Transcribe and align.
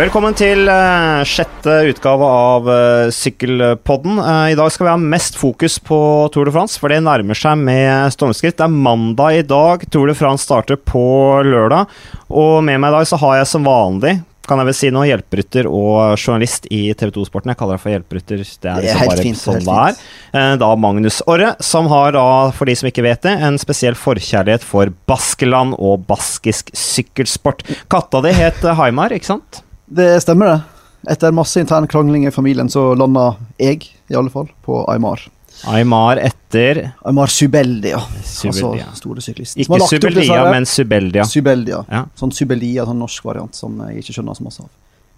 Velkommen 0.00 0.32
til 0.32 0.64
uh, 0.64 1.20
sjette 1.28 1.72
utgave 1.90 2.24
av 2.24 2.68
uh, 2.70 3.10
Sykkelpodden. 3.12 4.16
Uh, 4.16 4.46
I 4.48 4.56
dag 4.56 4.70
skal 4.72 4.86
vi 4.86 4.92
ha 4.94 5.10
mest 5.12 5.36
fokus 5.36 5.76
på 5.84 5.98
Tour 6.32 6.48
de 6.48 6.54
France, 6.54 6.80
for 6.80 6.88
det 6.88 7.02
nærmer 7.04 7.36
seg 7.36 7.60
med 7.60 8.08
stormskritt. 8.14 8.56
Det 8.56 8.64
er 8.64 8.72
mandag 8.72 9.42
i 9.42 9.44
dag. 9.44 9.84
Tour 9.92 10.08
de 10.08 10.16
France 10.16 10.48
starter 10.48 10.80
på 10.80 11.02
lørdag. 11.44 11.92
Og 12.32 12.62
med 12.64 12.80
meg 12.80 12.94
i 12.94 12.96
dag 12.96 13.10
så 13.12 13.20
har 13.20 13.42
jeg 13.42 13.52
som 13.52 13.68
vanlig 13.68 14.16
kan 14.48 14.58
jeg 14.58 14.66
vel 14.66 14.74
si 14.74 14.88
nå, 14.90 15.04
hjelperytter 15.06 15.68
og 15.68 16.16
journalist 16.16 16.64
i 16.74 16.80
TV 16.98 17.12
2-sporten. 17.14 17.52
Jeg 17.52 17.60
kaller 17.60 17.76
deg 17.76 17.84
for 17.84 17.92
hjelperytter. 17.92 18.40
Det 18.42 18.72
er 18.72 18.82
liksom 18.82 19.12
bare 19.12 19.26
fint, 19.28 19.38
sånn 19.38 19.60
det 19.62 19.76
er. 19.84 20.56
Da 20.58 20.72
Magnus 20.80 21.20
Orre, 21.30 21.52
som 21.62 21.86
har 21.92 22.16
da, 22.16 22.26
for 22.56 22.66
de 22.66 22.74
som 22.80 22.88
ikke 22.90 23.04
vet 23.06 23.22
det, 23.28 23.36
en 23.46 23.60
spesiell 23.62 23.94
forkjærlighet 24.00 24.66
for 24.66 24.90
Baskeland 25.06 25.78
og 25.78 26.08
baskisk 26.08 26.74
sykkelsport. 26.74 27.62
Katta 27.92 28.24
di 28.26 28.34
het 28.40 28.64
Haimar, 28.80 29.14
ikke 29.14 29.36
sant? 29.36 29.62
Det 29.90 30.20
stemmer, 30.22 30.46
det. 30.46 31.12
Etter 31.12 31.32
masse 31.32 31.60
intern 31.60 31.88
krangling 31.90 32.26
i 32.28 32.30
familien 32.30 32.68
så 32.70 32.92
landa 32.94 33.32
jeg, 33.58 33.88
i 34.08 34.14
alle 34.14 34.30
fall, 34.30 34.46
på 34.62 34.82
Aymar. 34.92 35.24
Aymar 35.66 36.20
etter 36.22 36.82
Aymar 37.04 37.32
Subeldia. 37.32 37.98
Subeldia. 38.24 38.86
Altså 38.86 39.02
store 39.02 39.24
syklist. 39.24 39.58
Ikke 39.58 39.80
Subeldia, 39.88 40.44
men 40.52 40.68
Subeldia. 40.68 41.26
Subeldia. 41.26 41.82
Ja. 41.90 42.04
Sånn 42.20 42.32
Subeldia, 42.36 42.86
sånn 42.88 43.00
norsk 43.02 43.26
variant 43.26 43.56
som 43.56 43.80
jeg 43.88 44.04
ikke 44.04 44.16
skjønner 44.18 44.38
så 44.38 44.46
masse 44.46 44.64
av. 44.64 44.70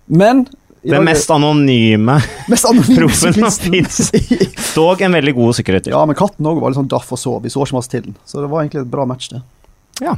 Men 0.06 0.46
den 0.82 1.04
mest 1.06 1.30
anonyme, 1.30 2.16
mest 2.50 2.66
anonyme 2.66 2.96
proffen 3.04 3.36
som 3.38 3.72
fins. 3.76 4.00
Dog 4.74 5.02
en 5.04 5.18
veldig 5.18 5.34
god 5.36 5.58
sykkelrytter. 5.60 5.94
Ja, 5.94 6.02
men 6.08 6.18
katten 6.18 6.48
òg 6.48 6.62
var 6.62 6.72
litt 6.72 6.80
sånn 6.80 6.90
daff 6.90 7.12
og 7.14 7.20
sov. 7.20 7.42
Vi 7.44 7.52
så 7.52 7.62
ikke 7.66 7.78
masse 7.78 7.92
til 7.92 8.08
den. 8.08 8.16
Så 8.26 8.42
det 8.42 8.50
var 8.50 8.64
egentlig 8.64 8.82
et 8.82 8.90
bra 8.90 9.06
match, 9.06 9.30
det. 9.34 9.44
Ja. 10.00 10.16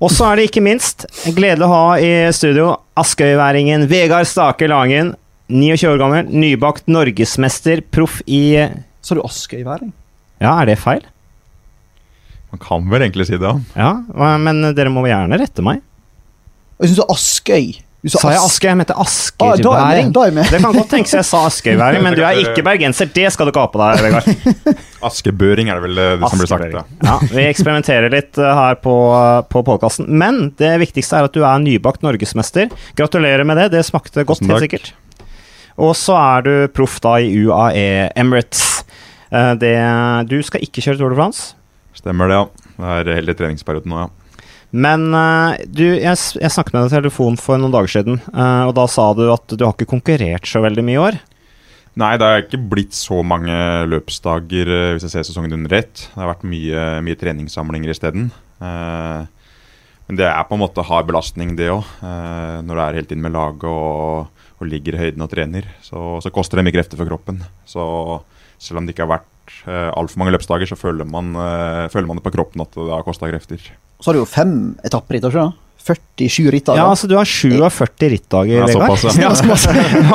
Og 0.00 0.10
så 0.12 0.30
er 0.30 0.38
det 0.38 0.48
ikke 0.48 0.64
minst 0.64 1.04
gledelig 1.36 1.66
å 1.66 1.72
ha 1.74 1.84
i 2.02 2.12
studio 2.34 2.72
askøyværingen 2.98 3.86
Vegard 3.90 4.28
Stake 4.30 4.68
Langen. 4.70 5.14
29 5.50 5.88
år 5.90 5.98
gammel, 5.98 6.28
nybakt 6.30 6.86
norgesmester, 6.86 7.82
proff 7.90 8.20
i 8.30 8.54
Sa 9.02 9.16
du 9.18 9.22
askøyværing? 9.24 9.90
Ja, 10.38 10.54
er 10.60 10.70
det 10.70 10.76
feil? 10.78 11.02
Man 12.54 12.62
kan 12.62 12.86
vel 12.90 13.02
egentlig 13.02 13.26
si 13.28 13.38
det, 13.38 13.50
ja. 13.74 13.90
ja 13.98 14.30
men 14.42 14.62
dere 14.76 14.92
må 14.94 15.02
gjerne 15.06 15.38
rette 15.38 15.64
meg. 15.64 15.82
Jeg 16.80 16.92
syns 16.92 17.12
Askøy 17.12 17.74
sa, 18.08 18.20
sa 18.22 18.30
jeg 18.32 18.40
Askøy? 18.40 18.66
Jeg 18.70 18.78
mente 18.80 18.94
Askerværing. 18.96 20.06
Ah, 20.16 20.30
det 20.48 20.60
kan 20.62 20.72
godt 20.72 20.88
tenkes 20.88 21.12
jeg 21.18 21.26
sa 21.28 21.42
Askøyværing, 21.50 22.00
men 22.04 22.14
du 22.16 22.22
er 22.24 22.38
ikke 22.40 22.62
bergenser. 22.64 23.10
Det 23.12 23.26
skal 23.34 23.48
du 23.48 23.52
ikke 23.52 23.64
ha 23.66 23.68
på 23.74 23.80
deg, 23.82 24.04
Vegard. 24.06 24.70
Askebøring 25.10 25.68
er 25.68 25.76
det 25.76 25.84
vel 25.84 26.00
eh, 26.00 26.14
det 26.20 26.30
som 26.32 26.40
blir 26.40 26.48
sagt. 26.48 26.64
Da. 26.72 26.84
Ja, 27.04 27.16
vi 27.28 27.44
eksperimenterer 27.44 28.12
litt 28.12 28.40
eh, 28.40 28.52
her 28.56 28.78
på, 28.80 28.94
eh, 29.18 29.42
på 29.52 29.62
podkasten. 29.68 30.08
Men 30.08 30.40
det 30.60 30.72
viktigste 30.80 31.20
er 31.20 31.28
at 31.28 31.36
du 31.36 31.44
er 31.44 31.60
nybakt 31.60 32.04
norgesmester. 32.06 32.72
Gratulerer 32.96 33.44
med 33.48 33.60
det. 33.60 33.68
Det 33.76 33.84
smakte 33.88 34.24
godt, 34.28 34.46
helt 34.48 34.64
sikkert. 34.64 34.92
Og 35.80 35.92
så 35.96 36.16
er 36.16 36.46
du 36.48 36.54
proff 36.72 36.96
da 37.04 37.18
i 37.20 37.28
UAE 37.44 38.08
Emirates. 38.20 38.80
Det, 39.30 39.76
du 40.26 40.40
skal 40.42 40.64
ikke 40.64 40.82
kjøre 40.82 40.98
Tour 40.98 41.12
de 41.12 41.20
France? 41.20 41.52
Stemmer 41.96 42.32
det, 42.32 42.40
ja. 42.40 42.72
Det 43.04 43.12
er 43.12 43.20
hele 43.20 43.36
treningsperioden 43.36 43.92
nå, 43.92 44.06
ja. 44.06 44.19
Men 44.70 45.08
uh, 45.10 45.58
du, 45.66 45.82
jeg, 45.98 46.14
jeg, 46.38 46.52
snakket 46.54 46.74
med 46.76 46.84
deg 46.84 46.92
i 46.92 46.96
telefon 47.00 47.38
for 47.40 47.58
noen 47.58 47.74
dager 47.74 47.90
siden, 47.90 48.20
uh, 48.30 48.68
og 48.68 48.76
da 48.78 48.86
sa 48.90 49.10
du 49.18 49.26
at 49.32 49.50
du 49.50 49.66
har 49.66 49.74
ikke 49.74 49.90
konkurrert 49.90 50.46
så 50.46 50.62
veldig 50.62 50.84
mye 50.86 50.96
i 50.96 51.02
år? 51.08 51.18
Nei, 51.98 52.12
det 52.20 52.28
har 52.28 52.44
ikke 52.44 52.62
blitt 52.70 52.94
så 52.94 53.18
mange 53.26 53.56
løpsdager 53.90 54.70
uh, 54.70 54.92
hvis 54.94 55.08
jeg 55.08 55.16
ser 55.16 55.26
sesongen 55.26 55.58
under 55.58 55.74
ett. 55.80 56.06
Det 56.06 56.22
har 56.22 56.30
vært 56.30 56.46
mye, 56.46 56.86
mye 57.06 57.18
treningssamlinger 57.18 57.90
isteden. 57.96 58.30
Uh, 58.62 59.26
men 60.06 60.18
det 60.18 60.26
er 60.30 60.46
på 60.46 60.54
en 60.54 60.62
måte 60.62 60.86
hard 60.86 61.10
belastning, 61.10 61.54
det 61.58 61.68
òg. 61.70 61.86
når 62.02 62.70
du 62.74 62.80
er 62.82 62.96
helt 62.98 63.12
inn 63.14 63.20
med 63.22 63.30
laget 63.30 63.62
og, 63.70 64.40
og, 64.56 64.64
ligger 64.66 64.96
i 64.96 65.04
høyden 65.04 65.22
og 65.22 65.30
trener, 65.30 65.68
så, 65.86 66.18
så, 66.18 66.32
koster 66.34 66.58
det 66.58 66.64
mye 66.66 66.74
krefter 66.74 66.98
for 66.98 67.06
kroppen. 67.06 67.38
Så 67.62 67.84
selv 68.58 68.80
om 68.80 68.86
det 68.86 68.96
ikke 68.96 69.06
har 69.06 69.20
vært 69.20 69.54
uh, 69.68 69.92
altfor 69.94 70.22
mange 70.22 70.34
løpsdager, 70.34 70.66
så 70.66 70.78
føler 70.78 71.06
man, 71.06 71.30
føler 71.94 72.10
man 72.10 72.18
det 72.18 72.26
på 72.26 72.34
kroppen 72.34 72.66
at 72.66 72.74
det 72.74 72.90
har 72.90 73.06
kosta 73.06 73.30
krefter. 73.30 73.70
Så 74.00 74.10
har 74.10 74.16
du 74.16 74.22
jo 74.22 74.28
fem 74.28 74.54
etapperitt, 74.86 75.24
ikke 75.28 75.50
47 75.80 76.50
rittdager. 76.52 76.80
Ja, 76.80 76.88
altså 76.90 77.08
du 77.08 77.16
har 77.16 77.24
47 77.24 78.10
rittdager, 78.12 78.66
Vegard. 78.68 79.04
Ja, 79.16 79.20
ja, 79.22 79.30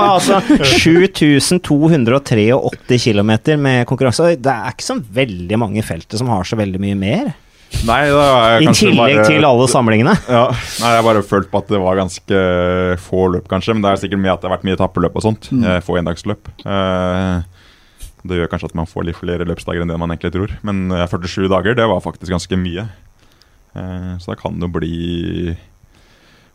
altså 0.06 0.42
7283 1.50 3.00
km 3.02 3.32
med 3.62 3.88
konkurranse. 3.90 4.36
Det 4.38 4.52
er 4.54 4.76
ikke 4.76 4.86
så 4.86 5.00
veldig 5.00 5.60
mange 5.60 5.84
felter 5.86 6.22
som 6.22 6.30
har 6.32 6.46
så 6.48 6.60
veldig 6.60 6.82
mye 6.82 7.00
mer. 7.00 7.34
Nei, 7.86 8.02
er 8.08 8.62
I 8.64 8.70
tillegg 8.72 9.18
bare, 9.18 9.26
til 9.28 9.44
alle 9.44 9.66
samlingene. 9.68 10.14
Ja, 10.30 10.46
nei, 10.54 10.92
Jeg 10.94 11.00
har 11.02 11.08
bare 11.08 11.24
følt 11.26 11.50
på 11.52 11.60
at 11.60 11.72
det 11.74 11.82
var 11.82 11.98
ganske 12.00 12.44
få 13.04 13.26
løp, 13.34 13.50
kanskje. 13.52 13.74
Men 13.76 13.84
det 13.84 13.92
er 13.92 14.02
sikkert 14.06 14.22
mye 14.22 14.36
at 14.36 14.42
det 14.42 14.48
har 14.50 14.56
vært 14.56 14.68
mye 14.70 14.78
etappeløp 14.78 15.18
og 15.18 15.26
sånt. 15.26 15.50
Mm. 15.52 15.66
Få 15.84 15.98
endagsløp. 16.00 16.52
Uh, 16.64 17.42
det 18.26 18.40
gjør 18.40 18.52
kanskje 18.54 18.70
at 18.72 18.78
man 18.78 18.90
får 18.90 19.10
litt 19.10 19.20
flere 19.20 19.50
løpsdager 19.50 19.84
enn 19.84 19.92
det 19.92 20.00
man 20.02 20.14
egentlig 20.14 20.34
tror. 20.38 20.54
Men 20.66 20.88
47 20.94 21.50
dager, 21.52 21.78
det 21.78 21.90
var 21.90 22.06
faktisk 22.06 22.32
ganske 22.38 22.62
mye. 22.62 22.88
Eh, 23.76 24.18
så 24.20 24.32
da 24.32 24.40
kan 24.40 24.60
det 24.60 24.72
bli 24.72 25.56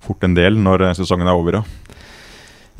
fort 0.00 0.24
en 0.24 0.34
del 0.34 0.56
når 0.56 0.90
sesongen 0.96 1.28
er 1.28 1.36
over, 1.36 1.60
ja. 1.60 1.64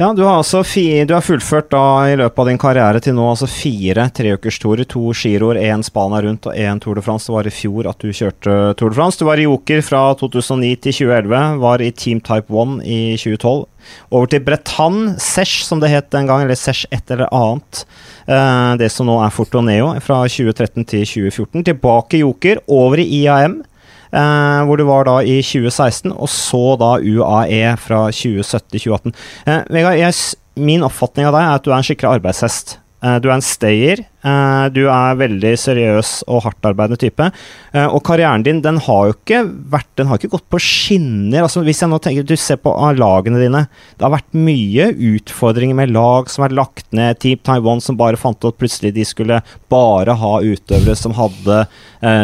Ja, 0.00 0.14
du 0.16 0.22
har 0.24 0.38
altså 0.38 0.62
fi, 0.64 1.02
du 1.04 1.10
har 1.12 1.20
fullført 1.20 1.66
da 1.74 2.08
i 2.08 2.14
løpet 2.16 2.40
av 2.40 2.46
din 2.48 2.60
karriere 2.60 3.02
til 3.04 3.12
nå 3.18 3.26
altså 3.28 3.44
fire 3.50 4.06
treukerstorer. 4.16 4.86
To 4.88 5.10
giroer, 5.12 5.58
én 5.60 5.84
Spania 5.84 6.22
rundt 6.24 6.48
og 6.48 6.56
én 6.56 6.80
Tour 6.80 6.96
de 6.96 7.02
France. 7.04 7.28
Det 7.28 7.34
var 7.34 7.50
i 7.50 7.52
fjor 7.52 7.88
at 7.90 8.00
du 8.00 8.08
kjørte 8.08 8.54
Tour 8.80 8.94
de 8.94 8.96
France. 8.96 9.20
Du 9.20 9.26
var 9.28 9.36
i 9.36 9.44
Joker 9.44 9.84
fra 9.84 10.00
2009 10.16 10.70
til 10.86 10.96
2011. 11.02 11.60
Var 11.66 11.84
i 11.84 11.90
Team 11.92 12.24
Type 12.24 12.48
1 12.48 12.80
i 12.80 13.00
2012. 13.20 13.66
Over 14.08 14.32
til 14.32 14.44
Bretagne, 14.46 15.18
Sesh 15.20 15.66
som 15.68 15.84
det 15.84 15.92
het 15.92 16.08
den 16.16 16.32
gang, 16.32 16.46
eller 16.46 16.56
Sesh 16.56 16.88
et 16.88 17.12
eller 17.12 17.28
annet. 17.28 17.84
Eh, 18.24 18.72
det 18.80 18.88
som 18.94 19.10
nå 19.10 19.20
er 19.20 19.36
Fortoneo, 19.36 19.92
fra 20.00 20.22
2013 20.24 20.88
til 20.94 21.04
2014. 21.04 21.66
Tilbake 21.74 22.16
i 22.16 22.24
Joker, 22.24 22.64
over 22.72 23.04
i 23.04 23.10
IAM. 23.26 23.60
Uh, 24.10 24.66
hvor 24.66 24.80
du 24.80 24.84
var 24.88 25.06
da 25.06 25.20
i 25.22 25.38
2016, 25.38 26.10
og 26.10 26.26
så 26.32 26.62
da 26.80 26.96
UAE 26.98 27.76
fra 27.78 28.08
2017-2018. 28.10 29.14
Uh, 29.46 29.52
eh, 29.54 29.60
Vegard, 29.70 30.22
min 30.58 30.82
oppfatning 30.82 31.28
av 31.28 31.36
deg 31.36 31.46
er 31.46 31.58
at 31.60 31.66
du 31.66 31.70
er 31.70 31.78
en 31.78 31.86
skikkelig 31.86 32.18
arbeidshest. 32.18 32.80
Uh, 33.00 33.16
du 33.16 33.30
er 33.30 33.38
en 33.38 33.44
stayer. 33.44 34.02
Uh, 34.20 34.68
du 34.68 34.82
er 34.92 35.16
veldig 35.16 35.54
seriøs 35.56 36.10
og 36.28 36.42
hardtarbeidende 36.44 37.00
type. 37.00 37.28
Uh, 37.72 37.86
og 37.86 38.02
karrieren 38.04 38.44
din 38.44 38.60
den 38.60 38.76
har 38.84 39.06
jo 39.08 39.14
ikke 39.14 39.40
vært 39.72 39.88
Den 39.96 40.10
har 40.10 40.20
ikke 40.20 40.34
gått 40.34 40.48
på 40.52 40.60
skinner. 40.60 41.46
Altså, 41.46 41.62
hvis 41.64 41.80
jeg 41.80 41.88
nå 41.88 42.00
tenker 42.02 42.26
Du 42.28 42.36
ser 42.36 42.60
på 42.60 42.74
lagene 42.98 43.40
dine. 43.40 43.64
Det 43.96 44.04
har 44.04 44.12
vært 44.12 44.36
mye 44.36 44.90
utfordringer 45.14 45.78
med 45.78 45.94
lag 45.96 46.28
som 46.32 46.44
har 46.44 46.56
lagt 46.56 46.90
ned. 46.96 47.20
Team 47.22 47.40
Taiwan 47.46 47.80
som 47.84 47.98
bare 48.00 48.20
fant 48.20 48.36
ut 48.42 48.50
at 48.52 48.60
plutselig 48.60 48.92
de 48.96 49.06
skulle 49.08 49.40
bare 49.72 50.16
ha 50.20 50.32
utøvere 50.44 50.98
som 50.98 51.14
hadde 51.16 51.62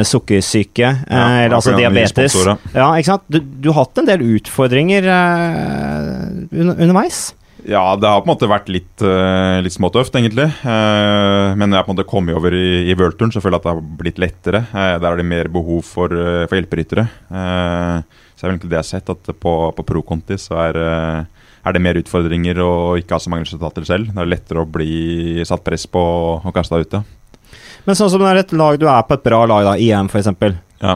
sukkersyke, 0.09 0.88
ja, 0.88 1.25
eller 1.44 1.56
altså 1.59 1.75
diabetes. 1.76 2.34
Ja, 2.72 2.88
ikke 2.97 3.10
sant? 3.12 3.26
Du, 3.28 3.38
du, 3.38 3.69
har 3.70 3.84
hatt 3.84 4.00
en 4.00 4.09
del 4.09 4.25
utfordringer 4.36 5.04
under, 5.06 6.75
underveis. 6.75 7.28
Ja, 7.64 7.96
det 7.96 8.08
har 8.08 8.20
på 8.20 8.28
en 8.28 8.34
måte 8.34 8.48
vært 8.50 8.68
litt, 8.68 9.00
uh, 9.00 9.62
litt 9.64 9.74
småtøft, 9.74 10.14
egentlig. 10.18 10.48
Uh, 10.60 11.56
men 11.56 11.70
jeg 11.70 11.78
har 11.78 11.86
på 11.86 11.94
en 11.94 11.96
måte 11.96 12.08
kommet 12.08 12.36
over 12.36 12.52
i, 12.54 12.84
i 12.90 12.96
worldturen, 12.98 13.32
så 13.32 13.40
føler 13.40 13.56
jeg 13.56 13.62
at 13.62 13.66
det 13.66 13.72
har 13.72 13.96
blitt 14.02 14.20
lettere. 14.20 14.60
Uh, 14.74 14.96
der 15.00 15.08
er 15.08 15.20
det 15.22 15.28
mer 15.30 15.48
behov 15.52 15.80
for, 15.88 16.12
for 16.12 16.58
hjelperyttere. 16.58 17.06
så 17.30 18.36
det 18.36 18.44
er 18.44 18.52
egentlig 18.52 18.72
det 18.72 18.78
jeg 18.78 18.84
har 18.84 18.90
sett, 18.90 19.12
at 19.14 19.32
på, 19.40 19.54
på 19.78 19.86
pro-conti 19.88 20.36
så 20.40 20.58
er, 20.66 20.78
er, 21.24 21.72
det 21.72 21.82
mer 21.82 22.00
utfordringer 22.02 22.60
og 22.62 23.00
ikke 23.00 23.16
ha 23.16 23.24
så 23.24 23.32
mange 23.32 23.48
resultater 23.48 23.88
selv. 23.88 24.12
Det 24.12 24.22
er 24.22 24.30
lettere 24.34 24.62
å 24.62 24.68
bli 24.68 25.46
satt 25.48 25.64
press 25.64 25.88
på 25.88 26.02
og 26.36 26.52
kasta 26.54 26.82
ut, 26.82 26.98
ja. 26.98 27.02
Men 27.86 27.96
sånn 27.96 28.10
som 28.10 28.20
det 28.20 28.28
er 28.32 28.42
et 28.42 28.54
lag 28.58 28.76
du 28.82 28.88
er 28.90 29.02
på 29.06 29.16
et 29.16 29.24
bra 29.24 29.44
lag, 29.48 29.64
da, 29.64 29.74
IM 29.78 30.10
f.eks., 30.10 30.30
ja. 30.76 30.92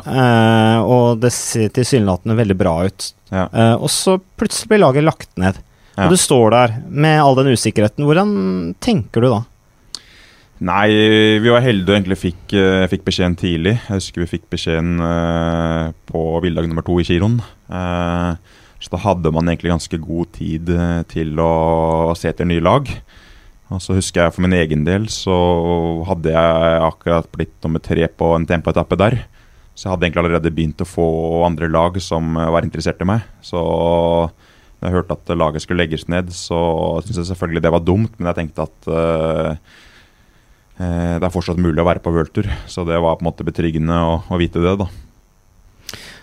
og 0.85 1.23
det 1.23 1.31
ser 1.33 1.71
tilsynelatende 1.73 2.35
veldig 2.37 2.57
bra 2.59 2.75
ut, 2.85 3.07
ja. 3.33 3.47
og 3.79 3.89
så 3.89 4.19
plutselig 4.37 4.75
blir 4.75 4.83
laget 4.83 5.07
lagt 5.07 5.31
ned. 5.41 5.61
Ja. 6.01 6.07
Og 6.07 6.15
du 6.15 6.21
står 6.21 6.53
der 6.55 6.77
med 6.89 7.19
all 7.21 7.37
den 7.37 7.53
usikkerheten. 7.53 8.07
Hvordan 8.09 8.31
tenker 8.81 9.21
du 9.21 9.29
da? 9.29 9.41
Nei, 10.65 10.89
vi 11.41 11.49
var 11.49 11.65
heldige 11.65 11.89
og 11.89 11.97
egentlig 11.99 12.17
fikk, 12.21 12.55
uh, 12.57 12.87
fikk, 12.89 13.05
beskjeden 13.05 13.37
tidlig. 13.41 13.75
Jeg 13.77 13.97
husker 13.97 14.23
vi 14.25 14.29
fikk 14.29 14.47
beskjeden 14.53 15.01
uh, 15.01 15.93
på 16.09 16.23
villdag 16.45 16.69
nummer 16.69 16.85
to 16.85 16.99
i 17.01 17.05
giroen. 17.09 17.39
Uh, 17.69 18.37
så 18.81 18.93
da 18.95 19.01
hadde 19.05 19.33
man 19.33 19.49
egentlig 19.49 19.75
ganske 19.75 20.01
god 20.01 20.31
tid 20.37 20.71
til 21.13 21.41
å 21.45 22.13
se 22.17 22.31
etter 22.31 22.49
nye 22.49 22.65
lag. 22.65 22.89
Og 23.71 23.83
så 23.85 23.97
husker 23.97 24.25
jeg 24.25 24.35
for 24.37 24.45
min 24.45 24.57
egen 24.57 24.87
del 24.87 25.05
så 25.13 25.35
hadde 26.09 26.33
jeg 26.33 26.79
akkurat 26.87 27.29
blitt 27.33 27.53
nummer 27.65 27.85
tre 27.85 28.09
på 28.09 28.31
en 28.39 28.49
tempoetappe 28.49 28.97
der. 29.01 29.19
Så 29.77 29.85
jeg 29.85 29.93
hadde 29.93 30.09
egentlig 30.09 30.25
allerede 30.25 30.55
begynt 30.57 30.81
å 30.81 30.89
få 30.89 31.11
andre 31.45 31.69
lag 31.69 32.01
som 32.01 32.41
var 32.41 32.65
interessert 32.65 33.05
i 33.05 33.09
meg. 33.13 33.29
Så 33.45 33.61
jeg 34.81 34.95
hørte 34.95 35.17
at 35.17 35.33
laget 35.37 35.65
skulle 35.65 35.83
legges 35.83 36.07
ned, 36.09 36.33
så 36.33 36.59
syntes 37.05 37.21
jeg 37.21 37.31
selvfølgelig 37.35 37.63
det 37.67 37.73
var 37.75 37.85
dumt, 37.85 38.17
men 38.17 38.31
jeg 38.31 38.39
tenkte 38.39 38.65
at 38.65 38.91
uh, 38.91 39.53
det 40.81 41.27
er 41.27 41.33
fortsatt 41.35 41.61
mulig 41.61 41.83
å 41.83 41.85
være 41.85 42.01
på 42.01 42.13
worldtur. 42.15 42.49
Så 42.65 42.87
det 42.89 42.97
var 42.97 43.19
på 43.19 43.25
en 43.25 43.29
måte 43.29 43.45
betryggende 43.45 43.93
å, 43.93 44.19
å 44.25 44.41
vite 44.41 44.63
det, 44.65 44.79
da. 44.81 44.89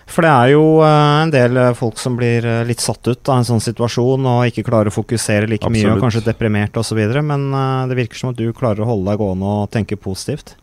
For 0.08 0.24
det 0.24 0.32
er 0.32 0.52
jo 0.56 0.64
uh, 0.82 1.20
en 1.22 1.30
del 1.30 1.60
folk 1.78 2.00
som 2.02 2.16
blir 2.18 2.46
litt 2.66 2.82
satt 2.82 3.06
ut 3.06 3.30
av 3.30 3.38
en 3.38 3.46
sånn 3.46 3.62
situasjon 3.62 4.26
og 4.26 4.50
ikke 4.50 4.66
klarer 4.66 4.90
å 4.90 4.96
fokusere 4.96 5.46
like 5.46 5.62
Absolutt. 5.62 5.84
mye 5.84 5.94
og 5.94 6.02
kanskje 6.02 6.26
deprimert 6.26 6.80
osv., 6.80 7.02
men 7.22 7.50
det 7.90 8.00
virker 8.00 8.18
som 8.18 8.32
at 8.32 8.40
du 8.40 8.48
klarer 8.56 8.82
å 8.82 8.90
holde 8.90 9.12
deg 9.12 9.22
gående 9.22 9.58
og 9.60 9.70
tenke 9.74 10.00
positivt. 10.00 10.56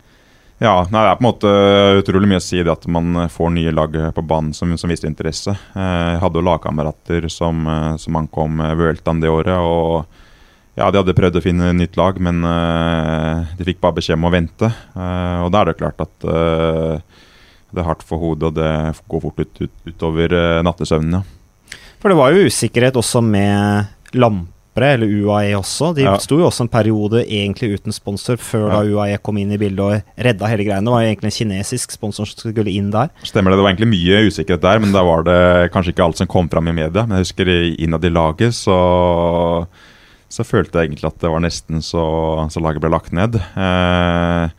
Ja, 0.65 0.79
nei, 0.89 1.01
det 1.03 1.09
er 1.11 1.17
på 1.19 1.21
en 1.21 1.27
måte 1.27 1.49
utrolig 1.99 2.29
mye 2.31 2.41
å 2.41 2.43
si 2.43 2.57
det 2.57 2.71
at 2.73 2.87
man 2.89 3.27
får 3.29 3.51
nye 3.53 3.73
lag 3.75 3.93
på 4.15 4.23
banen 4.25 4.49
som, 4.57 4.71
som 4.81 4.89
viser 4.89 5.11
interesse. 5.11 5.53
Jeg 5.77 6.21
hadde 6.23 6.41
jo 6.41 6.45
lagkamerater 6.47 7.27
som, 7.29 7.67
som 8.01 8.17
ankom 8.17 8.63
Vueltaen 8.79 9.21
det 9.21 9.29
året. 9.29 9.59
og 9.61 10.07
ja, 10.73 10.87
De 10.89 11.03
hadde 11.03 11.15
prøvd 11.19 11.37
å 11.37 11.43
finne 11.45 11.69
nytt 11.77 11.99
lag, 11.99 12.17
men 12.17 12.41
de 12.41 13.67
fikk 13.67 13.77
bare 13.83 13.99
beskjed 13.99 14.17
om 14.17 14.25
å 14.25 14.33
vente. 14.33 14.71
og 14.95 15.53
Da 15.53 15.61
er 15.61 15.69
det 15.69 15.77
klart 15.83 16.01
at 16.01 16.17
det 16.25 17.83
er 17.83 17.89
hardt 17.91 18.07
for 18.07 18.23
hodet, 18.23 18.49
og 18.49 18.57
det 18.57 18.73
går 19.11 19.25
fort 19.27 19.45
ut, 19.45 19.61
ut, 19.67 19.77
utover 19.85 20.33
nattesøvnen. 20.65 21.19
Ja. 21.21 21.77
For 22.01 22.09
det 22.09 22.17
var 22.19 22.33
jo 22.33 22.49
usikkerhet 22.49 22.97
også 22.97 23.21
med 23.21 23.87
Lampre, 24.75 24.93
eller 24.93 25.07
UAE 25.07 25.55
også. 25.55 25.93
De 25.95 26.03
ja. 26.03 26.17
sto 26.19 26.37
jo 26.39 26.47
også 26.49 26.65
en 26.65 26.71
periode 26.71 27.23
egentlig 27.23 27.79
uten 27.79 27.93
sponsor, 27.93 28.37
før 28.37 28.67
ja. 28.67 28.75
da 28.75 28.83
UAE 28.83 29.17
kom 29.23 29.37
inn 29.37 29.51
i 29.51 29.57
bildet 29.57 29.79
og 29.79 30.19
redda 30.19 30.49
hele 30.51 30.65
greiene. 30.67 30.85
Det 30.85 30.91
var 30.91 31.03
jo 31.03 31.11
egentlig 31.13 31.31
en 31.31 31.37
kinesisk 31.37 31.95
sponsor 31.95 32.27
som 32.27 32.51
skulle 32.51 32.71
inn 32.71 32.91
der. 32.91 33.09
Stemmer 33.23 33.51
det. 33.51 33.59
Det 33.59 33.63
var 33.63 33.71
egentlig 33.71 33.93
mye 33.93 34.25
usikkerhet 34.27 34.65
der, 34.65 34.83
men 34.83 34.91
da 34.91 35.03
var 35.05 35.23
det 35.23 35.71
kanskje 35.71 35.95
ikke 35.95 36.05
alt 36.05 36.19
som 36.19 36.27
kom 36.27 36.49
fram 36.51 36.67
i 36.67 36.75
media. 36.75 37.05
Men 37.05 37.19
jeg 37.19 37.29
husker 37.29 37.51
innad 37.79 38.05
i 38.05 38.13
laget 38.13 38.55
så 38.55 38.79
så 40.35 40.43
følte 40.43 40.81
jeg 40.81 40.89
egentlig 40.89 41.07
at 41.07 41.19
det 41.21 41.29
var 41.31 41.39
nesten 41.39 41.83
så, 41.85 42.03
så 42.51 42.59
laget 42.59 42.81
ble 42.83 42.89
lagt 42.91 43.13
ned. 43.15 43.37
Eh, 43.37 44.49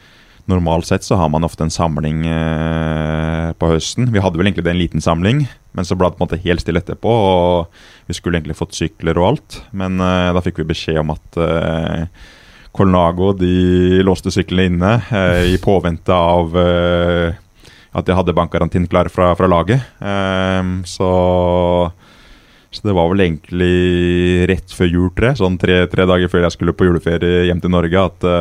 Normalt 0.46 0.86
sett 0.86 1.02
så 1.02 1.16
har 1.18 1.28
man 1.28 1.44
ofte 1.44 1.64
en 1.66 1.74
samling 1.74 2.20
eh, 2.30 3.48
på 3.58 3.70
høsten. 3.72 4.06
Vi 4.14 4.22
hadde 4.22 4.38
vel 4.38 4.46
egentlig 4.46 4.70
en 4.70 4.78
liten 4.78 5.02
samling, 5.02 5.40
men 5.74 5.88
så 5.88 5.96
ble 5.98 6.06
det 6.06 6.18
på 6.18 6.22
en 6.22 6.28
måte 6.28 6.42
helt 6.44 6.62
stille 6.62 6.82
etterpå. 6.84 7.10
og 7.10 8.06
Vi 8.06 8.14
skulle 8.14 8.38
egentlig 8.38 8.58
fått 8.58 8.76
sykler 8.78 9.18
og 9.18 9.26
alt, 9.32 9.56
men 9.74 9.98
eh, 9.98 10.30
da 10.36 10.42
fikk 10.44 10.62
vi 10.62 10.68
beskjed 10.70 11.02
om 11.02 11.10
at 11.16 11.40
eh, 11.42 12.06
Colnago 12.76 13.32
de 13.34 13.98
låste 14.06 14.30
syklene 14.30 14.70
inne 14.70 14.92
eh, 15.10 15.56
i 15.56 15.58
påvente 15.58 16.14
av 16.14 16.54
eh, 16.62 17.42
at 17.96 18.06
de 18.06 18.14
hadde 18.14 18.36
bankgarantien 18.36 18.86
klar 18.86 19.10
fra, 19.10 19.32
fra 19.34 19.50
laget. 19.50 19.82
Eh, 19.98 20.62
så, 20.86 21.12
så 22.70 22.86
det 22.86 22.94
var 22.94 23.10
vel 23.10 23.26
egentlig 23.26 24.46
rett 24.52 24.78
før 24.78 24.94
jul, 24.94 25.12
tre, 25.18 25.34
sånn 25.42 25.58
tre, 25.58 25.82
tre, 25.90 26.06
dager 26.06 26.30
før 26.30 26.46
jeg 26.46 26.60
skulle 26.60 26.78
på 26.78 26.86
juleferie 26.86 27.48
hjem 27.48 27.66
til 27.66 27.74
Norge, 27.80 28.10
at 28.12 28.32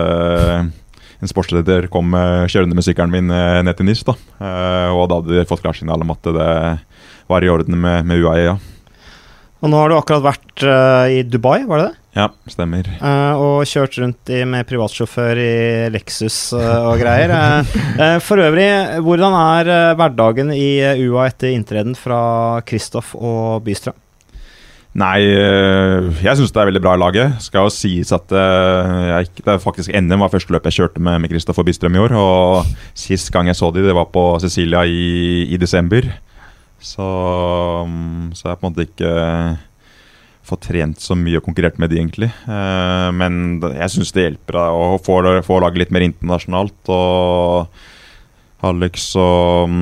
en 1.21 1.31
sportsleder 1.31 1.87
kom 1.93 2.15
kjørende 2.51 2.77
med 2.77 2.85
sykkelen 2.85 3.13
min 3.13 3.33
eh, 3.33 3.63
ned 3.65 3.77
til 3.77 3.87
NIS. 3.87 4.05
da, 4.07 4.15
eh, 4.39 4.93
Og 4.93 5.09
da 5.09 5.19
hadde 5.19 5.35
de 5.35 5.49
fått 5.49 5.63
klarsignal 5.63 6.01
om 6.05 6.15
at 6.15 6.31
det 6.35 6.53
var 7.31 7.43
i 7.43 7.51
orden 7.51 7.79
med, 7.79 8.05
med 8.05 8.23
UAE. 8.23 8.47
ja. 8.51 8.57
Og 9.63 9.71
nå 9.71 9.79
har 9.79 9.89
du 9.89 9.95
akkurat 9.97 10.21
vært 10.21 10.63
uh, 10.67 11.07
i 11.09 11.23
Dubai, 11.25 11.63
var 11.65 11.79
det 11.79 11.85
det? 11.87 12.01
Ja, 12.19 12.25
stemmer. 12.51 12.85
Uh, 12.99 13.33
og 13.41 13.55
kjørt 13.65 13.97
rundt 13.97 14.29
i, 14.29 14.43
med 14.45 14.67
privatsjåfør 14.69 15.39
i 15.41 15.55
Lexus 15.95 16.37
uh, 16.53 16.91
og 16.91 16.99
greier. 17.01 17.33
for 18.27 18.43
øvrig, 18.45 18.67
hvordan 19.01 19.39
er 19.39 19.71
hverdagen 19.97 20.53
i 20.53 20.83
UA 21.07 21.31
etter 21.31 21.55
inntreden 21.55 21.97
fra 21.97 22.61
Kristoff 22.67 23.15
og 23.17 23.63
Bystrøm? 23.65 23.97
Nei, 24.95 25.25
eh, 25.27 26.05
jeg 26.23 26.39
syns 26.39 26.53
det 26.55 26.61
er 26.61 26.69
veldig 26.69 26.81
bra 26.83 26.93
i 26.95 26.99
laget. 27.01 27.39
Skal 27.43 27.65
jo 27.67 27.73
sies 27.73 28.13
at 28.15 28.31
eh, 28.31 29.07
jeg, 29.09 29.31
det 29.41 29.51
er 29.51 29.59
faktisk 29.59 29.91
NM 29.91 30.23
var 30.23 30.31
første 30.31 30.55
løp 30.55 30.69
jeg 30.69 30.77
kjørte 30.77 31.03
med 31.03 31.19
med 31.19 31.33
Kristoffer 31.33 31.67
Bistrøm 31.67 31.97
i 31.97 32.03
år. 32.05 32.15
Og 32.15 32.69
sist 32.95 33.31
gang 33.35 33.51
jeg 33.51 33.59
så 33.59 33.73
de, 33.75 33.83
det 33.83 33.95
var 33.95 34.07
på 34.13 34.23
Cecilia 34.43 34.85
i, 34.87 35.49
i 35.51 35.59
desember. 35.59 36.07
Så, 36.79 37.03
mm, 37.89 38.31
så 38.37 38.47
jeg 38.47 38.53
har 38.53 38.61
på 38.61 38.69
en 38.69 38.75
måte 38.75 38.87
ikke 38.87 39.11
fått 40.45 40.67
trent 40.69 41.01
så 41.01 41.17
mye 41.17 41.41
og 41.41 41.43
konkurrert 41.47 41.79
med 41.81 41.91
de, 41.91 41.99
egentlig. 41.99 42.31
Eh, 42.47 43.09
men 43.19 43.59
jeg 43.65 43.91
syns 43.97 44.15
det 44.15 44.29
hjelper 44.29 44.61
å 44.63 44.95
få, 45.03 45.19
få 45.43 45.59
laget 45.59 45.83
litt 45.83 45.93
mer 45.95 46.07
internasjonalt. 46.07 46.79
og 46.87 47.83
Alex 48.63 49.09
og, 49.19 49.73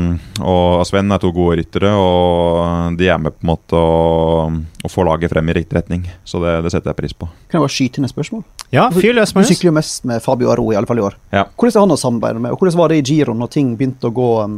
og, 0.41 0.81
Sven 0.89 1.13
er 1.13 1.21
to 1.21 1.29
gode 1.35 1.59
ryttere, 1.59 1.91
og 1.93 2.97
de 2.97 3.07
er 3.11 3.21
med 3.21 3.35
på 3.35 3.45
en 3.45 3.51
måte 3.51 3.77
å, 3.77 4.49
å 4.49 4.91
få 4.91 5.05
laget 5.07 5.31
frem 5.31 5.51
i 5.51 5.55
riktig 5.59 5.77
retning. 5.77 6.07
Så 6.27 6.41
det, 6.43 6.55
det, 6.65 6.73
setter 6.73 6.91
jeg 6.91 6.99
pris 6.99 7.15
på. 7.15 7.29
Kan 7.47 7.59
jeg 7.59 7.65
bare 7.67 7.75
skyte 7.75 8.01
inn 8.01 8.09
et 8.09 8.13
spørsmål? 8.13 8.43
Ja, 8.73 8.89
fyr 8.95 9.13
løs, 9.15 9.35
Du 9.35 9.43
sykler 9.45 9.69
jo 9.69 9.75
mest 9.77 10.07
med 10.09 10.23
Fabio 10.25 10.51
Aro, 10.53 10.71
i 10.73 10.79
alle 10.79 10.89
fall 10.89 11.03
i 11.03 11.05
år. 11.05 11.17
Ja. 11.35 11.45
Hvordan 11.53 11.77
er 11.77 11.85
han 11.85 11.95
å 11.95 11.99
samarbeide 12.01 12.43
med, 12.43 12.55
og 12.55 12.63
hvordan 12.63 12.81
var 12.81 12.93
det 12.93 13.03
i 13.03 13.07
giroen 13.13 13.43
når 13.43 13.53
ting 13.53 13.75
begynte 13.79 14.09
å 14.09 14.15
gå 14.15 14.31
um, 14.41 14.57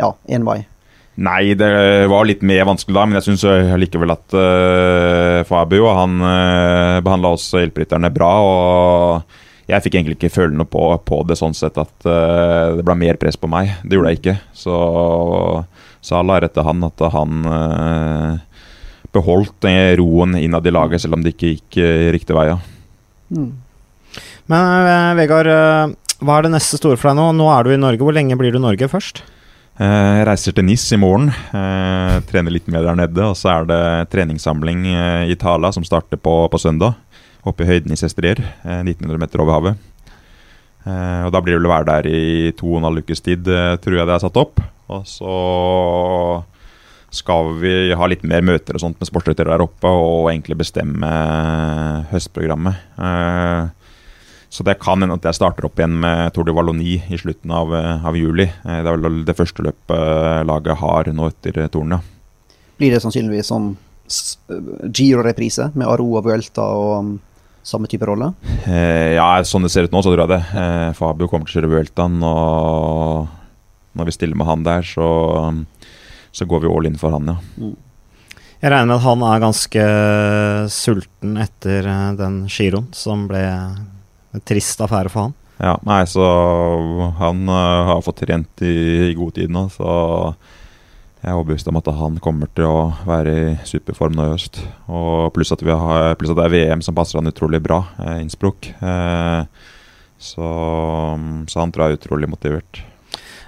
ja, 0.00 0.14
én 0.32 0.48
vei? 0.48 0.62
Nei, 1.14 1.54
det 1.54 1.68
var 2.10 2.26
litt 2.26 2.40
mer 2.42 2.64
vanskelig 2.66 2.96
da, 2.96 3.04
men 3.06 3.20
jeg 3.20 3.28
syns 3.28 3.44
likevel 3.78 4.16
at 4.16 4.34
uh, 4.34 5.44
Fabio 5.46 5.92
han 5.94 6.16
uh, 6.18 7.02
behandla 7.06 7.36
oss 7.36 7.52
hjelperytterne 7.54 8.10
bra. 8.10 8.32
og 8.42 9.42
jeg 9.64 9.84
fikk 9.84 9.96
egentlig 9.96 10.18
ikke 10.18 10.32
føle 10.34 10.56
noe 10.58 10.68
på, 10.68 10.82
på 11.08 11.22
det 11.28 11.38
sånn 11.40 11.54
sett 11.56 11.78
at 11.80 11.94
uh, 12.04 12.76
det 12.76 12.84
ble 12.84 12.96
mer 13.00 13.18
press 13.20 13.38
på 13.40 13.48
meg. 13.48 13.72
Det 13.84 13.96
gjorde 13.96 14.12
jeg 14.12 14.20
ikke. 14.20 14.36
Så, 14.56 14.76
Salah 16.04 16.38
er 16.38 16.48
etter 16.50 16.66
han 16.66 16.84
at 16.84 17.04
han 17.14 17.48
uh, 17.48 18.66
beholdt 19.14 19.64
roen 20.00 20.36
innad 20.36 20.68
i 20.68 20.74
laget, 20.74 21.04
selv 21.04 21.16
om 21.16 21.24
det 21.24 21.32
ikke 21.32 21.54
gikk 21.54 21.78
uh, 21.80 22.08
riktig 22.12 22.36
vei. 22.36 22.50
Ja. 22.52 22.58
Mm. 23.32 23.52
Men 24.52 25.16
Vegard, 25.16 25.48
hva 26.20 26.34
er 26.36 26.44
det 26.44 26.52
neste 26.52 26.76
store 26.76 26.98
for 27.00 27.10
deg 27.10 27.16
nå? 27.16 27.30
Nå 27.32 27.46
er 27.48 27.64
du 27.64 27.72
i 27.72 27.80
Norge. 27.80 28.04
Hvor 28.04 28.12
lenge 28.12 28.36
blir 28.36 28.52
du 28.52 28.60
i 28.60 28.66
Norge 28.66 28.90
først? 28.92 29.22
Jeg 29.80 30.26
reiser 30.28 30.54
til 30.54 30.66
NIS 30.68 30.84
i 30.94 30.98
morgen. 31.00 31.32
trener 32.28 32.52
litt 32.52 32.68
mer 32.70 32.84
der 32.84 32.98
nede. 33.00 33.24
Og 33.24 33.32
så 33.40 33.54
er 33.54 33.70
det 33.72 33.80
treningssamling 34.12 34.84
i 35.32 35.38
Tala 35.40 35.72
som 35.74 35.88
starter 35.88 36.20
på, 36.20 36.36
på 36.52 36.60
søndag 36.60 36.92
oppe 37.48 37.64
i 37.64 37.68
høyden 37.68 37.92
i 37.92 37.98
Sestrier, 37.98 38.40
1900 38.64 39.14
eh, 39.14 39.20
meter 39.20 39.42
over 39.44 39.58
havet. 39.58 39.84
Eh, 40.84 41.22
og 41.26 41.32
Da 41.32 41.42
blir 41.44 41.54
det 41.54 41.60
vel 41.62 41.68
å 41.68 41.74
være 41.74 41.90
der 41.90 42.08
i 42.08 42.52
to 42.56 42.72
og 42.72 42.80
en 42.80 42.88
halv 42.88 43.04
ukes 43.04 43.24
tid, 43.24 43.46
eh, 43.48 43.76
tror 43.76 43.98
jeg 43.98 44.08
det 44.08 44.16
er 44.16 44.24
satt 44.24 44.40
opp. 44.40 44.60
Og 44.92 45.06
så 45.08 45.36
skal 47.14 47.54
vi 47.60 47.94
ha 47.94 48.06
litt 48.10 48.24
mer 48.26 48.42
møter 48.42 48.74
og 48.74 48.82
sånt 48.82 48.98
med 48.98 49.08
sportsryttere 49.08 49.52
der 49.52 49.64
oppe, 49.64 49.88
og 49.88 50.32
egentlig 50.32 50.58
bestemme 50.58 51.08
høstprogrammet. 52.10 52.74
Så 54.50 54.66
det 54.66 54.76
kan 54.82 55.00
hende 55.02 55.14
at 55.14 55.24
jeg 55.26 55.38
starter 55.38 55.66
opp 55.66 55.78
igjen 55.78 55.94
med 56.02 56.34
Tour 56.34 56.46
de 56.46 56.54
Wallonie 56.54 57.06
i 57.06 57.18
slutten 57.18 57.54
av, 57.54 57.70
av, 57.74 58.18
juli. 58.18 58.48
Det 58.50 58.82
er 58.82 58.98
vel 58.98 59.22
det 59.26 59.36
første 59.38 59.62
løpet 59.66 60.46
laget 60.46 60.78
har 60.82 61.10
nå 61.14 61.30
etter 61.30 61.62
Torn. 61.70 61.96
Blir 62.78 62.94
det 62.94 63.02
sannsynligvis 63.02 63.50
sånn 63.50 63.72
Giro-reprise 64.90 65.70
med 65.74 65.88
Aroa 65.88 66.20
Vuelta 66.26 66.66
og 66.76 67.14
samme 67.64 67.88
type 67.90 68.06
rolle? 68.08 68.30
Eh, 68.68 69.14
ja, 69.16 69.28
sånn 69.48 69.64
det 69.64 69.72
ser 69.72 69.88
ut 69.88 69.94
nå, 69.94 70.02
så 70.04 70.12
tror 70.12 70.26
jeg 70.26 70.32
det. 70.34 70.42
Eh, 70.60 70.90
Fabio 70.98 71.28
kommer 71.30 71.48
til 71.48 71.56
å 71.56 71.62
kjøre 71.62 71.72
Vueltaen, 71.72 72.20
og 72.28 73.96
når 73.96 74.10
vi 74.10 74.16
stiller 74.18 74.38
med 74.38 74.50
han 74.50 74.66
der, 74.66 74.84
så, 74.86 75.08
så 76.34 76.46
går 76.50 76.64
vi 76.64 76.70
all 76.70 76.90
in 76.90 77.00
for 77.00 77.16
han, 77.16 77.32
ja. 77.32 77.38
Mm. 77.56 77.74
Jeg 78.64 78.72
regner 78.72 78.88
med 78.88 78.96
at 78.96 79.04
han 79.04 79.22
er 79.28 79.40
ganske 79.42 79.86
sulten 80.72 81.40
etter 81.42 81.88
eh, 81.90 82.10
den 82.20 82.44
giroen, 82.48 82.86
som 82.96 83.26
ble 83.28 83.42
en 83.44 84.44
trist 84.48 84.80
affære 84.84 85.12
for 85.12 85.28
han. 85.28 85.34
Ja, 85.60 85.76
nei, 85.86 86.00
så 86.10 86.24
han 87.20 87.44
uh, 87.46 87.90
har 87.92 88.00
fått 88.02 88.24
trent 88.24 88.64
i, 88.66 89.10
i 89.10 89.12
god 89.14 89.36
tid 89.36 89.52
nå, 89.54 89.68
så 89.70 89.88
jeg 91.24 91.32
er 91.32 91.38
overbevist 91.38 91.68
om 91.70 91.78
at 91.80 91.86
han 91.96 92.16
kommer 92.20 92.50
til 92.52 92.66
å 92.68 92.80
være 93.08 93.32
i 93.32 93.52
superform 93.64 94.12
nå 94.12 94.26
i 94.26 94.32
høst. 94.34 94.58
Og 94.92 95.30
pluss 95.32 95.54
at, 95.54 95.62
har, 95.64 96.10
pluss 96.20 96.34
at, 96.34 96.36
det 96.36 96.44
er 96.44 96.52
VM 96.52 96.82
som 96.84 96.96
passer 96.96 97.16
han 97.16 97.30
utrolig 97.30 97.62
bra, 97.64 97.80
eh, 98.04 98.18
Innsbruck. 98.20 98.68
Eh, 98.68 99.70
så, 100.20 100.50
så, 101.48 101.56
han 101.62 101.72
tror 101.72 101.86
jeg 101.86 101.96
er 101.96 102.02
utrolig 102.02 102.28
motivert. 102.28 102.82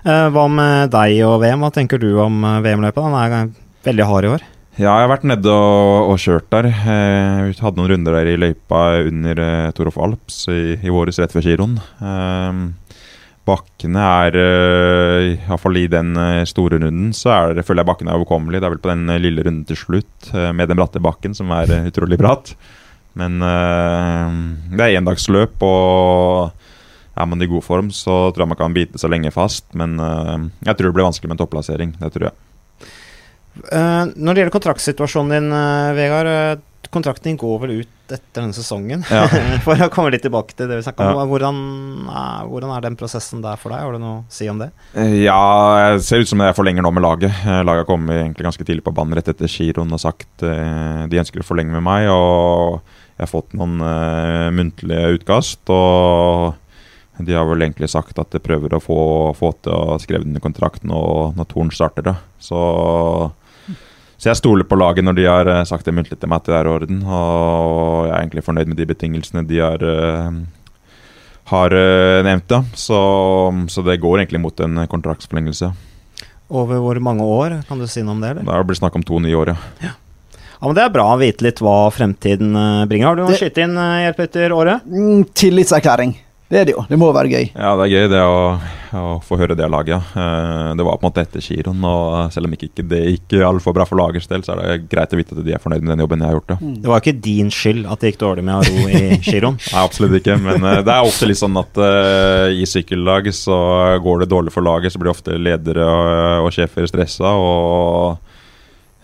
Eh, 0.08 0.28
hva 0.32 0.46
med 0.48 0.88
deg 0.94 1.20
og 1.28 1.42
VM? 1.44 1.66
Hva 1.66 1.72
tenker 1.76 2.00
du 2.00 2.14
om 2.24 2.40
VM-løypa? 2.64 3.04
Den 3.04 3.18
er 3.20 3.52
veldig 3.90 4.08
hard 4.08 4.28
i 4.28 4.32
år. 4.38 4.48
Ja, 4.76 4.94
jeg 4.94 5.04
har 5.04 5.12
vært 5.12 5.28
nede 5.28 5.52
og, 5.52 6.14
og 6.14 6.18
kjørt 6.20 6.48
der. 6.56 6.70
Eh, 6.72 7.44
vi 7.50 7.60
hadde 7.60 7.82
noen 7.82 7.92
runder 7.92 8.16
der 8.22 8.32
i 8.32 8.40
løypa 8.40 8.82
under 9.04 9.44
Tour 9.76 9.92
Alps 10.08 10.46
i, 10.48 10.78
i 10.80 10.96
våres 10.96 11.20
rett 11.20 11.36
før 11.36 11.44
giroen. 11.44 11.76
Eh, 13.46 13.52
Bakkene 13.52 14.02
er 14.02 14.36
uh, 14.36 15.46
Iallfall 15.46 15.78
i 15.78 15.86
den 15.86 16.16
uh, 16.16 16.44
store 16.44 16.80
runden 16.80 17.12
så 17.14 17.30
er 17.30 17.62
føler 17.62 17.84
jeg 17.84 17.90
bakkene 17.90 18.10
er 18.10 18.18
overkommelig. 18.18 18.60
Det 18.60 18.66
er 18.66 18.74
vel 18.74 18.82
på 18.82 18.90
den 18.90 19.08
uh, 19.08 19.18
lille 19.22 19.44
runden 19.46 19.64
til 19.66 19.78
slutt 19.78 20.32
med 20.32 20.68
den 20.68 20.76
bratte 20.76 21.00
bakken 21.00 21.34
som 21.34 21.50
er 21.54 21.70
utrolig 21.86 22.18
bratt. 22.18 22.56
Men 23.16 23.38
det 23.40 24.82
er 24.84 24.98
endagsløp, 24.98 25.62
og 25.64 26.50
er 27.16 27.28
man 27.30 27.40
i 27.40 27.48
god 27.48 27.64
form, 27.64 27.88
så 27.88 28.28
tror 28.28 28.42
jeg 28.44 28.50
man 28.50 28.58
kan 28.60 28.74
bite 28.76 29.00
seg 29.00 29.08
lenge 29.08 29.30
fast. 29.32 29.64
Men 29.72 29.94
jeg 29.96 30.76
tror 30.76 30.90
det 30.90 30.96
blir 30.98 31.06
vanskelig 31.06 31.30
med 31.30 31.38
en 31.38 31.40
topplassering. 31.40 31.94
Det 31.96 32.10
tror 32.12 32.26
jeg. 32.26 32.36
når 34.12 34.36
det 34.36 34.42
gjelder 34.42 34.56
kontraktsituasjonen 34.58 35.32
din, 35.32 35.56
Vegard. 35.96 36.60
kontrakten 36.92 37.30
din 37.30 37.40
går 37.40 37.62
vel 37.64 37.78
ut 37.80 37.95
etter 38.14 38.40
denne 38.42 38.54
sesongen. 38.56 39.02
Ja. 39.10 39.24
for 39.66 39.80
å 39.82 39.88
komme 39.92 40.12
litt 40.14 40.22
tilbake 40.26 40.54
til 40.56 40.68
det 40.70 40.78
vi 40.78 40.84
snakka 40.86 41.08
om. 41.10 41.20
Ja. 41.20 41.26
Hvordan, 41.30 41.60
er, 42.12 42.50
hvordan 42.50 42.74
er 42.76 42.84
den 42.86 42.98
prosessen 43.00 43.42
der 43.44 43.58
for 43.60 43.74
deg? 43.74 43.82
Har 43.82 43.96
du 43.96 44.02
noe 44.02 44.18
å 44.20 44.24
si 44.32 44.48
om 44.52 44.60
det? 44.62 44.70
Eh, 44.94 45.16
Ja, 45.24 45.40
det 45.96 46.04
ser 46.06 46.22
ut 46.22 46.30
som 46.30 46.42
jeg 46.44 46.56
forlenger 46.58 46.84
nå 46.86 46.92
med 46.94 47.04
laget. 47.06 47.32
Eh, 47.46 47.62
Laget 47.66 47.84
har 47.84 47.88
kommet 47.90 48.20
egentlig 48.20 48.46
ganske 48.50 48.66
tidlig 48.68 48.84
på 48.86 48.94
banen 48.94 49.16
rett 49.18 49.32
etter 49.32 49.50
giroen 49.50 49.92
og 49.96 50.02
sagt 50.02 50.44
eh, 50.46 51.02
de 51.10 51.22
ønsker 51.24 51.42
å 51.42 51.48
forlenge 51.48 51.74
med 51.74 51.84
meg. 51.86 52.06
Og 52.12 52.78
jeg 53.16 53.24
har 53.24 53.32
fått 53.32 53.56
noen 53.56 53.80
eh, 53.80 54.50
muntlige 54.54 55.16
utkast. 55.16 55.64
Og 55.72 56.54
de 57.26 57.32
har 57.32 57.46
vel 57.48 57.64
egentlig 57.64 57.88
sagt 57.88 58.18
at 58.20 58.28
de 58.34 58.42
prøver 58.44 58.74
å 58.76 58.82
få, 58.82 59.00
få 59.38 59.54
til 59.64 59.72
å 59.72 59.96
skrive 60.02 60.26
under 60.26 60.42
kontrakten 60.44 60.90
når, 60.92 61.30
når 61.38 61.48
Torn 61.48 61.70
starter. 61.72 62.04
Da. 62.10 62.16
Så, 62.36 62.60
så 64.16 64.30
jeg 64.30 64.38
stoler 64.40 64.64
på 64.64 64.78
laget 64.80 65.04
når 65.04 65.16
de 65.18 65.24
har 65.28 65.48
eh, 65.52 65.64
sagt 65.68 65.84
det 65.84 65.92
muntlig 65.96 66.16
til 66.18 66.30
meg 66.32 66.40
at 66.40 66.46
det 66.48 66.54
er 66.56 66.68
i 66.68 66.72
orden. 66.72 67.02
Og 67.04 68.06
jeg 68.06 68.14
er 68.14 68.20
egentlig 68.22 68.44
fornøyd 68.46 68.70
med 68.72 68.78
de 68.80 68.86
betingelsene 68.88 69.42
de 69.48 69.58
har 69.60 69.82
eh, 69.84 70.38
har 71.52 71.76
eh, 71.76 72.22
nevnt 72.26 72.48
da. 72.50 72.62
Så, 72.74 72.96
så 73.70 73.84
det 73.86 74.00
går 74.02 74.22
egentlig 74.22 74.40
mot 74.42 74.64
en 74.64 74.80
kontraktsforlengelse. 74.90 75.68
Over 76.48 76.80
hvor 76.82 76.98
mange 77.02 77.26
år? 77.26 77.60
Kan 77.68 77.78
du 77.82 77.86
si 77.90 78.02
noe 78.06 78.14
om 78.16 78.20
det? 78.24 78.32
eller? 78.32 78.46
Det 78.48 78.66
blir 78.70 78.78
snakk 78.80 78.96
om 78.98 79.04
to 79.06 79.20
nye 79.22 79.36
år, 79.36 79.52
ja. 79.54 79.92
Ja, 80.56 80.62
men 80.64 80.74
Det 80.78 80.84
er 80.86 80.92
bra 80.94 81.04
å 81.12 81.18
vite 81.20 81.44
litt 81.44 81.58
hva 81.60 81.90
fremtiden 81.92 82.54
bringer. 82.88 83.10
Har 83.10 83.16
du 83.18 83.22
noe 83.24 83.28
å 83.28 83.34
Det- 83.36 83.42
skyte 83.42 83.62
inn, 83.66 83.76
eh, 83.76 84.06
Hjelp 84.06 84.20
etter 84.24 84.54
året? 84.56 84.86
Mm, 84.88 85.26
tillitserklæring. 85.36 86.16
Det 86.46 86.60
er 86.60 86.66
det 86.68 86.76
jo. 86.76 86.82
Det 86.86 86.94
må 86.94 87.08
være 87.10 87.30
gøy. 87.32 87.46
Ja, 87.58 87.72
det 87.74 87.88
er 87.88 87.90
gøy 87.90 88.04
det 88.12 88.18
å, 88.22 88.42
å 88.94 89.14
få 89.26 89.34
høre 89.40 89.56
det 89.58 89.66
laget. 89.66 89.96
ja. 89.96 89.98
Eh, 90.22 90.68
Det 90.78 90.84
var 90.86 90.94
på 91.00 91.02
en 91.02 91.08
måte 91.08 91.22
etter 91.24 91.42
giroen, 91.42 91.80
og 91.82 92.30
selv 92.30 92.46
om 92.46 92.52
ikke, 92.54 92.68
ikke 92.70 92.84
det 92.86 93.00
gikk 93.08 93.34
altfor 93.48 93.74
bra 93.74 93.86
for 93.88 93.98
lagets 93.98 94.28
del, 94.30 94.44
så 94.46 94.54
er 94.54 94.60
det 94.62 94.76
greit 94.92 95.10
å 95.10 95.18
vite 95.18 95.34
at 95.34 95.40
de 95.42 95.54
er 95.56 95.62
fornøyd 95.62 95.82
med 95.82 95.96
den 95.96 96.04
jobben 96.04 96.22
jeg 96.22 96.30
har 96.30 96.36
gjort. 96.38 96.52
Ja. 96.54 96.70
Det 96.84 96.92
var 96.92 97.02
ikke 97.02 97.16
din 97.24 97.50
skyld 97.50 97.88
at 97.90 97.98
det 98.04 98.12
gikk 98.12 98.20
dårlig 98.22 98.44
med 98.46 98.60
Aro 98.60 98.84
i 98.86 99.18
giroen. 99.26 99.58
Nei, 99.58 99.82
absolutt 99.82 100.14
ikke, 100.20 100.36
men 100.44 100.62
eh, 100.70 100.82
det 100.86 100.94
er 100.94 101.08
ofte 101.08 101.26
litt 101.26 101.40
sånn 101.40 101.58
at 101.58 101.80
uh, 101.82 102.46
i 102.54 102.68
sykkellag 102.70 103.26
så 103.34 103.58
går 104.06 104.22
det 104.22 104.28
dårlig 104.30 104.54
for 104.54 104.62
laget, 104.66 104.94
så 104.94 105.02
blir 105.02 105.10
ofte 105.16 105.34
ledere 105.40 105.82
og, 105.82 106.46
og 106.46 106.54
sjefer 106.54 106.86
stressa, 106.86 107.32
og 107.34 108.20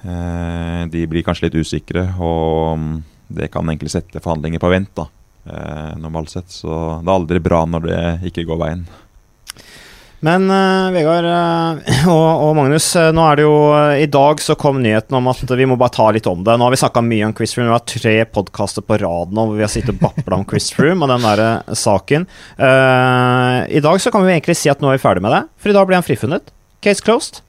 uh, 0.06 0.82
de 0.94 1.02
blir 1.10 1.26
kanskje 1.26 1.48
litt 1.48 1.58
usikre, 1.58 2.06
og 2.22 2.78
mm, 2.78 2.94
det 3.34 3.50
kan 3.50 3.66
egentlig 3.66 3.90
sette 3.96 4.22
forhandlinger 4.22 4.62
på 4.62 4.70
vent, 4.70 4.92
da, 5.02 5.08
eh, 5.48 5.92
normalt 6.00 6.32
sett. 6.34 6.50
Så 6.52 6.70
det 7.02 7.08
er 7.08 7.16
aldri 7.16 7.42
bra 7.42 7.64
når 7.68 7.88
det 7.88 8.02
ikke 8.30 8.46
går 8.48 8.60
veien. 8.62 8.84
Men 10.22 10.44
uh, 10.46 10.92
Vegard 10.94 11.26
uh, 11.26 11.94
og, 12.12 12.42
og 12.46 12.52
Magnus, 12.54 12.86
uh, 12.94 13.08
nå 13.10 13.24
er 13.26 13.40
det 13.40 13.46
jo 13.46 13.54
I 13.98 14.06
dag 14.06 14.42
så 14.42 14.54
kom 14.54 14.78
nyheten 14.78 15.16
om 15.18 15.26
at 15.32 15.40
vi 15.58 15.66
må 15.66 15.74
bare 15.80 15.94
ta 15.96 16.06
litt 16.14 16.28
om 16.30 16.44
det. 16.46 16.54
Nå 16.54 16.68
har 16.68 16.74
vi 16.74 16.78
snakka 16.78 17.02
mye 17.02 17.26
om 17.26 17.34
Chris 17.34 17.56
Room. 17.56 17.66
Vi 17.66 17.74
har 17.74 17.82
tre 17.90 18.14
podkaster 18.30 18.86
på 18.86 19.00
rad 19.02 19.34
nå 19.34 19.48
hvor 19.48 19.58
vi 19.58 19.66
har 19.66 19.72
sittet 19.72 19.96
og 19.96 20.04
babla 20.04 20.38
om 20.38 20.44
Chris 20.46 20.70
Room 20.78 21.02
og 21.02 21.10
den 21.10 21.26
der 21.26 21.42
eh, 21.42 21.74
saken. 21.74 22.28
Eh, 22.54 23.56
I 23.66 23.82
dag 23.82 23.98
så 24.04 24.12
kan 24.14 24.22
vi 24.22 24.36
egentlig 24.36 24.56
si 24.60 24.70
at 24.70 24.78
nå 24.78 24.92
er 24.92 25.00
vi 25.00 25.02
ferdig 25.02 25.24
med 25.26 25.34
det, 25.34 25.42
for 25.58 25.72
i 25.72 25.74
dag 25.74 25.90
blir 25.90 25.98
han 25.98 26.06
frifunnet. 26.06 26.54
Case 26.86 27.02
closed. 27.02 27.42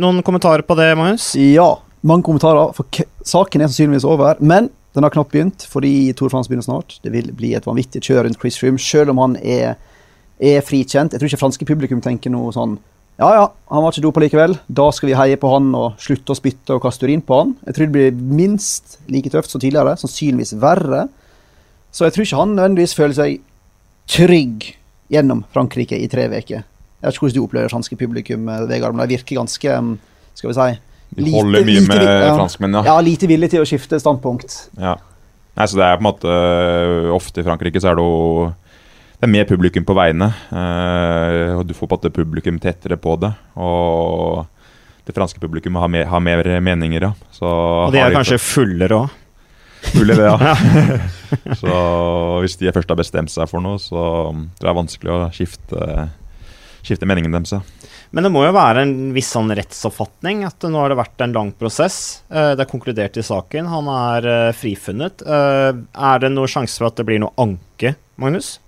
Noen 0.00 0.24
kommentarer 0.24 0.64
på 0.64 0.76
det, 0.80 0.88
Magnus? 0.96 1.34
Ja, 1.36 1.68
mange 2.00 2.24
kommentarer. 2.24 2.72
For 2.76 2.88
k 2.88 3.04
saken 3.28 3.60
er 3.60 3.68
sannsynligvis 3.68 4.08
over. 4.08 4.40
Men 4.40 4.72
den 4.94 5.02
har 5.02 5.10
knapt 5.10 5.32
begynt, 5.34 5.66
fordi 5.66 6.12
Tour 6.14 6.30
France 6.30 6.50
begynner 6.50 6.66
snart. 6.66 6.98
Det 7.02 7.10
vil 7.10 7.32
bli 7.34 7.52
et 7.58 7.66
vanvittig 7.66 8.02
kjør 8.04 8.28
rundt 8.28 8.38
Chris 8.38 8.58
Froome, 8.60 8.78
selv 8.78 9.10
om 9.10 9.20
han 9.22 9.36
er, 9.42 9.74
er 10.38 10.62
frikjent. 10.62 11.14
Jeg 11.14 11.20
tror 11.22 11.30
ikke 11.30 11.40
franske 11.40 11.66
publikum 11.68 12.02
tenker 12.04 12.32
noe 12.34 12.52
sånn 12.54 12.78
Ja, 13.14 13.28
ja, 13.30 13.42
han 13.70 13.82
var 13.82 13.92
ikke 13.94 14.02
dopa 14.02 14.22
likevel. 14.22 14.56
Da 14.66 14.88
skal 14.94 15.10
vi 15.10 15.18
heie 15.18 15.38
på 15.38 15.50
han 15.52 15.68
og 15.78 16.00
slutte 16.02 16.34
å 16.34 16.38
spytte 16.38 16.74
og 16.74 16.82
kaste 16.82 17.06
urin 17.06 17.22
på 17.22 17.36
han. 17.38 17.52
Jeg 17.66 17.76
tror 17.76 17.86
det 17.86 17.94
blir 17.94 18.22
minst 18.38 18.96
like 19.10 19.30
tøft 19.30 19.52
som 19.54 19.62
tidligere. 19.62 19.94
Sannsynligvis 20.00 20.56
verre. 20.62 21.04
Så 21.94 22.08
jeg 22.08 22.14
tror 22.14 22.26
ikke 22.26 22.40
han 22.40 22.56
nødvendigvis 22.56 22.96
føler 22.98 23.14
seg 23.18 23.44
trygg 24.10 24.66
gjennom 25.14 25.44
Frankrike 25.54 25.98
i 25.98 26.10
tre 26.10 26.26
uker. 26.26 26.64
Jeg 26.64 27.06
vet 27.06 27.14
ikke 27.14 27.26
hvordan 27.26 27.38
du 27.38 27.44
opplever 27.44 27.70
franske 27.70 27.98
publikum, 28.00 28.50
Vegard, 28.66 28.96
men 28.96 29.06
de 29.06 29.14
virker 29.14 29.38
ganske 29.38 29.78
skal 30.34 30.50
vi 30.50 30.56
si 30.58 30.68
De 31.16 31.30
holder 31.34 31.64
mye 31.66 31.82
med 31.86 32.02
ja. 32.02 32.34
franskmenn, 32.34 32.78
ja. 32.78 32.84
Ja, 32.88 32.94
lite 33.04 33.28
villig 33.30 33.50
til 33.52 33.62
å 33.62 33.68
skifte 33.68 34.00
standpunkt. 34.02 34.56
Ja. 34.80 34.96
Nei, 35.54 35.66
så 35.70 35.78
det 35.78 35.86
er 35.86 35.98
på 35.98 36.02
en 36.02 36.08
måte 36.08 36.30
øh, 36.34 37.12
Ofte 37.14 37.42
i 37.42 37.46
Frankrike 37.46 37.78
så 37.78 37.92
er 37.92 37.98
det 37.98 38.02
jo 38.02 38.48
Det 39.20 39.28
er 39.28 39.30
mer 39.30 39.44
publikum 39.46 39.84
på 39.86 39.94
veiene. 39.94 40.32
øh, 40.50 41.52
og 41.60 41.66
du 41.68 41.74
får 41.76 41.86
på 41.86 41.94
en 41.94 42.00
måte 42.00 42.10
publikum 42.16 42.58
tettere 42.58 42.98
på 42.98 43.14
det. 43.22 43.30
Og 43.54 44.42
det 45.06 45.14
franske 45.14 45.38
publikummet 45.40 45.80
har, 45.84 45.88
mer- 45.92 46.08
har 46.10 46.20
mer 46.24 46.48
meninger, 46.64 47.06
ja. 47.10 47.12
Så 47.30 47.44
Og 47.46 47.92
de 47.92 48.00
er 48.02 48.14
kanskje 48.14 48.40
fullere 48.40 49.04
òg. 49.04 49.20
Fulle 49.84 50.14
det, 50.16 50.24
ja. 50.24 50.54
så 51.60 51.72
hvis 52.40 52.56
de 52.60 52.72
først 52.72 52.88
har 52.90 52.98
bestemt 52.98 53.32
seg 53.32 53.48
for 53.50 53.60
noe, 53.64 53.78
så 53.78 53.94
tror 53.94 54.40
jeg 54.40 54.64
det 54.64 54.70
er 54.72 54.78
vanskelig 54.80 55.12
å 55.12 55.18
skifte, 55.34 55.88
skifte 56.84 57.06
meningen 57.08 57.32
deres. 57.32 57.54
Men 58.14 58.22
det 58.26 58.30
må 58.30 58.44
jo 58.46 58.52
være 58.54 58.82
en 58.84 58.94
viss 59.16 59.32
sånn 59.34 59.50
rettsoppfatning 59.56 60.44
at 60.46 60.62
nå 60.70 60.78
har 60.78 60.92
det 60.92 60.98
vært 61.00 61.24
en 61.24 61.32
lang 61.34 61.50
prosess. 61.58 62.22
Eh, 62.30 62.52
Det 62.54 62.62
er 62.66 62.70
konkludert 62.70 63.16
i 63.18 63.24
saken. 63.26 63.66
Han 63.72 63.88
er 63.90 64.28
eh, 64.30 64.52
frifunnet. 64.54 65.24
Eh, 65.26 65.72
Er 66.12 66.18
det 66.22 66.30
noen 66.34 66.50
sjanse 66.50 66.78
for 66.78 66.86
at 66.92 66.96
det 67.00 67.06
blir 67.08 67.18
noe 67.24 67.32
anke, 67.40 67.94
Magnus? 68.20 68.58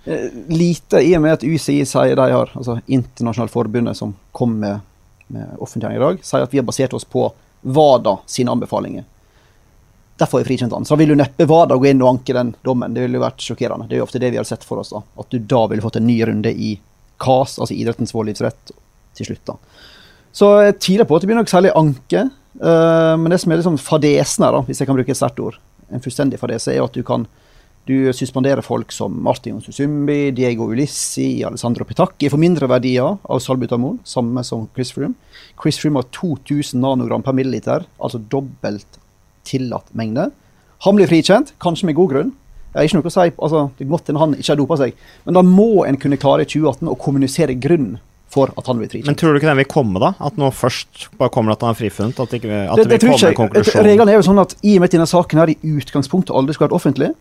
Lite 0.50 1.02
i 1.04 1.12
og 1.16 1.22
med 1.22 1.36
at 1.38 1.44
UCI 1.46 1.84
sier 1.86 2.16
de 2.18 2.30
har, 2.32 2.50
altså 2.56 2.80
internasjonale 2.86 3.52
forbundet 3.52 3.96
som 3.96 4.16
kom 4.34 4.56
med, 4.64 4.80
med 5.28 5.52
offentliggjøring 5.62 6.00
i 6.00 6.06
dag, 6.08 6.24
sier 6.26 6.42
at 6.48 6.52
vi 6.56 6.58
har 6.58 6.66
basert 6.66 6.96
oss 6.98 7.04
på 7.06 7.28
WADA 7.62 8.16
sine 8.26 8.50
anbefalinger. 8.50 9.04
Derfor 10.18 10.40
er 10.40 10.48
frikjent 10.48 10.72
han. 10.72 10.84
Så 10.88 10.96
vil 10.96 11.12
jo 11.12 11.18
neppe 11.20 11.44
WADA 11.46 11.76
gå 11.76 11.90
inn 11.90 12.00
og 12.02 12.08
anke 12.14 12.32
den 12.34 12.54
dommen. 12.64 12.94
Det 12.96 13.02
ville 13.04 13.18
jo 13.20 13.24
vært 13.26 13.42
sjokkerende. 13.44 13.86
Det 13.86 13.98
er 13.98 14.00
jo 14.00 14.06
ofte 14.08 14.18
det 14.22 14.30
vi 14.32 14.38
har 14.40 14.48
sett 14.48 14.64
for 14.64 14.80
oss. 14.80 14.90
da, 14.94 15.02
At 15.20 15.28
du 15.30 15.38
da 15.38 15.66
ville 15.68 15.84
fått 15.84 15.98
en 16.00 16.06
ny 16.08 16.16
runde 16.24 16.50
i 16.50 16.78
KAS, 17.22 17.56
altså 17.60 17.74
idrettens 17.76 18.14
voldgiftsrett, 18.14 18.74
til 19.16 19.30
slutt. 19.30 19.44
da. 19.48 19.56
Så 20.36 20.50
jeg 20.66 20.76
tviler 20.84 21.08
på 21.08 21.16
at 21.16 21.24
det 21.24 21.30
blir 21.30 21.38
noe 21.38 21.48
særlig 21.48 21.72
anke. 21.78 22.26
Uh, 22.60 23.16
men 23.20 23.32
det 23.32 23.40
som 23.40 23.52
er 23.52 23.60
liksom 23.60 23.80
fadesen 23.80 24.44
her, 24.44 24.56
da, 24.56 24.62
hvis 24.68 24.80
jeg 24.80 24.88
kan 24.88 24.96
bruke 24.96 25.12
et 25.12 25.18
sterkt 25.18 25.40
ord, 25.44 25.58
en 25.92 26.02
fullstendig 26.04 26.40
fadese, 26.40 26.74
er 26.74 26.84
at 26.84 26.96
du 26.96 27.04
kan 27.06 27.24
du 27.86 28.10
suspenderer 28.10 28.64
folk 28.66 28.90
som 28.90 29.14
Martin 29.22 29.60
Susumbi, 29.62 30.32
Diego 30.34 30.66
Ulissi, 30.72 31.44
Alessandro 31.46 31.84
Petacchi 31.86 32.26
for 32.32 32.42
mindre 32.42 32.66
verdier 32.66 33.14
av 33.22 33.42
salbutamol, 33.42 34.00
samme 34.02 34.42
som 34.46 34.64
Chris 34.74 34.90
Froome. 34.90 35.14
Chris 35.62 35.78
Froome 35.78 36.02
har 36.02 36.08
2000 36.10 36.82
nanogram 36.82 37.22
per 37.22 37.36
milliliter, 37.38 37.86
altså 38.02 38.18
dobbelt 38.18 38.98
tillatt 39.46 39.94
mengde. 39.94 40.32
Han 40.82 40.98
blir 40.98 41.06
frikjent, 41.06 41.54
kanskje 41.62 41.86
med 41.86 41.98
god 42.00 42.10
grunn. 42.10 42.34
Jeg 42.76 42.82
er 42.82 42.90
ikke 42.90 42.98
noe 42.98 43.08
å 43.08 43.14
si, 43.14 43.30
altså, 43.32 43.60
Det 43.78 43.86
er 43.86 43.88
godt 43.88 44.10
hende 44.10 44.20
han 44.20 44.34
ikke 44.36 44.50
har 44.52 44.58
dopa 44.60 44.76
seg, 44.76 44.98
men 45.24 45.38
da 45.38 45.42
må 45.46 45.70
en 45.88 45.96
kunne 46.00 46.18
klare 46.20 46.44
i 46.44 46.50
2018 46.50 46.92
å 46.92 46.96
kommunisere 47.00 47.56
grunnen 47.56 47.96
for 48.36 48.52
at 48.58 48.66
han 48.68 48.80
blir 48.80 48.90
frikjent. 48.90 49.08
Men 49.08 49.16
tror 49.16 49.32
du 49.32 49.40
ikke 49.40 49.48
den 49.48 49.60
vil 49.62 49.68
komme, 49.70 50.00
da? 50.02 50.12
At 50.20 50.36
nå 50.36 50.50
først 50.52 51.06
bare 51.16 51.32
kommer 51.32 51.54
at 51.54 51.62
han 51.64 51.72
er 51.72 51.78
frifunnet? 51.78 52.18
At 52.20 52.34
det, 52.34 52.42
ikke, 52.42 52.58
at 52.66 52.82
det, 52.82 52.88
det, 52.90 52.98
det 53.00 53.08
vil 53.08 53.14
komme 53.14 53.30
en 53.30 53.38
konklusjon? 53.38 53.86
Reglene 53.86 54.12
er 54.12 54.18
jo 54.18 54.26
sånn 54.26 54.42
at 54.42 54.56
i 54.60 54.74
og 54.76 54.82
med 54.82 54.90
at 54.90 54.96
denne 54.98 55.08
saken 55.08 55.40
her 55.40 55.52
i 55.54 55.56
utgangspunktet 55.78 56.34
aldri 56.36 56.56
skulle 56.56 56.68
vært 56.68 56.80
offentlig, 56.80 57.12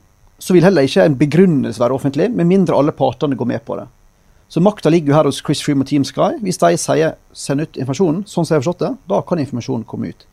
så 0.44 0.56
vil 0.56 0.66
heller 0.68 0.90
ikke 0.90 1.06
en 1.08 1.16
begrunnelse 1.16 1.80
være 1.80 1.96
offentlig, 1.96 2.28
med 2.36 2.50
mindre 2.50 2.76
alle 2.76 2.96
partene 2.96 3.38
går 3.40 3.54
med 3.54 3.64
på 3.64 3.78
det. 3.80 3.88
Så 4.52 4.62
makta 4.62 4.92
ligger 4.92 5.14
jo 5.14 5.18
her 5.18 5.30
hos 5.30 5.42
Chris 5.46 5.64
Freem 5.64 5.82
og 5.82 5.88
Team 5.90 6.04
Sky. 6.06 6.36
Hvis 6.44 6.60
de 6.62 6.76
sier 6.78 7.16
'send 7.34 7.62
ut 7.62 7.78
informasjonen', 7.78 8.26
sånn 8.28 8.46
som 8.46 8.54
jeg 8.54 8.60
har 8.60 8.66
forstått 8.66 8.84
det, 8.84 8.98
da 9.10 9.22
kan 9.22 9.40
informasjonen 9.40 9.88
komme 9.88 10.10
ut. 10.10 10.26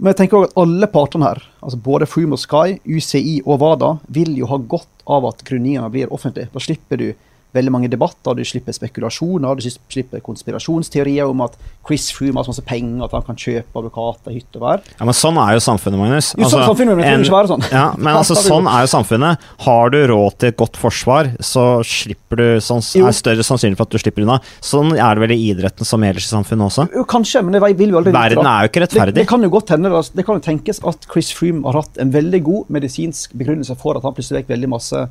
Men 0.00 0.14
jeg 0.14 0.22
tenker 0.22 0.38
også 0.38 0.54
at 0.54 0.60
alle 0.62 0.86
partene 0.88 1.26
her, 1.28 1.42
altså 1.60 1.76
både 1.84 2.06
Froome 2.08 2.38
Sky, 2.40 2.78
UCI 2.88 3.42
og 3.44 3.60
WADA, 3.60 3.90
vil 4.08 4.32
jo 4.38 4.48
ha 4.48 4.56
godt 4.56 5.02
av 5.04 5.26
at 5.28 5.42
grunnigene 5.44 5.90
blir 5.92 6.12
offentlige. 6.14 6.48
Da 6.54 6.62
slipper 6.64 6.96
du 6.96 7.10
veldig 7.56 7.72
mange 7.74 7.90
debatter, 7.90 8.36
du 8.38 8.46
slipper 8.46 8.74
spekulasjoner, 8.76 9.58
du 9.58 9.66
slipper 9.70 10.22
konspirasjonsteorier 10.24 11.28
om 11.30 11.42
at 11.46 11.56
Chris 11.86 12.10
Froome 12.14 12.38
har 12.38 12.46
så 12.46 12.54
masse 12.54 12.66
penger 12.66 13.06
at 13.06 13.14
han 13.16 13.24
kan 13.26 13.38
kjøpe 13.40 13.80
advokater 13.80 14.34
hytt 14.36 14.58
og 14.58 14.64
vær. 14.66 14.84
Ja, 14.98 15.06
men 15.08 15.16
Sånn 15.20 15.36
er 15.42 15.56
jo 15.56 15.62
samfunnet, 15.64 16.00
Magnus. 16.00 16.30
Jo, 16.38 16.48
sånn 16.48 16.64
samfunnet, 16.64 16.96
men 16.96 17.08
en, 17.08 17.24
ikke 17.26 17.34
være 17.34 17.50
sånn. 17.50 17.66
Ja, 17.72 17.86
men 17.98 18.14
altså, 18.20 18.36
sånn 18.38 18.68
er 18.70 18.86
jo 18.86 18.92
samfunnet. 18.94 19.48
Har 19.66 19.92
du 19.92 19.98
råd 20.12 20.38
til 20.40 20.52
et 20.52 20.58
godt 20.60 20.78
forsvar, 20.80 21.32
så 21.44 21.66
slipper 21.86 22.40
du 22.40 22.46
sånn, 22.64 22.84
er 23.02 23.16
større 23.16 23.46
sannsynlig 23.46 23.80
for 23.80 23.90
at 23.90 23.96
du 23.96 24.02
slipper 24.02 24.24
unna. 24.24 24.38
Sånn 24.64 24.94
er 24.96 25.18
det 25.18 25.26
vel 25.26 25.36
i 25.36 25.40
idretten 25.50 25.88
som 25.88 26.06
ellers 26.06 26.28
i 26.28 26.32
samfunnet 26.32 26.70
også. 26.70 26.88
Jo, 26.96 27.04
kanskje, 27.10 27.44
men 27.44 27.56
det 27.56 27.62
vil 27.66 27.90
vi 27.90 28.00
aldri 28.00 28.14
vite. 28.14 28.18
Verden 28.20 28.50
er 28.52 28.64
jo 28.64 28.72
ikke 28.72 28.84
rettferdig. 28.86 29.18
det 29.20 29.28
kan 29.30 29.44
jo 29.44 29.52
godt 29.52 29.74
hende, 29.74 29.92
det 30.16 30.26
kan 30.26 30.40
jo 30.40 30.46
tenkes 30.46 30.82
at 30.86 31.06
Chris 31.10 31.32
Froome 31.36 31.66
har 31.68 31.82
hatt 31.82 32.00
en 32.02 32.14
veldig 32.14 32.42
god 32.46 32.74
medisinsk 32.78 33.36
begrunnelse 33.38 33.76
for 33.80 33.98
at 33.98 34.06
han 34.06 34.16
plutselig 34.16 34.42
vekk 34.42 34.54
veldig 34.54 34.70
masse 34.72 35.04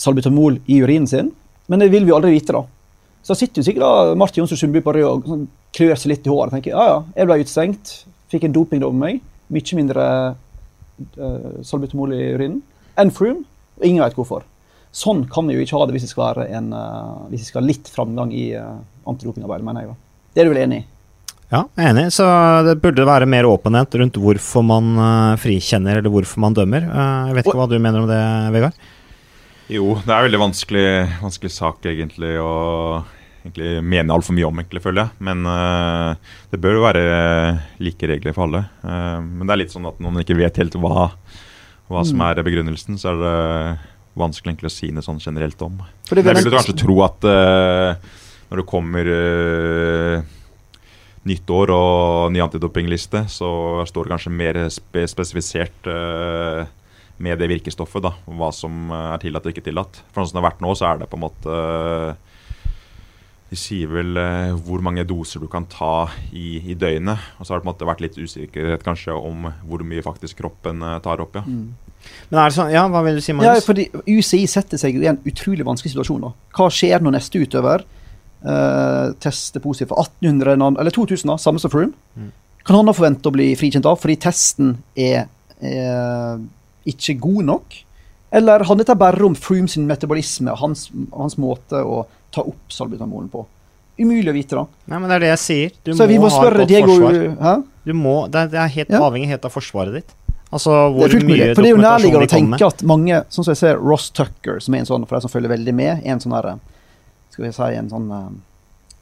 salbutamol 0.00 0.58
i 0.70 0.80
urinen 0.80 1.08
sin, 1.10 1.32
men 1.70 1.82
det 1.82 1.90
vil 1.92 2.06
vi 2.08 2.14
aldri 2.14 2.34
vite, 2.34 2.56
da. 2.56 2.64
Så 3.26 3.36
sitter 3.36 3.60
jo 3.60 3.66
sikkert 3.68 3.84
da 3.84 4.18
Martin 4.18 4.42
Jonsrud 4.42 4.58
Sundby 4.58 4.82
på 4.84 4.94
rød 4.96 5.06
og 5.06 5.26
sånn, 5.28 5.48
klør 5.76 5.98
seg 6.00 6.14
litt 6.14 6.26
i 6.26 6.32
håret 6.32 6.50
og 6.50 6.56
tenker 6.56 6.72
ja 6.72 6.84
ja, 6.88 7.00
jeg 7.14 7.28
ble 7.28 7.40
utestengt, 7.44 7.92
fikk 8.32 8.46
en 8.48 8.54
dopingdom 8.56 8.96
med 8.96 9.04
meg, 9.04 9.26
mye 9.54 9.76
mindre 9.78 10.06
uh, 10.34 11.50
salbutamol 11.66 12.14
i 12.16 12.22
urinen 12.34 12.62
enn 13.00 13.12
Froome, 13.14 13.44
og 13.78 13.86
ingen 13.86 14.02
vet 14.02 14.16
hvorfor. 14.18 14.46
Sånn 14.90 15.26
kan 15.30 15.46
vi 15.46 15.54
jo 15.54 15.64
ikke 15.64 15.78
ha 15.78 15.86
det 15.86 15.94
hvis 15.94 16.08
vi 16.08 16.12
skal 16.14 16.26
være 16.30 16.48
en, 16.58 16.72
uh, 16.74 17.28
hvis 17.30 17.44
vi 17.44 17.50
skal 17.52 17.62
ha 17.62 17.68
litt 17.68 17.90
framgang 17.92 18.32
i 18.34 18.48
uh, 18.58 18.80
antidopingarbeidet, 19.10 19.68
mener 19.68 19.84
jeg. 19.86 19.92
da. 19.92 20.32
Det 20.34 20.42
er 20.42 20.48
du 20.48 20.54
vel 20.54 20.64
enig 20.64 20.80
i? 20.82 20.88
Ja, 21.50 21.64
jeg 21.74 21.82
er 21.82 21.90
enig. 21.90 22.06
Så 22.14 22.24
det 22.66 22.76
burde 22.82 23.06
være 23.06 23.26
mer 23.30 23.48
åpenhet 23.50 23.94
rundt 23.98 24.18
hvorfor 24.22 24.62
man 24.66 24.92
eh, 24.94 25.38
frikjenner, 25.42 25.98
eller 25.98 26.12
hvorfor 26.14 26.42
man 26.44 26.54
dømmer. 26.54 26.86
Eh, 26.86 27.30
jeg 27.30 27.38
vet 27.38 27.48
ikke 27.48 27.58
hva 27.58 27.66
du 27.70 27.78
mener 27.82 28.04
om 28.04 28.10
det, 28.10 28.20
Vegard? 28.54 28.84
Jo, 29.70 29.94
det 30.02 30.10
er 30.10 30.18
en 30.18 30.26
veldig 30.26 30.42
vanskelig, 30.42 30.86
vanskelig 31.22 31.52
sak 31.54 31.84
egentlig 31.86 32.32
å 32.42 32.50
egentlig 33.40 33.78
mene 33.86 34.12
altfor 34.12 34.34
mye 34.36 34.48
om, 34.48 34.58
egentlig, 34.60 34.82
føler 34.84 35.04
jeg. 35.04 35.24
Men 35.28 35.46
uh, 35.46 36.16
det 36.50 36.60
bør 36.60 36.76
jo 36.76 36.82
være 36.84 37.04
like 37.80 38.10
regler 38.10 38.34
for 38.36 38.48
alle. 38.48 38.64
Uh, 38.82 39.20
men 39.22 39.46
det 39.46 39.54
er 39.54 39.62
litt 39.62 39.74
sånn 39.74 39.86
at 39.88 40.02
når 40.02 40.16
man 40.16 40.24
ikke 40.24 40.38
vet 40.40 40.58
helt 40.60 40.76
hva, 40.82 41.06
hva 41.90 42.02
som 42.06 42.26
er 42.26 42.42
begrunnelsen, 42.46 42.98
så 43.00 43.14
er 43.14 43.22
det 43.22 43.36
vanskelig 44.20 44.52
egentlig 44.52 44.72
å 44.72 44.74
si 44.74 44.90
noe 44.92 45.06
sånn 45.06 45.22
generelt 45.22 45.62
om. 45.64 45.78
Men 46.10 46.20
jeg 46.20 46.42
vil 46.42 46.58
kanskje 46.58 46.76
tro 46.82 46.98
at 47.06 47.30
uh, 47.30 48.10
når 48.50 48.64
det 48.64 48.68
kommer 48.68 49.14
nytt 51.28 51.52
år 51.52 51.72
og 51.74 52.32
ny 52.32 52.40
antidopingliste, 52.42 53.26
så 53.28 53.50
står 53.88 54.06
det 54.06 54.14
kanskje 54.14 54.32
mer 54.32 54.58
spe 54.72 55.04
spesifisert 55.10 55.88
eh, 55.90 56.62
med 57.20 57.38
det 57.40 57.50
virkestoffet, 57.52 58.02
da, 58.04 58.14
hva 58.26 58.50
som 58.54 58.88
eh, 58.88 59.06
er 59.14 59.22
tillatt 59.22 59.46
og 59.46 59.54
ikke 59.54 59.66
tillatt. 59.68 60.02
For 60.10 60.22
sånn 60.22 60.32
som 60.32 60.38
det 60.38 60.42
har 60.42 60.50
vært 60.50 60.64
nå, 60.64 60.74
så 60.78 60.88
er 60.88 61.02
det 61.02 61.10
på 61.12 61.18
en 61.18 61.24
måte 61.26 61.56
eh, 61.60 62.26
De 63.50 63.58
sier 63.58 63.90
vel 63.90 64.16
eh, 64.20 64.52
hvor 64.64 64.82
mange 64.86 65.04
doser 65.08 65.42
du 65.42 65.48
kan 65.50 65.66
ta 65.68 66.08
i, 66.32 66.62
i 66.72 66.76
døgnet. 66.78 67.30
Og 67.38 67.44
så 67.44 67.52
har 67.52 67.60
det 67.60 67.66
på 67.66 67.68
en 67.68 67.72
måte 67.74 67.88
vært 67.90 68.04
litt 68.04 68.18
usikkerhet 68.20 68.84
kanskje 68.86 69.16
om 69.16 69.50
hvor 69.68 69.84
mye 69.86 70.04
faktisk 70.06 70.40
kroppen 70.40 70.84
eh, 70.86 70.98
tar 71.04 71.22
opp, 71.22 71.40
ja. 71.40 71.44
Men 72.30 72.38
er 72.40 72.48
det 72.48 72.56
sånn, 72.56 72.70
ja, 72.72 72.86
hva 72.88 73.02
vil 73.04 73.18
du 73.18 73.24
si, 73.24 73.34
Ja, 73.44 73.56
fordi 73.60 73.90
UCI 74.06 74.46
setter 74.48 74.80
seg 74.80 74.96
i 74.96 75.08
en 75.10 75.20
utrolig 75.28 75.66
vanskelig 75.66 75.92
situasjon. 75.92 76.22
da. 76.24 76.30
Hva 76.56 76.70
skjer 76.72 77.02
når 77.04 77.18
neste 77.18 77.42
utøver 77.42 77.84
eh, 77.84 79.10
tester 79.20 79.60
positivt 79.60 79.92
for 79.92 80.06
1800, 80.06 80.56
eller 80.80 80.96
2000, 80.96 81.28
da, 81.28 81.36
samme 81.42 81.60
som 81.60 81.72
Froome? 81.72 81.92
Mm. 82.16 82.30
Kan 82.64 82.78
han 82.78 82.88
da 82.88 82.94
forvente 82.96 83.28
å 83.28 83.34
bli 83.34 83.50
frikjent 83.58 83.88
av 83.88 84.00
fordi 84.00 84.16
testen 84.20 84.74
er, 84.96 85.28
er 85.60 86.40
ikke 86.88 87.18
god 87.20 87.44
nok? 87.44 87.78
Eller 88.32 88.62
handler 88.64 88.84
dette 88.84 88.98
bare 88.98 89.24
om 89.26 89.34
Froome 89.34 89.68
sin 89.68 89.86
metabolisme 89.88 90.52
og 90.52 90.58
hans, 90.62 90.86
hans 91.12 91.34
måte 91.40 91.80
å 91.82 92.04
ta 92.32 92.44
opp 92.46 92.70
salbutamolen 92.70 93.28
på? 93.32 93.44
Umulig 94.00 94.30
å 94.30 94.36
vite, 94.36 94.56
da. 94.56 94.62
Nei, 94.88 94.98
men 95.02 95.10
det 95.10 95.16
er 95.18 95.24
det 95.26 95.30
jeg 95.34 95.40
sier. 95.42 95.72
Du 95.84 95.92
Så 95.98 96.06
vi 96.08 96.16
må 96.22 96.30
ha 96.30 96.44
et 96.46 96.56
godt 96.62 96.68
Diego 96.70 96.94
forsvar. 96.94 97.64
Må, 97.92 98.14
det, 98.30 98.44
er, 98.46 98.52
det 98.52 98.60
er 98.62 98.70
helt 98.76 98.90
Ja. 98.94 99.00
avhengig 99.02 99.28
helt 99.28 99.44
av 99.44 99.52
forsvaret 99.52 99.92
ditt. 99.98 100.14
Altså 100.50 100.70
Det 100.70 100.94
hvor 100.96 101.12
fullt 101.12 101.26
mulig. 101.26 101.36
mye 101.40 101.54
For 101.54 101.62
det 101.62 101.68
er 101.70 101.74
jo 101.74 101.82
nærliggende 101.82 102.26
å 102.26 102.30
tenke 102.30 102.66
at 102.66 102.82
mange, 102.86 103.18
sånn 103.30 103.44
som 103.44 103.52
jeg 103.52 103.60
ser 103.60 103.76
Ross 103.82 104.08
Tucker, 104.10 104.60
som 104.60 104.74
er 104.74 104.78
en 104.78 104.86
sånn, 104.88 105.04
for 105.06 105.16
de 105.18 105.26
som 105.26 105.30
følger 105.30 105.52
veldig 105.52 105.74
med, 105.74 106.00
er 106.04 106.14
en 106.14 106.22
sånn 106.22 106.32
her, 106.34 106.48
skal 107.30 107.44
vi 107.44 107.52
si, 107.52 107.68
en 107.82 107.90
sånn 107.90 108.08
eh, 108.10 108.30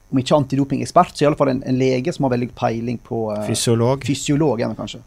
Om 0.09 0.19
ikke 0.23 0.37
antidopingekspert, 0.41 1.13
så 1.15 1.23
i 1.23 1.27
alle 1.29 1.37
fall 1.37 1.51
en, 1.53 1.63
en 1.69 1.77
lege 1.79 2.13
som 2.17 2.25
har 2.25 2.33
veldig 2.33 2.51
peiling 2.57 2.99
på 3.05 3.27
eh, 3.37 3.43
Fysiolog. 3.47 4.03
Fysiolog, 4.09 4.61
kanskje. 4.77 5.03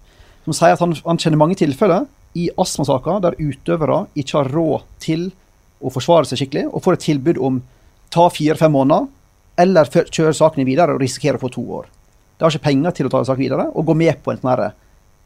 Som 0.46 0.54
sier 0.54 0.74
at 0.78 0.80
han, 0.80 0.94
han 1.06 1.18
kjenner 1.18 1.42
mange 1.42 1.58
tilfeller 1.58 2.06
i 2.38 2.50
astmasaker 2.60 3.22
der 3.24 3.38
utøvere 3.40 4.06
ikke 4.16 4.38
har 4.38 4.52
råd 4.54 4.86
til 5.04 5.30
å 5.82 5.92
forsvare 5.94 6.30
seg 6.30 6.42
skikkelig, 6.42 6.68
og 6.70 6.84
får 6.86 6.98
et 6.98 7.08
tilbud 7.10 7.40
om 7.42 7.62
ta 8.14 8.28
fire-fem 8.32 8.72
måneder, 8.74 9.08
eller 9.62 9.90
kjøre 9.90 10.34
sakene 10.36 10.66
videre 10.68 10.96
og 10.96 11.02
risikere 11.02 11.40
å 11.40 11.44
få 11.44 11.52
to 11.54 11.64
år. 11.80 11.90
De 12.38 12.46
har 12.46 12.54
ikke 12.54 12.70
penger 12.70 12.96
til 12.98 13.08
å 13.08 13.12
ta 13.14 13.24
saken 13.26 13.44
videre, 13.44 13.68
og 13.76 13.86
gå 13.86 13.96
med 13.98 14.22
på 14.24 14.34
en 14.34 14.42
sånn 14.42 14.72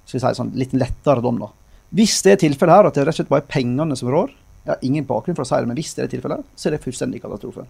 si, 0.05 0.19
sånn 0.19 0.51
litt 0.59 0.73
lettere 0.75 1.23
dom. 1.23 1.39
da. 1.39 1.49
Hvis 1.95 2.21
det 2.25 2.35
er 2.35 2.41
tilfellet 2.43 2.75
her, 2.75 2.89
at 2.89 2.97
det 2.97 3.05
rett 3.05 3.15
og 3.15 3.21
slett 3.21 3.31
bare 3.31 3.45
er 3.45 3.53
pengene 3.53 3.95
som 3.95 4.09
rår, 4.11 4.33
jeg 4.65 4.73
har 4.73 4.83
ingen 4.83 5.05
bakgrunn 5.05 5.37
for 5.37 5.45
å 5.45 5.49
si 5.49 5.59
det, 5.61 5.69
men 5.69 5.77
hvis 5.77 5.93
det 5.95 6.03
er 6.03 6.11
tilfellet, 6.11 6.45
så 6.57 6.67
er 6.67 6.75
det 6.75 6.83
fullstendig 6.83 7.21
katastrofe. 7.21 7.65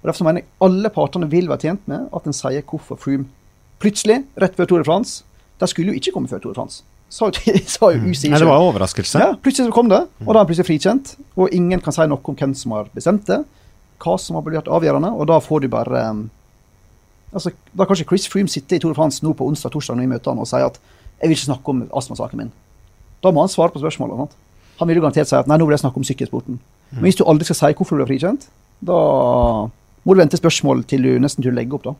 Og 0.00 0.06
Derfor 0.06 0.28
mener 0.28 0.44
jeg 0.44 0.48
alle 0.62 0.92
partene 0.94 1.28
vil 1.30 1.48
være 1.50 1.66
tjent 1.66 1.88
med 1.90 2.06
at 2.14 2.28
en 2.28 2.36
sier 2.36 2.62
hvorfor 2.62 3.00
Froome 3.00 3.26
plutselig, 3.82 4.22
rett 4.40 4.54
før 4.56 4.68
Tour 4.70 4.80
de 4.80 4.88
France 4.88 5.24
De 5.60 5.66
skulle 5.68 5.92
jo 5.92 5.98
ikke 5.98 6.12
komme 6.14 6.30
før 6.30 6.40
Tour 6.40 6.54
de 6.54 6.60
France. 6.60 6.84
Sa 7.08 7.28
sa 7.76 7.90
jo 7.94 8.02
UCI 8.10 8.30
Nei, 8.32 8.40
det 8.40 8.48
var 8.48 8.58
en 8.58 8.70
overraskelse. 8.70 9.20
Ja, 9.22 9.34
plutselig 9.42 9.72
kom 9.74 9.90
det, 9.92 10.02
og 10.24 10.30
da 10.32 10.38
er 10.38 10.42
han 10.42 10.48
plutselig 10.48 10.68
frikjent. 10.68 11.14
Og 11.38 11.52
ingen 11.54 11.82
kan 11.82 11.94
si 11.94 12.06
noe 12.10 12.18
om 12.22 12.38
hvem 12.38 12.54
som 12.58 12.74
har 12.76 12.90
bestemt 12.94 13.28
det, 13.30 13.42
hva 14.02 14.16
som 14.20 14.36
har 14.38 14.44
blitt 14.46 14.68
avgjørende, 14.68 15.12
og 15.14 15.28
da 15.30 15.38
får 15.40 15.64
du 15.64 15.68
bare 15.72 16.02
um, 16.10 16.26
altså, 17.32 17.52
Da 17.72 17.86
kan 17.86 17.96
ikke 17.96 18.10
Chris 18.12 18.28
Froome 18.28 18.50
sitte 18.52 18.76
i 18.76 18.82
Tour 18.82 18.92
de 18.92 18.98
France 18.98 19.24
nå 19.24 19.32
på 19.36 19.46
onsdag 19.46 19.72
torsdag 19.72 19.96
når 19.96 20.06
vi 20.06 20.12
møter 20.14 20.34
han 20.34 20.42
og 20.42 20.50
si 20.50 20.60
at 20.60 20.80
'jeg 21.16 21.28
vil 21.28 21.36
ikke 21.36 21.48
snakke 21.48 21.68
om 21.68 21.88
astmasaken 21.96 22.40
min'. 22.40 22.52
Da 23.22 23.30
må 23.30 23.40
han 23.40 23.48
svare 23.48 23.72
på 23.72 23.80
spørsmålet. 23.80 24.18
Sant? 24.18 24.36
Han 24.78 24.88
vil 24.88 24.96
jo 24.96 25.00
garantert 25.00 25.28
si 25.28 25.36
at 25.36 25.46
'nei, 25.46 25.56
nå 25.56 25.64
vil 25.64 25.72
jeg 25.72 25.80
snakke 25.80 25.96
om 25.96 26.04
sykkelsporten'. 26.04 26.58
Men 26.90 27.02
hvis 27.02 27.16
du 27.16 27.24
aldri 27.24 27.44
skal 27.44 27.56
si 27.56 27.72
hvorfor 27.72 27.96
du 27.96 28.04
ble 28.04 28.10
frikjent, 28.12 28.48
da 28.84 29.68
må 30.06 30.14
du 30.14 30.22
vente 30.22 30.38
spørsmål 30.38 30.84
til 30.86 31.02
du 31.02 31.16
nesten 31.22 31.42
til 31.42 31.50
å 31.50 31.56
legge 31.56 31.74
opp, 31.76 31.88
da. 31.90 31.96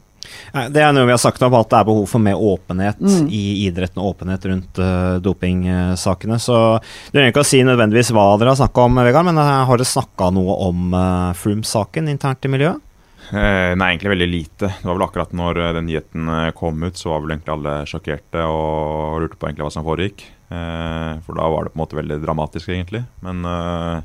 Det 0.73 0.81
er 0.83 0.95
noe 0.95 1.07
vi 1.07 1.14
har 1.14 1.21
sagt 1.23 1.42
om 1.47 1.55
at 1.55 1.69
det 1.71 1.79
er 1.79 1.87
behov 1.87 2.07
for 2.11 2.23
mer 2.23 2.38
åpenhet 2.38 2.99
Mm. 3.03 3.29
i 3.31 3.42
idretten 3.69 4.01
og 4.03 4.14
åpenhet 4.16 4.47
rundt 4.49 4.79
uh, 4.83 5.19
dopingsakene. 5.23 6.38
Så 6.42 6.57
du 6.81 7.14
trenger 7.19 7.31
ikke 7.31 7.45
å 7.45 7.47
si 7.47 7.61
nødvendigvis 7.66 8.11
hva 8.14 8.25
dere 8.40 8.55
har 8.55 8.59
snakka 8.59 8.87
om, 8.88 8.99
Vegard, 9.07 9.29
men 9.29 9.38
uh, 9.38 9.66
har 9.69 9.79
dere 9.79 9.87
snakka 9.90 10.33
noe 10.35 10.57
om 10.66 10.97
uh, 10.97 11.31
Froome-saken 11.38 12.11
internt 12.11 12.47
i 12.49 12.53
miljøet? 12.57 12.83
Eh, 13.27 13.73
nei, 13.75 13.88
egentlig 13.90 14.12
veldig 14.12 14.27
lite. 14.31 14.69
Det 14.71 14.87
var 14.87 14.95
vel 15.01 15.05
akkurat 15.09 15.33
når 15.35 15.59
eh, 15.59 15.73
den 15.75 15.88
nyheten 15.88 16.29
eh, 16.31 16.51
kom 16.55 16.79
ut, 16.87 16.95
så 16.95 17.11
var 17.11 17.25
vel 17.25 17.33
egentlig 17.35 17.55
alle 17.57 17.73
sjokkerte 17.90 18.45
og 18.47 19.16
lurte 19.25 19.38
på 19.40 19.49
egentlig 19.49 19.66
hva 19.66 19.71
som 19.75 19.87
foregikk. 19.87 20.23
Eh, 20.55 21.12
for 21.27 21.35
da 21.35 21.49
var 21.51 21.66
det 21.66 21.73
på 21.75 21.81
en 21.81 21.83
måte 21.83 21.99
veldig 21.99 22.21
dramatisk, 22.23 22.71
egentlig. 22.71 23.03
Men 23.27 23.42
eh, 23.51 23.97
eh, 23.97 24.05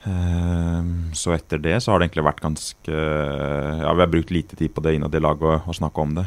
så 0.00 1.34
etter 1.34 1.60
det 1.60 1.74
så 1.84 1.92
har 1.92 2.00
det 2.00 2.06
egentlig 2.08 2.24
vært 2.24 2.40
ganske 2.40 2.94
Ja, 2.94 3.90
vi 3.92 4.00
har 4.00 4.08
brukt 4.08 4.30
lite 4.32 4.56
tid 4.56 4.72
på 4.72 4.80
det 4.80 4.94
innad 4.96 5.14
i 5.14 5.20
laget 5.20 5.44
å, 5.44 5.58
å 5.68 5.74
snakke 5.76 6.00
om 6.00 6.14
det. 6.16 6.24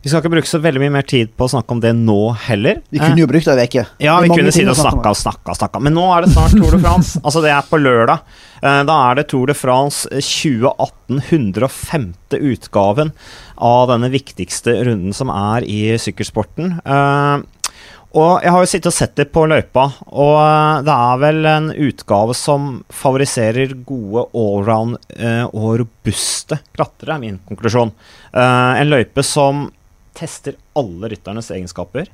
Vi 0.00 0.08
skal 0.08 0.22
ikke 0.22 0.32
bruke 0.32 0.48
så 0.48 0.58
veldig 0.64 0.80
mye 0.80 0.92
mer 0.94 1.04
tid 1.04 1.32
på 1.36 1.44
å 1.44 1.50
snakke 1.52 1.74
om 1.76 1.80
det 1.82 1.90
nå 1.92 2.30
heller. 2.46 2.78
Vi 2.88 3.02
kunne 3.02 3.20
jo 3.20 3.28
brukt 3.28 3.50
ei 3.52 3.66
uke. 3.68 3.82
Ja, 4.00 4.14
Det 4.16 4.30
vi 4.30 4.38
kunne 4.38 4.52
sittet 4.54 4.70
det 4.70 4.78
og 4.78 4.80
snakka 4.80 5.12
og 5.12 5.18
snakka 5.20 5.52
og 5.52 5.58
snakka. 5.58 5.82
Men 5.84 5.94
nå 5.98 6.06
er 6.14 6.24
det 6.24 6.30
snart 6.32 6.54
Tour 6.56 6.72
de 6.72 6.80
France. 6.80 7.20
altså, 7.26 7.42
det 7.44 7.52
er 7.52 7.68
på 7.68 7.80
lørdag. 7.82 8.24
Eh, 8.62 8.80
da 8.88 8.96
er 9.10 9.18
det 9.18 9.26
Tour 9.28 9.52
de 9.52 9.56
France 9.58 10.08
2018, 10.08 11.20
105. 11.28 12.08
utgaven 12.40 13.12
av 13.60 13.90
denne 13.92 14.08
viktigste 14.14 14.78
runden 14.88 15.12
som 15.16 15.28
er 15.34 15.68
i 15.68 15.82
sykkelsporten. 16.00 16.78
Eh, 16.80 17.44
og 18.10 18.42
jeg 18.42 18.50
har 18.50 18.64
jo 18.64 18.68
sittet 18.70 18.90
og 18.90 18.96
sett 18.96 19.12
det 19.20 19.28
på 19.30 19.44
løypa, 19.46 19.84
og 20.10 20.36
eh, 20.42 20.80
det 20.86 20.94
er 20.94 21.20
vel 21.22 21.46
en 21.46 21.68
utgave 21.70 22.34
som 22.34 22.70
favoriserer 22.90 23.76
gode 23.86 24.24
allround 24.34 24.96
eh, 25.14 25.44
og 25.46 25.76
robuste 25.84 26.58
klatrere, 26.74 27.16
er 27.16 27.22
min 27.22 27.38
konklusjon. 27.46 27.92
Eh, 28.34 28.72
en 28.82 28.90
løype 28.90 29.22
som 29.26 29.68
tester 30.18 30.58
alle 30.78 31.12
rytternes 31.12 31.52
egenskaper. 31.54 32.10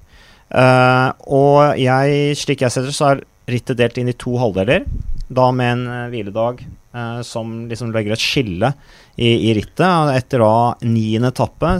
Eh, 0.53 1.09
og 1.33 1.81
jeg, 1.81 2.37
slik 2.39 2.67
jeg 2.67 2.75
ser 2.75 2.87
det, 2.87 2.95
så 2.97 3.15
er 3.15 3.25
rittet 3.51 3.79
delt 3.81 3.97
inn 4.01 4.13
i 4.13 4.19
to 4.19 4.37
halvdeler. 4.41 4.85
Da 5.27 5.49
med 5.55 5.73
en 5.73 5.87
eh, 5.89 6.05
hviledag 6.13 6.61
eh, 6.67 7.23
som 7.27 7.57
liksom 7.71 7.95
legger 7.95 8.15
et 8.15 8.23
skille 8.23 8.75
i, 9.17 9.33
i 9.49 9.57
rittet, 9.57 10.13
etter 10.13 10.45
da 10.45 10.53
niende 10.85 11.33
etappe. 11.33 11.73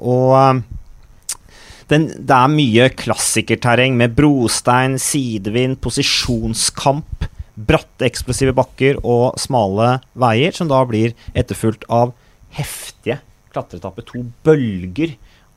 Og 0.00 0.64
den, 1.92 2.08
det 2.18 2.34
er 2.34 2.50
mye 2.52 2.88
klassikerterreng 2.98 3.96
med 3.98 4.16
brostein, 4.18 4.96
sidevind, 5.02 5.78
posisjonskamp, 5.84 7.28
bratte, 7.56 8.08
eksplosive 8.08 8.54
bakker 8.56 8.98
og 9.04 9.38
smale 9.40 9.96
veier, 10.18 10.54
som 10.56 10.68
da 10.70 10.82
blir 10.88 11.14
etterfulgt 11.34 11.86
av 11.92 12.12
heftige 12.56 13.20
klatreetapper. 13.54 14.06
To 14.10 14.26
bølger 14.44 15.16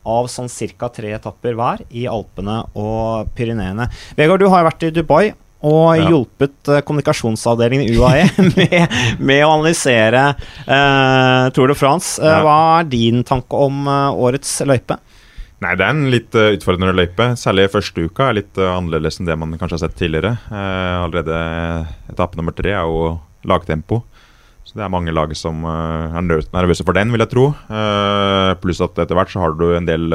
av 0.10 0.30
sånn 0.32 0.50
ca. 0.50 0.90
tre 0.94 1.12
etapper 1.18 1.58
hver 1.58 1.84
i 1.90 2.08
Alpene 2.10 2.62
og 2.80 3.34
Pyreneene. 3.36 3.90
Vegard, 4.18 4.42
du 4.42 4.50
har 4.54 4.68
vært 4.68 4.88
i 4.88 4.94
Dubai 4.96 5.34
og 5.60 6.00
hjulpet 6.00 6.70
eh, 6.72 6.82
kommunikasjonsavdelingen 6.88 7.90
i 7.90 7.98
UAE 8.00 8.30
med, 8.56 8.94
med 9.20 9.44
å 9.44 9.52
analysere 9.58 10.22
uh, 10.70 11.50
Tour 11.56 11.74
de 11.74 11.76
France. 11.76 12.16
Ja. 12.24 12.40
Hva 12.46 12.60
er 12.80 12.88
din 12.94 13.26
tanke 13.28 13.60
om 13.68 13.84
uh, 13.90 14.16
årets 14.16 14.54
løype? 14.64 15.02
Nei, 15.60 15.74
det 15.76 15.84
er 15.84 15.92
en 15.92 16.06
litt 16.08 16.36
uh, 16.40 16.54
utfordrende 16.56 16.96
løype. 16.96 17.34
Særlig 17.40 17.68
første 17.74 18.06
uka 18.08 18.30
er 18.30 18.38
litt 18.38 18.60
uh, 18.62 18.78
annerledes 18.78 19.20
enn 19.20 19.28
det 19.28 19.36
man 19.40 19.58
kanskje 19.60 19.76
har 19.76 19.82
sett 19.84 19.98
tidligere. 20.00 20.38
Uh, 20.48 21.04
allerede 21.04 21.40
etappe 22.14 22.40
nummer 22.40 22.56
tre 22.56 22.72
er 22.72 22.88
jo 22.88 23.18
lagtempo. 23.50 24.02
Så 24.64 24.78
det 24.78 24.86
er 24.86 24.94
mange 24.94 25.12
lag 25.12 25.32
som 25.36 25.64
er 25.66 26.22
nervøse 26.22 26.86
for 26.86 26.94
den, 26.94 27.10
vil 27.10 27.24
jeg 27.24 27.32
tro. 27.32 27.48
Pluss 28.62 28.82
at 28.86 29.00
etter 29.02 29.18
hvert 29.18 29.32
så 29.34 29.42
har 29.42 29.56
du 29.58 29.64
en 29.74 29.88
del 29.88 30.14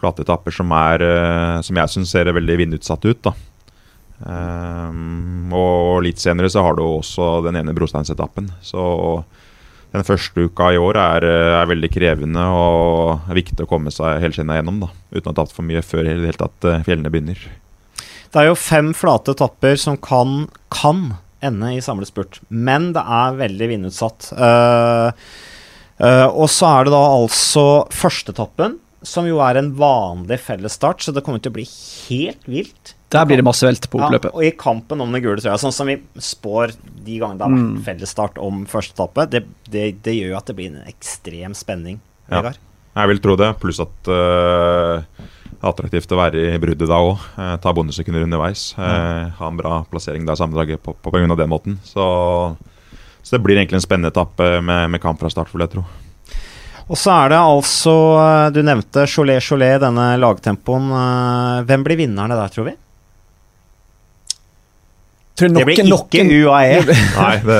flate 0.00 0.24
etapper 0.24 0.56
som, 0.56 0.72
er, 0.74 1.04
som 1.62 1.78
jeg 1.78 1.92
syns 1.92 2.10
ser 2.10 2.32
veldig 2.34 2.56
vindutsatt 2.58 3.06
ut. 3.06 3.20
da. 3.22 3.32
Og 5.54 6.02
litt 6.02 6.18
senere 6.18 6.50
så 6.50 6.64
har 6.66 6.74
du 6.74 6.82
også 6.88 7.28
den 7.46 7.60
ene 7.60 7.76
brosteinsetappen. 7.76 8.50
Så 8.66 8.82
den 9.92 10.06
første 10.08 10.46
uka 10.48 10.70
i 10.72 10.80
år 10.80 10.96
er, 10.96 11.26
eh, 11.28 11.54
er 11.60 11.68
veldig 11.68 11.90
krevende 11.92 12.44
og 12.48 13.28
er 13.28 13.36
viktig 13.36 13.64
å 13.64 13.68
komme 13.68 13.92
seg 13.92 14.22
helskinna 14.22 14.56
gjennom. 14.56 14.80
da, 14.80 14.88
Uten 15.12 15.28
å 15.28 15.34
ha 15.34 15.38
tatt 15.42 15.52
for 15.52 15.68
mye 15.68 15.82
før 15.84 16.08
hele 16.08 16.32
tatt 16.32 16.64
eh, 16.64 16.80
fjellene 16.86 17.12
begynner. 17.12 17.38
Det 18.32 18.40
er 18.40 18.48
jo 18.48 18.56
fem 18.56 18.94
flate 18.96 19.34
etapper 19.36 19.76
som 19.76 19.98
kan, 20.00 20.48
kan 20.72 21.18
ende 21.44 21.74
i 21.76 21.82
samlet 21.84 22.08
spurt, 22.08 22.40
men 22.48 22.94
det 22.96 23.02
er 23.04 23.36
veldig 23.36 23.68
vindutsatt. 23.68 24.30
Uh, 24.32 25.12
uh, 26.00 26.28
og 26.30 26.48
så 26.48 26.70
er 26.70 26.86
det 26.86 26.94
da 26.94 27.02
altså 27.18 27.64
førsteetappen, 27.92 28.78
som 29.04 29.28
jo 29.28 29.42
er 29.44 29.58
en 29.60 29.72
vanlig 29.76 30.38
fellesstart, 30.46 31.02
så 31.02 31.12
det 31.12 31.24
kommer 31.26 31.42
til 31.42 31.52
å 31.52 31.58
bli 31.58 31.66
helt 31.66 32.48
vilt. 32.48 32.94
Der 33.12 33.26
blir 33.28 33.36
det 33.42 33.44
masse 33.44 33.66
velt 33.68 33.86
på 33.92 34.00
oppløpet. 34.00 34.30
Ja, 34.30 34.36
og 34.38 34.44
i 34.48 34.50
kampen 34.56 35.00
om 35.04 35.12
den 35.12 35.22
gule 35.22 35.36
trøya, 35.40 35.58
sånn 35.60 35.72
som 35.76 35.86
vi 35.90 35.98
spår 36.16 36.72
de 37.04 37.18
gangene 37.20 37.38
det 37.38 37.44
har 37.46 37.52
vært 37.52 37.68
Mm. 37.76 37.82
fellesstart 37.84 38.38
om 38.40 38.64
første 38.66 38.94
etappe, 38.96 39.26
det, 39.30 39.44
det, 39.70 40.02
det 40.02 40.14
gjør 40.16 40.30
jo 40.32 40.36
at 40.38 40.46
det 40.48 40.56
blir 40.56 40.70
en 40.72 40.86
ekstrem 40.88 41.54
spenning. 41.54 42.00
Ja. 42.32 42.52
Jeg 42.96 43.08
vil 43.08 43.20
tro 43.24 43.36
det, 43.40 43.50
pluss 43.60 43.80
at 43.80 43.92
det 44.04 44.16
er 44.16 45.04
attraktivt 45.62 46.10
å 46.12 46.18
være 46.18 46.42
i 46.54 46.58
bruddet 46.60 46.88
da 46.90 46.98
òg. 46.98 47.18
ta 47.62 47.72
bondesekunder 47.72 48.24
underveis. 48.26 48.74
eh, 48.78 49.28
ha 49.38 49.48
en 49.48 49.56
bra 49.56 49.84
plassering 49.90 50.24
der 50.26 50.34
sammendraget 50.36 50.82
på, 50.82 50.92
på, 50.96 51.10
på 51.10 51.12
grunn 51.14 51.30
av 51.30 51.38
den 51.38 51.48
måten. 51.52 51.78
Så, 51.84 52.56
så 53.22 53.36
det 53.36 53.42
blir 53.44 53.56
egentlig 53.60 53.78
en 53.80 53.86
spennende 53.86 54.10
etappe 54.12 54.60
med, 54.62 54.90
med 54.90 55.00
kamp 55.00 55.20
fra 55.20 55.30
start, 55.30 55.52
vil 55.54 55.64
jeg 55.66 55.70
tro. 55.76 55.84
Og 56.90 56.98
så 56.98 57.12
er 57.14 57.28
det 57.30 57.38
altså 57.38 57.92
eh, 58.18 58.48
Du 58.52 58.58
nevnte 58.66 59.04
Cholet 59.08 59.40
Cholet, 59.44 59.78
denne 59.80 60.16
lagtempoen. 60.18 60.90
eh, 60.92 61.62
Hvem 61.68 61.84
blir 61.86 62.00
vinnerne 62.02 62.36
der, 62.36 62.48
tror 62.52 62.66
vi? 62.72 62.74
Tror 65.42 65.56
Det 65.58 65.64
blir 65.66 65.80
ikke 65.80 65.88
noen- 65.90 66.30
UAE. 66.30 66.96
Nei, 67.18 67.36
det 67.42 67.58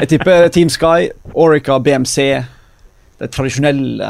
Jeg 0.00 0.08
tipper 0.16 0.48
Team 0.54 0.70
Sky, 0.72 1.10
Orica, 1.38 1.78
BMC, 1.78 2.16
de 3.22 3.28
tradisjonelle 3.30 4.08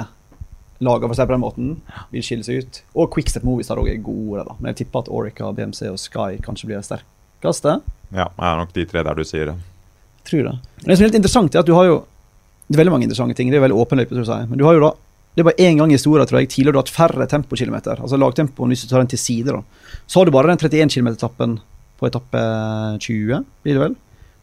lagene, 0.83 1.09
for 1.09 1.15
å 1.15 1.19
si 1.19 1.27
på 1.29 1.35
den 1.37 1.43
måten, 1.43 1.75
vil 2.15 2.25
skille 2.27 2.47
seg 2.47 2.63
ut. 2.65 2.81
Og 2.97 3.11
Quickstep 3.15 3.45
Movies 3.47 3.69
har 3.71 3.79
også 3.83 3.93
er 3.93 4.01
gode, 4.03 4.47
da. 4.49 4.57
Men 4.59 4.73
jeg 4.73 4.83
tipper 4.83 5.05
at 5.05 5.13
Orica, 5.13 5.53
BMC 5.55 5.85
og 5.93 6.01
Sky 6.01 6.41
kanskje 6.43 6.71
blir 6.71 6.81
de 6.81 6.87
sterkeste. 6.89 7.77
Ja, 8.13 8.27
det 8.33 8.49
er 8.49 8.59
nok 8.63 8.73
de 8.77 8.87
tre 8.89 9.05
der 9.07 9.21
du 9.21 9.25
sier 9.29 9.53
det. 9.53 9.59
Tror 10.29 10.49
det. 10.49 10.57
Men 10.83 10.89
det 10.91 10.97
som 10.99 11.05
er 11.05 11.11
litt 11.13 11.21
interessant, 11.21 11.55
er 11.55 11.63
at 11.63 11.69
du 11.69 11.75
har 11.77 11.87
jo 11.91 12.01
Det 12.71 12.79
er 12.79 12.85
veldig 12.87 12.93
mange 12.95 13.05
interessante 13.05 13.35
ting. 13.37 13.51
Det 13.51 13.59
er 13.59 13.65
veldig 13.67 13.77
åpen 13.77 13.99
løype, 14.01 14.15
tror 14.15 14.25
jeg. 14.25 14.49
Men 14.49 14.57
du 14.57 14.65
har 14.65 14.79
jo 14.79 14.85
da 14.87 14.93
det 15.35 15.41
er 15.41 15.47
bare 15.49 15.65
én 15.65 15.79
gang 15.81 15.91
i 15.91 15.97
historien 15.97 16.27
tror 16.29 16.41
jeg, 16.43 16.49
tidligere 16.53 16.73
du 16.73 16.79
har 16.79 16.85
hatt 16.85 16.93
færre 16.93 17.27
tempokilometer. 17.29 18.01
Altså 18.05 18.19
lagtempoen, 18.21 18.69
hvis 18.73 18.83
du 18.85 18.89
tar 18.91 19.01
den 19.01 19.09
til 19.09 19.19
side, 19.21 19.49
da. 19.55 19.63
Så 20.07 20.21
har 20.21 20.29
du 20.29 20.33
bare 20.35 20.53
den 20.53 20.61
31 20.61 20.93
km-etappen 20.93 21.55
på 22.03 22.11
etappe 22.11 22.41
20, 22.99 23.45
blir 23.63 23.79
det 23.79 23.85
vel. 23.85 23.95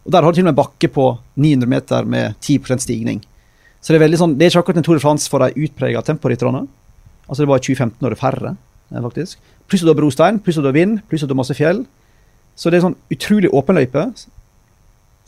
Og 0.07 0.13
der 0.15 0.23
har 0.23 0.31
du 0.31 0.39
til 0.39 0.47
og 0.47 0.53
med 0.53 0.57
bakke 0.57 0.89
på 0.95 1.05
900 1.35 1.69
meter 1.69 2.07
med 2.07 2.39
10% 2.39 2.85
stigning. 2.85 3.19
Så 3.79 3.91
det 3.91 3.99
er 3.99 4.05
veldig 4.07 4.19
sånn, 4.19 4.35
det 4.39 4.47
er 4.47 4.53
ikke 4.53 4.63
akkurat 4.63 4.79
en 4.81 4.87
Tour 4.87 4.97
de 4.97 5.03
France 5.03 5.31
for 5.31 5.43
de 5.43 5.67
utprega 5.67 6.01
temporytterne. 6.07 6.63
Altså 7.27 7.43
det 7.43 7.49
var 7.51 7.61
i 7.61 7.65
2015 7.67 7.99
når 7.99 8.15
det 8.15 8.17
er 8.17 8.23
færre, 8.23 8.55
eh, 8.91 9.03
faktisk. 9.03 9.43
Pluss 9.69 9.83
at 9.83 9.87
du 9.87 9.93
har 9.93 9.99
brostein, 9.99 10.39
pluss 10.43 10.57
at 10.57 10.65
du 10.65 10.71
har 10.71 10.79
vind, 10.79 11.01
pluss 11.11 11.23
at 11.23 11.29
du 11.29 11.35
har 11.35 11.41
masse 11.43 11.55
fjell. 11.55 11.83
Så 12.55 12.71
det 12.71 12.79
er 12.79 12.87
sånn 12.87 12.97
utrolig 13.13 13.51
åpen 13.55 13.77
løype 13.77 14.07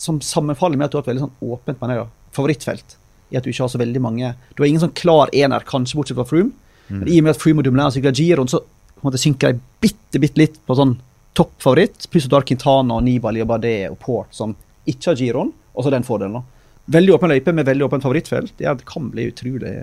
som 0.01 0.17
sammenfaller 0.25 0.79
med 0.79 0.87
at 0.87 0.95
du 0.95 0.97
har 0.97 1.05
et 1.05 1.11
veldig 1.11 1.27
sånn 1.27 1.53
åpent 1.53 1.79
mener 1.83 1.99
jeg, 1.99 2.09
favorittfelt. 2.35 2.97
I 3.31 3.37
at 3.39 3.45
du 3.45 3.51
ikke 3.51 3.63
har 3.63 3.71
så 3.71 3.79
veldig 3.79 4.01
mange 4.03 4.33
Du 4.57 4.59
har 4.59 4.67
ingen 4.67 4.81
sånn 4.81 4.97
klar 4.97 5.29
ener, 5.31 5.63
kanskje 5.63 5.95
bortsett 5.99 6.17
fra 6.17 6.27
Froome. 6.27 6.51
Men 6.91 7.07
i 7.07 7.21
og 7.21 7.23
med 7.23 7.35
at 7.35 7.39
Froome 7.39 7.61
og 7.61 7.67
Dumoulin 7.67 7.93
sykler 7.93 8.17
Giroen, 8.17 8.49
så 8.51 8.59
på 8.59 8.99
en 8.99 9.07
måte 9.07 9.21
synker 9.21 9.53
de 9.53 9.61
bitte, 9.79 10.19
bitte 10.19 10.41
litt 10.41 10.57
på 10.67 10.75
sånn 10.75 10.97
toppfavoritt. 11.37 12.07
Pluss 12.11 12.27
at 12.27 12.33
du 12.33 12.37
har 12.39 12.47
Quintana, 12.47 12.99
Nibali 13.03 13.43
og 13.43 13.51
Bardet 13.53 13.91
og 13.91 13.99
Port 14.01 14.33
som 14.35 14.55
ikke 14.89 15.11
har 15.11 15.21
Giroen. 15.21 15.53
Og 15.71 15.85
så 15.85 15.93
den 15.93 16.05
fordelen, 16.07 16.41
da. 16.41 16.61
Veldig 16.91 17.13
åpen 17.15 17.29
løype 17.31 17.53
med 17.55 17.67
veldig 17.69 17.85
åpent 17.85 18.03
favorittfelt. 18.03 18.53
Det 18.57 18.71
kan 18.89 19.09
bli 19.13 19.29
utrolig, 19.29 19.73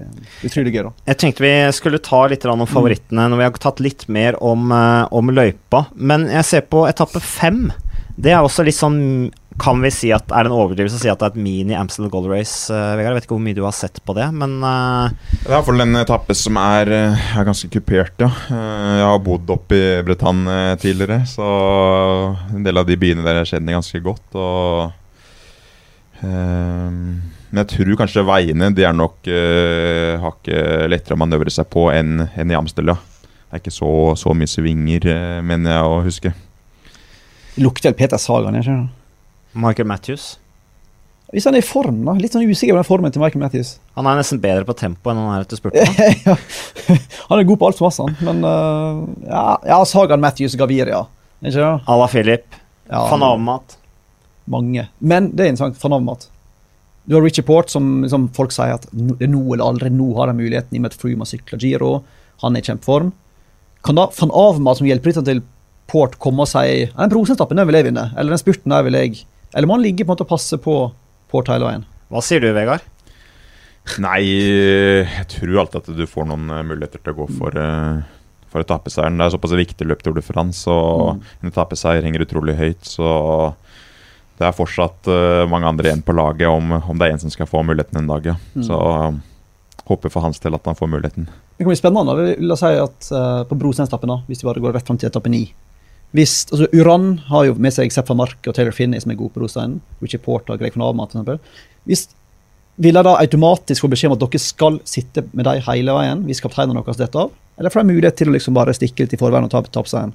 utrolig 0.44 0.72
gøy, 0.74 0.82
da. 0.88 0.92
Jeg 1.08 1.20
tenkte 1.22 1.44
vi 1.44 1.52
skulle 1.72 2.00
ta 2.04 2.24
litt 2.28 2.44
om 2.50 2.66
favorittene 2.68 3.28
når 3.30 3.40
vi 3.40 3.46
har 3.46 3.60
tatt 3.62 3.80
litt 3.84 4.04
mer 4.12 4.36
om, 4.44 4.72
eh, 4.72 5.06
om 5.14 5.30
løypa. 5.32 5.86
Men 5.94 6.26
jeg 6.28 6.44
ser 6.44 6.66
på 6.68 6.84
etappe 6.88 7.22
fem. 7.24 7.70
Det 8.18 8.34
er 8.34 8.42
også 8.42 8.66
litt 8.66 8.76
sånn 8.76 9.30
Kan 9.58 9.80
vi 9.82 9.90
si 9.90 10.10
at 10.14 10.30
er 10.30 10.46
det 10.46 10.52
en 10.52 10.54
overdrivelse 10.54 10.98
å 10.98 11.02
si 11.02 11.10
at 11.10 11.18
det 11.18 11.26
er 11.26 11.32
et 11.34 11.42
mini 11.42 11.74
Amstel 11.74 12.06
Gold 12.12 12.28
Race? 12.30 12.70
eh, 12.70 12.92
Vegard, 12.94 13.10
jeg 13.10 13.16
vet 13.16 13.24
ikke 13.26 13.34
hvor 13.34 13.42
mye 13.42 13.56
du 13.56 13.64
har 13.64 13.74
sett 13.74 13.98
på 14.06 14.14
det, 14.14 14.28
men 14.38 14.58
uh... 14.62 15.10
Det 15.32 15.48
er 15.48 15.56
iallfall 15.56 15.82
en 15.82 15.98
etappe 15.98 16.36
som 16.38 16.58
er, 16.62 16.90
eh, 16.94 17.24
er 17.40 17.46
ganske 17.48 17.70
kupert, 17.72 18.14
ja. 18.22 18.28
Jeg 18.54 19.08
har 19.08 19.18
bodd 19.24 19.50
oppe 19.50 19.74
i 19.74 19.88
Bretagne 20.06 20.76
tidligere, 20.78 21.24
så 21.26 21.48
en 22.54 22.66
del 22.66 22.78
av 22.78 22.86
de 22.86 22.98
byene 23.00 23.24
der 23.26 23.40
jeg 23.40 23.50
kjenner 23.54 23.78
ganske 23.80 24.02
godt. 24.04 24.38
Og 24.38 24.84
eh, 26.22 27.00
Men 27.48 27.62
jeg 27.64 27.70
tror 27.72 27.98
kanskje 28.02 28.26
veiene 28.28 28.70
de 28.76 28.84
er 28.84 28.92
nok 28.92 29.24
uh, 29.32 30.20
hakket 30.20 30.90
lettere 30.92 31.16
å 31.16 31.20
manøvre 31.22 31.50
seg 31.50 31.64
på 31.72 31.86
enn 31.94 32.26
enn 32.28 32.52
i 32.52 32.58
Amstel, 32.58 32.92
ja. 32.92 32.98
Det 33.48 33.56
er 33.56 33.62
ikke 33.62 33.72
så, 33.72 33.90
så 34.20 34.36
mye 34.36 34.50
svinger, 34.50 35.08
uh, 35.08 35.40
mener 35.42 35.72
jeg 35.72 35.88
å 35.88 35.98
huske. 36.04 36.34
Det 37.56 37.64
lukter 37.64 37.96
Peter 37.96 38.20
Sagan, 38.20 38.60
jeg 38.60 38.68
skjønner. 38.68 38.94
Michael 39.58 39.88
Matthews 39.90 40.38
Hvis 41.32 41.44
han 41.48 41.56
er 41.58 41.64
i 41.64 41.66
form, 41.66 42.04
da. 42.06 42.14
Litt 42.16 42.32
sånn 42.32 42.46
usikker 42.48 42.72
på 42.76 42.80
den 42.80 42.88
formen 42.88 43.12
til 43.12 43.20
Michael 43.20 43.42
Matthews. 43.42 43.74
Han 43.98 44.06
er 44.08 44.16
nesten 44.16 44.40
bedre 44.40 44.64
på 44.64 44.76
tempo 44.78 45.12
enn 45.12 45.20
han 45.20 45.34
er 45.34 45.44
etter 45.44 45.60
spurten. 45.60 45.98
ja. 46.28 46.36
Han 47.28 47.42
er 47.42 47.44
god 47.50 47.60
på 47.60 47.68
alt 47.68 47.80
som 47.80 47.88
masse, 47.88 48.06
han. 48.06 48.16
Men 48.24 48.40
uh, 48.46 49.02
ja, 49.26 49.42
ja, 49.68 49.82
Sagan, 49.84 50.22
Matthews, 50.24 50.56
Gaviria. 50.56 51.02
Ikke 51.42 51.58
det? 51.58 51.68
À 51.84 51.98
la 52.00 52.08
Philip. 52.08 52.56
Ja, 52.88 53.02
Van 53.10 53.26
Avermaet. 53.26 53.76
Mange. 54.48 54.86
Men 55.04 55.28
det 55.36 55.44
er 55.44 55.52
interessant. 55.52 55.76
Van 55.82 55.98
Avermaet. 55.98 56.30
Du 57.04 57.18
har 57.18 57.24
Richie 57.24 57.44
Port, 57.44 57.68
som, 57.68 58.08
som 58.08 58.30
folk 58.36 58.52
sier 58.52 58.78
at 58.78 58.88
det 58.92 59.28
er 59.28 59.30
nå 59.32 59.44
eller 59.52 59.64
aldri 59.64 59.92
nå 59.92 60.10
har 60.16 60.32
de 60.32 60.40
muligheten, 60.40 60.72
i 60.72 60.80
og 60.80 60.86
med 60.86 60.94
at 60.94 61.00
Froome 61.00 61.28
sykla 61.28 61.60
Giro. 61.60 61.92
Han 62.40 62.56
er 62.56 62.64
i 62.64 62.70
kjempeform. 62.72 63.12
Kan 63.84 64.00
da 64.00 64.08
van 64.16 64.32
Avmat, 64.32 64.80
som 64.80 64.88
hjelper 64.88 65.20
til 65.20 65.44
Port, 65.88 66.18
komme 66.20 66.44
og 66.44 66.50
si 66.50 66.84
den 66.88 67.12
prosentappen 67.12 67.56
den 67.56 67.68
vil 67.68 67.78
jeg 67.78 67.86
vinne, 67.86 68.10
eller 68.16 68.34
den 68.34 68.40
spurten 68.40 68.74
der 68.74 68.84
vil 68.84 68.96
jeg 68.98 69.22
Eller 69.54 69.68
må 69.68 69.78
han 69.78 69.84
ligge 69.84 70.04
på 70.04 70.10
en 70.10 70.16
måte 70.16 70.26
og 70.26 70.32
passe 70.32 70.58
på 70.62 70.78
på 71.28 71.42
Tyler-veien? 71.44 71.84
Hva 72.08 72.22
sier 72.24 72.40
du, 72.40 72.48
Vegard? 72.56 72.84
Nei, 74.00 74.20
jeg 74.24 75.26
tror 75.32 75.62
alltid 75.62 75.82
at 75.82 75.98
du 75.98 76.06
får 76.08 76.28
noen 76.28 76.48
eh, 76.52 76.64
muligheter 76.64 77.02
til 77.02 77.14
å 77.14 77.18
gå 77.22 77.26
for, 77.38 77.56
uh, 77.56 78.00
for 78.52 78.64
etappeseieren. 78.64 79.16
Det 79.20 79.26
er 79.26 79.34
såpass 79.36 79.54
viktig 79.56 79.88
løp 79.88 80.04
Tour 80.04 80.16
de 80.16 80.24
France, 80.24 80.64
og 80.68 81.20
en 81.40 81.52
etappeseier 81.52 82.04
henger 82.04 82.24
utrolig 82.24 82.56
høyt. 82.58 82.88
Så 82.88 83.08
det 84.38 84.46
er 84.46 84.54
fortsatt 84.54 85.08
eh, 85.10 85.44
mange 85.50 85.66
andre 85.66 85.90
igjen 85.90 86.04
på 86.06 86.14
laget 86.14 86.46
om, 86.46 86.76
om 86.78 86.98
det 86.98 87.08
er 87.08 87.16
en 87.16 87.24
som 87.24 87.32
skal 87.32 87.48
få 87.50 87.64
muligheten 87.66 87.98
en 88.02 88.10
dag. 88.12 88.28
Ja. 88.28 88.36
Så 88.54 88.76
eh, 88.78 89.16
håper 89.88 90.12
for 90.12 90.22
hans 90.22 90.38
del 90.44 90.54
at 90.54 90.68
han 90.68 90.78
får 90.78 90.92
muligheten. 90.92 91.26
Det 91.56 91.64
kan 91.64 91.72
bli 91.72 91.80
spennende. 91.80 92.28
La 92.44 92.54
oss 92.54 92.62
si 92.62 92.70
at 92.78 93.08
uh, 93.10 93.42
på 93.48 93.56
Brosteinstappen, 93.58 94.12
hvis 94.28 94.42
de 94.42 94.46
bare 94.46 94.62
går 94.62 94.76
rett 94.76 94.86
fram 94.86 95.00
til 95.00 95.08
etappe 95.08 95.32
ni 95.32 95.46
hvis, 96.16 96.46
altså 96.48 96.68
Uran 96.72 97.18
har 97.28 97.48
jo 97.50 97.56
med 97.60 97.74
seg 97.74 97.92
Sepp 97.92 98.08
van 98.08 98.22
Mark 98.22 98.46
og 98.48 98.54
Taylor 98.56 98.72
Finney, 98.72 99.00
som 99.02 99.12
er 99.12 99.18
gode 99.18 99.34
på 99.34 99.42
Rosteinen. 99.42 99.82
Richie 100.00 100.20
Porter 100.22 100.54
og 100.54 100.62
Greg 100.62 100.76
van 100.78 100.86
Avmat, 100.88 101.12
f.eks. 101.12 101.66
Hvis 101.88 102.06
vil 102.78 102.94
de 102.94 103.10
automatisk 103.10 103.82
få 103.82 103.90
beskjed 103.90 104.12
om 104.12 104.14
at 104.14 104.22
dere 104.22 104.40
skal 104.40 104.78
sitte 104.86 105.24
med 105.32 105.48
dem 105.48 105.62
hele 105.66 105.94
veien 105.96 106.20
hvis 106.28 106.40
kapteinene 106.44 106.78
deres 106.86 107.00
detter 107.00 107.26
av? 107.26 107.32
Eller 107.58 107.74
får 107.74 107.82
de 107.82 107.90
mulighet 107.90 108.18
til 108.20 108.30
å 108.30 108.34
liksom 108.36 108.54
bare 108.54 108.74
stikke 108.76 109.04
litt 109.04 109.16
i 109.16 109.18
forveien 109.18 109.48
og 109.48 109.50
ta 109.50 109.64
tapseieren? 109.66 110.14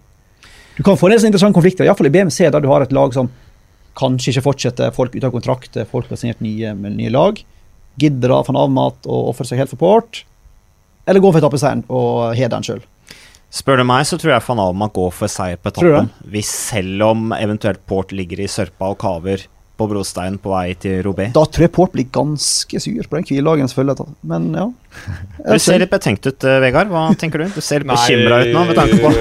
Du 0.77 0.82
kan 0.86 0.97
få 0.97 1.10
en 1.12 1.17
interessant 1.19 1.53
konflikt, 1.53 1.84
iallfall 1.84 2.08
i 2.08 2.13
BMC, 2.13 2.47
der 2.49 2.63
du 2.63 2.69
har 2.71 2.82
et 2.82 2.95
lag 2.95 3.12
som 3.13 3.27
kanskje 3.99 4.32
ikke 4.32 4.45
fortsetter, 4.47 4.93
folk 4.95 5.13
ute 5.13 5.27
av 5.27 5.36
kontrakt, 5.36 5.77
folk 5.91 6.08
har 6.10 6.17
signert 6.17 6.41
nye, 6.41 6.71
nye 6.73 7.12
lag. 7.13 7.38
Gidder 8.01 8.32
da 8.32 8.39
van 8.47 8.62
Avmat 8.63 9.06
å 9.06 9.19
ofre 9.29 9.45
seg 9.45 9.60
helt 9.62 9.73
for 9.75 9.84
Port? 9.84 10.23
Eller 11.06 11.21
gå 11.21 11.29
for 11.29 11.43
etappeseieren 11.43 11.84
og 11.93 12.32
hederen 12.39 12.65
sjøl? 12.65 12.82
Spør 13.53 13.83
du 13.83 13.85
meg, 13.85 14.05
så 14.09 14.17
tror 14.17 14.33
jeg 14.33 14.45
van 14.47 14.61
Avermaet 14.63 14.95
går 14.95 15.11
for 15.13 15.29
seier 15.29 15.59
på 15.61 15.69
Tror 15.75 15.91
etappen. 15.91 16.29
Hvis 16.33 16.49
selv 16.71 17.03
om 17.11 17.33
eventuelt 17.37 17.83
Port 17.85 18.13
ligger 18.15 18.41
i 18.41 18.49
sørpa 18.49 18.89
og 18.89 18.97
kaver 19.03 19.45
på 19.77 19.87
brosteinen 19.89 20.37
på 20.41 20.51
vei 20.51 20.75
til 20.77 20.99
Robé. 21.05 21.27
Da 21.33 21.43
tror 21.49 21.65
jeg 21.65 21.71
Port 21.73 21.93
blir 21.93 22.05
ganske 22.13 22.81
sur 22.81 23.07
på 23.09 23.17
den 23.17 23.25
hviledagen, 23.29 23.69
selvfølgelig. 23.69 24.15
Men 24.29 24.47
ja. 24.57 24.65
Du 25.53 25.61
ser 25.61 25.81
litt 25.81 25.91
betenkt 25.93 26.25
ut, 26.29 26.45
eh, 26.45 26.59
Vegard. 26.61 26.89
Hva 26.93 27.07
tenker 27.19 27.41
du? 27.41 27.47
Du 27.53 27.61
ser 27.65 27.85
litt 27.85 27.89
bekymra 27.89 28.39
ut 28.43 28.53
nå 28.53 28.63
med 28.69 28.79
tanke 28.79 28.99
på 29.01 29.11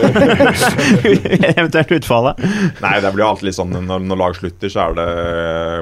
eventuelt 1.54 1.96
utfallet. 1.98 2.44
Nei, 2.84 2.94
det 3.04 3.12
blir 3.16 3.26
alltid 3.26 3.50
litt 3.50 3.58
sånn 3.58 3.76
når, 3.80 4.04
når 4.08 4.22
lag 4.22 4.38
slutter, 4.38 4.72
så 4.72 4.86
er 4.86 4.96
det, 5.00 5.08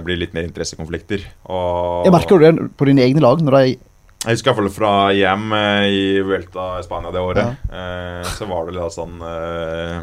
blir 0.06 0.18
det 0.18 0.24
litt 0.24 0.38
mer 0.38 0.50
interessekonflikter. 0.50 1.26
Og 1.50 2.08
Jeg 2.08 2.14
merker 2.14 2.38
du 2.42 2.46
det 2.46 2.68
på 2.78 2.90
dine 2.90 3.06
egne 3.06 3.22
lag? 3.26 3.42
når 3.46 3.56
de 3.58 3.78
Jeg 4.20 4.37
husker 4.37 4.50
i 4.50 4.52
hvert 4.52 4.59
fall 4.61 4.74
fra 4.74 4.94
EM 5.16 5.52
eh, 5.56 5.85
i 5.88 6.02
Vuelta 6.20 6.74
i 6.76 6.85
Spania 6.85 7.12
det 7.14 7.22
året. 7.24 7.54
Ja. 7.70 8.24
så 8.37 8.48
var 8.50 8.66
det 8.66 8.76
litt 8.76 8.92
sånn 8.92 9.16
eh, 9.24 10.02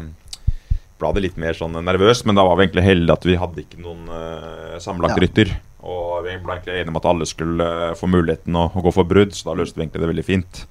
Ble 0.98 1.12
det 1.14 1.22
litt 1.22 1.38
mer 1.38 1.54
sånn 1.54 1.78
nervøs, 1.86 2.24
men 2.26 2.34
da 2.34 2.42
var 2.42 2.58
vi 2.58 2.66
egentlig 2.66 2.82
heldige 2.88 3.14
at 3.14 3.26
vi 3.28 3.38
hadde 3.38 3.62
ikke 3.62 3.78
noen 3.84 4.08
eh, 4.10 4.78
sammenlagt 4.82 5.20
rytter. 5.22 5.52
Og 5.86 6.24
vi 6.26 6.34
ble 6.42 6.56
egentlig 6.56 6.80
enige 6.80 6.90
om 6.90 6.98
at 6.98 7.06
alle 7.06 7.28
skulle 7.28 7.68
eh, 7.90 7.94
få 7.98 8.10
muligheten 8.10 8.58
å, 8.58 8.66
å 8.74 8.82
gå 8.82 8.92
for 8.96 9.06
brudd, 9.06 9.36
så 9.36 9.50
da 9.50 9.56
løste 9.60 9.78
vi 9.78 9.86
egentlig 9.86 10.02
det 10.02 10.10
veldig 10.10 10.26
fint. 10.26 10.62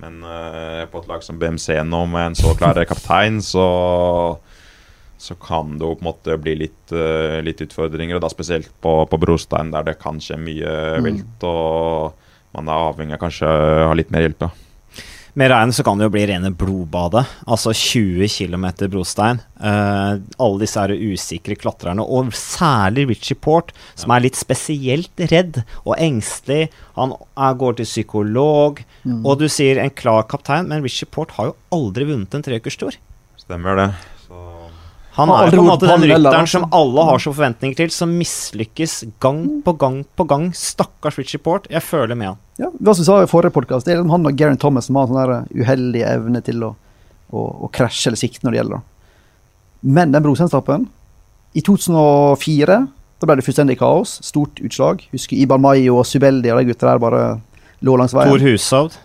Men 0.00 0.22
uh, 0.24 0.86
på 0.88 1.02
et 1.02 1.10
lag 1.10 1.24
som 1.24 1.36
BMC 1.40 1.74
nå, 1.84 2.04
med 2.08 2.30
en 2.30 2.38
så 2.38 2.54
klar 2.56 2.78
kaptein, 2.88 3.42
så 3.44 3.66
så 5.20 5.34
kan 5.36 5.74
det 5.76 5.84
jo 5.84 5.98
på 5.98 6.00
en 6.00 6.06
måte 6.06 6.36
bli 6.40 6.54
litt, 6.62 6.92
uh, 6.96 7.36
litt 7.44 7.60
utfordringer, 7.60 8.16
og 8.16 8.22
da 8.24 8.30
spesielt 8.32 8.70
på, 8.80 8.94
på 9.04 9.18
brostein, 9.20 9.72
der 9.74 9.84
det 9.90 9.98
kan 10.00 10.16
skje 10.24 10.38
mye 10.40 10.70
velt. 10.96 11.04
vilt. 11.04 11.44
og 11.44 12.29
man 12.56 12.68
er 12.68 12.88
avhengig 12.90 13.16
av 13.16 13.22
kanskje 13.22 13.46
å 13.46 13.88
ha 13.90 13.94
litt 13.98 14.10
mer 14.14 14.26
hjelp. 14.26 14.42
da. 14.46 14.50
Med 15.38 15.52
regn 15.52 15.70
så 15.70 15.84
kan 15.86 15.98
det 15.98 16.08
jo 16.08 16.12
bli 16.14 16.24
rene 16.26 16.50
blodbadet. 16.58 17.22
Altså 17.46 17.72
20 17.76 18.26
km 18.34 18.66
brostein. 18.90 19.38
Uh, 19.62 20.18
alle 20.42 20.62
disse 20.64 20.82
her 20.82 20.90
usikre 20.90 21.54
klatrerne, 21.58 22.02
og 22.02 22.32
særlig 22.34 23.06
Richie 23.12 23.38
Port, 23.38 23.70
som 23.94 24.10
er 24.14 24.24
litt 24.26 24.38
spesielt 24.38 25.22
redd 25.30 25.62
og 25.84 25.94
engstelig. 25.98 26.72
Han 26.98 27.14
er, 27.14 27.58
går 27.60 27.78
til 27.78 27.88
psykolog, 27.88 28.82
og 29.22 29.32
du 29.40 29.46
sier 29.52 29.78
en 29.78 29.94
klar 29.94 30.26
kaptein, 30.30 30.68
men 30.70 30.82
Richie 30.86 31.08
Port 31.08 31.36
har 31.38 31.52
jo 31.52 31.58
aldri 31.76 32.08
vunnet 32.10 32.34
en 32.34 32.46
treukerstur. 32.46 32.98
Stemmer 33.38 33.78
det. 33.78 33.90
Så 34.26 34.42
Han 35.16 35.32
er 35.34 35.50
på 35.50 35.58
en 35.58 35.66
måte 35.66 35.88
den 35.90 36.06
rytteren 36.06 36.46
som 36.48 36.68
alle 36.76 37.04
har 37.08 37.18
så 37.22 37.32
forventninger 37.34 37.78
til, 37.80 37.90
som 37.94 38.12
mislykkes 38.14 39.00
gang 39.22 39.42
på 39.66 39.74
gang 39.80 40.02
på 40.16 40.26
gang. 40.30 40.50
Stakkars 40.54 41.18
Richie 41.18 41.42
Port. 41.42 41.66
Jeg 41.72 41.82
føler 41.82 42.14
med 42.14 42.32
han. 42.32 42.38
Ja, 42.60 42.70
hva 42.78 42.94
som 42.94 43.02
vi 43.02 43.08
sa 43.08 43.18
i 43.24 43.30
forrige 43.30 43.54
podcast, 43.56 43.88
det 43.88 43.96
liksom 43.96 44.14
han 44.14 44.30
og 44.30 44.38
Garen 44.38 44.60
Thomas 44.60 44.86
som 44.86 45.00
har 45.00 45.10
sånn 45.10 45.18
der 45.18 45.64
uheldig 45.64 46.04
evne 46.06 46.44
til 46.46 46.62
å, 46.62 46.70
å, 47.32 47.44
å 47.66 47.72
krasje 47.74 48.10
eller 48.10 48.20
sikte 48.22 48.46
når 48.46 48.54
det 48.54 48.62
gjelder. 48.62 48.86
Men 49.98 50.14
den 50.14 50.24
brosenstappen, 50.24 50.88
I 51.56 51.62
2004 51.66 52.80
da 53.20 53.28
ble 53.28 53.36
det 53.36 53.44
fullstendig 53.44 53.76
kaos. 53.80 54.16
Stort 54.24 54.60
utslag. 54.64 55.02
Husker 55.12 55.36
Iban 55.36 55.60
Mayo 55.60 55.98
og 56.00 56.06
Subeldi 56.08 56.52
og 56.52 56.62
de 56.62 56.70
gutta 56.70 56.88
der 56.88 57.00
bare 57.02 57.24
lå 57.84 57.96
langs 58.00 58.14
veien. 58.16 58.32
Tor 58.32 58.44
Hushovd. 58.46 58.96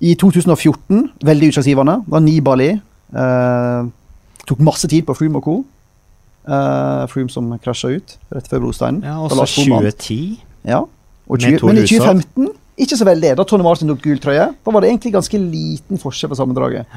I 0.00 0.16
2014, 0.18 1.10
veldig 1.28 1.50
utslagsgivende, 1.52 1.98
var 2.10 2.22
Nibali. 2.24 2.70
Eh, 2.72 3.90
tok 4.50 4.62
masse 4.64 4.90
tid 4.90 5.06
på 5.08 5.16
Froome 5.16 5.40
og 5.40 5.46
co. 5.46 5.58
Uh, 6.50 7.04
Froome 7.10 7.32
som 7.32 7.50
krasja 7.62 7.92
ut 7.96 8.16
rett 8.34 8.48
før 8.50 8.64
brosteinen. 8.66 9.04
Ja, 9.06 9.18
også 9.22 9.46
2010. 9.66 10.40
Ja. 10.68 10.82
Og 11.30 11.38
20, 11.38 11.62
men 11.68 11.78
i 11.78 11.86
2015, 11.86 12.50
ikke 12.80 12.98
så 12.98 13.06
veldig. 13.06 13.34
Da 13.38 13.46
Tony 13.46 13.64
Martin 13.64 13.90
tok 13.92 14.02
gul 14.02 14.20
trøye, 14.22 14.50
da 14.52 14.74
var 14.74 14.82
det 14.82 14.90
egentlig 14.90 15.14
ganske 15.14 15.40
liten 15.40 16.00
forskjell 16.00 16.32
på 16.32 16.38
sammendraget. 16.38 16.90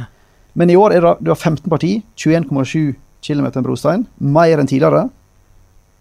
Men 0.57 0.71
i 0.71 0.77
år 0.79 0.95
er 0.95 1.05
det, 1.05 1.13
du 1.21 1.31
har 1.33 1.37
15 1.37 1.69
parti, 1.69 1.97
21,7 2.17 2.93
km 3.25 3.47
brostein. 3.61 4.07
Mer 4.17 4.61
enn 4.61 4.69
tidligere. 4.69 5.07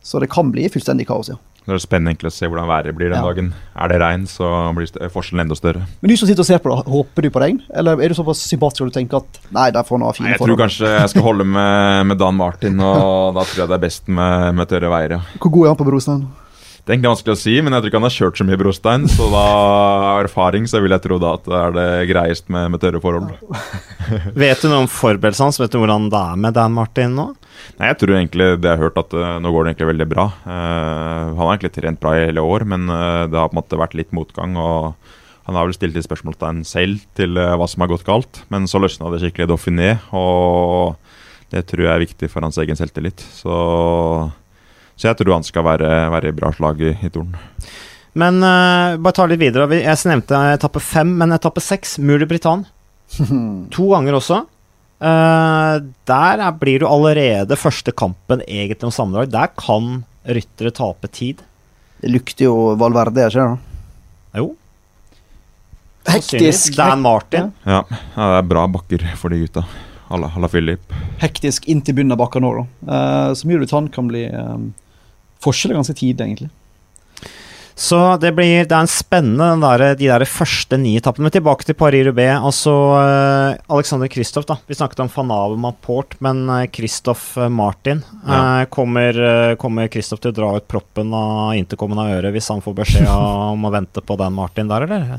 Så 0.03 0.21
det 0.23 0.31
kan 0.33 0.51
bli 0.55 0.69
fullstendig 0.73 1.07
kaos, 1.09 1.31
ja. 1.33 1.39
Det 1.67 1.75
er 1.77 1.79
spennende 1.85 2.11
egentlig 2.11 2.31
å 2.33 2.35
se 2.35 2.49
hvordan 2.51 2.67
været 2.67 2.95
blir 2.97 3.09
den 3.13 3.19
Ja. 3.21 3.23
dagen. 3.23 3.53
Er 3.79 3.89
det 3.89 4.01
regn, 4.03 4.25
så 4.27 4.75
blir 4.75 4.89
forskjellen 5.15 5.45
enda 5.45 5.55
større. 5.55 5.83
Men 6.03 6.09
du 6.11 6.17
som 6.17 6.27
sitter 6.29 6.43
og 6.43 6.47
ser 6.47 6.59
på 6.59 6.73
det, 6.75 6.85
håper 6.91 7.23
du 7.23 7.31
på 7.31 7.41
regn? 7.41 7.61
Eller 7.75 7.93
er 8.03 8.09
du 8.09 8.15
såpass 8.19 8.43
sympatisk 8.51 8.83
at 8.83 8.93
du 8.93 8.99
tenker 8.99 9.17
at 9.23 9.39
nei, 9.53 9.71
der 9.71 9.83
får 9.87 9.99
han 9.99 10.07
ha 10.07 10.13
fine 10.13 10.27
fine 10.27 10.33
jeg 10.33 10.39
tror 10.39 10.47
forhold? 10.49 10.63
kanskje 10.65 10.91
jeg 10.99 11.09
skal 11.15 11.23
holde 11.23 11.45
med, 11.47 12.07
med 12.07 12.19
Dan 12.19 12.35
Martin, 12.35 12.81
og 12.81 13.35
da 13.37 13.45
tror 13.47 13.63
jeg 13.63 13.69
det 13.69 13.79
er 13.79 13.87
best 13.87 14.09
med, 14.09 14.55
med 14.59 14.69
tørre 14.69 14.91
veier. 14.91 15.11
ja. 15.19 15.21
Hvor 15.39 15.51
god 15.53 15.65
er 15.65 15.69
han 15.71 15.77
på 15.77 15.87
brostein? 15.87 16.27
Det 16.83 16.91
er 16.91 16.97
egentlig 16.97 17.13
vanskelig 17.13 17.37
å 17.37 17.39
si, 17.39 17.53
men 17.63 17.77
jeg 17.77 17.83
tror 17.83 17.91
ikke 17.93 17.99
han 18.01 18.05
har 18.09 18.15
kjørt 18.17 18.39
så 18.41 18.45
mye 18.49 18.59
brostein. 18.59 19.05
Så 19.07 19.27
da 19.31 19.43
av 19.47 20.25
erfaring 20.25 20.65
så 20.67 20.81
vil 20.83 20.91
jeg 20.91 21.05
tro 21.05 21.19
da 21.23 21.37
at 21.37 21.45
det 21.47 21.61
er 21.61 21.77
det 21.77 21.85
greiest 22.11 22.49
med, 22.51 22.73
med 22.75 22.83
tørre 22.83 22.99
forhold. 23.05 23.29
Vet 24.43 24.65
du 24.65 24.67
noe 24.67 24.81
om 24.83 24.89
forberedelsene 24.91 25.47
hans? 25.47 25.61
Vet 25.63 25.71
du 25.71 25.79
hvordan 25.79 26.09
det 26.11 26.19
er 26.19 26.41
med 26.43 26.57
Dan 26.59 26.75
Martin 26.75 27.15
nå? 27.15 27.29
Nei, 27.79 27.93
Jeg 27.93 28.01
tror 28.01 28.17
egentlig 28.17 28.49
det 28.59 28.67
jeg 28.67 28.81
har 28.81 28.83
hørt 28.89 28.99
at 28.99 29.15
eh, 29.15 29.39
nå 29.45 29.55
går 29.55 29.63
det 29.63 29.73
egentlig 29.77 29.91
veldig 29.93 30.09
bra. 30.11 30.27
Uh, 30.43 30.51
han 30.51 31.39
har 31.45 31.53
egentlig 31.53 31.75
trent 31.79 32.03
bra 32.03 32.17
i 32.19 32.27
hele 32.27 32.43
år, 32.51 32.67
men 32.75 32.91
eh, 32.91 33.23
det 33.31 33.39
har 33.39 33.53
på 33.53 33.55
en 33.55 33.63
måte 33.63 33.79
vært 33.85 33.95
litt 34.03 34.11
motgang. 34.19 34.59
og 34.59 35.47
Han 35.47 35.61
har 35.61 35.71
vel 35.71 35.79
stilt 35.79 35.95
litt 35.95 36.11
spørsmålstegn 36.11 36.67
selv 36.67 37.07
til 37.15 37.39
hva 37.39 37.71
som 37.71 37.87
har 37.87 37.95
gått 37.95 38.09
galt, 38.11 38.43
men 38.51 38.67
så 38.67 38.83
løsna 38.83 39.15
det 39.15 39.23
skikkelig 39.23 39.47
i 39.47 39.53
Dauphiné, 39.55 39.93
og 40.19 40.99
det 41.55 41.63
tror 41.71 41.87
jeg 41.87 41.95
er 41.95 42.07
viktig 42.09 42.33
for 42.33 42.43
hans 42.43 42.59
egen 42.59 42.79
selvtillit. 42.79 43.23
Så, 43.39 43.55
så 44.97 45.11
jeg 45.11 45.19
tror 45.19 45.37
han 45.39 45.47
skal 45.47 45.67
være, 45.67 45.91
være 46.13 46.31
i 46.31 46.37
bra 46.37 46.53
slag 46.55 46.83
i, 46.85 46.93
i 46.95 47.11
Torn. 47.13 47.33
Men 48.19 48.43
uh, 48.45 48.99
bare 49.01 49.17
ta 49.17 49.27
litt 49.29 49.41
videre. 49.41 49.69
Jeg 49.79 50.01
nevnte 50.11 50.39
etappe 50.53 50.83
fem, 50.85 51.15
men 51.19 51.33
etappe 51.33 51.63
seks, 51.65 51.97
Mulig 52.03 52.29
Britann. 52.31 52.67
To 53.75 53.89
ganger 53.93 54.19
også. 54.19 54.43
Uh, 55.03 55.81
der 56.07 56.43
er, 56.45 56.59
blir 56.61 56.83
du 56.83 56.87
allerede 56.87 57.59
første 57.59 57.95
kampen 57.97 58.45
egentlig 58.47 58.87
om 58.87 58.95
sammendrag. 58.95 59.33
Der 59.33 59.53
kan 59.59 60.03
ryttere 60.29 60.75
tape 60.77 61.09
tid. 61.11 61.41
Det 62.03 62.11
lukter 62.13 62.47
jo 62.49 62.57
Valverde, 62.79 63.29
ikke 63.31 63.47
det? 63.47 64.43
Jo. 64.43 64.53
Hektisk, 66.09 66.77
Dan 66.77 67.03
Martin. 67.03 67.53
Ja, 67.63 67.85
ja, 67.87 68.29
det 68.35 68.39
er 68.41 68.47
bra 68.51 68.67
bakker 68.71 69.05
for 69.19 69.33
de 69.33 69.43
gutta. 69.45 69.63
Alla, 70.13 70.33
alla 70.37 70.49
Philip. 70.53 70.93
hektisk 71.23 71.69
inn 71.73 71.81
til 71.85 71.97
bunnen 71.97 72.15
av 72.15 72.21
bakken 72.21 72.45
nå, 72.45 72.55
da. 72.59 72.65
Uh, 72.87 73.31
så 73.39 73.49
mye 73.49 73.63
du 73.63 73.69
tar 73.71 73.89
kan 73.95 74.11
bli 74.11 74.27
um, 74.29 74.73
Forskjell 75.43 75.73
er 75.73 75.81
ganske 75.81 75.97
tidlig, 75.99 76.27
egentlig. 76.27 76.51
Så 77.75 77.99
det 78.21 78.35
blir 78.37 78.67
Det 78.69 78.75
er 78.77 78.85
en 78.85 78.91
spennende 78.91 79.49
den 79.55 79.63
der, 79.65 79.95
de 79.97 80.07
der 80.11 80.25
første 80.29 80.77
ni 80.79 80.95
etappene. 80.99 81.27
Men 81.27 81.35
tilbake 81.35 81.67
til 81.67 81.77
Paris-Roubais. 81.79 82.37
Altså 82.39 82.75
uh, 82.95 83.57
Alexander 83.73 84.11
Kristoff, 84.13 84.47
da. 84.47 84.59
Vi 84.69 84.77
snakket 84.77 85.01
om 85.03 85.11
Fanave 85.13 85.57
Maport, 85.57 85.83
Port, 86.13 86.19
men 86.23 86.45
uh, 86.51 86.67
Kristoff 86.71 87.37
Martin 87.51 88.05
Ja. 88.27 88.61
eh, 88.61 88.67
Kommer 88.71 89.19
uh, 89.19 89.55
kommer 89.57 89.89
Kristoff 89.89 90.21
til 90.23 90.31
å 90.31 90.37
dra 90.37 90.51
ut 90.57 90.69
proppen 90.69 91.11
av 91.17 91.57
intercomen 91.59 91.99
av 91.99 92.13
øret 92.19 92.37
hvis 92.37 92.51
han 92.53 92.63
får 92.63 92.77
beskjed 92.85 93.09
om 93.09 93.65
å 93.67 93.73
vente 93.73 94.05
på 94.05 94.17
den 94.21 94.37
Martin 94.37 94.71
der, 94.71 94.87
eller? 94.87 95.19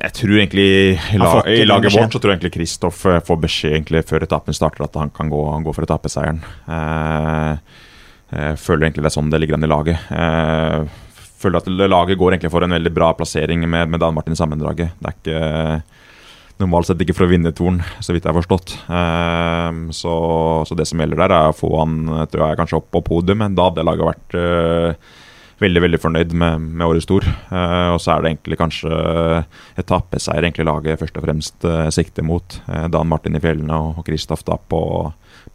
Jeg 0.00 0.14
tror 0.16 0.38
egentlig 0.38 0.66
i, 0.96 1.18
la, 1.20 1.30
i 1.50 1.66
laget 1.66 1.92
vårt 1.92 2.14
så 2.14 2.20
tror 2.20 2.32
jeg 2.32 2.38
egentlig 2.38 2.54
Kristoff 2.54 3.02
eh, 3.08 3.20
får 3.24 3.38
beskjed 3.42 3.76
egentlig 3.76 4.02
før 4.08 4.24
etappen 4.24 4.56
starter 4.56 4.86
at 4.86 4.96
han 4.96 5.12
kan 5.12 5.28
gå, 5.32 5.42
gå 5.66 5.74
for 5.76 5.84
etappeseieren. 5.84 6.40
Eh, 6.76 7.78
jeg 8.30 8.60
føler 8.62 8.86
egentlig 8.86 9.04
det 9.04 9.10
er 9.10 9.16
sånn 9.18 9.30
det 9.32 9.40
ligger 9.42 9.58
an 9.58 9.66
i 9.66 9.70
laget. 9.70 10.10
Jeg 10.14 11.32
føler 11.42 11.60
at 11.60 11.70
laget 11.90 12.20
går 12.20 12.36
egentlig 12.36 12.52
for 12.54 12.64
en 12.64 12.76
veldig 12.76 12.92
bra 12.94 13.10
plassering 13.18 13.64
med, 13.66 13.90
med 13.90 14.00
Dan 14.00 14.14
Martin 14.16 14.36
i 14.36 14.38
sammendraget. 14.38 14.94
Det 15.00 15.10
er 15.10 15.16
ikke 15.18 15.40
normalt 16.60 16.88
sett 16.88 17.00
ikke 17.02 17.16
for 17.16 17.26
å 17.26 17.30
vinne 17.32 17.52
Torn, 17.56 17.80
så 18.04 18.14
vidt 18.14 18.24
jeg 18.24 18.30
har 18.30 18.38
forstått. 18.38 18.76
Eh, 18.86 19.80
så, 19.96 20.14
så 20.68 20.78
det 20.78 20.86
som 20.88 21.02
gjelder 21.02 21.24
der, 21.24 21.34
er 21.36 21.50
å 21.50 21.56
få 21.56 21.74
han 21.80 21.98
tror 22.30 22.46
jeg, 22.46 22.60
kanskje 22.62 22.80
opp 22.80 22.92
på 22.94 23.04
podium, 23.10 23.42
men 23.42 23.58
da 23.58 23.68
hadde 23.68 23.84
laget 23.88 24.12
vært 24.14 24.38
eh, 24.38 25.10
veldig 25.60 25.82
veldig 25.84 26.00
fornøyd 26.00 26.34
med, 26.36 26.66
med 26.72 26.86
årets 26.86 27.06
stor. 27.08 27.26
Eh, 27.26 27.86
og 27.92 28.00
så 28.02 28.14
er 28.14 28.24
det 28.24 28.32
egentlig 28.34 28.60
kanskje 28.60 28.90
etappeseier 29.80 30.46
egentlig 30.46 30.68
laget 30.68 31.00
først 31.00 31.20
og 31.20 31.26
fremst 31.26 31.68
eh, 31.68 31.86
sikter 31.94 32.26
mot. 32.26 32.60
Eh, 32.66 32.88
Dan 32.92 33.10
Martin 33.10 33.38
i 33.38 33.44
fjellene 33.44 33.78
og, 33.90 34.04
Kristoff 34.06 34.44
da 34.48 34.58
på, 34.58 34.82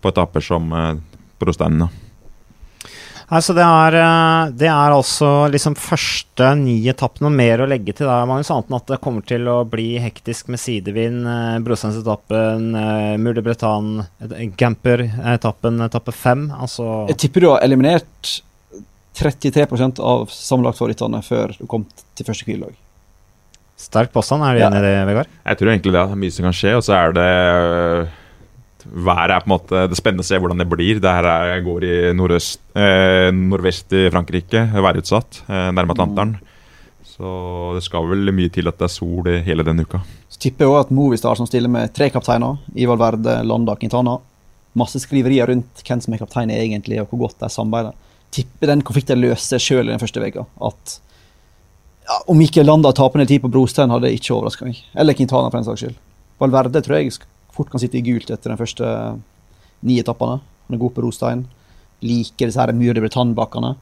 på 0.01 0.13
etapper 0.13 0.45
som 0.45 0.73
eh, 0.73 0.97
Brosteinen. 1.41 1.87
Altså 3.25 3.55
det 3.57 3.63
er, 3.65 3.95
det 4.53 4.67
er 4.69 4.93
altså 4.93 5.47
liksom 5.49 5.73
første 5.81 6.51
ni 6.59 6.75
etappene, 6.91 7.25
Noe 7.25 7.33
mer 7.33 7.63
å 7.63 7.65
legge 7.65 7.95
til 7.97 8.05
der, 8.05 8.27
Magnus, 8.29 8.51
annet 8.53 8.69
enn 8.69 8.77
at 8.77 8.91
det 8.91 8.99
kommer 9.01 9.25
til 9.25 9.49
å 9.49 9.55
bli 9.65 9.95
hektisk 9.97 10.51
med 10.53 10.61
sidevind. 10.61 11.25
Brosteinsetappen, 11.65 12.67
Mur 13.17 13.33
de 13.33 13.41
Bretagne, 13.47 14.05
Gamper-etappen, 14.61 15.81
etappe 15.87 16.13
fem. 16.13 16.51
Altså 16.53 17.07
Jeg 17.09 17.23
tipper 17.25 17.47
du 17.47 17.49
har 17.55 17.65
eliminert 17.65 18.35
33% 19.15 20.01
av 20.03 20.27
sammenlagtfavorittene 20.33 21.21
før 21.23 21.55
du 21.59 21.65
kom 21.71 21.85
til 22.15 22.27
første 22.27 22.47
hviledag. 22.47 22.75
sterk 23.77 24.11
påstand. 24.13 24.43
Er 24.43 24.53
du 24.55 24.59
Ja. 24.59 24.69
enig 24.69 24.79
i 24.79 24.81
det, 24.87 25.07
Vegard? 25.07 25.27
Jeg 25.45 25.57
tror 25.57 25.67
egentlig 25.67 25.91
det 25.91 26.01
er 26.01 26.15
mye 26.15 26.31
som 26.31 26.43
kan 26.43 26.53
skje, 26.53 26.75
og 26.77 26.83
så 26.83 26.93
er 26.95 27.11
det 27.13 28.09
Været 28.85 29.31
er 29.31 29.39
på 29.41 29.49
en 29.49 29.57
måte 29.57 29.87
Det 29.89 29.91
er 29.97 30.01
spennende 30.01 30.21
å 30.21 30.27
se 30.27 30.37
hvordan 30.37 30.59
det 30.61 30.69
blir. 30.69 30.99
Det 31.01 31.09
her 31.09 31.25
er, 31.25 31.61
går 31.65 31.83
i 31.83 32.13
nordøst, 32.13 32.59
eh, 32.75 33.31
nordvest 33.33 33.91
i 33.97 34.09
Frankrike, 34.13 34.61
værutsatt, 34.77 35.41
eh, 35.49 35.71
nærme 35.73 35.89
Atlanteren. 35.95 36.37
Så 37.03 37.73
det 37.73 37.81
skal 37.83 38.05
vel 38.05 38.31
mye 38.31 38.51
til 38.51 38.67
at 38.67 38.77
det 38.77 38.85
er 38.85 38.93
sol 38.93 39.23
hele 39.23 39.63
denne 39.63 39.81
uka. 39.81 40.01
Så 40.29 40.37
tipper 40.37 40.65
jeg 40.65 40.69
også 40.69 40.85
at 40.85 40.91
Movistar, 40.91 41.35
som 41.35 41.47
stiller 41.47 41.67
med 41.67 41.93
tre 41.95 42.09
kapteiner, 42.11 42.59
Ivar 42.75 42.97
Verde, 42.97 43.43
Landa, 43.43 43.75
Quintana 43.75 44.19
Masse 44.75 44.99
skriverier 44.99 45.47
rundt 45.47 45.81
hvem 45.87 46.01
som 46.03 46.13
er 46.13 46.19
kaptein 46.19 46.51
egentlig, 46.51 46.99
og 46.99 47.07
hvor 47.09 47.19
godt 47.29 47.39
de 47.39 47.47
samarbeider. 47.47 47.93
Tipper 48.35 48.67
den 48.73 48.83
konflikten 48.85 49.21
løser 49.23 49.61
sjøl 49.63 49.85
i 49.87 49.93
den 49.93 50.01
første 50.01 50.19
veka. 50.23 50.43
At 50.67 50.97
ja, 52.05 52.19
om 52.29 52.41
ikke 52.43 52.65
Landa 52.65 52.91
taper 52.95 53.21
ned 53.21 53.29
tid 53.31 53.41
på 53.45 53.49
brostein, 53.53 53.89
hadde 53.93 54.09
det 54.09 54.17
ikke 54.19 54.35
overraska 54.35 54.67
meg. 54.67 54.81
Eller 54.93 55.15
Quintana, 55.17 55.49
for 55.49 55.57
den 55.61 55.65
saks 55.69 55.85
skyld. 55.85 55.95
Valverde 56.41 56.81
tror 56.85 56.99
jeg 56.99 57.15
fort 57.55 57.69
kan 57.71 57.79
sitte 57.81 57.97
i 57.97 58.03
gult 58.05 58.29
etter 58.33 58.51
de 58.51 58.59
første 58.59 58.89
ni 59.87 59.95
etappene. 60.01 60.41
Han 60.67 60.75
er 60.77 60.81
god 60.81 60.93
på 60.97 61.01
brostein. 61.05 61.45
Liker 62.05 62.49
disse 62.51 62.59
her 62.61 62.73
Mur 62.75 62.93
de 62.97 63.01
Bretagne-bakkene. 63.05 63.75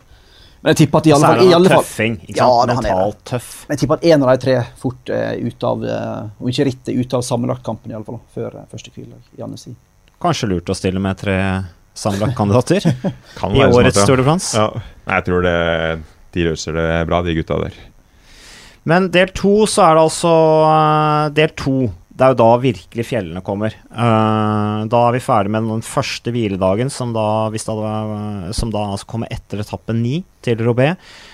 Men 0.64 0.72
jeg 0.72 0.84
tipper 0.86 1.02
at 1.02 1.08
i 1.10 1.12
alle 1.12 1.26
Så 1.28 1.32
fall, 1.34 1.42
i 1.50 1.56
alle 1.58 1.72
fall 1.74 1.82
tøffing. 1.84 2.14
Ikke 2.24 2.38
Ja, 2.38 2.50
sant? 2.70 2.84
Mentalt 2.86 3.24
tøff. 3.28 3.50
men 3.68 3.74
jeg 3.76 3.82
tipper 3.82 3.98
at 4.00 4.06
en 4.14 4.24
av 4.24 4.30
de 4.30 4.38
tre 4.46 4.54
fort 4.80 5.10
er 5.12 5.42
ute 5.44 5.68
av 5.68 5.84
eh, 5.84 6.30
Om 6.40 6.52
ikke 6.54 6.66
rittet, 6.70 6.94
ute 6.96 7.18
av 7.20 7.26
sammenlagtkampen, 7.28 7.92
i 7.92 7.96
alle 7.98 8.08
fall, 8.08 8.22
før 8.36 8.56
eh, 8.62 8.68
første 8.72 8.94
hviledag. 8.96 9.26
Janne 9.42 9.60
si. 9.60 9.74
Kanskje 10.24 10.48
lurt 10.54 10.72
å 10.72 10.78
stille 10.78 11.02
med 11.04 11.20
tre 11.20 11.36
sammenlagtkandidater 11.94 12.86
Kan 13.40 13.56
i 13.56 13.64
årets. 13.66 14.06
Tour 14.06 14.20
de 14.20 14.28
France. 14.28 14.58
Ja. 14.58 14.70
Jeg 15.10 15.26
tror 15.28 15.44
det, 15.46 15.58
de 16.34 16.46
løser 16.50 16.78
det 16.78 16.88
bra, 17.10 17.22
de 17.26 17.36
gutta 17.38 17.60
der. 17.66 17.76
Men 18.90 19.10
del 19.14 19.32
to, 19.36 19.64
så 19.70 19.86
er 19.86 19.98
det 19.98 20.08
altså 20.10 20.32
eh, 20.68 21.28
Del 21.38 21.54
to. 21.60 21.76
Det 22.14 22.26
er 22.26 22.34
jo 22.34 22.40
da 22.44 22.50
virkelig 22.62 23.06
fjellene 23.10 23.42
kommer. 23.46 23.74
Eh, 23.74 24.80
da 24.92 25.04
er 25.08 25.16
vi 25.16 25.22
ferdig 25.24 25.54
med 25.56 25.70
den 25.72 25.86
første 25.86 26.34
hviledagen, 26.34 26.92
som 26.94 27.14
da, 27.16 27.28
hvis 27.54 27.66
det 27.66 27.74
hadde, 27.74 28.56
som 28.58 28.74
da 28.74 28.84
altså 28.94 29.10
kommer 29.16 29.32
etter 29.34 29.64
etappe 29.64 29.96
ni 29.98 30.20
til 30.46 30.62
Robé. 30.62 30.92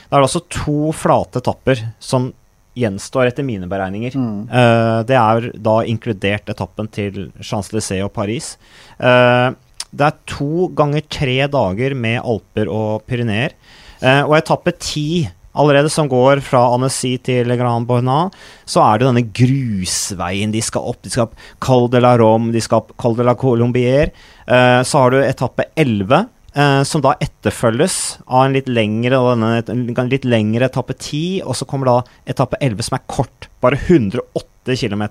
Da 0.08 0.18
er 0.18 0.22
det 0.22 0.30
altså 0.30 0.46
to 0.48 0.94
flate 0.96 1.42
etapper 1.44 1.84
som 2.00 2.32
gjenstår, 2.80 3.28
etter 3.28 3.44
mine 3.44 3.68
beregninger. 3.68 4.16
Mm. 4.16 4.46
Uh, 4.48 5.00
det 5.10 5.18
er 5.20 5.50
da 5.60 5.80
inkludert 5.90 6.48
etappen 6.52 6.88
til 6.96 7.28
Champs-Élysées 7.42 8.06
og 8.06 8.14
Paris. 8.16 8.54
Eh, 9.00 9.50
det 9.96 10.06
er 10.06 10.22
to 10.30 10.70
ganger 10.78 11.04
tre 11.10 11.42
dager 11.50 11.96
med 11.98 12.22
Alper 12.22 12.70
og 12.72 13.06
Pyreneer. 13.10 13.56
Eh, 14.00 14.22
og 14.24 14.38
etappe 14.38 14.74
ti, 14.80 15.28
allerede 15.60 15.90
som 15.92 16.08
går 16.12 16.44
fra 16.46 16.62
Annecy 16.76 17.16
til 17.26 17.50
Grand 17.60 17.88
Bornat, 17.90 18.36
så 18.70 18.84
er 18.86 19.00
det 19.00 19.10
denne 19.10 19.26
grusveien 19.42 20.54
de 20.54 20.62
skal 20.64 20.92
opp. 20.94 21.02
De 21.04 21.12
skal 21.14 21.28
opp 21.28 21.40
Col 21.64 21.90
de 21.92 22.02
la 22.04 22.16
Rome, 22.22 22.54
de 22.56 22.62
skal 22.64 22.84
opp 22.84 22.94
Col 23.02 23.18
de 23.18 23.26
la 23.28 23.36
Colombier. 23.40 24.14
Eh, 24.46 24.82
så 24.86 25.04
har 25.04 25.16
du 25.16 25.24
etappe 25.24 25.66
11, 25.76 26.30
eh, 26.54 26.84
som 26.88 27.04
da 27.04 27.16
etterfølges 27.26 27.98
av 28.28 28.46
en 28.46 28.56
litt 28.56 28.70
lengre, 28.70 29.20
denne, 29.34 29.52
en 29.74 30.14
litt 30.14 30.30
lengre 30.30 30.70
etappe 30.70 30.96
10, 30.96 31.42
og 31.44 31.58
så 31.58 31.68
kommer 31.68 31.92
da 31.92 31.98
etappe 32.30 32.62
11 32.62 32.88
som 32.88 33.00
er 33.00 33.10
kort, 33.10 33.50
bare 33.60 33.82
108 33.82 34.78
km 34.78 35.04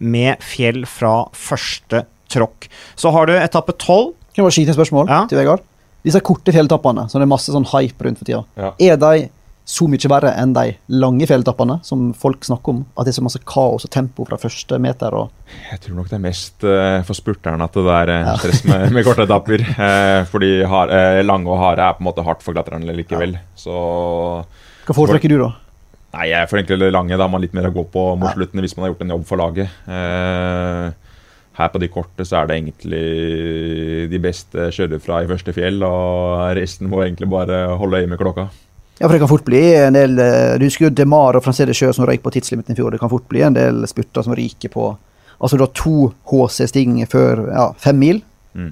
med 0.00 0.40
fjell 0.42 0.86
fra 0.88 1.26
første 1.36 2.06
tråkk. 2.32 2.68
Så 2.96 3.10
har 3.14 3.26
du 3.26 3.32
etappe 3.38 3.72
12. 3.76 4.12
Kan 4.34 4.42
jeg 4.42 4.44
bare 4.48 4.56
skyte 4.58 4.74
et 4.74 4.78
spørsmål 4.78 5.08
Ja. 5.08 5.26
til 5.30 5.38
Vegard? 5.38 5.60
Disse 6.04 6.20
korte 6.20 6.52
fjelletappene, 6.52 7.08
som 7.08 7.20
det 7.20 7.24
er 7.24 7.32
masse 7.32 7.52
sånn 7.52 7.64
hype 7.70 8.04
rundt 8.04 8.18
for 8.18 8.24
tida, 8.28 8.44
Ja. 8.56 8.72
er 8.78 8.96
de 8.96 9.30
så 9.66 9.86
mye 9.88 10.08
verre 10.12 10.34
enn 10.36 10.52
de 10.52 10.74
lange 10.92 11.24
fjelletappene 11.24 11.78
som 11.82 12.12
folk 12.12 12.42
snakker 12.44 12.68
om? 12.68 12.84
At 12.98 13.06
det 13.06 13.14
er 13.14 13.20
så 13.20 13.24
masse 13.24 13.40
kaos 13.46 13.86
og 13.86 13.90
tempo 13.90 14.26
fra 14.28 14.36
første 14.36 14.78
meter 14.78 15.14
og 15.14 15.30
Jeg 15.70 15.80
tror 15.80 15.94
nok 15.96 16.10
det 16.10 16.18
er 16.18 16.24
mest 16.26 16.64
uh, 16.64 17.00
for 17.02 17.14
spurterne 17.14 17.62
at 17.64 17.72
det 17.72 17.86
er 17.86 18.08
eh, 18.12 18.36
stress 18.36 18.64
med, 18.66 18.92
med 18.92 19.04
korte 19.06 19.24
etapper. 19.24 19.60
uh, 19.78 20.24
fordi 20.32 20.64
har, 20.68 20.88
uh, 20.92 21.22
lange 21.24 21.48
og 21.48 21.58
harde 21.58 21.80
er 21.80 21.94
på 21.94 22.00
en 22.04 22.10
måte 22.12 22.24
hardt 22.26 22.42
for 22.42 22.52
klatrerne 22.52 22.92
likevel. 22.94 23.38
Så 23.56 24.44
Hva 24.84 24.92
foretrekker 24.94 25.28
du, 25.32 25.38
da? 25.38 25.54
Nei, 26.14 26.28
jeg 26.30 26.46
får 26.50 26.60
egentlig 26.60 26.78
det 26.84 26.92
lange. 26.92 27.16
Da 27.16 27.24
har 27.24 27.32
man 27.32 27.40
litt 27.42 27.54
mer 27.56 27.66
å 27.70 27.74
gå 27.74 27.82
på 27.90 28.02
mot 28.20 28.36
slutten 28.36 28.60
hvis 28.62 28.76
man 28.76 28.84
har 28.84 28.92
gjort 28.92 29.02
en 29.02 29.14
jobb 29.16 29.24
for 29.26 29.40
laget. 29.40 29.72
Eh, 29.88 30.92
her 31.54 31.70
på 31.70 31.80
de 31.82 31.88
korte 31.92 32.26
så 32.26 32.40
er 32.40 32.50
det 32.50 32.58
egentlig 32.58 34.10
de 34.10 34.20
beste 34.22 34.68
kjører 34.74 35.02
fra 35.02 35.22
i 35.22 35.30
første 35.30 35.54
fjell, 35.54 35.82
og 35.86 36.54
resten 36.58 36.90
må 36.90 37.04
egentlig 37.04 37.30
bare 37.30 37.66
holde 37.78 38.02
øye 38.02 38.10
med 38.10 38.20
klokka. 38.20 38.48
Ja, 38.98 39.08
for 39.08 39.14
det 39.14 39.24
kan 39.24 39.30
fort 39.30 39.46
bli 39.46 39.62
en 39.74 39.96
del 39.96 40.20
eh, 40.22 40.52
Du 40.60 40.68
husker 40.68 40.86
jo 40.86 40.94
Demar 40.94 41.34
og 41.34 41.42
Francede 41.42 41.74
Sjø 41.74 41.90
som 41.96 42.06
røyk 42.06 42.22
på 42.22 42.30
tidslimiten 42.36 42.76
i 42.76 42.78
fjor. 42.78 42.94
Det 42.94 43.00
kan 43.02 43.10
fort 43.10 43.26
bli 43.30 43.42
en 43.42 43.56
del 43.56 43.82
spurter 43.90 44.22
som 44.22 44.36
ryker 44.38 44.70
på 44.70 44.92
Altså 45.34 45.58
du 45.58 45.64
har 45.64 45.72
to 45.74 46.12
HC-sting 46.30 47.00
før 47.10 47.48
ja, 47.50 47.64
fem 47.82 47.98
mil. 47.98 48.20
Mm. 48.54 48.70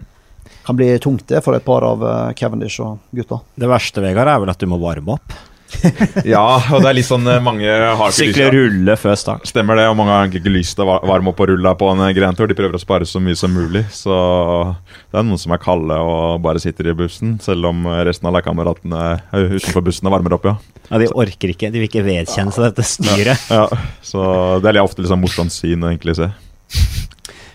Kan 0.63 0.79
bli 0.79 0.93
tungt 1.03 1.27
det 1.29 1.41
for 1.43 1.59
et 1.59 1.65
par 1.67 1.83
av 1.85 2.05
eh, 2.07 2.35
Cavendish 2.39 2.79
og 2.85 3.03
gutta. 3.11 3.41
Det 3.59 3.69
verste, 3.69 4.05
Vegard, 4.05 4.31
er 4.31 4.45
vel 4.45 4.53
at 4.55 4.63
du 4.63 4.71
må 4.71 4.79
varme 4.81 5.17
opp. 5.19 5.35
Ja, 6.35 6.43
og 6.73 6.83
det 6.85 6.89
er 6.91 6.97
litt 6.99 7.09
sånn 7.09 7.27
eh, 7.31 7.41
mange 7.43 7.67
har 7.99 8.13
til 8.15 8.35
rulle 8.55 8.95
før 9.01 9.17
start. 9.19 9.47
Stemmer 9.49 9.79
det, 9.81 9.87
og 9.91 9.97
mange 9.99 10.13
har 10.15 10.25
egentlig 10.27 10.43
ikke 10.45 10.55
lyst 10.57 10.77
til 10.79 10.85
å 10.85 10.91
va- 10.93 11.01
varme 11.13 11.33
opp 11.33 11.41
og 11.43 11.49
rulle 11.53 11.73
på 11.81 11.89
en 11.93 12.03
grentur. 12.17 12.51
De 12.51 12.57
prøver 12.59 12.77
å 12.79 12.83
spare 12.83 13.09
så 13.09 13.23
mye 13.23 13.39
som 13.39 13.53
mulig. 13.55 13.85
Så 13.95 14.13
det 14.13 15.19
er 15.21 15.27
noen 15.27 15.41
som 15.41 15.55
er 15.57 15.63
kalde 15.63 15.97
og 15.99 16.43
bare 16.45 16.63
sitter 16.63 16.91
i 16.93 16.97
bussen, 16.99 17.37
selv 17.43 17.71
om 17.73 17.87
resten 18.07 18.29
av 18.31 18.37
lagkameratene 18.39 19.03
eh, 19.33 19.57
utenfor 19.59 19.87
bussen 19.89 20.11
varmer 20.13 20.37
opp, 20.39 20.47
ja. 20.51 20.57
Ja, 20.91 20.99
De 21.01 21.09
orker 21.15 21.55
ikke, 21.55 21.71
de 21.73 21.81
vil 21.81 21.89
ikke 21.89 22.05
vedkjenne 22.05 22.53
seg 22.53 22.69
dette 22.69 22.85
styret. 22.87 23.49
ja. 23.51 23.67
Så 24.05 24.21
det 24.63 24.69
er 24.73 24.79
litt 24.79 24.85
ofte 24.87 25.03
litt 25.05 25.13
sånn 25.13 25.23
morsomt 25.25 25.55
syn 25.55 25.83
å 25.87 25.93
egentlig 25.93 26.19
se. 26.21 26.31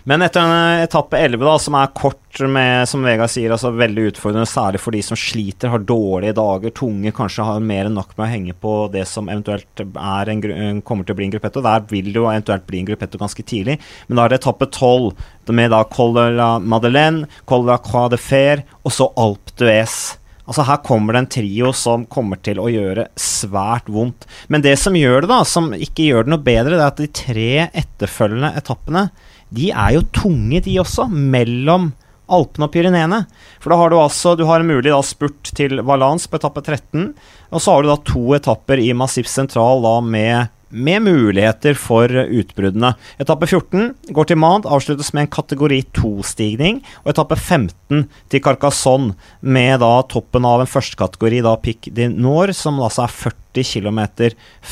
Men 0.07 0.21
etter 0.23 0.39
en 0.39 0.81
etappe 0.85 1.19
11, 1.19 1.41
da, 1.43 1.53
som 1.59 1.75
er 1.75 1.89
kort, 1.91 2.21
med, 2.39 2.85
som 2.87 3.01
Vegard 3.03 3.31
sier, 3.33 3.51
altså 3.51 3.73
veldig 3.75 4.05
utfordrende, 4.13 4.47
særlig 4.47 4.79
for 4.79 4.95
de 4.95 5.01
som 5.03 5.19
sliter, 5.19 5.67
har 5.73 5.83
dårlige 5.83 6.37
dager, 6.37 6.71
tunge, 6.77 7.11
kanskje 7.17 7.43
har 7.43 7.65
mer 7.65 7.89
enn 7.89 7.97
nok 7.97 8.13
med 8.13 8.23
å 8.23 8.29
henge 8.31 8.55
på 8.55 8.75
det 8.93 9.03
som 9.09 9.27
eventuelt 9.27 9.83
en, 9.83 10.79
kommer 10.87 11.03
til 11.03 11.11
å 11.11 11.19
bli 11.19 11.27
en 11.27 11.33
gruppetto. 11.33 11.65
Der 11.65 11.83
vil 11.91 12.07
det 12.13 12.21
jo 12.21 12.29
eventuelt 12.29 12.63
bli 12.69 12.79
en 12.79 12.87
gruppetto 12.87 13.19
ganske 13.19 13.43
tidlig, 13.51 13.75
men 14.07 14.15
da 14.15 14.23
er 14.23 14.31
det 14.31 14.39
etappe 14.39 14.69
12, 14.71 15.11
med 15.59 15.75
da 15.75 15.83
Col 15.91 16.15
de 16.15 16.25
la 16.37 16.53
Madeleine, 16.63 17.27
Col 17.49 17.67
de 17.67 17.73
la 17.73 17.79
Croix 17.83 18.07
de 18.15 18.21
Fer, 18.29 18.63
og 18.87 18.95
så 18.95 19.11
Alpe 19.19 19.59
d'Huez. 19.59 19.99
Altså 20.47 20.63
Her 20.69 20.79
kommer 20.87 21.11
det 21.11 21.25
en 21.25 21.33
trio 21.35 21.73
som 21.75 22.05
kommer 22.07 22.39
til 22.39 22.61
å 22.63 22.69
gjøre 22.71 23.09
svært 23.19 23.89
vondt. 23.91 24.23
Men 24.47 24.63
det 24.63 24.77
som 24.79 24.95
gjør 24.95 25.25
det, 25.25 25.33
da, 25.33 25.43
som 25.43 25.73
ikke 25.75 26.07
gjør 26.07 26.23
det 26.23 26.31
noe 26.31 26.45
bedre, 26.45 26.77
det 26.77 26.85
er 26.85 26.91
at 26.93 27.01
de 27.01 27.09
tre 27.11 27.49
etterfølgende 27.67 28.53
etappene 28.55 29.09
de 29.55 29.71
er 29.71 29.95
jo 29.95 30.03
tunge, 30.15 30.61
de 30.63 30.75
også, 30.81 31.07
mellom 31.07 31.91
Alpene 32.27 32.67
og 32.67 32.73
Pyreneene. 32.73 33.21
For 33.63 33.71
da 33.71 33.79
har 33.79 33.91
du 33.91 33.97
altså 34.01 34.35
Du 34.35 34.43
har 34.49 34.59
en 34.59 34.67
mulig 34.67 34.91
da 34.91 34.99
spurt 35.05 35.53
til 35.55 35.79
Valence 35.87 36.27
på 36.27 36.39
etappe 36.41 36.63
13, 36.65 37.13
og 37.51 37.63
så 37.63 37.73
har 37.73 37.83
du 37.83 37.91
da 37.93 37.97
to 38.03 38.25
etapper 38.35 38.81
i 38.83 38.91
Massif 38.97 39.29
Sentral 39.31 39.83
da 39.85 39.97
med 40.03 40.53
med 40.69 41.01
muligheter 41.05 41.77
for 41.79 42.11
utbruddene. 42.11 42.93
Etappe 43.21 43.47
14 43.47 43.93
går 44.11 44.27
til 44.27 44.39
Mand, 44.39 44.67
avsluttes 44.67 45.13
med 45.15 45.25
en 45.25 45.31
kategori 45.31 45.79
2-stigning. 45.95 46.81
Og 47.05 47.13
etappe 47.13 47.37
15 47.37 48.07
til 48.31 48.43
Carcassonne, 48.43 49.15
med 49.41 49.79
da 49.83 49.93
toppen 50.11 50.47
av 50.47 50.63
en 50.63 50.69
førstekategori, 50.69 51.39
da 51.45 51.55
Pic 51.61 51.87
de 51.95 52.09
Nord, 52.11 52.51
som 52.57 52.81
altså 52.83 53.05
er 53.05 53.15
40 53.15 53.67
km 53.71 54.01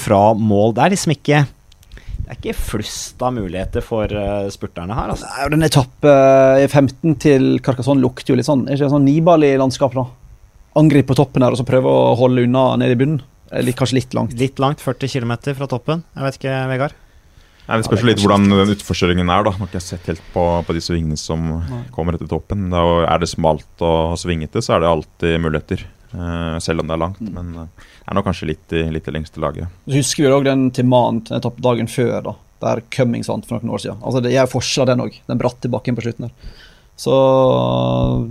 fra 0.04 0.22
mål. 0.36 0.76
Det 0.76 0.84
er 0.84 0.96
liksom 0.96 1.16
ikke 1.16 1.46
Det 2.26 2.34
er 2.34 2.38
ikke 2.40 2.58
flust 2.58 3.22
av 3.22 3.36
muligheter 3.36 3.84
for 3.86 4.10
uh, 4.10 4.48
spurterne 4.50 4.96
her, 4.98 5.12
altså. 5.14 5.28
Nei, 5.30 5.44
og 5.46 5.52
Den 5.54 5.66
etappe 5.68 6.14
eh, 6.58 6.66
15 6.66 7.20
til 7.22 7.46
Carcassonne 7.62 8.02
lukter 8.02 8.34
jo 8.34 8.40
litt 8.40 8.48
sånn 8.48 8.64
Er 8.66 8.74
ikke 8.74 8.88
det 8.88 8.96
sånn 8.96 9.06
Nibali-landskap, 9.06 9.94
da? 9.94 10.08
Angripe 10.82 11.12
på 11.12 11.20
toppen 11.20 11.46
her 11.46 11.54
og 11.54 11.60
så 11.62 11.68
prøve 11.68 11.92
å 11.92 12.16
holde 12.18 12.48
unna 12.48 12.72
ned 12.82 12.96
i 12.96 12.98
bunnen. 12.98 13.22
Eller 13.52 13.70
Litt, 13.70 13.78
kanskje 13.78 14.00
litt 14.00 14.18
langt. 14.18 14.34
Litt 14.42 14.58
langt, 14.60 14.82
40 14.82 15.12
km 15.14 15.36
fra 15.54 15.70
toppen. 15.70 16.02
Jeg 16.18 16.26
vet 16.26 16.40
ikke, 16.40 16.56
Vegard? 16.74 16.98
Nei, 17.66 17.78
det 17.78 17.88
spørs 17.88 18.04
litt 18.06 18.22
hvordan 18.22 18.50
den 18.50 18.74
utforkjøringen 18.74 19.30
er. 19.30 19.46
da 19.46 19.54
Jeg 19.54 19.62
har 19.62 19.70
ikke 19.70 19.84
sett 19.86 20.10
helt 20.10 20.26
på, 20.34 20.44
på 20.66 20.76
de 20.76 20.82
svingene 20.84 21.18
som 21.22 21.46
kommer 21.94 22.18
etter 22.18 22.30
toppen. 22.30 22.68
Da 22.74 22.84
er 23.06 23.22
det 23.22 23.30
smalt 23.32 23.86
og 23.86 24.18
svingete, 24.22 24.66
så 24.66 24.76
er 24.76 24.84
det 24.84 24.92
alltid 24.92 25.40
muligheter. 25.46 25.86
Eh, 26.15 26.58
selv 26.63 26.84
om 26.84 26.89
det 26.89 26.95
er 26.95 27.01
langt. 27.04 27.21
Men 27.21 27.51
eh, 27.62 27.86
det 27.99 28.10
er 28.12 28.17
nok 28.17 28.28
kanskje 28.30 28.49
litt 28.51 28.75
i, 28.75 28.86
litt 28.93 29.08
det 29.08 29.15
lengste 29.15 29.43
laget. 29.43 29.71
Så 29.86 29.99
husker 29.99 30.25
vi 30.25 30.34
òg 30.34 30.47
den 30.47 30.69
til 30.75 30.88
etappen 30.89 31.65
dagen 31.65 31.91
før, 31.91 32.15
da, 32.25 32.36
der 32.65 32.84
Cummings 32.95 33.32
vant 33.32 33.47
for 33.49 33.60
noen 33.60 33.75
år 33.78 33.84
siden. 33.86 33.99
Altså, 34.01 34.23
det 34.25 34.36
er 34.36 34.51
forskjell 34.51 34.86
av 34.86 34.93
den 34.93 35.06
òg, 35.08 35.19
den 35.28 35.41
bratte 35.41 35.71
bakken 35.71 35.97
på 35.97 36.08
slutten 36.08 36.30
der. 36.30 36.56
Så 36.95 37.12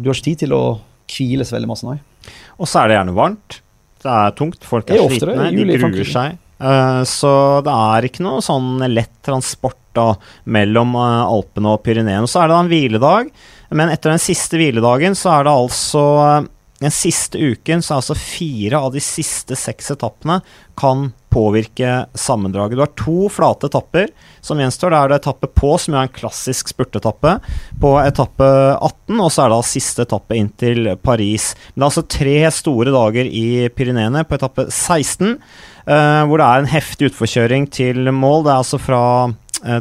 du 0.00 0.08
har 0.08 0.16
ikke 0.16 0.30
tid 0.30 0.46
til 0.46 0.56
å 0.56 0.64
hvile 1.10 1.44
så 1.44 1.58
veldig 1.58 1.70
masse, 1.70 1.86
nei. 1.88 2.32
Og 2.56 2.70
så 2.70 2.80
er 2.80 2.90
det 2.90 2.98
gjerne 2.98 3.16
varmt. 3.16 3.60
Det 4.04 4.12
er 4.12 4.34
tungt, 4.36 4.64
folk 4.68 4.90
er, 4.90 5.00
er 5.00 5.12
slitne, 5.12 5.50
de 5.52 5.78
gruer 5.80 6.08
seg. 6.08 6.40
Uh, 6.64 7.02
så 7.08 7.30
det 7.66 7.72
er 7.72 8.06
ikke 8.06 8.24
noe 8.24 8.42
sånn 8.44 8.78
lett 8.92 9.12
transport 9.26 9.80
da 9.96 10.12
mellom 10.50 10.94
uh, 10.96 11.26
Alpene 11.26 11.74
og 11.74 11.82
Pyreneen. 11.84 12.28
Så 12.30 12.40
er 12.40 12.48
det 12.48 12.54
da 12.54 12.62
en 12.62 12.70
hviledag, 12.70 13.32
men 13.74 13.92
etter 13.92 14.12
den 14.12 14.22
siste 14.22 14.60
hviledagen 14.60 15.16
så 15.18 15.32
er 15.34 15.46
det 15.46 15.54
altså 15.54 16.02
eh, 16.22 16.48
Den 16.82 16.90
siste 16.90 17.38
uken 17.38 17.82
så 17.82 17.94
er 17.94 18.00
altså 18.00 18.16
fire 18.18 18.80
av 18.82 18.94
de 18.94 19.02
siste 19.02 19.56
seks 19.58 19.92
etappene 19.94 20.40
kan 20.78 21.12
påvirke 21.34 22.06
sammendraget. 22.18 22.76
Du 22.76 22.82
har 22.82 22.92
to 22.98 23.28
flate 23.30 23.68
etapper 23.70 24.10
som 24.44 24.58
gjenstår. 24.58 24.90
Da 24.90 25.02
er 25.02 25.12
det 25.12 25.18
etappe 25.22 25.50
på, 25.50 25.72
som 25.82 25.94
er 25.94 26.06
en 26.06 26.14
klassisk 26.14 26.70
spurtetappe, 26.70 27.37
på 27.82 27.92
etappe 28.02 28.48
18, 28.74 29.20
og 29.20 29.30
så 29.30 29.44
er 29.44 29.50
det 29.50 29.58
da 29.58 29.68
siste 29.68 30.06
etappe 30.06 30.38
inn 30.38 30.50
til 30.60 30.92
Paris. 31.02 31.52
Men 31.72 31.76
det 31.76 31.84
er 31.84 31.90
altså 31.90 32.06
tre 32.16 32.37
store 32.58 32.94
dager 32.94 33.30
i 33.30 33.46
Pyreneene 33.74 34.26
på 34.26 34.38
etappe 34.38 34.66
16, 34.68 35.38
uh, 35.87 36.22
hvor 36.26 36.42
det 36.42 36.50
er 36.50 36.62
en 36.62 36.74
heftig 36.74 37.10
utforkjøring 37.10 37.70
til 37.74 38.12
mål. 38.14 38.46
Det 38.46 38.54
er 38.54 38.62
altså 38.62 38.82
fra 38.82 39.02
eh, 39.24 39.34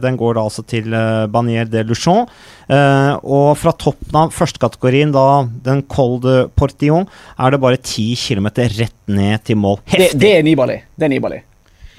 Den 0.04 0.16
går 0.20 0.38
da 0.38 0.44
altså 0.48 0.64
til 0.68 0.94
uh, 0.96 1.26
Banier 1.32 1.68
de 1.70 1.84
Luchon. 1.88 2.28
Eh, 2.72 3.14
og 3.28 3.58
fra 3.60 3.74
toppen 3.76 4.16
av 4.16 4.32
førstekategorien, 4.34 5.12
da 5.14 5.44
den 5.66 5.82
Col 5.92 6.20
de 6.24 6.36
Portillon, 6.56 7.08
er 7.36 7.54
det 7.54 7.60
bare 7.64 7.80
10 7.80 8.14
km 8.22 8.48
rett 8.78 8.96
ned 9.12 9.44
til 9.48 9.60
mål. 9.60 9.82
Det, 9.84 9.98
Heftig! 9.98 10.22
det 10.22 10.32
er 10.38 10.46
Nibali. 10.48 10.78
Det 10.96 11.08
er 11.08 11.12
Nibali. 11.12 11.42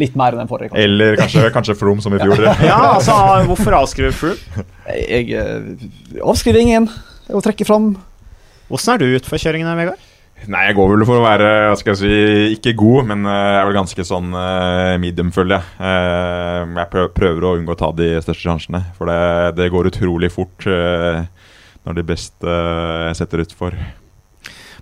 Litt 0.01 0.17
mer 0.19 0.35
enn 0.35 0.43
den 0.43 0.51
forrige. 0.51 0.73
kanskje. 0.73 0.87
Eller 0.89 1.19
kanskje, 1.21 1.45
kanskje 1.55 1.77
Froome, 1.79 2.03
som 2.03 2.17
i 2.17 2.23
fjor. 2.23 2.41
Ja, 2.71 2.81
altså, 2.97 3.15
hvorfor 3.51 3.77
avskrive 3.79 4.15
Froome? 4.17 4.65
Jeg, 4.89 5.29
jeg 5.29 5.45
eh, 5.45 6.25
avskriver 6.25 6.65
ingen. 6.65 6.89
Og 7.33 7.45
trekker 7.45 7.65
fram 7.65 7.95
Åssen 8.75 8.95
er 8.95 9.01
du 9.01 9.15
utforkjøringene, 9.19 9.77
Vegard? 9.77 10.01
Nei, 10.51 10.67
jeg 10.69 10.77
går 10.77 10.91
vel 10.93 11.07
for 11.09 11.21
å 11.21 11.25
være 11.25 11.49
hva 11.71 11.77
skal 11.79 11.95
jeg 11.95 12.01
si, 12.01 12.57
ikke 12.57 12.75
god, 12.79 13.09
men 13.11 13.25
eh, 13.31 13.41
jeg 13.55 13.61
er 13.61 13.69
vel 13.69 13.79
ganske 13.79 14.07
sånn 14.09 14.37
eh, 14.39 14.95
medium, 15.01 15.33
føler 15.35 15.57
jeg. 15.57 15.75
Eh, 15.89 16.75
jeg 16.81 17.11
prøver 17.17 17.47
å 17.47 17.55
unngå 17.59 17.77
å 17.77 17.81
ta 17.81 17.91
de 17.97 18.11
største 18.19 18.45
sjansene, 18.45 18.83
for 18.99 19.11
det, 19.11 19.57
det 19.61 19.71
går 19.73 19.91
utrolig 19.93 20.33
fort 20.35 20.69
eh, 20.69 21.25
når 21.85 21.99
de 21.99 22.07
beste 22.13 22.57
eh, 22.59 23.11
setter 23.17 23.45
utfor. 23.45 23.77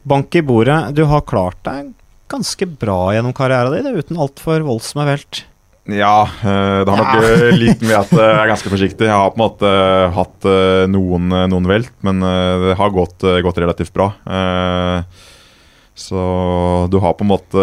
Bank 0.03 0.35
i 0.35 0.43
bordet. 0.43 0.81
Du 0.97 1.05
har 1.11 1.27
klart 1.29 1.61
deg 1.69 1.93
ganske 2.33 2.67
bra 2.81 3.13
gjennom 3.15 3.35
karrieren 3.37 3.77
din, 3.77 3.99
uten 3.99 4.21
altfor 4.21 4.65
voldsomme 4.67 5.07
velt. 5.11 5.45
Ja, 5.91 6.29
eh, 6.47 6.81
det 6.87 6.95
har 6.95 7.01
nok 7.01 7.25
ja. 7.27 7.51
litt 7.59 7.81
med 7.83 7.97
at 7.99 8.13
jeg 8.15 8.39
er 8.39 8.51
ganske 8.53 8.71
forsiktig. 8.71 9.09
Jeg 9.09 9.19
har 9.19 9.33
på 9.35 9.39
en 9.41 9.45
måte 9.45 9.73
hatt 10.15 10.47
eh, 10.47 10.85
noen, 10.91 11.27
noen 11.51 11.69
velt, 11.71 11.95
men 12.07 12.23
eh, 12.23 12.69
det 12.69 12.77
har 12.79 12.95
gått, 12.95 13.19
eh, 13.27 13.41
gått 13.43 13.59
relativt 13.63 13.95
bra. 13.95 14.13
Eh, 14.23 15.31
Så 16.03 16.89
du 16.91 16.99
har 16.99 17.15
på 17.15 17.25
en 17.25 17.31
måte 17.31 17.63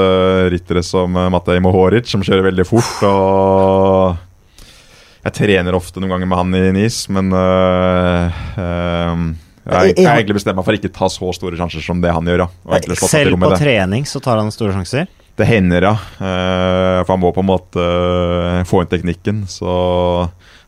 ryttere 0.54 0.84
som 0.86 1.16
eh, 1.16 1.30
Matej 1.34 1.60
Mohoric, 1.64 2.08
som 2.12 2.24
kjører 2.24 2.50
veldig 2.50 2.66
fort. 2.68 3.04
Og 3.08 4.16
jeg 5.26 5.36
trener 5.36 5.76
ofte 5.76 6.00
noen 6.00 6.16
ganger 6.16 6.30
med 6.32 6.40
han 6.40 6.56
i 6.56 6.72
NIS, 6.78 7.02
men 7.12 7.34
øh, 7.36 8.40
øh, 8.56 9.24
jeg, 9.70 9.96
jeg 10.00 10.08
egentlig 10.08 10.38
bestemt 10.40 10.58
meg 10.58 10.66
for 10.66 10.74
å 10.74 10.80
ikke 10.80 10.94
ta 10.96 11.10
så 11.12 11.34
store 11.36 11.60
sjanser 11.60 11.84
som 11.84 12.00
det 12.02 12.14
han 12.16 12.32
gjør. 12.32 12.46
Ja. 12.48 12.80
Selv 13.04 13.36
på 13.42 13.52
trening 13.60 14.08
så 14.10 14.24
tar 14.24 14.40
han 14.40 14.54
store 14.56 14.78
sjanser. 14.78 15.10
Det 15.40 15.48
hender, 15.48 15.86
ja. 15.86 15.94
For 16.20 17.12
han 17.14 17.22
må 17.22 17.30
på 17.32 17.44
en 17.44 17.48
måte 17.48 17.84
få 18.68 18.82
inn 18.84 18.90
teknikken. 18.92 19.44
Så 19.48 19.72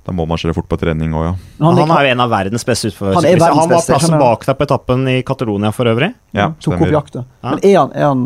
da 0.02 0.14
må 0.18 0.26
man 0.26 0.40
kjøre 0.42 0.56
fort 0.58 0.70
på 0.72 0.80
trening 0.82 1.14
òg, 1.14 1.28
ja. 1.28 1.34
Han, 1.62 1.78
Han, 1.78 1.92
er 1.94 2.08
jo 2.08 2.14
en 2.16 2.24
av 2.24 2.32
verdens 2.32 2.66
beste 2.66 2.90
er 2.90 3.14
verdens 3.14 3.44
Han 3.46 3.70
var 3.70 3.84
plassen 3.86 4.18
bak 4.18 4.48
deg 4.48 4.58
på 4.58 4.66
etappen 4.66 5.06
i 5.12 5.20
Catalonia 5.26 5.70
for 5.76 5.92
øvrig. 5.92 6.10
ja 6.38 6.50
tok 6.58 6.80
opp 6.80 6.96
jakta. 6.96 7.26
Ja. 7.44 7.52
Men 7.52 7.62
er 7.62 7.78
han, 7.78 7.94
er 7.94 8.08
han 8.10 8.24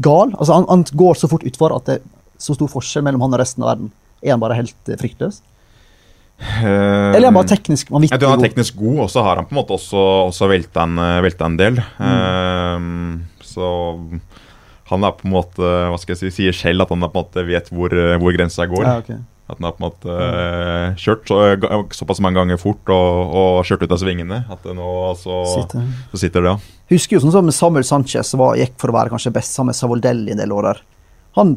gal? 0.00 0.32
Altså, 0.38 0.54
han, 0.56 0.64
han 0.70 0.86
går 1.04 1.20
så 1.20 1.28
fort 1.28 1.44
utfor 1.48 1.76
at 1.76 1.90
det 1.90 1.98
er 1.98 2.06
så 2.40 2.56
stor 2.56 2.70
forskjell 2.72 3.04
mellom 3.04 3.26
han 3.26 3.36
og 3.36 3.42
resten 3.42 3.66
av 3.66 3.74
verden. 3.74 3.92
Er 4.24 4.34
han 4.34 4.42
bare 4.42 4.56
helt 4.56 4.90
eh, 4.90 4.98
fryktløs? 5.00 5.42
Eller 6.38 7.18
er 7.18 7.28
han 7.28 7.34
bare 7.34 7.50
teknisk 7.50 7.88
vanvittig 7.90 8.14
god? 8.14 8.30
han 8.30 8.40
er 8.44 8.48
teknisk 8.48 8.76
god, 8.78 8.98
og 9.04 9.08
så 9.10 9.24
har 9.26 9.40
han 9.40 9.48
på 9.48 9.56
en 9.56 9.58
måte 9.58 9.74
også, 9.74 10.02
også 10.30 10.48
velta, 10.50 10.84
en, 10.86 11.00
eh, 11.02 11.22
velta 11.26 11.48
en 11.50 11.56
del. 11.58 11.80
Mm. 11.98 12.08
Eh, 12.08 13.44
så 13.44 13.72
han 14.88 15.04
er 15.04 15.16
på 15.18 15.26
en 15.26 15.34
måte 15.34 15.72
Hva 15.90 15.98
skal 16.00 16.14
jeg 16.14 16.20
si, 16.20 16.30
sier 16.38 16.54
selv 16.56 16.86
at 16.86 16.92
han 16.94 17.02
på 17.02 17.10
en 17.10 17.18
måte 17.18 17.44
vet 17.44 17.68
hvor, 17.74 17.92
eh, 17.92 18.16
hvor 18.22 18.36
grensa 18.36 18.68
går. 18.70 18.86
Ja, 18.86 19.00
ok. 19.02 19.10
At 19.48 19.56
han 19.56 19.64
har 19.64 19.76
på 19.76 19.80
en 19.80 19.86
måte 19.86 20.12
uh, 20.12 20.98
kjørt 21.00 21.30
så, 21.30 21.38
såpass 21.96 22.20
mange 22.20 22.36
ganger 22.36 22.60
fort 22.60 22.90
og, 22.92 23.36
og 23.40 23.60
kjørt 23.64 23.86
ut 23.86 23.94
av 23.96 24.02
svingene 24.02 24.42
at 24.52 24.66
det 24.66 24.74
nå 24.76 24.90
så, 25.16 25.38
Sitter. 25.54 25.86
så 26.12 26.20
sitter 26.20 26.44
det, 26.44 26.52
ja. 26.52 26.74
Husker 26.92 27.16
jo 27.16 27.22
sånn 27.24 27.32
som 27.32 27.48
Samuel 27.56 27.86
Sanchez 27.88 28.34
var, 28.36 28.58
gikk 28.60 28.76
for 28.80 28.92
å 28.92 28.98
være 28.98 29.12
kanskje 29.14 29.32
best 29.32 29.56
sammen 29.56 29.72
med 29.72 29.78
Savoldelli 29.80 30.34
en 30.34 30.42
del 30.42 30.52
år 30.52 30.68
der. 30.70 30.82
Han 31.40 31.56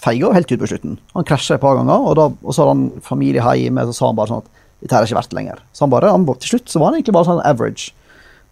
feiga 0.00 0.32
helt 0.32 0.52
ut 0.52 0.60
på 0.60 0.68
slutten. 0.70 0.98
Han 1.16 1.26
krasja 1.28 1.56
et 1.56 1.62
par 1.62 1.76
ganger, 1.78 2.08
og, 2.08 2.16
da, 2.18 2.26
og 2.32 2.52
så 2.52 2.64
hadde 2.64 2.74
han 2.74 3.04
familie 3.04 3.44
hjemme, 3.60 3.86
så 3.88 3.96
sa 3.96 4.10
han 4.10 4.18
bare 4.18 4.32
sånn 4.32 4.44
at 4.44 4.62
dette 4.84 4.96
her 4.96 5.04
er 5.04 5.08
ikke 5.08 5.20
verdt 5.20 5.36
lenger. 5.36 5.62
Så 5.72 5.84
han 5.86 5.92
bare, 5.92 6.12
han, 6.12 6.26
til 6.40 6.54
slutt 6.54 6.72
så 6.72 6.80
var 6.80 6.90
han 6.90 6.98
egentlig 6.98 7.16
bare 7.16 7.28
sånn 7.30 7.44
average. 7.48 7.92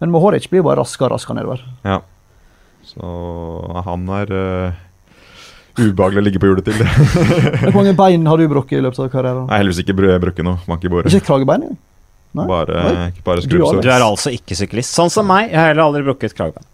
Men 0.01 0.13
Mohoric 0.15 0.49
blir 0.53 0.65
bare 0.65 0.81
raskere 0.83 1.13
og 1.13 1.17
raskere 1.19 1.41
nedover. 1.41 1.65
ja. 1.87 2.01
Så 2.85 3.01
han 3.87 4.03
er 4.13 4.29
uh, 4.37 4.81
ubehagelig 5.79 6.21
å 6.21 6.25
ligge 6.27 6.41
på 6.43 6.51
hjulet 6.51 6.69
til. 6.69 6.79
Hvor 7.65 7.75
mange 7.77 7.95
bein 7.99 8.27
har 8.31 8.41
du 8.41 8.47
brukket 8.51 8.79
i 8.79 8.85
løpet 8.85 9.03
av 9.05 9.11
karrieren? 9.13 9.45
Nei, 9.49 9.53
har 9.57 9.63
heldigvis 9.65 9.83
ikke 9.85 9.97
br- 9.99 10.15
brukket 10.23 10.47
noe. 10.47 10.61
Bank 10.69 10.87
i 10.87 10.93
bordet. 10.93 11.13
Ikke 11.13 11.27
kragebein? 11.33 11.69
jo? 11.71 11.77
Nei? 12.35 12.47
Bare, 12.51 12.81
bare 13.27 13.43
Du, 13.45 13.49
skrubbsår. 13.49 13.83
Du 13.85 13.91
er 13.95 14.03
altså 14.03 14.33
ikke 14.35 14.57
syklist. 14.59 14.95
Sånn 14.97 15.13
som 15.13 15.27
meg. 15.31 15.53
Jeg 15.53 15.61
har 15.61 15.71
heller 15.71 15.87
aldri 15.87 16.03
brukket 16.07 16.35
kragebein. 16.35 16.67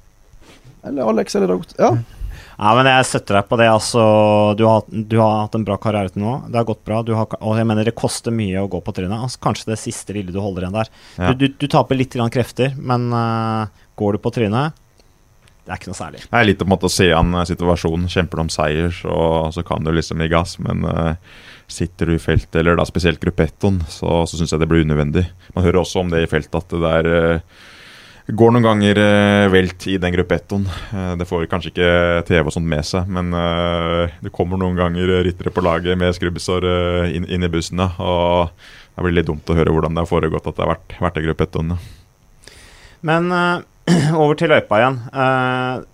Eller 0.89 1.11
Alex 1.13 1.37
eller 1.37 1.53
Dagot? 1.53 1.77
Ja. 1.79 1.93
Ja, 2.61 2.75
men 2.77 2.85
jeg 2.91 3.07
støtter 3.09 3.39
deg 3.39 3.47
på 3.49 3.57
det. 3.57 3.71
altså 3.73 4.01
Du 4.59 4.67
har, 4.69 4.83
du 4.89 5.17
har 5.17 5.47
hatt 5.47 5.55
en 5.57 5.65
bra 5.65 5.79
karriere 5.81 6.13
til 6.13 6.21
nå. 6.25 6.35
Det 6.53 6.61
har 6.61 6.67
gått 6.69 6.83
bra. 6.85 7.01
Du 7.05 7.15
har, 7.17 7.29
og 7.41 7.57
jeg 7.57 7.69
mener 7.69 7.89
det 7.89 7.95
koster 7.97 8.35
mye 8.37 8.61
å 8.61 8.69
gå 8.69 8.83
på 8.85 8.93
trynet. 8.97 9.17
Altså, 9.17 9.41
kanskje 9.41 9.71
det 9.73 9.79
siste 9.81 10.17
lille 10.17 10.33
du 10.35 10.41
holder 10.45 10.67
igjen 10.67 10.77
der. 10.77 10.91
Ja. 11.17 11.31
Du, 11.33 11.47
du, 11.47 11.57
du 11.57 11.67
taper 11.73 11.97
litt 11.97 12.13
grann 12.17 12.33
krefter, 12.33 12.75
men 12.77 13.09
uh, 13.17 13.65
går 14.01 14.17
du 14.17 14.25
på 14.25 14.33
trynet 14.37 14.77
Det 15.65 15.75
er 15.75 15.81
ikke 15.81 15.91
noe 15.93 15.99
særlig. 15.99 16.21
Det 16.25 16.39
er 16.39 16.47
litt 16.49 16.63
om 16.65 16.75
å 16.75 16.91
se 16.91 17.11
an 17.15 17.35
eh, 17.37 17.49
situasjonen. 17.49 18.09
Kjemper 18.11 18.41
du 18.41 18.45
om 18.47 18.53
seier, 18.53 18.95
så, 18.97 19.17
så 19.55 19.65
kan 19.67 19.85
du 19.85 19.93
liksom 19.95 20.23
gi 20.23 20.31
gass. 20.33 20.57
Men 20.65 20.87
uh, 20.89 21.13
sitter 21.71 22.11
du 22.11 22.17
i 22.17 22.23
feltet, 22.23 22.63
eller 22.63 22.79
da 22.81 22.87
spesielt 22.89 23.21
gruppettoen, 23.23 23.83
så, 23.93 24.23
så 24.27 24.41
syns 24.41 24.55
jeg 24.55 24.63
det 24.63 24.71
blir 24.71 24.87
unødvendig. 24.87 25.27
Man 25.55 25.67
hører 25.67 25.83
også 25.83 26.03
om 26.03 26.11
det 26.13 26.25
i 26.25 26.31
feltet, 26.31 26.57
at 26.57 26.73
det 26.73 26.81
der 26.83 27.11
uh, 27.13 27.69
går 28.31 28.55
noen 28.55 28.67
ganger 28.67 29.01
velt 29.51 29.87
i 29.91 29.97
den 29.99 30.15
gruppettoen. 30.15 30.67
Eh, 30.95 31.15
det 31.19 31.27
får 31.27 31.49
kanskje 31.51 31.73
ikke 31.73 31.95
TV 32.29 32.47
og 32.47 32.55
sånt 32.55 32.69
med 32.71 32.87
seg, 32.87 33.09
men 33.11 33.33
det 34.23 34.31
kommer 34.31 34.61
noen 34.61 34.79
ganger 34.79 35.17
ryttere 35.27 35.51
på 35.51 35.65
laget 35.67 35.99
med 35.99 36.15
skrubbesår 36.15 36.67
inn, 37.11 37.27
inn 37.27 37.43
i 37.43 37.51
bussen. 37.51 37.83
Og 37.83 38.53
det 38.95 39.03
blir 39.03 39.17
litt 39.17 39.27
dumt 39.27 39.51
å 39.51 39.57
høre 39.59 39.75
hvordan 39.75 39.99
det 39.99 40.05
har 40.05 40.13
foregått 40.13 40.47
at 40.47 40.61
det 40.61 40.63
har 40.63 40.73
vært, 40.77 40.95
vært 41.03 41.19
i 41.19 41.27
gruppettoen. 41.27 41.75
Ja. 41.75 41.81
Men 43.11 43.35
over 44.21 44.37
til 44.39 44.53
løypa 44.53 44.81
igjen. 44.81 44.99
Eh, 45.13 45.87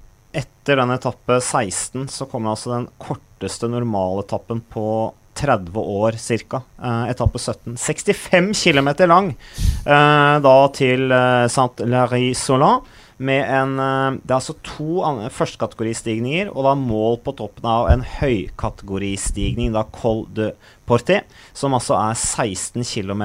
etter 0.42 0.80
den 0.82 0.92
etappe 0.96 1.38
16 1.40 2.08
så 2.12 2.26
kommer 2.30 2.52
altså 2.52 2.74
den 2.74 2.88
korteste 3.00 3.70
normaletappen 3.72 4.60
på 4.72 4.88
30 5.36 5.76
år 5.76 6.16
ca. 6.16 6.62
etappe 7.10 7.38
17. 7.38 7.76
65 7.76 8.62
km 8.64 8.88
lang 9.04 9.32
eh, 9.32 10.36
da 10.44 10.56
til 10.76 11.12
Saint-Larry-Solan. 11.52 12.86
Med 13.16 13.48
en 13.48 13.78
eh, 13.80 14.18
Det 14.22 14.32
er 14.32 14.38
altså 14.38 14.56
to 14.66 15.00
førstekategoristigninger, 15.32 16.50
og 16.52 16.66
da 16.66 16.74
mål 16.76 17.18
på 17.24 17.32
toppen 17.38 17.68
av 17.70 17.88
en 17.88 18.04
høykategoristigning, 18.04 19.72
da 19.72 19.86
Col 19.94 20.26
de 20.36 20.50
Porti, 20.86 21.16
som 21.56 21.74
altså 21.74 21.96
er 21.96 22.12
16 22.14 22.84
km 22.84 23.24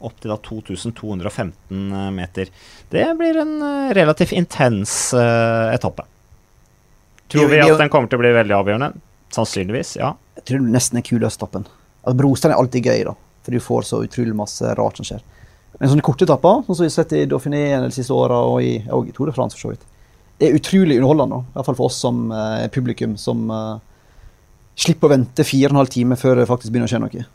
opp 0.00 0.16
til 0.22 0.32
da 0.32 0.38
2215 0.40 1.52
eh, 1.52 2.08
meter. 2.16 2.52
Det 2.90 3.04
blir 3.20 3.42
en 3.42 3.54
eh, 3.60 3.92
relativt 3.98 4.32
intens 4.36 5.12
uh, 5.14 5.68
etappe. 5.74 6.06
Tror 7.28 7.50
vi 7.50 7.60
Det 7.60 7.68
at 7.68 7.82
den 7.82 7.92
kommer 7.92 8.08
til 8.08 8.18
å 8.18 8.24
bli 8.24 8.32
veldig 8.38 8.56
avgjørende? 8.56 9.04
Sannsynligvis, 9.34 9.96
ja. 10.00 10.14
Jeg 10.38 10.48
tror 10.48 10.64
det 10.64 10.74
nesten 10.74 11.00
er 11.00 11.04
kulestappen. 11.04 11.66
Altså, 12.06 12.18
Brostein 12.22 12.54
er 12.54 12.60
alltid 12.60 12.88
gøy, 12.88 13.04
da. 13.10 13.16
For 13.44 13.54
du 13.54 13.62
får 13.62 13.88
så 13.90 14.00
utrolig 14.06 14.34
masse 14.38 14.74
rart 14.78 14.98
som 14.98 15.06
skjer. 15.06 15.24
Men 15.76 15.92
sånne 15.92 16.04
korte 16.04 16.24
etapper, 16.24 16.62
sånn 16.64 16.78
som 16.78 16.84
vi 16.84 16.88
har 16.88 16.94
sett 16.94 17.12
i 17.16 17.26
Dauphiné 17.28 17.62
de 17.82 17.92
siste 17.92 18.14
åra, 18.16 18.38
og 18.48 18.64
i, 18.64 18.78
og 18.92 19.10
i 19.10 19.12
Tour 19.16 19.28
de 19.28 19.34
France 19.36 19.56
for 19.58 19.66
så 19.66 19.74
vidt, 19.74 19.84
er 20.40 20.56
utrolig 20.56 20.98
underholdende. 20.98 21.42
I 21.44 21.56
hvert 21.56 21.68
fall 21.68 21.78
for 21.78 21.90
oss 21.90 21.98
som 22.00 22.26
eh, 22.32 22.66
publikum, 22.72 23.16
som 23.20 23.44
eh, 23.52 23.74
slipper 24.80 25.08
å 25.08 25.14
vente 25.16 25.44
fire 25.44 25.68
og 25.68 25.76
en 25.76 25.82
halv 25.82 25.92
time 25.92 26.16
før 26.20 26.40
det 26.40 26.48
faktisk 26.48 26.72
begynner 26.72 26.88
å 26.88 26.94
skje 26.94 27.02
noe. 27.04 27.26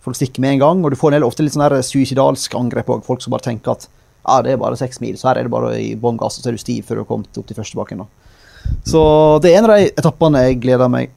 Folk 0.00 0.16
stikker 0.16 0.40
med 0.44 0.56
en 0.56 0.62
gang, 0.62 0.84
og 0.84 0.92
du 0.92 0.96
får 0.96 1.12
en 1.12 1.18
del, 1.18 1.28
ofte 1.28 1.44
litt 1.44 1.56
sånn 1.56 1.66
der 1.66 1.84
suicidalsk 1.84 2.56
angrep 2.56 2.88
òg. 2.92 3.04
Folk 3.04 3.24
som 3.24 3.36
bare 3.36 3.50
tenker 3.50 3.74
at 3.74 3.84
ja, 3.88 4.40
det 4.44 4.54
er 4.54 4.60
bare 4.60 4.80
seks 4.80 5.00
mil, 5.04 5.16
så 5.20 5.30
her 5.30 5.40
er 5.40 5.48
det 5.48 5.52
bare 5.52 5.74
i 5.80 5.92
bånn 6.00 6.20
gass, 6.20 6.38
og 6.38 6.44
så 6.44 6.50
er 6.50 6.56
du 6.56 6.62
stiv 6.62 6.88
før 6.88 7.00
du 7.00 7.04
har 7.04 7.08
kommet 7.08 7.40
opp 7.40 7.48
til 7.48 7.56
første 7.56 7.76
bakken. 7.76 8.04
Så 8.88 9.02
det 9.44 9.52
er 9.52 9.60
en 9.60 9.68
av 9.68 9.76
de 9.76 9.88
etappene 9.90 10.44
jeg 10.46 10.60
gleder 10.64 10.92
meg 10.92 11.12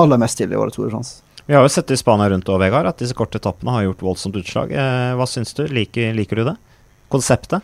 aller 0.00 0.20
mest 0.20 0.40
til 0.40 0.52
i 0.52 0.58
året 0.60 0.76
Tour 0.76 0.88
de 0.88 0.92
France. 0.92 1.20
Vi 1.46 1.54
har 1.54 1.62
jo 1.62 1.70
sett 1.70 1.92
i 1.94 1.96
Spania 1.98 2.26
rundt 2.32 2.48
og 2.50 2.58
Vegard, 2.58 2.88
at 2.90 2.98
disse 2.98 3.14
korte 3.14 3.38
etappene 3.38 3.70
har 3.70 3.84
gjort 3.86 4.00
voldsomt 4.02 4.38
utslag. 4.40 4.72
Eh, 4.74 5.12
hva 5.14 5.26
syns 5.30 5.54
du? 5.54 5.62
Liker, 5.70 6.10
liker 6.16 6.40
du 6.40 6.48
det? 6.48 6.56
Konseptet? 7.12 7.62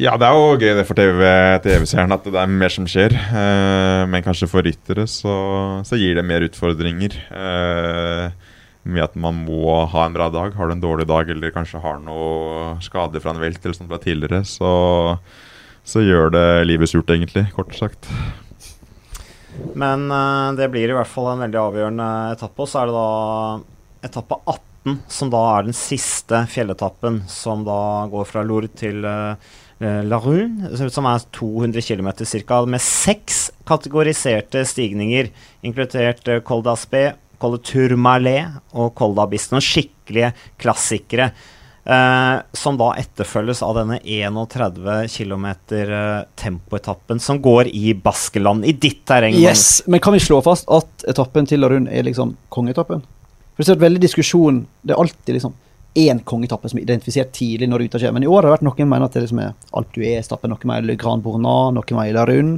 Ja, 0.00 0.16
det 0.18 0.26
er 0.26 0.34
jo 0.34 0.56
gøy 0.56 0.72
det 0.78 0.86
for 0.88 0.98
TV-seerne 0.98 2.16
at 2.16 2.26
det 2.26 2.40
er 2.40 2.50
mer 2.50 2.72
som 2.72 2.88
skjer. 2.90 3.14
Eh, 3.14 4.02
men 4.10 4.24
kanskje 4.26 4.48
for 4.50 4.66
ryttere 4.66 5.06
så, 5.06 5.36
så 5.86 6.00
gir 6.00 6.18
det 6.18 6.26
mer 6.26 6.42
utfordringer. 6.48 7.14
Eh, 7.30 8.52
med 8.82 9.04
at 9.04 9.14
man 9.14 9.44
må 9.46 9.76
ha 9.92 10.06
en 10.08 10.16
bra 10.16 10.26
dag. 10.32 10.56
Har 10.58 10.66
du 10.66 10.74
en 10.74 10.82
dårlig 10.82 11.06
dag 11.06 11.30
eller 11.30 11.54
kanskje 11.54 11.82
har 11.84 12.02
noe 12.02 12.74
skade 12.82 13.22
fra 13.22 13.36
en 13.36 13.42
velt 13.42 13.62
eller 13.62 13.78
sånt 13.78 13.92
fra 13.92 14.02
tidligere, 14.02 14.42
så, 14.48 14.72
så 15.86 16.02
gjør 16.02 16.34
det 16.34 16.46
livet 16.66 16.90
surt, 16.90 17.12
egentlig. 17.14 17.46
Kort 17.54 17.76
sagt. 17.78 18.10
Men 19.78 20.08
uh, 20.10 20.52
det 20.58 20.70
blir 20.72 20.90
i 20.90 20.96
hvert 20.96 21.10
fall 21.10 21.32
en 21.32 21.44
veldig 21.46 21.60
avgjørende 21.62 22.10
etappe. 22.36 22.64
Og 22.64 22.70
så 22.70 22.82
er 22.82 22.90
det 22.90 22.96
da 22.96 24.08
etappe 24.08 24.38
18, 24.44 25.00
som 25.12 25.32
da 25.32 25.42
er 25.54 25.68
den 25.68 25.76
siste 25.76 26.44
fjelletappen, 26.50 27.22
som 27.30 27.66
da 27.66 27.80
går 28.12 28.28
fra 28.28 28.44
Lourdes 28.46 28.74
til 28.80 29.04
uh, 29.06 29.34
La 29.82 30.18
Rune, 30.22 30.70
som 30.94 31.08
er 31.10 31.24
200 31.34 31.82
km 31.82 32.12
ca., 32.22 32.60
med 32.70 32.82
seks 32.82 33.48
kategoriserte 33.66 34.62
stigninger, 34.68 35.32
inkludert 35.66 36.28
Col 36.46 36.62
d'Aspé, 36.66 37.08
Col 37.42 37.56
de 37.56 37.64
Tourmalet 37.66 38.60
og 38.78 38.92
Col 38.98 39.16
d'Abysse. 39.18 39.50
Noen 39.50 39.66
skikkelige 39.66 40.30
klassikere. 40.62 41.32
Eh, 41.84 42.40
som 42.54 42.76
da 42.78 42.92
etterfølges 42.94 43.58
av 43.66 43.74
denne 43.74 43.96
31 44.06 45.08
km 45.10 45.46
eh, 45.74 46.20
tempoetappen 46.38 47.18
som 47.18 47.40
går 47.42 47.72
i 47.74 47.90
Baskeland, 47.98 48.64
i 48.64 48.72
ditt 48.72 49.00
terreng. 49.08 49.34
Yes, 49.34 49.82
Men 49.86 50.00
kan 50.00 50.14
vi 50.14 50.20
slå 50.22 50.38
fast 50.46 50.68
at 50.70 51.06
etappen 51.10 51.48
til 51.50 51.58
Larun 51.64 51.88
er 51.90 52.06
liksom 52.06 52.36
kongeetappen? 52.54 53.02
For 53.56 53.66
Det 53.66 53.74
er 53.74 53.82
veldig 53.82 54.00
diskusjon 54.00 54.62
Det 54.80 54.94
er 54.94 55.02
alltid 55.02 55.34
liksom 55.36 55.52
én 55.94 56.22
kongeetappe 56.24 56.70
som 56.70 56.78
er 56.78 56.86
identifisert 56.86 57.34
tidlig 57.36 57.66
når 57.68 57.82
ruta 57.84 57.98
skjer. 58.00 58.14
Men 58.14 58.24
i 58.24 58.30
år 58.30 58.40
har 58.40 58.46
det 58.46 58.54
vært 58.54 58.64
noen 58.64 58.88
mener 58.88 59.10
at 59.10 59.16
det 59.16 59.26
liksom 59.26 59.42
er 59.42 59.50
Alp 59.76 59.90
Duez-etappen, 59.92 60.48
noen 60.54 60.70
mener 60.70 60.86
Le 60.88 60.96
Grand 60.96 61.20
Bournat, 61.20 61.74
noen 61.76 61.98
mener 61.98 62.16
Larun. 62.16 62.54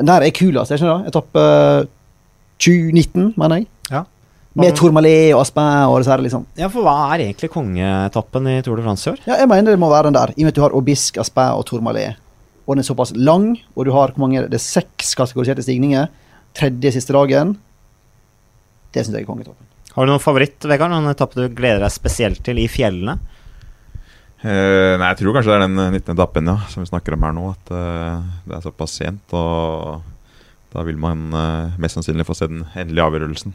Den 0.00 0.08
der 0.08 0.24
er 0.26 0.34
kulest, 0.34 0.72
jeg 0.72 0.80
skjønner. 0.80 1.04
Etappe 1.06 1.44
2019, 2.58 3.34
mener 3.36 3.60
jeg. 3.60 3.68
Med 4.58 4.74
Tourmalet 4.74 5.30
og 5.30 5.44
Aspin 5.44 5.86
og 5.86 6.00
disse 6.00 6.10
her, 6.10 6.22
liksom. 6.24 6.46
Ja, 6.58 6.66
for 6.72 6.82
hva 6.82 7.12
er 7.12 7.22
egentlig 7.28 7.52
kongeetappen 7.54 8.48
i 8.50 8.56
Tour 8.66 8.80
de 8.80 8.86
France 8.86 9.06
i 9.06 9.12
år? 9.12 9.20
Ja, 9.28 9.36
jeg 9.38 9.50
mener 9.50 9.70
det 9.70 9.78
må 9.78 9.90
være 9.92 10.08
den 10.10 10.18
der. 10.18 10.32
I 10.34 10.42
og 10.42 10.48
med 10.48 10.50
at 10.50 10.58
du 10.58 10.64
har 10.64 10.74
Obisk, 10.74 11.20
Aspin 11.22 11.54
og 11.54 11.62
Tourmalet. 11.68 12.18
Og 12.66 12.74
den 12.74 12.82
er 12.82 12.88
såpass 12.88 13.14
lang, 13.14 13.52
og 13.76 13.86
du 13.86 13.92
har 13.94 14.10
hvor 14.14 14.24
mange, 14.24 14.42
det 14.50 14.58
er 14.58 14.64
seks 14.64 15.14
kategoriserte 15.18 15.62
stigninger. 15.62 16.10
Tredje 16.58 16.96
siste 16.96 17.14
dagen. 17.14 17.54
Det 18.90 19.04
syns 19.04 19.14
jeg 19.14 19.22
er 19.22 19.30
kongetoppen. 19.30 19.66
Har 19.94 20.06
du 20.06 20.10
noen 20.10 20.22
favoritt, 20.22 20.58
Vegard? 20.66 20.90
Noen 20.92 21.10
etappe 21.10 21.38
du 21.38 21.54
gleder 21.54 21.84
deg 21.84 21.94
spesielt 21.94 22.42
til 22.46 22.58
i 22.62 22.66
fjellene? 22.70 23.16
Uh, 24.40 24.96
nei, 24.96 25.10
jeg 25.10 25.18
tror 25.20 25.34
kanskje 25.36 25.50
det 25.52 25.56
er 25.58 25.66
den 25.66 25.80
19. 26.00 26.14
etappen 26.14 26.48
ja, 26.48 26.54
som 26.72 26.82
vi 26.82 26.88
snakker 26.90 27.14
om 27.14 27.26
her 27.26 27.34
nå. 27.36 27.50
At 27.54 27.74
uh, 27.74 28.30
det 28.46 28.56
er 28.58 28.64
såpass 28.66 28.98
sent. 28.98 29.34
Og 29.34 30.00
da 30.74 30.86
vil 30.86 30.98
man 30.98 31.28
uh, 31.34 31.78
mest 31.82 31.98
sannsynlig 31.98 32.26
få 32.26 32.38
se 32.38 32.50
den 32.50 32.64
endelige 32.74 33.06
avgjørelsen. 33.06 33.54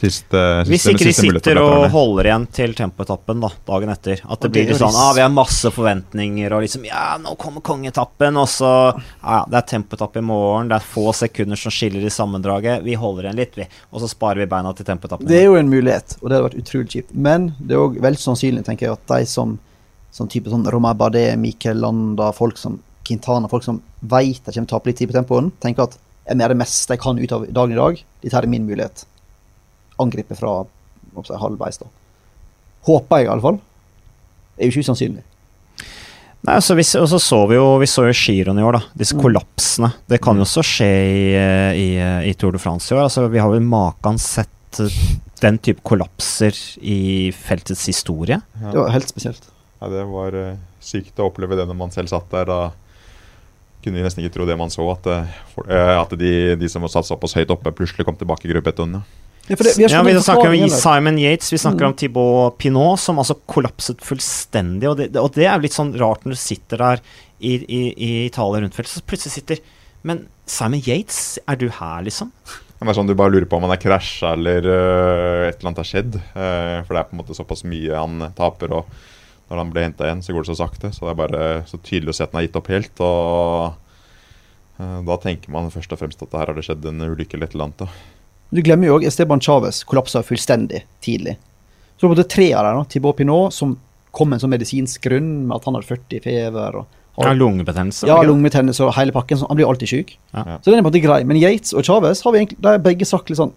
Siste, 0.00 0.40
siste, 0.64 0.70
Hvis 0.70 0.86
ikke 0.88 1.04
de 1.04 1.12
sitter 1.12 1.58
og 1.60 1.82
holder 1.92 2.30
igjen 2.30 2.46
til 2.56 2.72
tempoetappen 2.76 3.42
da, 3.42 3.50
dagen 3.68 3.92
etter. 3.92 4.22
At 4.24 4.40
det 4.40 4.48
det 4.48 4.52
blir 4.54 4.70
litt 4.70 4.80
sånn 4.80 4.96
ah, 4.96 5.10
Vi 5.16 5.20
har 5.20 5.32
masse 5.34 5.68
forventninger, 5.74 6.54
og 6.56 6.64
liksom 6.64 6.86
Ja, 6.88 7.04
nå 7.20 7.34
kommer 7.40 7.60
kongeetappen, 7.64 8.38
og 8.40 8.48
så 8.48 8.72
Ja, 8.96 9.42
det 9.44 9.60
er 9.60 9.68
tempoetappe 9.74 10.22
i 10.22 10.24
morgen, 10.24 10.70
det 10.72 10.78
er 10.78 10.88
få 10.94 11.12
sekunder 11.16 11.60
som 11.60 11.74
skiller 11.74 12.06
i 12.06 12.12
sammendraget. 12.12 12.84
Vi 12.86 12.96
holder 12.96 13.28
igjen 13.28 13.40
litt, 13.42 13.58
vi. 13.60 13.68
Og 13.92 14.00
så 14.00 14.08
sparer 14.10 14.40
vi 14.40 14.50
beina 14.50 14.72
til 14.76 14.88
tempoetappen. 14.88 15.28
Det 15.28 15.42
er 15.42 15.48
jo 15.50 15.58
en 15.60 15.72
mulighet, 15.72 16.16
og 16.20 16.28
det 16.28 16.38
hadde 16.38 16.48
vært 16.48 16.60
utrolig 16.62 16.94
kjipt. 16.96 17.14
Men 17.28 17.50
det 17.60 17.76
er 17.76 17.84
òg 17.84 18.00
veldig 18.00 18.24
sannsynlig 18.24 18.64
tenker 18.66 18.88
jeg, 18.88 18.96
at 18.96 19.12
de 19.12 19.28
som, 19.28 19.58
sånn 20.16 20.32
type 20.32 20.52
sånn 20.52 20.64
Romain 20.72 20.96
Bardet, 20.96 21.34
Michael 21.40 21.84
Landa, 21.84 22.32
folk 22.36 22.56
som 22.60 22.80
Quintana, 23.06 23.50
folk 23.52 23.66
som 23.66 23.82
veit 24.00 24.40
de 24.46 24.52
kommer 24.54 24.64
til 24.64 24.68
å 24.68 24.72
tape 24.78 24.90
litt 24.90 25.02
tid 25.02 25.12
på 25.12 25.18
tempoen, 25.18 25.52
tenker 25.60 25.88
at 25.88 26.00
jeg 26.30 26.38
er 26.38 26.52
det 26.52 26.60
meste 26.60 26.94
jeg 26.94 27.02
kan 27.02 27.18
ut 27.18 27.32
av 27.34 27.46
dagen 27.50 27.74
i 27.74 27.80
dag. 27.80 28.02
Dette 28.22 28.38
er 28.38 28.46
min 28.50 28.68
mulighet. 28.68 29.04
Angripe 30.02 30.36
fra 30.38 30.60
si, 31.26 31.34
halvveis, 31.40 31.78
da. 31.82 31.88
Håper 32.88 33.20
jeg, 33.20 33.26
i 33.28 33.32
alle 33.34 33.44
fall. 33.44 33.58
Det 34.56 34.64
er 34.64 34.70
jo 34.70 34.74
ikke 34.74 34.86
usannsynlig. 34.88 35.24
Nei, 36.48 36.54
så 36.64 36.72
vi, 36.72 36.84
og 36.96 37.04
så 37.10 37.18
så 37.20 37.38
vi 37.50 37.56
jo 37.58 37.64
Vi 37.82 37.86
så 37.90 38.06
jo 38.08 38.14
giroen 38.16 38.56
i 38.58 38.64
år, 38.64 38.78
da. 38.78 38.82
Disse 38.96 39.12
Mm. 39.16 39.20
kollapsene. 39.26 39.90
Det 40.08 40.20
kan 40.24 40.36
jo 40.40 40.46
også 40.46 40.62
skje 40.64 40.88
i, 40.88 41.24
i, 41.76 41.88
i 42.30 42.32
Tour 42.40 42.52
de 42.56 42.58
France 42.62 42.88
i 42.88 42.96
år. 42.96 43.02
Altså, 43.10 43.26
vi 43.28 43.38
har 43.42 43.50
vel 43.52 43.60
maken 43.60 44.16
sett 44.18 44.80
eh, 44.80 44.96
den 45.42 45.58
type 45.60 45.82
kollapser 45.84 46.56
i 46.80 47.30
feltets 47.36 47.84
historie. 47.90 48.40
Det 48.56 48.72
var 48.76 48.88
helt 48.94 49.08
spesielt. 49.12 49.44
Ja, 49.82 49.88
det 49.92 50.06
var 50.08 50.32
eh, 50.36 50.56
sykt 50.80 51.20
å 51.20 51.28
oppleve 51.28 51.56
det 51.60 51.66
når 51.68 51.76
man 51.76 51.92
selv 51.92 52.08
satt 52.08 52.30
der. 52.32 52.48
Da 52.48 52.72
kunne 53.84 53.96
vi 54.00 54.04
nesten 54.04 54.24
ikke 54.24 54.34
tro 54.38 54.46
det 54.48 54.56
man 54.60 54.72
så, 54.72 54.84
at, 54.92 55.06
eh, 55.12 56.00
at 56.00 56.10
de, 56.20 56.56
de 56.60 56.68
som 56.72 56.80
var 56.84 56.92
satt 56.92 57.08
såpass 57.08 57.36
høyt 57.36 57.52
oppe, 57.52 57.72
plutselig 57.76 58.04
kom 58.08 58.16
tilbake 58.16 58.48
i 58.48 58.52
gruppe 58.54 58.72
1. 58.72 58.96
ja. 58.96 59.02
Ja, 59.50 59.56
det, 59.58 59.72
vi 59.76 59.86
Ja, 59.90 60.02
vi 60.06 60.14
snakker 60.22 60.52
om. 60.52 60.70
Simon 60.70 61.18
Yates, 61.18 61.52
vi 61.52 61.58
snakker 61.58 61.82
Mm. 61.84 61.90
om 61.90 61.96
Thibaut 61.98 62.58
Pinot, 62.58 63.00
som 63.00 63.18
altså 63.18 63.34
kollapset 63.50 63.98
fullstendig. 64.00 64.88
Og 64.88 64.96
det, 64.96 65.16
og 65.18 65.32
det 65.34 65.46
er 65.46 65.56
jo 65.56 65.64
litt 65.66 65.74
sånn 65.74 65.92
rart 65.98 66.24
når 66.24 66.36
du 66.36 66.40
sitter 66.40 66.78
der 66.78 67.00
i, 67.40 67.56
i, 67.66 67.80
i 67.96 68.10
Italia 68.26 68.60
rundt 68.62 68.76
feltet, 68.76 68.94
så 68.94 69.02
plutselig 69.02 69.32
sitter 69.40 69.58
Men 70.02 70.28
Simon 70.46 70.80
Yates, 70.80 71.38
er 71.46 71.56
du 71.60 71.68
her, 71.68 72.02
liksom? 72.06 72.30
Det 72.80 72.88
er 72.88 72.96
sånn 72.96 73.06
Du 73.10 73.14
bare 73.14 73.34
lurer 73.34 73.44
på 73.44 73.58
om 73.58 73.66
han 73.66 73.74
er 73.74 73.82
krasja 73.82 74.32
eller 74.32 74.64
uh, 74.64 75.48
et 75.48 75.58
eller 75.58 75.68
annet 75.68 75.82
har 75.82 75.88
skjedd. 75.90 76.14
Uh, 76.32 76.80
for 76.86 76.94
det 76.94 77.00
er 77.02 77.08
på 77.10 77.12
en 77.16 77.20
måte 77.20 77.36
såpass 77.36 77.64
mye 77.68 77.92
han 77.92 78.32
taper. 78.38 78.72
Og 78.72 78.86
når 79.50 79.60
han 79.60 79.72
ble 79.74 79.82
henta 79.84 80.06
igjen, 80.06 80.22
så 80.24 80.32
går 80.32 80.46
det 80.46 80.54
så 80.54 80.56
sakte. 80.62 80.88
Så 80.94 81.04
det 81.04 81.12
er 81.12 81.18
bare 81.20 81.42
så 81.68 81.76
tydelig 81.76 82.14
å 82.14 82.16
se 82.16 82.24
at 82.24 82.32
han 82.32 82.40
har 82.40 82.46
gitt 82.48 82.56
opp 82.56 82.70
helt. 82.72 83.02
Og 83.04 83.74
uh, 84.80 85.00
da 85.10 85.18
tenker 85.20 85.52
man 85.52 85.68
først 85.74 85.92
og 85.92 86.00
fremst 86.00 86.24
at 86.24 86.38
her 86.38 86.48
har 86.48 86.56
det 86.56 86.64
skjedd 86.64 86.88
en 86.88 87.04
ulykke 87.04 87.36
eller 87.36 87.50
et 87.50 87.58
eller 87.58 87.68
annet. 87.68 87.84
Da. 87.84 88.19
Du 88.50 88.60
glemmer 88.66 88.88
jo 88.90 88.96
òg 88.98 89.04
Esteban 89.06 89.40
Chávez 89.40 89.84
kollapsa 89.86 90.22
fullstendig 90.26 90.82
tidlig. 91.04 91.36
Så 91.96 92.08
det 92.08 92.16
var 92.16 92.24
tre 92.32 92.48
av 92.56 92.64
dem. 92.66 92.84
Thibaut 92.90 93.16
Pinot, 93.18 93.54
som 93.54 93.76
kom 94.10 94.30
med 94.30 94.38
en 94.40 94.42
sånn 94.46 94.50
medisinsk 94.54 95.02
grunn 95.04 95.46
med 95.46 95.54
at 95.60 95.68
han 95.68 95.76
hadde 95.76 95.86
40 95.86 96.22
feber. 96.24 96.80
og 96.80 96.86
Ja, 97.20 97.28
har, 97.28 97.36
lungebetennelse? 97.36 98.06
ja, 98.08 98.16
det 98.16 98.24
det? 98.26 98.30
lungebetennelse 98.32 98.84
og 98.86 98.94
hele 98.96 99.12
pakken. 99.14 99.38
Så 99.38 99.46
han 99.46 99.56
blir 99.60 99.68
alltid 99.68 99.88
syk. 99.92 100.16
Ja. 100.32 100.58
Så 100.64 100.70
den 100.72 100.78
er 100.80 100.82
på 100.82 100.88
en 100.88 100.92
måte 100.92 101.02
grei. 101.04 101.20
Men 101.24 101.36
Yates 101.36 101.74
og 101.76 101.84
Chávez 101.86 102.22
har 102.24 102.32
vi 102.32 102.38
egentlig, 102.40 102.58
de 102.60 102.66
har 102.72 102.78
begge 102.78 103.06
sagt 103.06 103.30
litt 103.30 103.38
sånn 103.38 103.52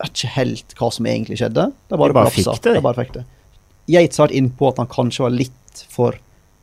Vet 0.00 0.14
ikke 0.16 0.30
helt 0.32 0.74
hva 0.78 0.88
som 0.96 1.04
egentlig 1.04 1.36
skjedde. 1.36 1.66
De 1.90 1.96
bare, 2.00 2.08
De 2.08 2.16
bare 2.16 2.30
fikk 2.32 2.62
det, 2.64 2.72
de. 2.72 2.80
Bare 2.80 2.96
fikk 3.04 3.12
det. 3.18 3.24
Yates 3.92 4.16
har 4.16 4.28
vært 4.30 4.36
innpå 4.38 4.70
at 4.70 4.78
han 4.80 4.86
kanskje 4.88 5.26
var 5.26 5.34
litt 5.34 5.82
for 5.92 6.16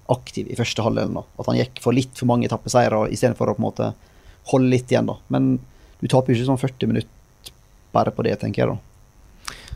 aktiv 0.09 0.47
i 0.49 0.55
første 0.57 0.81
halvdelen. 0.81 1.19
At 1.38 1.45
han 1.45 1.59
gikk 1.59 1.77
for 1.83 1.93
litt 1.93 2.17
for 2.17 2.25
mange 2.25 2.47
etappeseiere 2.49 3.03
istedenfor 3.13 3.51
å 3.51 3.53
på 3.53 3.61
en 3.61 3.67
måte 3.67 3.91
holde 4.49 4.71
litt 4.73 4.89
igjen. 4.89 5.05
da. 5.05 5.19
Men 5.29 5.59
du 6.01 6.07
taper 6.07 6.33
jo 6.33 6.39
ikke 6.39 6.49
sånn 6.49 6.57
40 6.63 6.88
minutter 6.89 7.13
bare 7.93 8.11
på 8.11 8.23
det, 8.23 8.39
tenker 8.41 8.63
jeg. 8.65 8.67
da. 8.67 8.77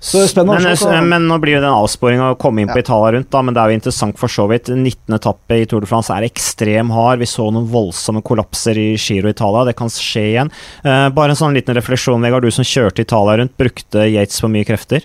Så 0.01 0.23
spennende 0.25 0.57
Men, 0.63 0.71
å 0.73 0.77
se 0.77 0.85
hva- 0.87 0.95
eh, 0.97 1.01
men 1.05 1.27
nå 1.29 1.35
blir 1.39 1.53
jo 1.59 1.61
den 1.61 1.69
avsporinga 1.77 2.31
å 2.33 2.37
komme 2.41 2.61
inn 2.63 2.67
på 2.67 2.79
Ja. 2.79 2.81
Italia 2.81 3.11
rundt, 3.19 3.29
da, 3.29 3.41
men 3.43 3.53
det 3.53 3.61
er 3.61 3.69
jo 3.69 3.77
interessant 3.77 4.17
for 4.17 4.27
så 4.27 4.47
vidt. 4.49 4.65
19. 4.73 5.13
etappe 5.13 5.51
i 5.61 5.65
Tour 5.69 5.79
de 5.81 5.85
France 5.85 6.09
er 6.09 6.23
ekstrem 6.25 6.89
hard. 6.89 7.19
Vi 7.19 7.25
så 7.29 7.51
noen 7.53 7.67
voldsomme 7.69 8.23
kollapser 8.23 8.73
i 8.81 8.95
Giro 8.97 9.29
Italia. 9.29 9.63
Det 9.65 9.75
kan 9.77 9.87
skje 9.89 10.23
igjen. 10.33 10.51
Eh, 10.83 11.09
bare 11.09 11.29
en 11.29 11.35
sånn 11.35 11.53
liten 11.53 11.75
refleksjon, 11.75 12.19
Vegard. 12.19 12.41
Du 12.41 12.49
som 12.49 12.65
kjørte 12.65 12.99
Italia 13.05 13.37
rundt, 13.37 13.55
brukte 13.57 14.09
Yates 14.11 14.39
for 14.41 14.47
mye 14.49 14.65
krefter? 14.65 15.03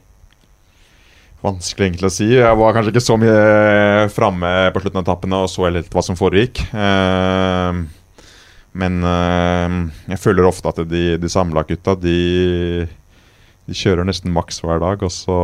Vanskelig 1.45 1.91
egentlig 1.93 2.09
å 2.09 2.11
si. 2.11 2.27
Jeg 2.33 2.57
var 2.57 2.73
kanskje 2.73 2.91
ikke 2.95 3.05
så 3.05 3.19
mye 3.21 4.09
framme 4.11 4.73
på 4.73 4.81
slutten 4.81 4.97
av 4.97 5.05
etappene 5.05 5.43
og 5.45 5.51
så 5.53 5.69
helt 5.71 5.91
hva 5.93 6.03
som 6.03 6.17
foregikk. 6.17 6.63
Eh, 6.73 7.83
men 8.77 9.01
eh, 9.07 9.77
jeg 10.13 10.23
føler 10.23 10.49
ofte 10.49 10.71
at 10.73 10.83
de, 10.91 11.05
de 11.21 11.31
samla-gutta, 11.33 11.97
de, 12.01 12.87
de 13.67 13.77
kjører 13.77 14.07
nesten 14.07 14.35
maks 14.35 14.61
hver 14.65 14.83
dag. 14.83 15.03
Og 15.07 15.13
så 15.13 15.39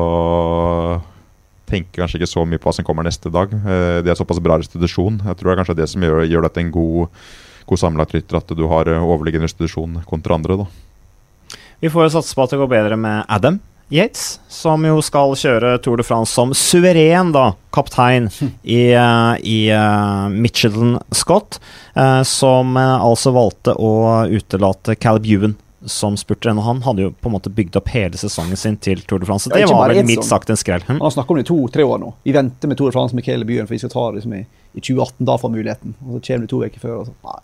tenker 1.72 2.02
kanskje 2.02 2.20
ikke 2.20 2.32
så 2.32 2.44
mye 2.48 2.60
på 2.60 2.68
hva 2.68 2.76
som 2.76 2.86
kommer 2.86 3.06
neste 3.06 3.32
dag. 3.32 3.52
Eh, 3.56 3.98
de 4.04 4.12
er 4.12 4.18
såpass 4.18 4.42
bra 4.44 4.58
restitusjon. 4.60 5.22
Jeg 5.24 5.38
tror 5.38 5.50
det 5.50 5.54
er 5.54 5.60
kanskje 5.62 5.78
det 5.80 5.88
som 5.90 6.04
gjør, 6.04 6.24
gjør 6.28 6.46
dette 6.48 6.64
en 6.64 6.72
god, 6.74 7.26
god 7.70 7.82
samla-rytter, 7.86 8.40
at 8.42 8.56
du 8.58 8.64
har 8.70 8.90
eh, 8.92 9.10
overliggende 9.12 9.48
restitusjon 9.48 10.02
kontra 10.08 10.36
andre. 10.38 10.62
da. 10.64 11.58
Vi 11.82 11.90
får 11.90 12.06
jo 12.06 12.14
satse 12.18 12.36
på 12.36 12.44
at 12.44 12.52
det 12.52 12.60
går 12.60 12.70
bedre 12.70 13.00
med 13.00 13.24
Adam 13.32 13.58
Yates, 13.92 14.40
som 14.48 14.86
jo 14.88 15.02
skal 15.04 15.34
kjøre 15.36 15.74
Tour 15.84 16.00
de 16.00 16.04
France 16.06 16.32
som 16.32 16.54
suveren 16.56 17.34
da, 17.34 17.50
kaptein 17.76 18.30
i, 18.62 18.94
eh, 18.96 19.34
i 19.44 19.58
uh, 19.68 20.32
Michelin 20.32 20.96
Scott, 21.12 21.58
uh, 21.92 22.22
som 22.24 22.72
uh, 22.78 23.04
altså 23.04 23.34
valgte 23.36 23.76
å 23.76 23.92
utelate 24.32 24.96
Caleb 24.96 25.28
Ewan 25.28 25.58
som 25.84 26.16
spurter. 26.16 26.54
Og 26.56 26.64
han 26.64 26.80
hadde 26.86 27.04
jo 27.04 27.12
på 27.12 27.28
en 27.28 27.36
måte 27.36 27.52
bygd 27.52 27.76
opp 27.82 27.92
hele 27.92 28.16
sesongen 28.16 28.56
sin 28.56 28.80
til 28.80 29.04
Tour 29.04 29.20
de 29.20 29.28
France. 29.28 29.52
Ja, 29.52 29.66
det 29.66 29.76
var 29.76 29.92
vel 29.92 30.08
mildt 30.08 30.24
sagt 30.24 30.48
en 30.48 30.56
skrell. 30.56 30.84
Hm? 30.86 30.96
Han 30.96 31.04
har 31.10 31.16
snakket 31.18 31.36
om 31.36 31.42
det 31.42 31.46
i 31.46 31.50
to-tre 31.52 31.84
år 31.84 32.00
nå. 32.00 32.12
Vi 32.24 32.36
venter 32.36 32.72
med 32.72 32.80
Tour 32.80 32.88
de 32.88 32.96
France 32.96 33.18
med 33.18 33.28
Caleb 33.28 33.52
Byen, 33.52 33.68
for 33.68 33.76
vi 33.76 33.84
skal 33.84 33.92
ta 33.92 34.08
det 34.08 34.22
liksom 34.22 34.36
i, 34.40 34.44
i 34.72 34.80
2018. 34.80 35.26
Da 35.28 35.36
får 35.42 35.52
vi 35.52 35.60
muligheten. 35.60 35.96
Og 36.06 36.14
så 36.16 36.26
kommer 36.32 36.46
det 36.46 36.54
to 36.54 36.62
uker 36.64 36.86
før. 36.88 37.00
Og 37.02 37.10
så. 37.10 37.18
Nei. 37.28 37.40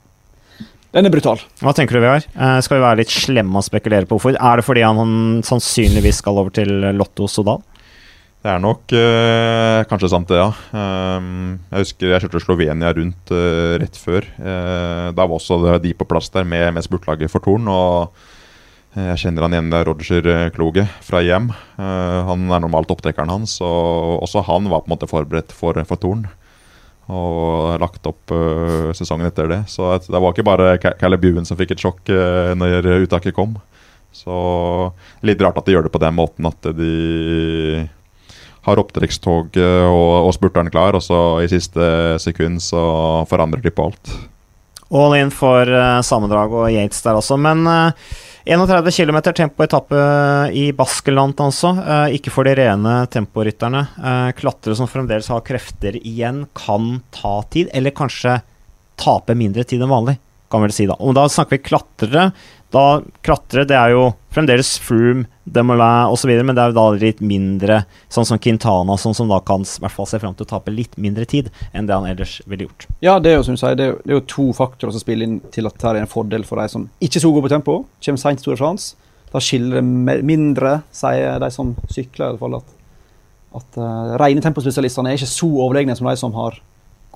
Den 0.97 1.05
er 1.05 1.13
brutal. 1.13 1.41
Hva 1.61 1.75
tenker 1.77 1.99
du, 1.99 2.03
Vegard? 2.03 2.25
Eh, 2.33 2.59
skal 2.65 2.79
vi 2.79 2.85
være 2.87 3.01
litt 3.03 3.13
slemme 3.13 3.61
og 3.61 3.67
spekulere 3.67 4.09
på 4.09 4.17
hvorfor? 4.17 4.39
Er 4.41 4.61
det 4.61 4.65
fordi 4.65 4.87
han 4.87 5.43
sannsynligvis 5.45 6.23
skal 6.23 6.41
over 6.41 6.55
til 6.55 6.73
Lotto 6.97 7.29
Sodal? 7.29 7.61
Det 8.39 8.53
er 8.55 8.61
nok 8.63 8.93
eh, 8.95 9.83
kanskje 9.91 10.09
sant, 10.13 10.31
det, 10.31 10.39
ja. 10.39 10.49
Um, 10.71 11.59
jeg 11.73 11.83
husker 11.83 12.13
jeg 12.13 12.23
kjørte 12.23 12.41
Slovenia 12.45 12.93
rundt 12.95 13.33
eh, 13.35 13.75
rett 13.83 13.99
før. 13.99 14.29
Uh, 14.39 15.11
da 15.11 15.25
var 15.27 15.35
også 15.37 15.59
de 15.83 15.91
på 15.99 16.07
plass 16.09 16.31
der 16.33 16.47
med, 16.47 16.71
med 16.77 16.87
spurtlaget 16.87 17.33
for 17.33 17.43
Torn. 17.45 17.67
Og 17.67 18.15
jeg 18.95 19.21
kjenner 19.21 19.45
han 19.45 19.57
igjen 19.57 19.73
der, 19.75 19.85
Roger 19.91 20.31
eh, 20.33 20.51
Kloge 20.55 20.87
fra 21.05 21.21
hjem. 21.27 21.51
Uh, 21.77 22.31
han 22.31 22.47
er 22.47 22.63
normalt 22.65 22.95
opptrekkeren 22.95 23.35
hans, 23.35 23.59
og 23.61 24.23
også 24.25 24.47
han 24.47 24.71
var 24.71 24.85
på 24.85 24.89
en 24.89 24.95
måte 24.95 25.11
forberedt 25.11 25.53
for, 25.55 25.83
for 25.91 26.01
Torn. 26.01 26.25
Og 27.09 27.79
lagt 27.81 28.05
opp 28.11 28.33
uh, 28.35 28.91
sesongen 28.97 29.31
etter 29.31 29.49
det. 29.49 29.63
Så 29.73 29.95
det 30.05 30.21
var 30.21 30.35
ikke 30.35 30.45
bare 30.45 30.75
Ca- 30.83 30.93
Caleb 31.01 31.25
Ewan 31.25 31.49
som 31.49 31.57
fikk 31.57 31.73
et 31.73 31.81
sjokk 31.81 32.11
uh, 32.13 32.53
når 32.59 32.85
uttaket 33.07 33.37
kom. 33.37 33.57
Så 34.13 34.35
litt 35.25 35.41
rart 35.45 35.57
at 35.61 35.69
de 35.69 35.73
gjør 35.77 35.87
det 35.89 35.95
på 35.95 36.01
den 36.03 36.17
måten 36.17 36.49
at 36.49 36.69
de 36.77 37.87
har 38.69 38.81
opptrekkstoget 38.83 39.87
og, 39.89 40.27
og 40.27 40.33
spurteren 40.37 40.69
klar, 40.73 40.97
og 40.99 41.05
så 41.05 41.41
i 41.45 41.49
siste 41.49 42.19
sekund 42.21 42.61
så 42.65 42.83
forandrer 43.31 43.63
de 43.65 43.73
på 43.73 43.89
alt. 43.89 44.13
All 44.89 45.15
in 45.17 45.31
for 45.33 45.69
uh, 45.69 46.01
sammendrag 46.05 46.53
og 46.53 46.69
Yates 46.73 47.01
der 47.05 47.17
også, 47.21 47.37
men 47.41 47.65
eh, 47.69 48.09
31 48.49 48.91
km 48.97 49.19
tempoetappe 49.37 49.99
i 50.57 50.71
Baskeland, 50.73 51.37
altså. 51.37 51.75
Eh, 51.83 52.15
ikke 52.17 52.33
for 52.33 52.49
de 52.49 52.55
rene 52.57 52.95
temporytterne. 53.13 53.83
Uh, 54.01 54.31
klatre 54.39 54.73
som 54.79 54.89
fremdeles 54.89 55.29
har 55.29 55.45
krefter 55.45 55.99
igjen, 56.01 56.47
kan 56.57 57.03
ta 57.13 57.43
tid, 57.53 57.69
eller 57.77 57.93
kanskje 57.93 58.39
tape 58.99 59.37
mindre 59.37 59.67
tid 59.69 59.85
enn 59.85 59.93
vanlig, 59.93 60.17
kan 60.49 60.65
vel 60.65 60.73
si 60.73 60.89
da. 60.89 60.97
Og 60.97 61.13
da 61.19 61.27
snakker 61.29 61.59
vi 61.59 61.67
klatrere. 61.69 62.31
Da 62.75 63.01
klatre 63.25 63.65
det 63.65 63.77
er 63.79 63.95
jo 63.95 64.11
fremdeles 64.35 64.75
Froome, 64.85 65.25
Demoulin 65.49 66.13
osv., 66.13 66.31
men 66.45 66.53
det 66.53 66.63
er 66.63 66.73
jo 66.73 66.77
da 66.77 66.85
litt 67.01 67.23
mindre, 67.25 67.79
sånn 68.13 68.27
som 68.29 68.41
Quintana, 68.43 68.99
sånn 69.01 69.17
som 69.17 69.31
da 69.31 69.39
kan 69.41 69.65
i 69.65 69.83
hvert 69.83 69.95
fall 69.95 70.09
se 70.11 70.21
fram 70.21 70.37
til 70.37 70.45
å 70.45 70.51
tape 70.51 70.75
litt 70.75 70.99
mindre 71.01 71.25
tid 71.29 71.49
enn 71.73 71.89
det 71.89 71.97
han 71.97 72.09
ellers 72.11 72.39
ville 72.45 72.69
gjort. 72.69 72.85
Ja, 73.05 73.17
det 73.25 73.33
er 73.33 73.39
jo 73.39 73.47
som 73.49 73.57
du 73.57 73.63
sier, 73.63 73.79
det 73.79 73.89
er, 73.89 73.97
det 74.05 74.13
er 74.13 74.19
jo 74.21 74.27
to 74.29 74.49
faktorer 74.57 74.93
som 74.93 75.03
spiller 75.03 75.29
inn 75.29 75.39
til 75.55 75.71
at 75.71 75.81
det 75.81 75.95
er 75.95 76.03
en 76.03 76.13
fordel 76.13 76.45
for 76.49 76.61
de 76.61 76.69
som 76.73 76.85
ikke 77.05 77.23
så 77.25 77.33
gode 77.33 77.47
på 77.49 77.55
tempo. 77.55 77.79
Kommer 78.05 78.21
seint 78.21 78.43
til 78.43 78.51
Store 78.51 78.61
Frans. 78.61 78.91
Da 79.33 79.41
skiller 79.45 79.81
det 79.81 80.19
mindre, 80.29 80.79
sier 80.95 81.41
de 81.41 81.51
som 81.53 81.73
sykler, 81.89 82.35
i 82.35 82.37
hvert 82.37 82.45
fall. 82.45 82.59
At, 82.61 82.77
at 83.63 83.81
uh, 83.81 84.17
rene 84.21 84.45
tempospesialistene 84.45 85.13
er 85.13 85.21
ikke 85.21 85.31
så 85.33 85.49
overlegne 85.49 85.97
som 85.97 86.09
de 86.09 86.17
som 86.21 86.37
har 86.37 86.61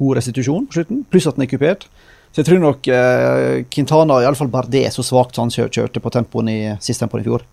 god 0.00 0.16
restitusjon 0.16 0.66
på 0.68 0.80
slutten, 0.80 1.04
pluss 1.12 1.28
at 1.28 1.36
den 1.36 1.44
er 1.44 1.52
kupert. 1.52 1.86
Så 2.32 2.40
jeg 2.40 2.48
tror 2.48 2.62
nok 2.62 2.88
uh, 2.88 3.62
Quintana, 3.68 4.22
iallfall 4.24 4.48
Bardet, 4.52 4.86
så 4.94 5.04
svakt 5.04 5.36
som 5.36 5.46
han 5.46 5.52
kjør, 5.52 5.68
kjørte 5.76 6.00
på 6.00 6.12
tempoen 6.14 6.48
i 6.48 6.60
sist 6.80 7.02
tempoen 7.04 7.20
i 7.20 7.26
fjor, 7.26 7.44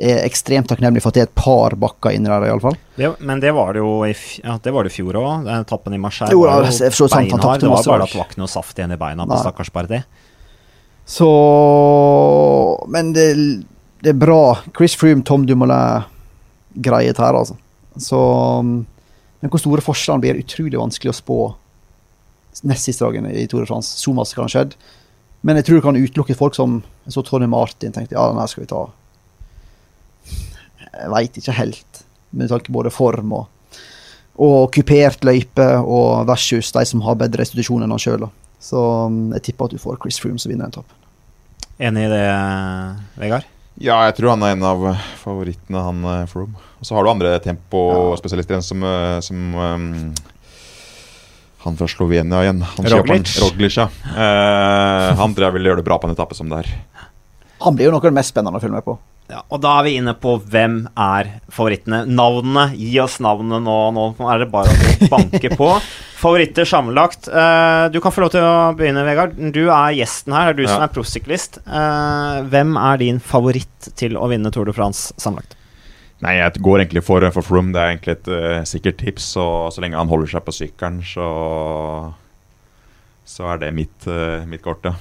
er 0.00 0.24
ekstremt 0.24 0.66
takknemlig 0.70 1.02
for 1.04 1.12
at 1.12 1.18
det 1.18 1.22
er 1.22 1.28
et 1.28 1.36
par 1.38 1.76
bakker 1.78 2.16
inni 2.16 2.30
der, 2.30 2.46
iallfall. 2.48 2.78
Det, 2.96 3.12
men 3.20 3.42
det 3.42 3.52
var 3.54 3.76
det 3.76 3.82
jo 3.84 3.92
i, 4.08 4.14
ja, 4.40 4.56
det 4.64 4.72
var 4.74 4.88
det 4.88 4.94
fjor 4.94 5.18
òg. 5.20 5.50
Etappen 5.60 5.94
i 5.94 6.00
Marseille 6.00 6.34
Jo, 6.34 6.42
var 6.48 6.64
jo 6.64 6.70
det 6.70 6.88
for 6.88 7.02
så 7.02 7.06
vidt 7.06 7.14
sant, 7.14 7.34
han 7.36 7.42
beinhard. 7.44 7.60
Det 7.60 7.70
var 7.70 7.84
bare 7.92 8.06
at 8.08 8.14
det 8.14 8.20
var 8.22 8.30
ikke 8.32 8.42
noe 8.42 8.54
saft 8.54 8.80
igjen 8.80 8.96
i 8.96 9.00
beina 9.04 9.26
på 9.28 9.40
stakkars 9.42 9.72
Bardet. 9.74 10.02
Så 11.04 11.28
Men 12.88 13.12
det, 13.12 13.28
det 14.00 14.14
er 14.14 14.18
bra. 14.18 14.56
Chris 14.76 14.96
Froome, 14.96 15.22
Tom 15.22 15.44
Dumoulin-greiet 15.46 17.20
her, 17.20 17.36
altså. 17.36 17.58
Så 18.00 18.18
Men 18.64 19.52
hvor 19.52 19.60
store 19.60 19.84
forskjellene 19.84 20.24
blir 20.24 20.40
utrolig 20.40 20.80
vanskelig 20.80 21.12
å 21.12 21.18
spå 21.20 21.38
nest 22.62 22.86
siste 22.86 23.04
dagen 23.04 23.26
i 23.30 23.46
Tour 23.50 23.64
de 23.64 23.70
France. 23.70 23.96
Så 23.98 24.14
masse 24.14 24.36
kan 24.36 24.46
ha 24.46 24.52
skjedd. 24.52 24.76
Men 25.44 25.58
jeg 25.58 25.66
tror 25.66 25.80
det 25.80 25.84
kan 25.84 25.98
utelukke 25.98 26.36
folk 26.38 26.56
som 26.56 26.82
så 27.10 27.22
Tony 27.26 27.46
Martin 27.50 27.92
tenkte 27.92 28.16
ja, 28.16 28.28
den 28.30 28.40
her 28.40 28.48
skal 28.48 28.64
vi 28.64 28.70
ta. 28.70 28.84
Jeg 30.94 31.10
veit 31.12 31.36
ikke 31.36 31.56
helt, 31.58 32.04
med 32.30 32.48
tanke 32.48 32.70
på 32.70 32.78
både 32.78 32.92
form 32.94 33.34
og, 33.36 33.74
og 34.40 34.70
kupert 34.72 35.26
løype 35.26 35.66
og 35.82 36.24
versus 36.30 36.70
de 36.72 36.84
som 36.88 37.02
har 37.04 37.18
bedre 37.20 37.42
restitusjon 37.42 37.84
enn 37.84 37.92
han 37.92 38.00
sjøl. 38.00 38.28
Så 38.62 38.80
um, 39.10 39.34
jeg 39.36 39.50
tipper 39.50 39.68
at 39.68 39.74
du 39.74 39.82
får 39.82 39.98
Chris 40.00 40.20
Froome 40.22 40.40
som 40.40 40.54
vinner 40.54 40.70
en 40.70 40.78
topp. 40.78 40.94
Enig 41.82 42.06
i 42.06 42.12
det, 42.12 42.24
Vegard? 43.18 43.50
Ja, 43.82 43.98
jeg 44.06 44.14
tror 44.16 44.36
han 44.36 44.44
er 44.46 44.54
en 44.54 44.64
av 44.64 44.84
favorittene, 45.18 45.80
han 45.82 46.04
eh, 46.06 46.26
Froome. 46.30 46.54
Og 46.78 46.86
så 46.86 46.94
har 46.94 47.04
du 47.04 47.10
andre 47.10 47.32
tempospesialister 47.42 48.60
ja. 48.60 48.62
som, 48.62 48.84
eh, 48.86 49.18
som 49.26 49.56
eh, 49.58 50.24
Han 51.64 51.76
fra 51.80 51.88
Slovenia 51.88 52.42
igjen. 52.44 52.60
Han 52.76 52.86
Roglic. 52.92 53.34
Roglic, 53.40 53.76
ja. 53.80 53.88
Eh, 54.12 55.14
han 55.16 55.34
tror 55.34 55.46
jeg 55.48 55.56
vil 55.58 55.70
gjøre 55.70 55.80
det 55.80 55.86
bra 55.88 55.96
på 56.00 56.08
en 56.10 56.14
etappe 56.16 56.36
som 56.36 56.50
det 56.52 56.62
her. 56.62 56.70
Han 57.64 57.76
blir 57.78 57.88
jo 57.88 57.94
noe 57.94 58.02
av 58.02 58.10
det 58.10 58.16
mest 58.18 58.34
spennende 58.34 58.60
å 58.60 58.62
følge 58.62 58.76
med 58.76 58.84
på. 58.84 58.98
Ja, 59.32 59.38
og 59.48 59.62
da 59.64 59.78
er 59.80 59.86
vi 59.86 59.94
inne 59.96 60.12
på 60.20 60.34
hvem 60.52 60.82
er 61.00 61.30
favorittene. 61.48 62.02
Navnene. 62.12 62.66
Gi 62.76 62.98
oss 63.00 63.16
navnene 63.24 63.62
nå. 63.64 63.76
Nå 63.96 64.04
er 64.28 64.42
det 64.44 64.50
bare 64.52 64.68
å 64.74 65.08
banke 65.08 65.48
på. 65.56 65.70
Favoritter 66.24 66.68
sammenlagt. 66.68 67.30
Eh, 67.32 67.86
du 67.94 67.96
kan 68.04 68.12
få 68.12 68.26
lov 68.26 68.34
til 68.36 68.44
å 68.44 68.52
begynne, 68.76 69.06
Vegard. 69.08 69.32
Du 69.56 69.62
er 69.72 69.96
gjesten 69.96 70.36
her. 70.36 70.52
Det 70.52 70.52
er 70.52 70.60
du 70.60 70.62
Ja. 70.68 70.74
som 70.74 70.84
er 70.84 70.92
proffsyklist. 70.92 71.58
Eh, 71.64 72.42
hvem 72.52 72.76
er 72.76 73.00
din 73.00 73.20
favoritt 73.24 73.88
til 73.96 74.20
å 74.20 74.28
vinne 74.28 74.52
Tour 74.52 74.68
de 74.68 74.76
France 74.76 75.16
sammenlagt? 75.16 75.56
Nei, 76.24 76.38
jeg 76.38 76.62
går 76.64 76.80
egentlig 76.80 77.02
for, 77.04 77.24
for 77.34 77.44
Froome. 77.44 77.74
Det 77.74 77.80
er 77.82 77.90
egentlig 77.92 78.14
et 78.14 78.28
uh, 78.32 78.62
sikkert 78.68 78.96
tips. 79.02 79.26
Og 79.40 79.74
så 79.74 79.82
lenge 79.84 79.98
han 80.00 80.08
holder 80.08 80.30
seg 80.32 80.46
på 80.46 80.54
sykkelen, 80.56 81.02
så 81.04 81.26
Så 83.28 83.44
er 83.48 83.60
det 83.60 83.74
mitt, 83.76 84.06
uh, 84.08 84.44
mitt 84.48 84.62
kort, 84.64 84.84
ja. 84.84 84.94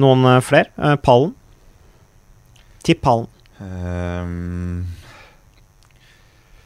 Noen 0.00 0.24
uh, 0.24 0.38
flere? 0.44 0.72
Uh, 0.78 0.96
pallen? 0.96 1.34
Tipp 2.84 3.02
pallen. 3.04 3.28
Um, 3.60 4.88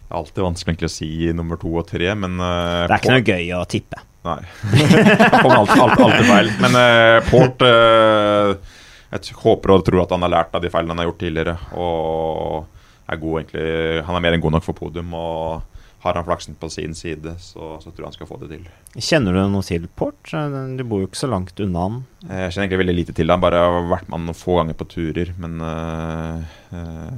det 0.07 0.15
er 0.15 0.21
alltid 0.21 0.45
vanskelig 0.45 0.73
egentlig 0.73 0.89
å 0.89 0.95
si 0.95 1.11
nummer 1.35 1.59
to 1.61 1.73
og 1.77 1.89
tre, 1.91 2.13
men 2.15 2.39
Det 2.39 2.87
er 2.87 2.95
ikke 3.01 3.17
noe 3.17 3.27
gøy 3.27 3.51
å 3.59 3.65
tippe. 3.69 3.99
Nei. 4.27 4.39
det 4.71 4.87
kommer 5.43 5.59
alltid, 5.59 5.83
alltid, 5.83 6.05
alltid 6.07 6.31
feil. 6.31 6.53
Men 6.63 6.79
Port 7.27 7.67
Jeg 7.67 9.37
håper 9.43 9.75
og 9.75 9.85
tror 9.87 10.05
at 10.05 10.15
han 10.15 10.25
har 10.27 10.35
lært 10.37 10.55
av 10.55 10.63
de 10.63 10.71
feilene 10.71 10.95
han 10.95 11.03
har 11.03 11.11
gjort 11.11 11.21
tidligere. 11.25 11.57
Og 11.75 12.76
er 13.09 13.23
god 13.23 13.41
egentlig 13.41 14.05
Han 14.07 14.19
er 14.19 14.25
mer 14.25 14.37
enn 14.37 14.45
god 14.45 14.57
nok 14.57 14.67
for 14.67 14.79
podium. 14.79 15.15
Og 15.17 15.63
har 16.07 16.15
han 16.15 16.27
flaksen 16.27 16.55
på 16.59 16.69
sin 16.71 16.95
side, 16.95 17.33
så, 17.43 17.77
så 17.83 17.91
tror 17.91 18.05
jeg 18.05 18.11
han 18.11 18.15
skal 18.15 18.29
få 18.29 18.37
det 18.43 18.51
til. 18.53 18.67
Kjenner 18.95 19.35
du 19.35 19.41
noe 19.51 19.67
til 19.67 19.89
Port? 19.99 20.31
Du 20.31 20.83
bor 20.87 21.03
jo 21.03 21.09
ikke 21.09 21.19
så 21.19 21.31
langt 21.31 21.59
unna 21.63 21.87
han. 21.87 22.03
Jeg 22.27 22.53
kjenner 22.53 22.67
egentlig 22.67 22.83
veldig 22.83 22.99
lite 23.01 23.15
til 23.17 23.33
han. 23.33 23.43
Bare 23.43 23.63
har 23.65 23.89
vært 23.91 24.11
med 24.11 24.21
han 24.21 24.29
noen 24.31 24.39
få 24.39 24.61
ganger 24.61 24.79
på 24.79 24.87
turer. 24.93 25.33
Men 25.43 25.57
eh, 25.67 26.61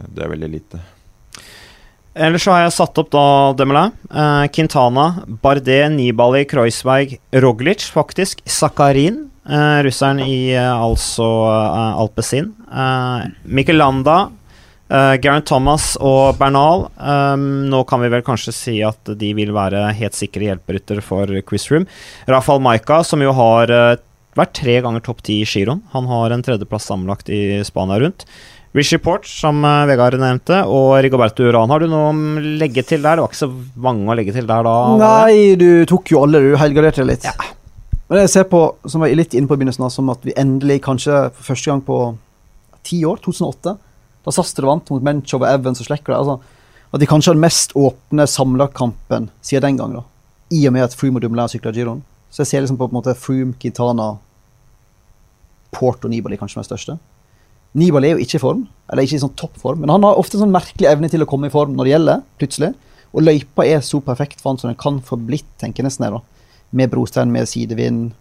det 0.08 0.24
er 0.24 0.32
veldig 0.32 0.52
lite. 0.54 0.80
Ellers 2.18 2.42
så 2.42 2.54
har 2.54 2.64
jeg 2.64 2.74
satt 2.74 2.98
opp 2.98 3.10
da 3.12 3.24
Demelin, 3.58 3.92
eh, 4.10 4.46
Quintana, 4.50 5.06
Bardet, 5.42 5.84
Nibali, 5.94 6.42
Kreuzberg, 6.50 7.14
Roglic, 7.44 7.84
faktisk, 7.94 8.40
Zakarin, 8.48 9.28
eh, 9.46 9.78
russeren 9.86 10.24
i 10.24 10.50
eh, 10.50 10.72
altså 10.72 11.28
eh, 11.52 12.00
Alpezin, 12.02 12.50
eh, 12.66 13.74
Landa, 13.76 14.18
eh, 14.88 15.14
Geraint 15.22 15.46
Thomas 15.48 15.92
og 16.00 16.38
Bernal. 16.40 16.88
Um, 16.96 17.68
nå 17.70 17.82
kan 17.88 18.02
vi 18.02 18.10
vel 18.12 18.24
kanskje 18.26 18.54
si 18.56 18.76
at 18.84 19.12
de 19.20 19.32
vil 19.36 19.54
være 19.56 19.86
helt 19.98 20.18
sikre 20.18 20.50
hjelperytter 20.50 21.02
for 21.04 21.32
Quizroom. 21.48 21.88
Rafael 22.28 22.62
Maika, 22.64 23.02
som 23.06 23.22
jo 23.24 23.34
har 23.36 23.72
uh, 23.72 23.96
vært 24.38 24.56
tre 24.60 24.78
ganger 24.84 25.04
topp 25.04 25.24
ti 25.26 25.40
i 25.42 25.48
giroen. 25.48 25.82
Han 25.94 26.08
har 26.10 26.34
en 26.34 26.44
tredjeplass 26.44 26.88
sammenlagt 26.90 27.32
i 27.32 27.60
Spania 27.66 28.00
rundt. 28.02 28.26
Rishi 28.76 28.98
Port, 29.00 29.26
som 29.26 29.62
uh, 29.64 29.86
Vegard 29.88 30.18
nevnte, 30.20 30.60
og 30.68 30.98
Rigoberto 31.02 31.46
Uran. 31.48 31.72
Har 31.72 31.82
du 31.82 31.88
noe 31.90 32.10
å 32.12 32.16
legge 32.60 32.84
til 32.86 33.02
der? 33.02 33.16
Det 33.16 33.24
var 33.24 33.32
ikke 33.32 33.44
så 33.46 33.52
mange 33.88 34.12
å 34.12 34.18
legge 34.18 34.34
til 34.36 34.48
der 34.48 34.66
da? 34.66 34.74
Nei, 35.00 35.54
du 35.58 35.84
tok 35.88 36.12
jo 36.12 36.26
alle, 36.26 36.42
du 36.44 36.58
helgarderte 36.60 37.06
litt. 37.08 37.26
Men 38.08 38.22
jeg 38.24 38.32
ser 38.32 38.46
på, 38.48 38.62
som 38.88 39.02
jeg 39.04 39.12
var 39.12 39.20
litt 39.20 39.36
inne 39.36 39.48
på 39.48 39.56
i 39.56 39.60
begynnelsen, 39.60 39.88
som 39.92 40.08
at 40.12 40.22
vi 40.24 40.36
endelig, 40.40 40.80
kanskje 40.84 41.26
for 41.32 41.50
første 41.50 41.72
gang 41.72 41.82
på 41.84 41.98
ti 42.88 43.02
år, 43.08 43.20
2008, 43.24 43.74
da 44.28 44.34
Sastre 44.36 44.68
vant 44.68 44.92
mot 44.92 45.04
Menchov 45.04 45.42
og 45.42 45.50
Evans 45.50 45.82
og 45.82 45.88
Slekker, 45.88 46.14
altså, 46.14 46.38
at 46.92 47.02
de 47.02 47.08
kanskje 47.08 47.32
har 47.32 47.36
den 47.36 47.44
mest 47.44 47.74
åpne 47.76 48.24
samlakampen 48.28 49.28
siden 49.44 49.66
den 49.66 49.80
gang, 49.80 49.98
da. 49.98 50.04
I 50.54 50.62
og 50.68 50.74
med 50.76 50.86
at 50.86 50.96
Froome 50.96 51.20
og 51.20 51.24
Dumoulin 51.24 51.50
sykler 51.52 51.76
giroen. 51.76 52.00
Så 52.32 52.42
jeg 52.42 52.50
ser 52.50 52.64
liksom 52.64 52.78
på, 52.80 52.88
en 52.88 52.96
måte 52.96 53.16
Froome, 53.16 53.56
Quintana, 53.60 54.14
Port 55.72 56.04
og 56.04 56.12
Nibali 56.12 56.38
kanskje 56.40 56.56
som 56.56 56.64
er 56.64 56.68
største. 56.68 56.96
Nibali 57.76 58.08
er 58.08 58.16
jo 58.16 58.24
ikke 58.24 58.38
i 58.38 58.42
form, 58.42 58.62
eller 58.88 59.04
ikke 59.04 59.18
i 59.18 59.22
sånn 59.24 59.36
toppform, 59.36 59.82
men 59.82 59.92
han 59.92 60.04
har 60.06 60.20
ofte 60.20 60.40
sånn 60.40 60.52
merkelig 60.52 60.88
evne 60.88 61.10
til 61.12 61.24
å 61.24 61.28
komme 61.28 61.50
i 61.50 61.52
form 61.52 61.74
når 61.76 61.88
det 61.88 61.92
gjelder, 61.92 62.22
plutselig. 62.40 62.70
Og 63.12 63.24
løypa 63.24 63.66
er 63.68 63.84
så 63.84 64.00
perfekt 64.04 64.40
for 64.40 64.52
han 64.52 64.60
som 64.60 64.70
den 64.70 64.80
kan 64.80 65.02
få 65.04 65.20
blitt, 65.20 65.48
tenker 65.60 65.82
jeg 65.82 65.90
nesten 65.90 66.08
jeg, 66.08 66.16
da. 66.16 66.48
Med 66.80 66.92
brostein, 66.92 67.32
med 67.32 67.48
sidevind. 67.48 68.14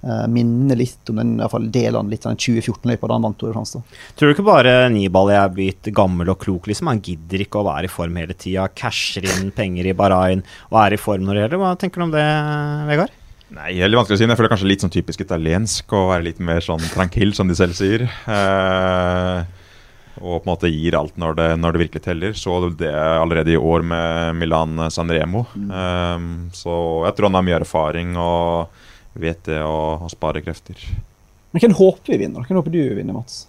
Uh, 0.00 0.24
minner 0.32 0.78
litt 0.80 1.10
om 1.12 1.18
den 1.20 1.34
i 1.34 1.42
hvert 1.42 1.52
fall 1.52 1.66
delene 1.72 2.08
litt 2.08 2.24
av 2.24 2.32
den 2.32 2.40
2014-løypa 2.40 3.08
da 3.10 3.18
han 3.18 3.26
vant 3.26 3.36
Tour 3.40 3.50
de 3.50 3.56
France. 3.58 3.82
Tror 4.16 4.30
du 4.30 4.36
ikke 4.36 4.46
bare 4.46 4.74
Nibali 4.92 5.36
er 5.36 5.52
blitt 5.52 5.90
gammel 5.96 6.32
og 6.32 6.40
klok, 6.40 6.70
liksom? 6.70 6.88
Han 6.88 7.02
gidder 7.04 7.44
ikke 7.44 7.60
å 7.60 7.68
være 7.68 7.90
i 7.90 7.92
form 7.92 8.16
hele 8.20 8.36
tida. 8.36 8.70
Casher 8.72 9.28
inn 9.28 9.52
penger 9.56 9.90
i 9.90 9.96
Bahrain 9.96 10.44
og 10.70 10.82
er 10.86 10.96
i 10.96 11.00
form 11.00 11.26
når 11.26 11.36
det 11.36 11.44
gjelder. 11.44 11.62
Hva 11.64 11.74
tenker 11.80 12.00
du 12.00 12.08
om 12.08 12.14
det, 12.16 12.26
Vegard? 12.88 13.16
Nei, 13.50 13.72
veldig 13.82 13.98
vanskelig 13.98 14.16
å 14.16 14.20
si. 14.20 14.26
men 14.26 14.34
Jeg 14.34 14.40
føler 14.40 14.52
kanskje 14.52 14.68
litt 14.70 14.84
sånn 14.84 14.92
typisk 14.94 15.24
italiensk 15.24 15.94
å 15.96 16.04
være 16.12 16.28
litt 16.28 16.42
mer 16.42 16.62
sånn 16.62 16.84
tranquill, 16.92 17.32
som 17.34 17.50
de 17.50 17.56
selv 17.58 17.74
sier. 17.78 18.04
Eh, 18.06 19.40
og 20.20 20.36
på 20.36 20.44
en 20.44 20.50
måte 20.52 20.70
gir 20.70 20.94
alt 20.98 21.16
når 21.18 21.34
det, 21.38 21.48
når 21.58 21.74
det 21.74 21.82
virkelig 21.84 22.04
teller. 22.04 22.36
Så 22.38 22.60
det 22.78 22.92
allerede 22.94 23.54
i 23.54 23.58
år 23.58 23.82
med 23.82 24.38
Milan 24.38 24.86
Sanremo. 24.94 25.46
Mm. 25.56 25.72
Eh, 25.80 26.54
så 26.54 26.76
jeg 27.08 27.16
tror 27.16 27.30
han 27.30 27.40
har 27.40 27.48
mye 27.48 27.60
erfaring 27.60 28.14
og 28.20 28.86
vet 29.18 29.42
det 29.48 29.62
å, 29.64 29.98
å 30.04 30.10
spare 30.12 30.42
krefter. 30.44 30.78
Men 31.50 31.64
hvem 31.64 31.78
håper 31.78 32.14
vi 32.14 32.20
vinner? 32.24 32.44
Hvem 32.46 32.60
håper 32.60 32.74
du 32.74 32.82
vinner, 32.98 33.16
Mats? 33.16 33.46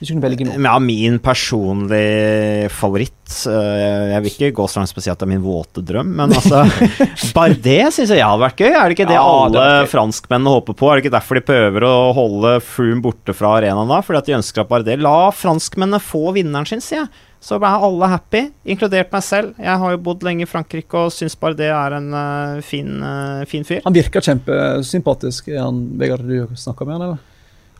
Hvis 0.00 0.08
du 0.08 0.14
kunne 0.14 0.24
velge 0.24 0.46
noen. 0.48 0.64
Ja, 0.64 0.78
min 0.80 1.18
personlige 1.20 2.70
favoritt 2.72 3.34
eh, 3.50 4.14
Jeg 4.14 4.22
vil 4.24 4.30
ikke 4.30 4.48
gå 4.56 4.64
så 4.64 4.80
langt 4.80 4.88
som 4.94 5.00
å 5.00 5.04
si 5.04 5.10
at 5.12 5.20
det 5.20 5.26
er 5.26 5.30
min 5.34 5.42
våte 5.44 5.82
drøm, 5.84 6.14
men 6.16 6.32
altså 6.32 6.62
Bardet 7.36 7.92
syns 7.92 8.08
jeg 8.14 8.24
hadde 8.24 8.40
vært 8.46 8.62
gøy. 8.64 8.70
Er 8.70 8.88
det 8.88 8.96
ikke 8.96 9.08
det 9.10 9.18
Ja, 9.18 9.26
alle 9.28 9.64
det 9.84 9.90
franskmennene 9.92 10.54
håper 10.56 10.78
på? 10.80 10.88
Er 10.88 10.96
det 10.96 11.04
ikke 11.04 11.16
derfor 11.18 11.36
de 11.36 11.44
prøver 11.50 11.84
å 11.84 11.94
holde 12.16 12.54
Froome 12.64 13.04
borte 13.04 13.36
fra 13.36 13.58
arenaen 13.58 13.92
da? 13.92 14.00
Fordi 14.06 14.22
at 14.22 14.30
de 14.30 14.38
ønsker 14.38 14.64
at 14.64 14.72
Bardet 14.72 14.96
La 15.04 15.18
franskmennene 15.36 16.00
få 16.00 16.30
vinneren 16.38 16.68
sin, 16.70 16.80
sier 16.84 17.02
jeg. 17.02 17.12
Så 17.40 17.56
ble 17.56 17.70
alle 17.72 18.08
happy, 18.12 18.42
inkludert 18.68 19.12
meg 19.14 19.24
selv. 19.24 19.54
Jeg 19.56 19.80
har 19.80 19.94
jo 19.94 20.00
bodd 20.04 20.24
lenge 20.26 20.44
i 20.44 20.48
Frankrike 20.48 21.06
og 21.06 21.14
syns 21.14 21.38
Bardet 21.40 21.70
er 21.72 21.96
en 21.96 22.12
uh, 22.12 22.60
fin, 22.60 22.90
uh, 23.00 23.46
fin 23.48 23.64
fyr. 23.64 23.80
Han 23.86 23.96
virker 23.96 24.24
kjempesympatisk. 24.26 25.48
Er 25.54 25.64
han 25.64 25.80
Vegard 26.00 26.26
du 26.28 26.52
snakka 26.52 26.84
med 26.84 26.98
han, 26.98 27.06
eller? 27.08 27.26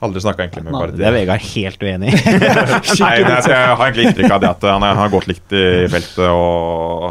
Aldri 0.00 0.20
snakka 0.24 0.46
egentlig 0.46 0.64
med 0.64 0.72
Bardi. 0.72 0.96
Det 0.96 1.08
er 1.10 1.12
Vegard 1.12 1.44
helt 1.44 1.82
uenig 1.84 2.08
i. 2.08 2.20
Nei, 3.02 3.10
jeg, 3.20 3.50
har 3.52 3.82
egentlig 3.84 4.06
inntrykk 4.08 4.32
av 4.32 4.40
det 4.40 4.52
at 4.54 4.64
han, 4.72 4.86
har 4.96 5.12
gått 5.12 5.28
likt 5.28 5.52
i 5.52 5.66
feltet. 5.92 6.24
Og 6.32 7.10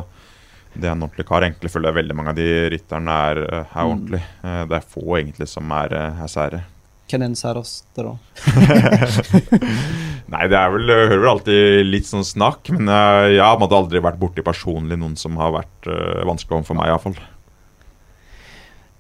det 0.73 0.87
er 0.87 0.95
en 0.95 1.05
ordentlig 1.05 1.27
kar. 1.29 1.45
Egentlig 1.45 1.69
føler 1.69 1.91
jeg 1.91 1.99
veldig 1.99 2.17
mange 2.17 2.33
av 2.33 2.39
de 2.39 2.49
rytterne 2.73 3.19
er, 3.29 3.43
er 3.61 3.83
ordentlig. 3.83 4.23
Eh, 4.41 4.61
Det 4.71 4.79
er 4.79 4.91
få 4.95 5.05
egentlig 5.19 5.49
som 5.51 5.71
er, 5.77 5.95
eh, 5.99 6.23
er 6.25 6.33
sære. 6.33 6.63
Er 7.09 7.23
den 7.23 7.33
da? 7.33 8.11
Nei, 10.29 10.45
det 10.45 10.57
er 10.59 10.69
vel, 10.69 10.91
jeg 10.91 11.07
hører 11.09 11.21
vel 11.23 11.31
alltid 11.31 11.87
litt 11.89 12.05
sånn 12.05 12.25
snakk, 12.27 12.69
men 12.75 12.85
eh, 12.85 13.33
jeg 13.33 13.41
har 13.41 13.63
aldri 13.65 14.01
vært 14.03 14.19
borti 14.21 14.45
personlig 14.45 14.99
noen 15.01 15.15
som 15.17 15.39
har 15.41 15.55
vært 15.55 15.89
uh, 15.89 16.21
vanskelig 16.29 16.59
overfor 16.59 16.77
meg, 16.77 16.91
iallfall. 16.91 17.17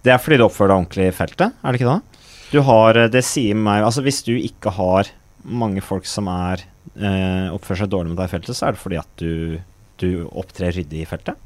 Det 0.01 0.13
er 0.15 0.21
fordi 0.23 0.39
du 0.39 0.45
oppfører 0.47 0.71
deg 0.71 0.79
ordentlig 0.79 1.05
i 1.11 1.15
feltet, 1.19 1.59
er 1.61 1.75
det 1.75 1.81
ikke 1.81 1.91
det? 1.93 2.25
Du 2.49 2.59
har, 2.65 2.97
eh, 2.97 3.11
det 3.13 3.21
sier 3.27 3.57
meg 3.57 3.83
Altså 3.85 4.01
Hvis 4.05 4.23
du 4.25 4.33
ikke 4.33 4.73
har 4.73 5.11
mange 5.45 5.83
folk 5.85 6.07
som 6.09 6.27
er 6.31 6.65
eh, 6.97 7.47
oppfører 7.53 7.83
seg 7.83 7.91
dårlig 7.93 8.11
med 8.11 8.19
deg 8.19 8.27
i 8.27 8.33
feltet, 8.33 8.57
så 8.57 8.67
er 8.67 8.75
det 8.75 8.81
fordi 8.81 8.97
at 8.99 9.21
du, 9.21 9.59
du 10.01 10.09
opptrer 10.27 10.73
ryddig 10.75 11.05
i 11.05 11.07
feltet. 11.07 11.37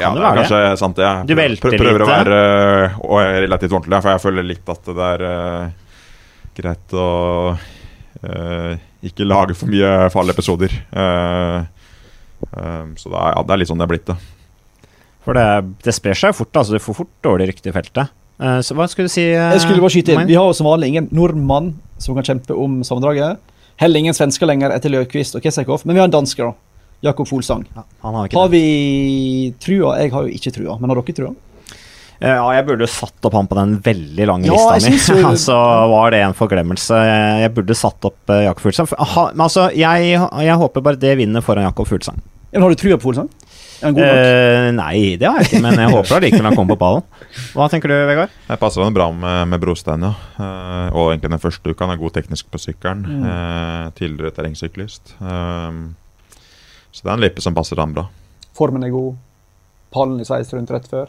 Ja, 0.00 0.12
det 0.14 0.20
det 0.20 0.26
er 0.26 0.30
det? 0.30 0.38
kanskje 0.38 0.60
sant, 0.80 0.96
det. 0.96 1.08
Jeg 1.08 1.28
Du 1.28 1.34
velter 1.38 1.74
prøver, 1.74 1.82
prøver 1.82 2.04
å 2.04 2.10
være 2.10 2.38
uh, 3.02 3.40
relativt 3.44 3.74
ordentlig, 3.74 4.00
for 4.04 4.14
jeg 4.14 4.22
føler 4.24 4.46
litt 4.46 4.72
at 4.74 4.90
det 4.90 5.08
er 5.08 5.24
eh, 5.28 5.79
greit 6.56 6.94
å 6.96 7.08
uh, 7.56 8.72
ikke 9.06 9.26
lage 9.26 9.56
for 9.58 9.70
mye 9.72 10.08
fallepisoder. 10.12 10.74
Uh, 10.94 11.66
så 12.96 13.10
det 13.12 13.18
er, 13.20 13.34
ja, 13.34 13.42
det 13.44 13.52
er 13.52 13.60
litt 13.60 13.68
sånn 13.68 13.80
det 13.80 13.86
er 13.86 13.92
blitt, 13.92 14.08
det. 14.08 14.86
For 15.26 15.36
det, 15.36 15.44
det 15.84 15.92
sprer 15.92 16.16
seg 16.16 16.32
fort. 16.34 16.54
altså 16.56 16.74
Du 16.74 16.80
får 16.82 17.02
fort 17.02 17.12
dårlig 17.24 17.50
rykte 17.50 17.68
i 17.68 17.74
feltet. 17.76 18.16
så 18.64 18.74
hva 18.74 18.86
skulle 18.88 19.10
du 19.10 19.12
si? 19.12 19.26
Jeg 19.28 19.60
skulle 19.60 19.82
bare 19.82 19.92
skyte 19.92 20.14
inn. 20.16 20.24
Vi 20.30 20.38
har 20.38 20.48
jo 20.48 20.56
som 20.56 20.68
vanlig 20.70 20.94
ingen 20.94 21.10
nordmann 21.12 21.74
som 22.00 22.16
kan 22.16 22.24
kjempe 22.24 22.56
om 22.56 22.80
sammendraget. 22.86 23.36
Heller 23.80 24.00
ingen 24.00 24.16
svensker 24.16 24.48
lenger 24.48 24.72
etter 24.72 24.92
Løkvist 24.92 25.36
og 25.36 25.44
Kessekov, 25.44 25.84
men 25.84 25.96
vi 25.96 26.02
har 26.02 26.08
en 26.08 26.16
danske, 26.16 26.44
da. 26.44 26.52
Jakob 27.00 27.28
Folsang. 27.28 27.64
Ja, 27.74 27.84
har, 28.02 28.28
har 28.32 28.48
vi 28.52 29.54
trua? 29.60 29.94
Jeg 30.02 30.12
har 30.12 30.26
jo 30.26 30.34
ikke 30.36 30.52
trua, 30.52 30.76
men 30.80 30.92
har 30.92 31.00
dere 31.00 31.16
trua? 31.16 31.30
Ja, 32.20 32.44
jeg 32.52 32.66
burde 32.68 32.88
satt 32.90 33.24
opp 33.24 33.34
han 33.36 33.48
på 33.48 33.56
den 33.56 33.78
veldig 33.80 34.26
lange 34.28 34.48
ja, 34.50 34.56
lista 34.76 35.16
mi. 35.16 35.36
så 35.48 35.56
var 35.88 36.12
det 36.12 36.20
en 36.26 36.36
forglemmelse. 36.36 36.98
Jeg 37.40 37.52
burde 37.56 37.76
satt 37.78 38.04
opp 38.10 38.32
uh, 38.32 38.42
Jakob 38.44 38.66
Fuglesang. 38.66 38.90
Men 38.90 39.44
altså, 39.46 39.70
jeg, 39.72 40.10
jeg, 40.20 40.56
håper 40.60 40.84
bare 40.84 41.00
det 41.00 41.14
vinner 41.20 41.44
foran 41.44 41.64
Jakob 41.64 41.88
Fuglesang. 41.88 42.20
Ja, 42.50 42.60
har 42.60 42.74
du 42.74 42.76
trua 42.76 42.98
på 42.98 43.08
Fuglsang? 43.08 43.30
Uh, 43.80 44.68
nei, 44.76 45.16
det 45.16 45.24
har 45.24 45.40
jeg 45.40 45.48
ikke, 45.48 45.60
men 45.64 45.78
jeg 45.80 45.88
håper 45.94 46.18
allikevel 46.18 46.48
han 46.50 46.56
kommer 46.58 46.76
på 46.76 46.82
ballen. 46.82 47.06
Hva 47.56 47.68
tenker 47.72 47.88
du, 47.88 47.94
Vegard? 48.10 48.34
Jeg 48.50 48.60
passer 48.60 48.84
han 48.84 48.96
bra 48.96 49.06
med, 49.16 49.38
med 49.54 49.62
Brostein, 49.62 50.04
ja. 50.04 50.10
Uh, 50.36 50.88
og 50.92 51.14
egentlig 51.14 51.30
den 51.32 51.40
første 51.40 51.72
uka. 51.72 51.86
Han 51.86 51.94
er 51.94 52.02
god 52.02 52.12
teknisk 52.18 52.50
på 52.52 52.60
sykkelen. 52.60 53.06
Mm. 53.08 53.22
Uh, 53.24 53.86
tidligere 53.96 54.34
terrengsyklist. 54.36 55.14
så 55.16 57.00
det 57.00 57.08
er 57.08 57.16
en 57.16 57.24
lippe 57.24 57.40
som 57.40 57.56
passer 57.56 57.80
han 57.80 57.96
bra. 57.96 58.04
Formen 58.60 58.84
er 58.84 58.92
god. 58.92 59.16
Pallen 59.94 60.20
i 60.20 60.28
sveis 60.28 60.52
rundt 60.52 60.76
rett 60.76 60.90
før. 60.90 61.08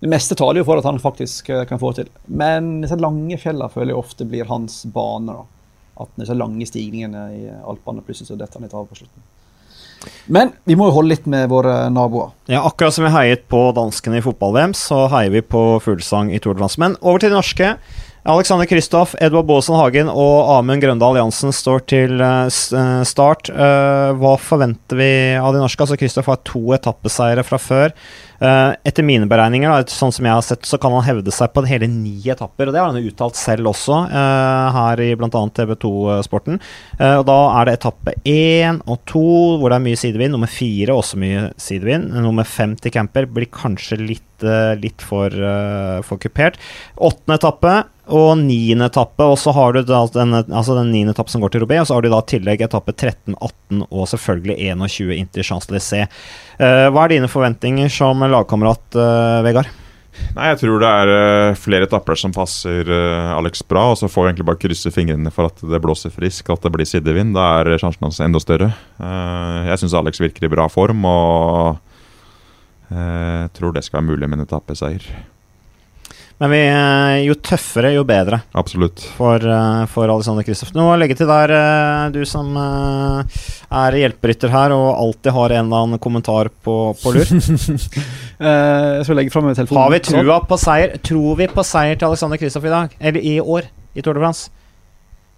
Det 0.00 0.08
meste 0.08 0.36
taler 0.38 0.62
jo 0.62 0.66
for 0.68 0.80
at 0.80 0.86
han 0.88 1.00
faktisk 1.00 1.50
eh, 1.52 1.66
kan 1.68 1.80
få 1.80 1.92
til. 1.96 2.08
Men 2.26 2.78
disse 2.84 2.96
lange 3.00 3.36
fjellene 3.40 3.72
føler 3.72 3.92
jeg 3.92 4.00
ofte 4.00 4.28
blir 4.28 4.48
hans 4.48 4.82
bane. 4.94 5.34
da. 5.34 5.44
At 6.00 6.14
disse 6.16 6.36
lange 6.36 6.64
stigningene 6.68 7.26
i 7.36 7.42
Alpene 7.68 8.04
plutselig 8.04 8.30
så 8.30 8.38
detter 8.40 8.60
han 8.60 8.64
litt 8.64 8.76
av 8.76 8.88
på 8.88 8.96
slutten. 8.96 9.26
Men 10.32 10.54
vi 10.64 10.76
må 10.78 10.86
jo 10.88 10.94
holde 10.96 11.12
litt 11.12 11.26
med 11.28 11.50
våre 11.52 11.74
naboer. 11.92 12.30
Ja, 12.48 12.62
Akkurat 12.64 12.96
som 12.96 13.04
vi 13.04 13.12
heiet 13.12 13.44
på 13.52 13.66
danskene 13.76 14.20
i 14.20 14.24
fotball-VM, 14.24 14.72
så 14.76 15.02
heier 15.12 15.34
vi 15.34 15.42
på 15.44 15.64
fuglesang 15.84 16.30
i 16.32 16.40
Tour 16.40 16.56
over 16.56 17.18
til 17.20 17.28
de 17.28 17.36
norske. 17.36 17.74
Alexander 18.22 18.66
Kristoff, 18.66 19.14
Edvard 19.16 19.46
Baasen 19.48 19.78
Hagen 19.80 20.08
og 20.12 20.50
Amund 20.52 20.82
Grøndal 20.82 21.16
Jansen 21.16 21.54
står 21.56 21.86
til 21.88 22.20
eh, 22.20 22.48
eh, 22.52 23.02
start. 23.08 23.48
Hva 23.50 24.32
forventer 24.36 24.98
vi 24.98 25.12
av 25.40 25.54
de 25.54 25.62
norske? 25.62 25.80
Altså 25.80 25.96
Kristoff 25.96 26.28
har 26.28 26.42
to 26.44 26.60
etappeseiere 26.76 27.44
fra 27.46 27.56
før. 27.60 27.94
Etter 28.40 29.04
mine 29.04 29.26
beregninger, 29.28 29.82
sånn 29.92 30.12
som 30.16 30.24
jeg 30.24 30.32
har 30.32 30.44
sett, 30.44 30.64
så 30.64 30.78
kan 30.80 30.94
han 30.96 31.04
hevde 31.04 31.32
seg 31.32 31.50
på 31.52 31.64
hele 31.68 31.88
ni 31.92 32.14
etapper. 32.32 32.68
og 32.68 32.72
Det 32.72 32.80
har 32.80 32.88
han 32.88 33.08
uttalt 33.10 33.36
selv 33.36 33.68
også, 33.68 33.98
her 34.08 35.02
i 35.04 35.10
bl.a. 35.20 35.28
TV2-sporten. 35.28 36.56
Uh, 36.96 37.04
eh, 37.04 37.16
og 37.20 37.26
Da 37.28 37.38
er 37.58 37.68
det 37.68 37.76
etappe 37.78 38.16
én 38.24 38.80
og 38.86 39.04
to 39.08 39.24
hvor 39.60 39.72
det 39.72 39.78
er 39.80 39.86
mye 39.86 40.00
sidevind. 40.00 40.36
Nummer 40.36 40.52
fire 40.52 40.96
også 40.96 41.20
mye 41.20 41.46
sidevind. 41.60 42.12
Nummer 42.16 42.48
fem 42.48 42.76
til 42.80 42.94
camper 42.96 43.28
blir 43.28 43.48
kanskje 43.52 44.00
litt, 44.00 44.44
litt 44.80 45.04
for, 45.04 45.32
for 46.06 46.20
kupert. 46.20 46.56
Åttende 46.96 47.40
etappe 47.40 47.74
og 48.10 48.38
niende 48.42 48.88
etappe, 48.90 49.24
og 49.24 49.38
så 49.38 49.52
har 49.54 49.74
du 49.74 49.82
da 49.86 50.02
den, 50.14 50.34
altså 50.42 50.76
den 50.76 50.90
niende 50.92 51.14
etappen 51.14 51.32
som 51.32 51.44
går 51.44 51.54
til 51.54 51.64
Robé, 51.64 51.78
og 51.80 51.88
så 51.88 51.96
har 51.96 52.04
du 52.04 52.10
da 52.12 52.20
tillegg 52.26 52.64
etappe 52.66 52.94
13, 52.94 53.36
18 53.36 53.84
og 53.86 54.08
selvfølgelig 54.10 54.56
21 54.58 55.14
inn 55.16 55.30
til 55.34 55.46
Champs-Élysées. 55.46 56.10
Uh, 56.60 56.88
hva 56.90 57.04
er 57.04 57.14
dine 57.14 57.30
forventninger 57.30 57.92
som 57.92 58.24
lagkamerat, 58.26 58.82
uh, 58.98 59.40
Vegard? 59.46 59.70
Nei, 60.34 60.50
Jeg 60.50 60.58
tror 60.60 60.82
det 60.82 60.90
er 60.90 61.12
uh, 61.14 61.58
flere 61.58 61.86
etapper 61.86 62.18
som 62.18 62.34
passer 62.34 62.90
Alex 63.36 63.62
bra, 63.64 63.86
og 63.92 64.00
så 64.00 64.10
får 64.10 64.26
vi 64.26 64.32
egentlig 64.32 64.48
bare 64.50 64.62
krysse 64.66 64.92
fingrene 64.94 65.32
for 65.34 65.48
at 65.48 65.62
det 65.62 65.82
blåser 65.84 66.12
frisk, 66.14 66.50
at 66.50 66.66
det 66.66 66.74
blir 66.74 66.88
sidevind. 66.88 67.36
Da 67.38 67.62
er 67.62 67.78
sjansen 67.78 68.08
hans 68.08 68.20
enda 68.24 68.42
større. 68.42 68.72
jeg 69.00 69.80
syns 69.80 69.96
Alex 69.96 70.20
virker 70.20 70.46
i 70.48 70.52
bra 70.52 70.68
form, 70.68 71.06
og 71.06 71.78
jeg 72.90 73.52
tror 73.54 73.72
det 73.72 73.84
skal 73.86 74.00
være 74.00 74.10
mulig 74.10 74.26
med 74.26 74.40
en 74.40 74.48
etappeseier. 74.48 75.06
Men 76.40 76.50
vi, 76.50 76.60
eh, 76.66 77.18
jo 77.26 77.34
tøffere, 77.36 77.90
jo 77.92 78.00
bedre. 78.08 78.38
Absolutt. 78.56 79.02
For, 79.18 79.36
eh, 79.44 79.82
for 79.92 80.08
Alexander 80.08 80.46
Kristoff. 80.46 80.70
Noe 80.72 80.94
å 80.94 80.98
legge 80.98 81.18
til 81.18 81.28
der, 81.28 81.52
eh, 81.52 82.08
du 82.14 82.24
som 82.24 82.56
er 82.56 83.98
hjelperytter 84.00 84.48
her 84.48 84.72
og 84.72 84.88
alltid 84.96 85.34
har 85.36 85.52
en 85.58 85.66
eller 85.66 85.84
annen 85.84 86.00
kommentar 86.00 86.48
på, 86.64 86.96
på 86.96 87.12
lur? 87.12 87.28
jeg 88.40 89.04
skal 89.04 89.20
legge 89.20 89.34
fram 89.34 89.52
telefonen. 89.52 89.82
Har 89.82 89.92
vi 89.92 90.00
trua 90.00 90.40
på 90.48 90.56
seier? 90.64 90.96
Tror 91.04 91.36
vi 91.36 91.50
på 91.52 91.66
seier 91.74 92.00
til 92.00 92.08
Alexander 92.08 92.40
Kristoff 92.40 92.64
i 92.64 92.72
dag? 92.72 92.96
Eller 92.98 93.20
i 93.20 93.36
år, 93.36 93.68
i 93.92 94.00
Tour 94.00 94.16
de 94.16 94.24
France? 94.24 94.48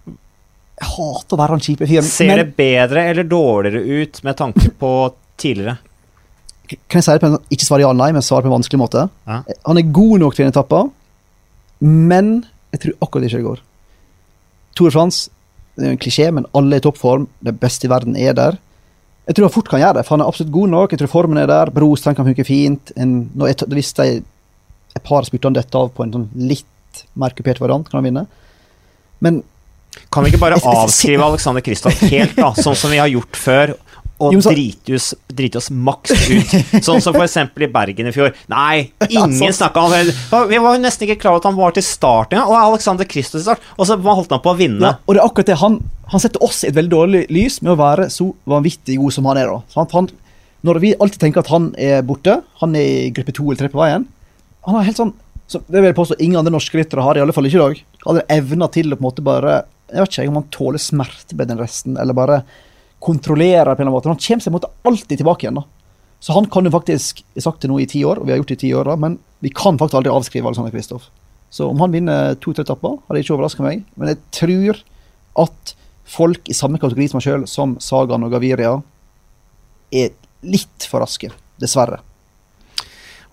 Jeg 0.07 0.87
hater 0.87 1.35
å 1.35 1.41
være 1.43 1.57
han 1.57 1.67
kjipe 1.67 1.89
fyren. 1.89 2.07
Ser 2.07 2.37
det 2.45 2.55
bedre 2.55 3.09
eller 3.11 3.27
dårligere 3.27 3.83
ut 3.83 4.23
med 4.23 4.39
tanke 4.39 4.71
på 4.79 4.93
tidligere? 5.35 5.81
Kan 6.89 7.01
jeg 7.01 7.05
si 7.05 7.13
det 7.15 7.21
på 7.23 7.29
en 7.29 7.35
sånn, 7.37 7.45
ikke 7.55 7.67
svare 7.67 7.83
ja 7.83 7.91
eller 7.91 8.01
nei, 8.03 8.11
men 8.15 8.25
svare 8.25 8.45
på 8.45 8.51
en 8.51 8.57
vanskelig 8.57 8.81
måte? 8.81 9.05
Ja. 9.29 9.41
Han 9.67 9.79
er 9.79 9.93
god 9.95 10.23
nok 10.23 10.35
til 10.37 10.45
en 10.45 10.53
etappe, 10.53 10.81
men 11.83 12.33
jeg 12.73 12.83
tror 12.83 13.05
akkurat 13.05 13.27
ikke 13.27 13.41
det 13.41 13.47
går. 13.47 13.63
Tour 14.73 14.89
de 14.89 14.95
France 14.95 15.29
det 15.73 15.87
er 15.87 15.89
jo 15.89 15.95
en 15.95 16.03
klisjé, 16.03 16.27
men 16.29 16.45
alle 16.53 16.77
er 16.77 16.83
i 16.83 16.85
toppform. 16.85 17.25
Det 17.41 17.55
beste 17.61 17.87
i 17.87 17.89
verden 17.89 18.17
er 18.19 18.35
der. 18.37 18.59
Jeg 19.25 19.37
tror 19.37 19.47
han 19.47 19.53
fort 19.55 19.71
kan 19.71 19.81
gjøre 19.81 19.97
det, 19.97 20.03
for 20.05 20.15
han 20.15 20.23
er 20.25 20.29
absolutt 20.29 20.53
god 20.53 20.69
nok. 20.69 20.93
Jeg 20.93 21.01
tror 21.01 21.09
formen 21.09 21.39
er 21.41 21.49
der. 21.49 21.71
Brostrand 21.73 22.17
kan 22.19 22.27
funke 22.27 22.45
fint. 22.45 22.91
En, 22.99 23.15
jeg, 23.47 23.57
hvis 23.73 23.93
de 23.97 24.07
et 24.93 25.01
par 25.07 25.25
spurte 25.25 25.49
dette 25.55 25.79
av 25.79 25.89
på 25.95 26.05
en 26.05 26.13
sånn 26.13 26.27
litt 26.37 27.01
mer 27.17 27.33
kupert 27.33 27.61
variant, 27.63 27.87
kan 27.89 27.99
han 27.99 28.07
vinne. 28.09 28.25
Men 29.23 29.41
Kan 30.13 30.25
vi 30.25 30.31
ikke 30.31 30.41
bare 30.41 30.57
avskrive 30.73 31.25
Alexander 31.25 31.61
Kristoff 31.65 31.99
helt, 32.09 32.33
da, 32.37 32.49
sånn 32.57 32.77
som 32.77 32.89
vi 32.93 32.97
har 32.97 33.09
gjort 33.11 33.37
før? 33.37 33.73
Og 34.27 34.37
drite 34.45 34.95
oss, 34.97 35.09
drite 35.27 35.59
oss 35.59 35.69
maks 35.73 36.13
ut. 36.13 36.53
Sånn 36.87 37.01
som 37.03 37.15
f.eks. 37.17 37.37
i 37.43 37.69
Bergen 37.73 38.09
i 38.09 38.13
fjor. 38.15 38.33
Nei, 38.51 38.89
ingen 39.09 39.55
snakka 39.55 39.83
om 39.83 39.93
det. 39.93 40.15
Vi 40.49 40.61
var 40.63 40.79
nesten 40.81 41.07
ikke 41.07 41.19
klar 41.21 41.35
over 41.35 41.43
at 41.43 41.49
han 41.51 41.59
var 41.59 41.75
til 41.75 41.85
start 41.85 42.33
engang. 42.33 42.51
Og 42.51 42.59
Alexander 42.59 43.07
Christos 43.09 43.43
i 43.43 43.47
start. 43.47 43.63
Og 43.77 43.89
så 43.89 43.97
holdt 43.99 44.33
han 44.35 44.43
på 44.43 44.53
å 44.53 44.57
vinne. 44.59 44.93
Ja, 44.93 44.99
og 45.03 45.15
det 45.15 45.21
er 45.21 45.27
akkurat 45.27 45.51
det. 45.51 45.59
Han, 45.63 45.79
han, 46.11 46.23
setter 46.23 46.43
oss 46.45 46.63
i 46.63 46.71
et 46.71 46.77
veldig 46.77 46.93
dårlig 46.93 47.23
lys 47.33 47.59
med 47.63 47.75
å 47.75 47.79
være 47.81 48.09
så 48.13 48.31
vanvittig 48.49 48.99
god 49.01 49.17
som 49.17 49.29
han 49.31 49.41
er. 49.41 49.51
da. 49.51 49.87
Han, 49.95 50.11
når 50.63 50.79
vi 50.79 50.95
alltid 50.95 51.25
tenker 51.25 51.43
at 51.43 51.51
han 51.51 51.71
er 51.79 52.03
borte, 52.07 52.39
han 52.61 52.79
er 52.79 52.89
i 53.07 53.11
gruppe 53.15 53.35
to 53.35 53.49
eller 53.49 53.65
tre 53.65 53.71
på 53.73 53.81
veien 53.81 54.05
Han 54.63 54.77
er 54.79 54.85
helt 54.87 54.99
sånn 54.99 55.11
så 55.47 55.59
Det 55.67 55.75
vil 55.75 55.89
jeg 55.89 55.97
påstå 55.97 56.15
ingen 56.23 56.39
andre 56.39 56.53
norske 56.55 56.77
ryttere 56.79 57.03
har, 57.03 57.17
i 57.17 57.21
alle 57.21 57.33
fall 57.35 57.45
ikke 57.49 57.59
i 57.59 57.61
dag. 57.61 57.81
Har 58.05 58.21
evna 58.31 58.69
til 58.71 58.93
å 58.93 58.97
på 58.97 59.03
en 59.03 59.07
måte 59.09 59.25
bare 59.25 59.57
Jeg 59.91 59.99
vet 59.99 60.15
ikke 60.15 60.31
om 60.31 60.39
han 60.39 60.51
tåler 60.55 60.81
smerte 60.81 61.37
bedre 61.37 61.57
enn 61.57 61.61
resten, 61.61 61.97
eller 61.99 62.17
bare 62.17 62.43
kontrollerer 63.03 63.67
på 63.67 63.81
en 63.81 63.87
eller 63.87 63.89
annen 63.89 63.97
måte. 63.97 64.11
Han 64.11 64.21
kommer 64.21 64.45
seg 64.45 64.55
måte 64.55 64.71
alltid 64.87 65.19
tilbake 65.19 65.45
igjen. 65.45 65.59
da. 65.59 65.65
Så 66.23 66.33
han 66.33 66.45
kan 66.47 66.63
jo 66.63 66.71
faktisk 66.71 67.19
Jeg 67.19 67.41
har 67.41 67.49
sagt 67.49 67.65
det 67.65 67.69
nå 67.71 67.81
i 67.83 67.89
ti 67.89 68.03
år, 68.07 68.21
og 68.21 68.27
vi 68.27 68.31
har 68.31 68.39
gjort 68.39 68.53
det 68.53 68.59
i 68.61 68.63
ti 68.63 68.71
år, 68.73 68.87
da, 68.87 68.95
men 68.95 69.17
vi 69.43 69.51
kan 69.51 69.77
faktisk 69.77 69.99
aldri 69.99 70.13
avskrive 70.13 70.47
Alexander 70.47 70.71
Kristoff. 70.71 71.09
Så 71.53 71.67
om 71.69 71.81
han 71.83 71.91
vinner 71.91 72.37
to-tre 72.41 72.63
etapper, 72.63 72.95
har 73.03 73.13
det 73.13 73.25
ikke 73.25 73.35
overraska 73.35 73.65
meg. 73.65 73.83
Men 73.99 74.13
jeg 74.13 74.21
tror 74.33 74.79
at 75.43 75.73
folk 76.07 76.47
i 76.49 76.55
samme 76.55 76.79
kategori 76.79 77.09
som 77.09 77.19
meg 77.19 77.27
sjøl, 77.27 77.43
som 77.49 77.75
Sagan 77.83 78.23
og 78.25 78.31
Gaviria, 78.33 78.77
er 79.91 80.15
litt 80.41 80.87
for 80.89 81.03
raske. 81.03 81.29
Dessverre. 81.61 81.99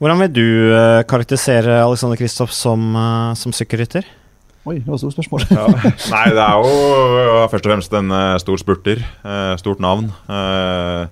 Hvordan 0.00 0.20
vil 0.24 0.34
du 0.34 0.46
uh, 0.74 1.00
karakterisere 1.08 1.78
Alexander 1.84 2.18
Kristoff 2.20 2.52
som, 2.56 2.90
uh, 2.96 3.32
som 3.38 3.54
sykkelrytter? 3.56 4.06
Oi, 4.68 4.76
det 4.76 4.90
var 4.92 4.98
stort 5.00 5.16
spørsmål. 5.16 5.46
ja. 5.48 5.68
Nei, 6.12 6.26
det 6.36 6.42
er 6.44 6.58
jo 6.60 7.44
først 7.48 7.64
og 7.64 7.70
fremst 7.70 7.94
en 7.96 8.12
uh, 8.12 8.36
stor 8.42 8.60
spurter. 8.60 8.98
Uh, 9.24 9.54
stort 9.60 9.80
navn. 9.80 10.10
Uh, 10.28 11.08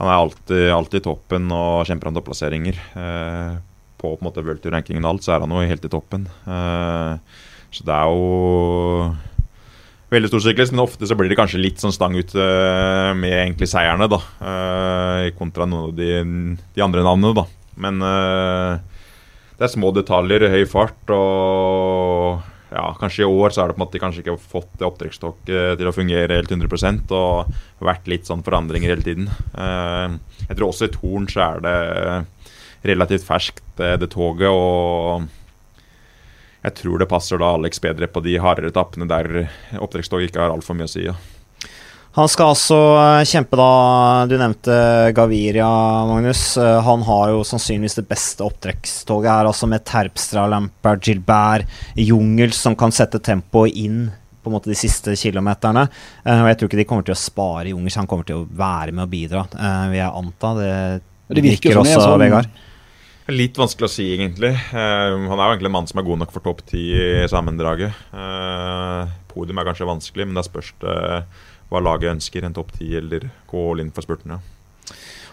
han 0.00 0.10
er 0.10 0.16
alltid, 0.16 0.64
alltid 0.74 0.98
i 0.98 1.04
toppen 1.04 1.46
og 1.54 1.84
kjemper 1.86 2.10
om 2.10 2.16
topplasseringer. 2.16 2.80
på 2.94 4.08
på 4.10 4.18
en 4.18 4.26
måte 4.26 4.42
World 4.42 4.58
Tour-rankingen 4.60 5.04
og 5.06 5.14
alt, 5.14 5.22
så 5.24 5.36
er 5.36 5.44
han 5.44 5.52
jo 5.54 5.62
helt 5.62 5.84
i 5.86 5.88
toppen. 5.88 6.26
så 6.44 7.84
det 7.86 7.94
er 7.94 8.10
jo 8.10 9.14
veldig 10.10 10.30
stor 10.32 10.42
syklist, 10.42 10.74
men 10.74 10.82
ofte 10.82 11.06
så 11.06 11.14
blir 11.14 11.30
det 11.30 11.38
kanskje 11.38 11.62
litt 11.62 11.78
sånn 11.80 11.94
stang 11.94 12.18
ut 12.18 12.34
med 12.34 13.30
egentlig 13.30 13.70
seierne, 13.70 14.10
da. 14.10 14.18
kontra 15.38 15.64
noen 15.70 15.92
av 15.92 15.94
de, 15.94 16.10
de 16.74 16.84
andre 16.84 17.06
navnene, 17.06 17.32
da. 17.38 17.46
Men 17.86 18.02
det 18.02 19.64
er 19.64 19.72
små 19.72 19.94
detaljer, 19.94 20.50
høy 20.50 20.66
fart 20.68 21.14
og 21.14 22.42
ja, 22.74 22.88
kanskje 22.98 23.22
i 23.22 23.28
år 23.28 23.54
så 23.54 23.62
er 23.62 23.70
det 23.70 23.76
på 23.76 23.80
en 23.80 23.84
måte 23.84 24.00
kanskje 24.02 24.24
ikke 24.24 24.36
fått 24.50 24.72
det 24.80 24.86
opptrekkstokket 24.88 25.78
til 25.78 25.90
å 25.90 25.94
fungere 25.94 26.40
helt 26.40 26.50
100% 26.50 27.14
og 27.14 27.54
vært 27.84 28.10
litt 28.10 28.26
sånn 28.26 28.42
forandringer 28.46 28.90
hele 28.90 29.06
tiden. 29.06 29.30
Eh, 29.30 30.16
jeg 30.48 30.58
tror 30.58 30.68
også 30.70 30.88
i 30.88 30.94
Torn 30.96 31.30
så 31.30 31.44
er 31.46 31.64
det 31.64 31.76
relativt 32.90 33.24
ferskt, 33.24 33.64
det 33.78 34.10
toget. 34.12 34.50
og 34.50 35.30
jeg 36.64 36.76
tror 36.80 37.00
det 37.00 37.10
passer 37.10 37.40
da 37.40 37.54
Alex 37.58 37.80
bedre 37.84 38.08
på 38.08 38.22
de 38.24 38.38
hardere 38.40 38.70
etappene 38.72 39.08
der 39.08 39.46
opptrekkstoget 39.76 40.30
ikke 40.30 40.44
har 40.44 40.52
altfor 40.54 40.76
mye 40.78 40.88
å 40.88 40.92
si. 40.92 41.04
Ja. 41.04 41.16
Han 42.14 42.28
skal 42.30 42.52
altså 42.52 42.76
kjempe, 43.26 43.58
da 43.58 44.26
Du 44.30 44.36
nevnte 44.38 44.74
Gaviria, 45.16 45.66
Magnus. 46.06 46.42
Eh, 46.62 46.80
han 46.86 47.02
har 47.08 47.32
jo 47.32 47.40
sannsynligvis 47.46 47.98
det 47.98 48.04
beste 48.06 48.44
opptrekkstoget 48.46 49.30
her, 49.32 49.48
altså 49.50 49.66
med 49.70 49.82
Terpstra, 49.88 50.44
Lampard, 50.50 51.02
Gilbert, 51.02 51.66
Jungels, 51.98 52.60
som 52.62 52.76
kan 52.78 52.94
sette 52.94 53.18
tempoet 53.18 53.74
inn 53.82 54.04
på 54.44 54.50
en 54.50 54.54
måte 54.54 54.70
de 54.70 54.76
siste 54.78 55.16
kilometerne. 55.18 55.88
Eh, 56.22 56.38
og 56.44 56.52
jeg 56.52 56.60
tror 56.60 56.70
ikke 56.70 56.80
de 56.84 56.86
kommer 56.92 57.08
til 57.08 57.16
å 57.16 57.18
spare 57.18 57.72
Jungels, 57.72 57.98
han 57.98 58.06
kommer 58.10 58.28
til 58.28 58.44
å 58.44 58.46
være 58.46 58.94
med 58.94 59.08
og 59.08 59.10
bidra, 59.10 59.42
vil 59.90 59.98
jeg 59.98 60.12
anta. 60.22 60.52
Det, 60.60 60.70
Det 61.34 61.44
virker 61.48 61.74
er 61.74 61.82
også, 61.82 61.98
sånn- 61.98 62.22
Vegard. 62.22 62.54
Litt 63.32 63.56
vanskelig 63.56 63.88
å 63.88 63.90
si, 63.90 64.04
egentlig. 64.12 64.52
Uh, 64.68 65.16
han 65.16 65.32
er 65.32 65.46
jo 65.48 65.52
egentlig 65.54 65.70
en 65.70 65.76
mann 65.78 65.86
som 65.88 65.98
er 65.98 66.04
god 66.04 66.18
nok 66.20 66.32
for 66.34 66.44
topp 66.44 66.60
ti 66.68 66.82
i 66.92 67.24
sammendraget. 67.32 67.96
Uh, 68.12 69.08
podium 69.32 69.58
er 69.62 69.64
kanskje 69.70 69.88
vanskelig, 69.88 70.26
men 70.28 70.36
det 70.36 70.44
spørs 70.44 70.74
det 70.84 70.96
hva 71.70 71.82
laget 71.82 72.14
ønsker. 72.16 72.44
En 72.44 72.56
topp 72.56 72.74
ti 72.78 72.90
eller 72.98 73.28
gå 73.50 73.70
all 73.70 73.84
in 73.84 73.92
for 73.94 74.06
spurtene. 74.06 74.40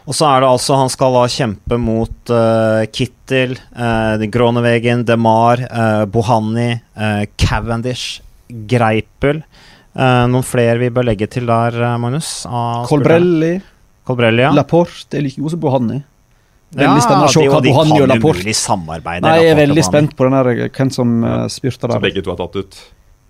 Og 0.02 0.16
så 0.18 0.26
er 0.32 0.42
det 0.42 0.48
altså 0.50 0.80
Han 0.80 0.90
skal 0.90 1.14
da 1.14 1.28
kjempe 1.30 1.78
mot 1.78 2.32
uh, 2.34 2.82
Kittel, 2.90 3.54
uh, 3.78 4.24
Gronewegen, 4.34 5.06
DeMar, 5.06 5.62
uh, 5.70 6.06
Bohanni, 6.10 6.72
uh, 6.98 7.28
Cavendish, 7.38 8.24
Greipel. 8.50 9.44
Eh, 9.92 10.26
noen 10.32 10.46
flere 10.48 10.80
vi 10.80 10.88
bør 10.94 11.10
legge 11.10 11.28
til 11.28 11.50
der, 11.50 11.76
eh, 11.76 11.98
Magnus? 12.00 12.46
Colbrelli, 12.88 13.58
Colbrelli, 14.08 14.46
ja. 14.46 14.54
Laporte 14.56 15.18
er 15.18 15.26
like 15.26 15.42
god 15.42 15.52
som 15.52 15.60
ja, 16.72 16.88
Veldig 16.88 17.02
spennende 17.04 17.28
å 17.28 17.32
se 17.34 17.42
de, 17.42 17.48
hva 17.52 17.58
og 17.58 17.64
de 17.66 17.72
Bohanni 17.74 17.98
og 17.98 18.06
kan 18.08 18.16
Laporte 18.16 18.40
umulig 18.40 18.56
samarbeide. 18.56 19.22
Nei, 19.26 19.34
jeg 19.44 19.52
er 19.52 19.58
veldig 19.60 19.84
spent 19.84 20.14
på 20.16 20.24
den 20.24 20.38
her, 20.38 20.70
hvem 20.72 20.92
som 20.96 21.10
uh, 21.26 21.30
der. 21.44 21.50
spurter 21.52 21.92
Så 21.92 22.00
begge 22.00 22.24
to 22.24 22.32
har 22.32 22.40
tatt 22.40 22.56
ut. 22.56 22.78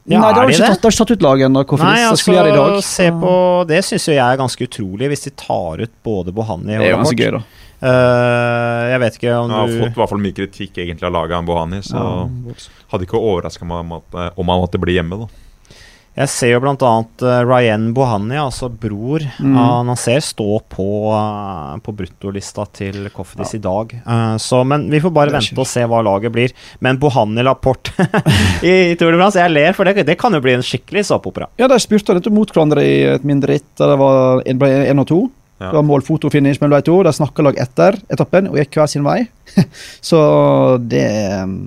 Ja, 0.09 0.17
Nei, 0.17 0.29
det 0.33 0.39
har 0.39 0.47
de 0.47 0.53
ikke 0.55 0.61
det? 0.63 0.67
tatt, 0.71 0.81
det 0.81 0.87
har 0.87 0.93
ikke 0.95 1.05
tatt 1.05 1.11
ut 1.13 1.23
laget 1.25 1.45
ennå. 1.45 1.61
Nei, 1.61 1.89
de 2.01 2.05
altså, 2.09 2.23
skulle 2.23 2.43
det 2.47 2.53
i 2.53 2.57
se 2.85 3.07
på 3.21 3.33
Det 3.69 3.81
syns 3.85 4.07
jo 4.07 4.15
jeg 4.15 4.25
er 4.25 4.39
ganske 4.39 4.65
utrolig, 4.65 5.09
hvis 5.11 5.27
de 5.27 5.33
tar 5.37 5.83
ut 5.85 5.93
både 6.03 6.33
Bohani 6.33 6.79
og 6.79 6.85
er 6.87 6.95
Uh. 7.81 7.87
Eh, 7.89 8.81
jeg 8.91 9.01
vet 9.01 9.15
ikke 9.17 9.37
om 9.41 9.49
har 9.49 9.69
du 9.69 9.79
fått 9.79 9.95
i 9.95 9.99
hvert 10.01 10.11
fall 10.11 10.21
mye 10.21 10.35
kritikk 10.37 10.75
egentlig 10.83 11.07
av 11.07 11.15
laget 11.15 11.37
enn 11.37 11.47
Bohani, 11.47 11.79
så 11.85 11.97
Ja. 11.97 12.53
hadde 12.93 13.07
ikke 13.07 13.17
overraska 13.17 13.65
meg 13.65 13.79
om, 13.85 13.93
at, 13.93 14.13
eh, 14.13 14.29
om 14.37 14.47
han 14.53 14.61
måtte 14.61 14.81
bli 14.81 14.93
hjemme. 14.97 15.17
da. 15.21 15.27
Jeg 16.11 16.27
ser 16.27 16.49
jo 16.51 16.59
annet 16.67 17.23
uh, 17.23 17.37
Ryan 17.47 17.85
Bohani, 17.95 18.35
altså 18.35 18.67
bror 18.67 19.23
Mm. 19.39 19.55
av 19.57 19.85
Nasser, 19.87 20.19
stå 20.19 20.59
på, 20.69 20.85
uh, 21.15 21.77
på 21.79 21.93
bruttolista 21.95 22.65
til 22.75 23.07
Cofidis 23.15 23.53
i 23.55 23.61
dag. 23.63 23.93
Eh, 24.01 24.35
så, 24.37 24.59
men 24.67 24.89
vi 24.91 24.99
får 25.01 25.13
bare 25.15 25.33
vente 25.33 25.55
og 25.57 25.67
se 25.69 25.85
hva 25.87 26.01
laget 26.03 26.33
blir. 26.35 26.53
Men 26.83 26.99
Bohani 26.99 27.43
Laporte 27.45 27.93
i, 28.61 28.91
i 28.91 28.95
Tour 28.99 29.15
de 29.15 29.21
France, 29.21 29.39
jeg 29.39 29.53
ler, 29.55 29.73
for 29.77 29.87
det, 29.87 30.03
det 30.07 30.17
kan 30.19 30.35
jo 30.35 30.41
bli 30.43 30.57
en 30.57 30.65
skikkelig 30.65 31.05
såpeopera. 31.09 31.47
Ja, 31.61 31.69
de 31.71 31.79
spurte 31.81 32.17
litt 32.17 32.27
mot 32.33 32.51
hverandre 32.51 32.83
i 32.85 32.97
et 33.15 33.27
mindre 33.27 33.55
ritt. 33.55 33.69
der 33.79 33.93
Det 33.95 33.99
var 34.03 34.43
en, 34.45 34.65
én 34.91 35.03
og 35.03 35.07
to. 35.09 35.21
Ja. 35.61 35.69
Det 35.69 35.77
var 35.79 35.85
mål, 35.87 36.01
foto, 36.05 36.29
finish 36.33 36.61
mellom 36.61 36.79
de 36.81 36.87
to. 36.89 36.97
De 37.07 37.13
snakka 37.13 37.45
lag 37.45 37.59
etter 37.61 37.99
etappen 38.11 38.49
og 38.51 38.57
gikk 38.59 38.79
hver 38.81 38.89
sin 38.91 39.05
vei. 39.07 39.19
Så 40.09 40.19
det 40.91 41.07
um, 41.45 41.59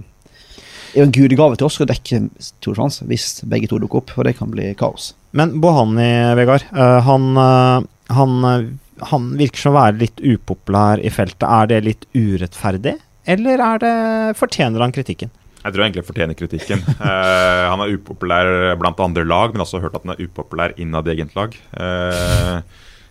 er 0.94 1.02
jo 1.02 1.08
en 1.08 1.14
gudegave 1.14 1.58
til 1.58 1.68
oss 1.68 1.80
å 1.82 1.88
dekke 1.88 2.20
Tour 2.62 2.74
de 2.74 2.78
France 2.78 3.06
hvis 3.08 3.28
begge 3.50 3.68
to 3.70 3.80
dukker 3.82 4.02
opp, 4.02 4.14
for 4.14 4.26
det 4.26 4.36
kan 4.38 4.52
bli 4.52 4.70
kaos. 4.78 5.12
Men 5.34 5.56
Bohanni, 5.62 6.10
Vegard, 6.38 6.66
eh, 6.70 6.98
han, 7.06 7.30
eh, 7.40 7.86
han, 8.14 8.36
eh, 8.50 8.68
han 9.10 9.30
virker 9.40 9.64
som 9.64 9.74
å 9.74 9.80
være 9.80 10.00
litt 10.04 10.22
upopulær 10.22 11.02
i 11.02 11.10
feltet. 11.10 11.46
Er 11.48 11.70
det 11.72 11.82
litt 11.88 12.06
urettferdig, 12.14 12.94
eller 13.26 13.64
er 13.72 13.82
det, 13.82 13.96
fortjener 14.38 14.84
han 14.84 14.94
kritikken? 14.94 15.32
Jeg 15.64 15.72
tror 15.72 15.80
jeg 15.80 15.90
egentlig 15.90 16.08
fortjener 16.10 16.36
kritikken. 16.36 16.82
Uh, 17.00 17.64
han 17.72 17.80
er 17.80 17.94
upopulær 17.96 18.48
blant 18.76 18.98
andre 19.00 19.24
lag, 19.24 19.54
men 19.54 19.64
også 19.64 19.80
hørt 19.80 19.94
at 19.96 20.04
han 20.04 20.12
er 20.12 20.26
upopulær 20.26 20.74
innad 20.76 21.08
i 21.08 21.14
eget 21.14 21.32
lag. 21.38 21.56
Uh, 21.72 22.60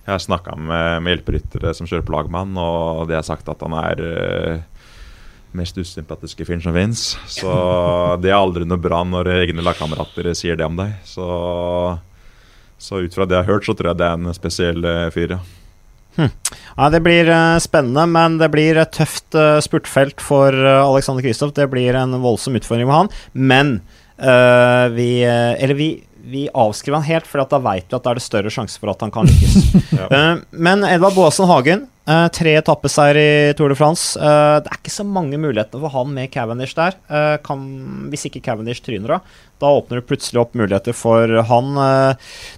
jeg 0.04 0.12
har 0.12 0.20
snakka 0.20 0.58
med, 0.60 1.04
med 1.04 1.16
hjelperyttere 1.16 1.72
som 1.78 1.88
kjører 1.88 2.04
på 2.04 2.14
lag 2.14 2.30
med 2.32 2.42
han, 2.42 2.58
og 2.60 3.06
de 3.08 3.16
har 3.16 3.24
sagt 3.24 3.48
at 3.48 3.62
han 3.64 3.76
er 3.80 4.02
eh, 4.04 4.73
mest 5.58 5.78
usympatiske 5.78 6.46
fyren 6.48 6.64
som 6.64 6.76
fins. 6.78 7.06
Så 7.30 7.50
det 8.22 8.32
er 8.32 8.38
aldri 8.40 8.68
noe 8.68 8.82
bra 8.82 9.04
når 9.08 9.32
egne 9.40 9.66
lagkamerater 9.66 10.32
sier 10.38 10.60
det 10.60 10.68
om 10.68 10.80
deg. 10.80 10.96
Så, 11.08 11.28
så 12.78 13.04
ut 13.04 13.16
fra 13.16 13.28
det 13.28 13.38
jeg 13.38 13.46
har 13.46 13.56
hørt, 13.56 13.68
så 13.68 13.76
tror 13.78 13.94
jeg 13.94 14.02
det 14.02 14.08
er 14.10 14.22
en 14.22 14.38
spesiell 14.38 14.90
eh, 14.90 15.10
fyr, 15.14 15.38
ja. 15.38 15.44
Ja, 16.16 16.90
Det 16.90 17.02
blir 17.02 17.30
eh, 17.30 17.58
spennende, 17.62 18.06
men 18.06 18.38
det 18.38 18.50
blir 18.54 18.78
et 18.78 18.94
tøft 18.94 19.36
eh, 19.38 19.60
spurtfelt 19.66 20.22
for 20.22 20.54
Alexander 20.54 21.26
Kristoff. 21.26 21.54
Det 21.58 21.70
blir 21.72 21.98
en 21.98 22.20
voldsom 22.22 22.58
utfordring 22.60 22.90
med 22.90 22.96
han. 22.96 23.12
Men 23.34 23.74
eh, 24.18 24.88
vi 24.94 25.24
Eller 25.24 25.74
vi, 25.74 25.90
vi 26.24 26.46
avskriver 26.54 27.02
han 27.02 27.08
helt, 27.08 27.28
for 27.28 27.44
da 27.44 27.60
veit 27.60 27.90
vi 27.90 27.98
at 27.98 28.06
da 28.06 28.14
er 28.14 28.20
det 28.20 28.24
større 28.24 28.52
sjanse 28.54 28.80
for 28.80 28.94
at 28.94 29.02
han 29.04 29.12
kan 29.14 29.28
lykkes. 29.30 29.60
Ja. 29.94 30.08
Eh, 30.10 30.40
men 30.50 30.82
Edvard 30.88 31.14
Boasen 31.14 31.46
Hagen, 31.46 31.84
eh, 32.10 32.26
tre 32.34 32.56
etappeseier 32.58 33.18
i 33.20 33.32
Tour 33.58 33.70
de 33.70 33.76
France. 33.78 34.18
Eh, 34.18 34.56
det 34.64 34.72
er 34.72 34.80
ikke 34.80 34.94
så 34.94 35.06
mange 35.06 35.38
muligheter 35.38 35.82
for 35.84 35.94
han 35.94 36.10
med 36.16 36.32
Cavendish 36.34 36.74
der. 36.78 36.96
Eh, 37.12 37.36
kan, 37.46 37.62
hvis 38.10 38.26
ikke 38.30 38.42
Cavendish 38.46 38.82
tryner 38.86 39.16
da. 39.16 39.18
da 39.62 39.74
åpner 39.78 40.00
det 40.00 40.08
plutselig 40.10 40.42
opp 40.42 40.56
muligheter 40.58 40.96
for 40.98 41.30
han. 41.50 41.76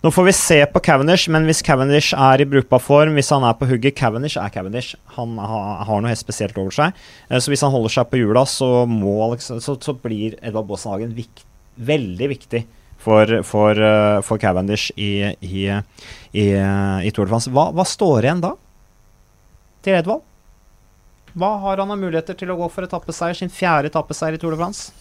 Nå 0.06 0.14
får 0.16 0.28
vi 0.30 0.36
se 0.38 0.62
på 0.72 0.84
Cavendish, 0.86 1.28
men 1.34 1.50
hvis 1.50 1.64
Cavendish 1.66 2.16
er 2.16 2.42
i 2.42 2.48
brukbar 2.48 2.84
form, 2.84 3.18
hvis 3.20 3.34
han 3.36 3.44
er 3.44 3.58
på 3.60 3.68
hugget 3.70 3.98
Cavendish 4.00 4.40
er 4.40 4.54
Cavendish. 4.54 4.96
Han 5.18 5.36
har, 5.42 5.84
har 5.90 6.00
noe 6.06 6.14
helt 6.14 6.22
spesielt 6.24 6.58
over 6.62 6.72
seg. 6.76 7.04
Så 7.34 7.52
hvis 7.52 7.66
han 7.66 7.74
holder 7.76 7.98
seg 7.98 8.08
på 8.14 8.22
hjula, 8.22 8.46
så, 8.48 8.72
må 8.88 9.34
så, 9.44 9.60
så 9.60 9.98
blir 10.00 10.40
Edvard 10.40 10.72
Boasen 10.72 10.96
Hagen 10.96 11.18
viktig 11.18 11.50
veldig 11.76 12.28
viktig 12.32 12.64
for, 13.06 13.40
for, 13.46 13.82
eh, 13.88 14.20
for 14.26 14.42
Cavendish 14.42 14.92
i, 14.98 15.12
i, 15.46 15.66
i, 16.34 16.46
i 17.06 17.12
Tour 17.14 17.28
de 17.28 17.34
France. 17.34 17.54
Hva, 17.54 17.70
hva 17.76 17.86
står 17.88 18.26
igjen 18.26 18.44
da? 18.44 18.56
Til 19.86 20.00
Edvald? 20.00 20.26
Hva 21.36 21.52
har 21.66 21.82
han 21.84 21.92
av 21.92 22.00
muligheter 22.00 22.38
til 22.40 22.54
å 22.54 22.56
gå 22.58 22.70
for 22.72 22.88
etappeseier? 22.88 23.36
Sin 23.38 23.52
fjerde 23.52 23.92
etappeseier 23.92 24.38
i 24.38 24.40
Tour 24.42 24.56
de 24.56 24.62
France? 24.62 24.94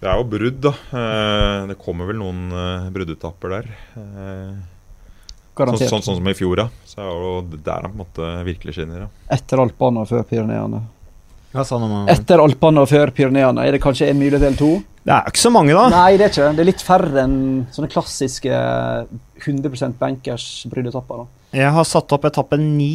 Det 0.00 0.08
er 0.08 0.16
jo 0.20 0.24
brudd, 0.28 0.58
da. 0.64 0.72
Eh, 0.72 1.66
det 1.70 1.76
kommer 1.80 2.08
vel 2.08 2.18
noen 2.20 2.48
uh, 2.52 2.88
bruddetapper 2.92 3.54
der. 3.54 3.68
Eh, 3.96 4.02
sånn, 4.02 5.54
Garantert. 5.56 5.88
sånn, 5.92 6.04
sånn 6.04 6.18
som 6.18 6.28
i 6.28 6.34
fjor, 6.36 6.64
ja. 6.64 6.66
Så 6.88 7.00
er 7.04 7.12
jo 7.12 7.30
der 7.54 7.86
han 7.86 7.92
på 7.92 7.96
en 7.96 8.02
måte 8.02 8.32
virkelig 8.48 8.76
skinner. 8.76 9.06
Ja. 9.06 9.08
Etter 9.36 9.62
Alpene 9.62 10.04
og 10.04 10.10
før 10.10 10.26
Pyreneene. 10.28 10.82
Etter 12.12 12.42
Alpene 12.44 12.84
og 12.84 12.90
før 12.90 13.12
Pyreneene 13.16 13.64
er 13.64 13.76
det 13.76 13.80
kanskje 13.84 14.10
en 14.10 14.20
mulighet 14.20 14.42
eller 14.42 14.60
to? 14.60 14.72
Det 15.06 15.14
er 15.14 15.28
ikke 15.30 15.38
så 15.38 15.52
mange, 15.54 15.70
da. 15.76 15.84
Nei, 15.92 16.16
det 16.18 16.24
er 16.26 16.32
ikke 16.32 16.42
det. 16.48 16.54
Det 16.58 16.62
er 16.64 16.68
litt 16.72 16.82
færre 16.82 17.20
enn 17.22 17.36
sånne 17.70 17.90
klassiske 17.92 18.56
100% 19.44 19.98
bankers 20.00 20.46
bryddetapper. 20.72 21.26
Jeg 21.54 21.70
har 21.76 21.86
satt 21.86 22.10
opp 22.16 22.26
etappe 22.26 22.58
9, 22.58 22.88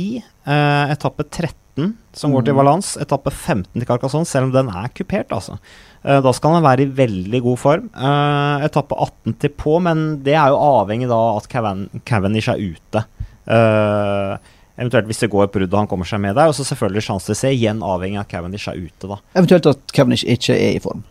eh, 0.46 0.92
etappe 0.92 1.24
13, 1.24 1.94
som 2.12 2.34
går 2.36 2.44
til 2.44 2.54
Mm. 2.54 2.58
Valence, 2.60 3.00
etappe 3.00 3.32
15 3.32 3.80
til 3.80 3.86
Carcassonne, 3.88 4.28
selv 4.28 4.50
om 4.50 4.52
den 4.52 4.68
er 4.76 4.90
kupert, 4.92 5.30
altså. 5.32 5.56
Eh, 6.04 6.20
da 6.20 6.32
skal 6.34 6.58
han 6.58 6.64
være 6.64 6.84
i 6.84 6.92
veldig 7.00 7.42
god 7.46 7.58
form. 7.58 7.90
Eh, 7.96 8.66
etappe 8.68 8.92
18 9.00 9.40
til 9.40 9.50
på, 9.56 9.80
men 9.82 10.22
det 10.22 10.34
er 10.36 10.50
jo 10.52 10.60
avhengig 10.60 11.08
da 11.08 11.38
at 11.38 11.48
Caven 11.48 11.88
Cavendish 12.06 12.50
er 12.50 12.60
ute. 12.60 13.06
Eh, 13.48 14.38
eventuelt 14.82 15.08
hvis 15.08 15.20
det 15.24 15.30
går 15.32 15.46
et 15.46 15.52
brudd 15.54 15.72
og 15.74 15.80
han 15.80 15.88
kommer 15.88 16.06
seg 16.06 16.20
med 16.20 16.36
der. 16.36 16.48
Og 16.52 16.56
så 16.56 16.66
selvfølgelig 16.68 17.06
sjanse 17.08 17.26
til 17.32 17.36
å 17.36 17.40
se, 17.40 17.54
igjen 17.56 17.82
avhengig 17.86 18.18
av 18.20 18.26
at 18.28 18.34
Cavendish 18.36 18.68
er 18.68 18.76
ute, 18.82 19.08
da. 19.08 19.18
Eventuelt 19.36 19.66
at 19.72 19.94
Cavendish 19.94 20.26
ikke 20.28 20.56
er 20.58 20.76
i 20.76 20.84
form. 20.84 21.04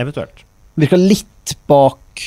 Eventuelt. 0.00 0.44
Virker 0.80 0.98
litt 0.98 1.54
bak 1.70 2.22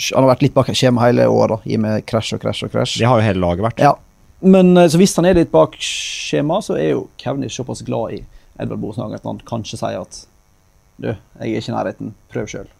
Han 0.00 0.24
har 0.24 0.30
vært 0.30 0.44
litt 0.46 0.54
bak 0.56 0.70
skjemaet 0.72 1.10
hele 1.10 1.26
året, 1.28 1.66
i 1.68 1.76
og 1.76 1.82
med 1.84 2.06
krasj 2.08 2.38
og 2.38 2.40
krasj 2.40 2.64
og 2.64 2.72
krasj. 2.72 2.94
Det 3.02 3.08
har 3.08 3.20
jo 3.20 3.26
hele 3.26 3.42
laget 3.42 3.66
vært. 3.66 3.82
Ja. 3.84 3.92
Men 4.40 4.72
eh, 4.80 4.88
så 4.88 4.96
hvis 4.96 5.12
han 5.18 5.28
er 5.28 5.36
litt 5.36 5.50
bak 5.52 5.76
skjema, 5.84 6.62
så 6.64 6.78
er 6.80 6.94
jo 6.94 7.02
Cavendish 7.20 7.60
såpass 7.60 7.84
glad 7.84 8.16
i 8.16 8.20
Edvard 8.60 8.80
Bosenhagen 8.80 9.18
at 9.18 9.28
han 9.28 9.40
kanskje 9.44 9.80
sier 9.80 10.00
at 10.00 10.22
du, 11.00 11.10
jeg 11.10 11.40
er 11.40 11.60
ikke 11.60 11.72
i 11.72 11.74
nærheten, 11.74 12.14
prøv 12.32 12.48
sjøl. 12.48 12.70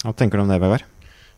Hva 0.00 0.12
tenker 0.16 0.40
du 0.40 0.44
om 0.44 0.52
det, 0.52 0.60
Vegard? 0.60 0.84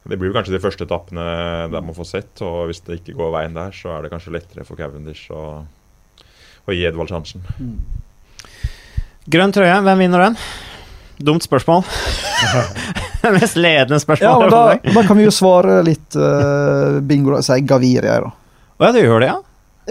Det 0.03 0.19
blir 0.19 0.35
kanskje 0.35 0.55
de 0.57 0.63
første 0.63 0.87
etappene 0.87 1.25
de 1.71 1.83
må 1.87 1.95
få 1.95 2.07
sett, 2.07 2.43
og 2.43 2.67
hvis 2.71 2.83
det 2.87 2.99
ikke 3.01 3.15
går 3.19 3.33
veien 3.37 3.55
der, 3.55 3.75
så 3.75 3.97
er 3.97 4.05
det 4.05 4.11
kanskje 4.11 4.35
lettere 4.35 4.67
for 4.67 4.79
Cavendish 4.79 5.31
å, 5.35 5.63
å 6.67 6.75
gi 6.75 6.83
Edvald 6.87 7.11
sjansen. 7.11 7.47
Grønn 9.31 9.55
trøye, 9.55 9.79
hvem 9.87 10.03
vinner 10.03 10.27
den? 10.27 10.39
Dumt 11.25 11.45
spørsmål. 11.47 11.85
Det 13.23 13.31
mest 13.37 13.55
ledende 13.55 13.95
Ja, 13.95 14.03
spørsmålet. 14.03 14.51
da, 14.51 14.93
da 14.97 15.03
kan 15.07 15.15
vi 15.21 15.25
jo 15.29 15.31
svare 15.35 15.77
litt 15.87 16.17
uh, 16.19 16.99
bingo. 17.07 17.37
da, 17.37 17.43
Si 17.47 17.61
gavir 17.63 18.03
jeg, 18.09 18.25
da. 18.25 18.33
Å 18.83 18.89
ja, 18.89 18.93
du 18.97 18.99
gjør 18.99 19.23
det, 19.23 19.29
ja? 19.31 19.37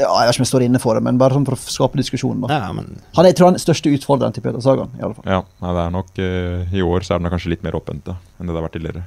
Ja, 0.02 0.08
jeg 0.24 0.28
vet 0.28 0.36
ikke 0.36 0.42
om 0.42 0.46
jeg 0.46 0.50
står 0.52 0.64
inne 0.68 0.80
for 0.84 0.96
det, 0.96 1.02
men 1.04 1.18
bare 1.20 1.36
sånn 1.36 1.46
for 1.48 1.56
å 1.56 1.72
skape 1.72 2.00
diskusjon. 2.00 2.44
da. 2.44 2.52
ja 2.60 2.70
men 2.76 2.90
Han 3.16 3.24
er, 3.26 3.30
jeg 3.32 3.38
tror 3.40 3.50
han 3.52 3.58
er 3.60 3.64
største 3.64 3.92
utfordreren 3.96 4.36
til 4.36 4.44
Peter 4.44 4.60
Sagan. 4.64 4.92
i 5.00 5.04
alle 5.04 5.16
fall. 5.16 5.26
Ja, 5.32 5.40
nei, 5.64 5.74
det 5.78 5.82
er 5.86 5.96
nok 5.96 6.12
uh, 6.20 6.76
I 6.76 6.84
år 6.92 7.08
så 7.08 7.16
er 7.16 7.24
det 7.24 7.32
kanskje 7.34 7.52
litt 7.56 7.64
mer 7.68 7.76
åpent 7.80 8.04
da, 8.08 8.16
enn 8.40 8.48
det 8.48 8.54
det 8.56 8.60
har 8.60 8.68
vært 8.68 8.76
tidligere. 8.80 9.04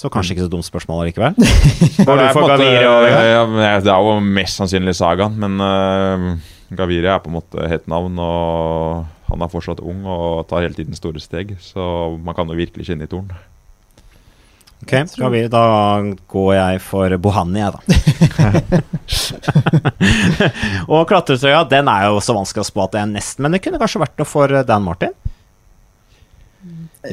Så 0.00 0.08
kanskje 0.10 0.32
ikke 0.36 0.46
så 0.46 0.52
dumt 0.54 0.64
spørsmål 0.66 1.02
likevel? 1.10 1.34
Det, 1.38 2.06
er 2.06 2.30
på 2.34 2.42
måte- 2.42 2.54
Gaviria 2.56 2.92
og 2.94 3.06
ja, 3.10 3.74
det 3.84 3.90
er 3.92 4.06
jo 4.06 4.14
mest 4.24 4.58
sannsynlig 4.62 4.94
Sagan, 4.98 5.34
men 5.42 5.58
uh, 5.62 6.30
Gaviria 6.78 7.16
er 7.16 7.22
på 7.24 7.30
en 7.30 7.38
måte 7.38 7.68
het 7.70 7.88
navn, 7.90 8.18
og 8.22 9.30
han 9.30 9.42
er 9.42 9.52
fortsatt 9.52 9.82
ung 9.82 10.04
og 10.06 10.46
tar 10.50 10.64
hele 10.64 10.76
tiden 10.76 10.96
store 10.98 11.22
steg, 11.22 11.56
så 11.62 11.82
man 12.22 12.36
kan 12.36 12.50
jo 12.50 12.58
virkelig 12.58 12.86
skinne 12.86 13.08
i 13.08 13.10
torn. 13.10 13.30
Ok, 14.80 14.94
skal 15.12 15.32
vi, 15.34 15.42
da 15.52 15.62
går 16.32 16.52
jeg 16.56 16.78
for 16.80 17.16
Bohani, 17.20 17.60
jeg, 17.60 17.74
da. 17.74 18.80
og 20.92 21.04
klatretrøya, 21.10 21.66
den 21.68 21.90
er 21.92 22.06
jo 22.08 22.22
så 22.24 22.36
vanskelig 22.38 22.64
å 22.64 22.70
spå 22.70 22.86
at 22.86 22.94
det 22.94 23.02
er 23.02 23.10
nesten 23.10 23.44
Men 23.44 23.52
det 23.54 23.60
kunne 23.64 23.80
kanskje 23.82 24.00
vært 24.00 24.16
noe 24.20 24.28
for 24.28 24.54
Dan 24.64 24.86
Martin? 24.86 25.12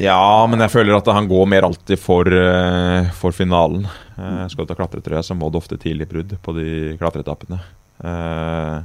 Ja, 0.00 0.46
men 0.48 0.60
jeg 0.64 0.72
føler 0.72 0.96
at 0.96 1.12
han 1.12 1.28
går 1.28 1.46
mer 1.48 1.68
alltid 1.68 2.00
for, 2.00 2.28
eh, 2.28 3.08
for 3.16 3.36
finalen. 3.36 3.86
Uh, 4.18 4.44
skal 4.48 4.64
du 4.64 4.72
ta 4.72 4.76
klatretrøya, 4.76 5.22
så 5.24 5.36
må 5.36 5.48
det 5.48 5.60
ofte 5.60 5.78
tidlig 5.80 6.08
brudd 6.10 6.34
på 6.44 6.54
de 6.56 6.96
klatreetappene. 7.00 7.60
Uh, 8.00 8.84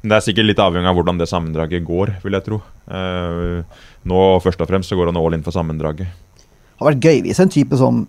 men 0.00 0.12
det 0.12 0.16
er 0.16 0.24
sikkert 0.24 0.48
litt 0.48 0.62
avhengig 0.62 0.88
av 0.88 0.96
hvordan 0.96 1.18
det 1.20 1.28
sammendraget 1.28 1.84
går, 1.84 2.14
vil 2.22 2.36
jeg 2.38 2.46
tro. 2.46 2.60
Uh, 2.88 3.60
nå 4.08 4.20
først 4.40 4.62
og 4.64 4.70
fremst 4.70 4.88
så 4.88 4.96
går 4.96 5.10
han 5.10 5.20
all 5.20 5.36
in 5.36 5.44
for 5.44 5.52
sammendraget. 5.52 6.08
Det 6.40 6.80
har 6.80 6.88
vært 6.94 7.04
gøy 7.04 7.22
hvis 7.26 7.42
en 7.44 7.52
type 7.52 7.76
som 7.76 8.06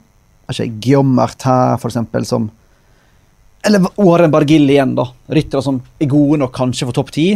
ikke, 0.51 0.69
Guillaume 0.83 1.15
Martin, 1.15 1.77
for 1.79 1.91
eksempel, 1.91 2.25
som 2.27 2.49
Eller 3.63 3.83
Åren 4.01 4.31
Bargill 4.33 4.69
igjen, 4.71 4.95
da. 4.97 5.05
Ryttere 5.29 5.61
som 5.61 5.77
er 6.01 6.09
gode 6.09 6.39
nok 6.41 6.53
kanskje 6.55 6.87
for 6.87 6.97
topp 6.97 7.11
ti, 7.13 7.27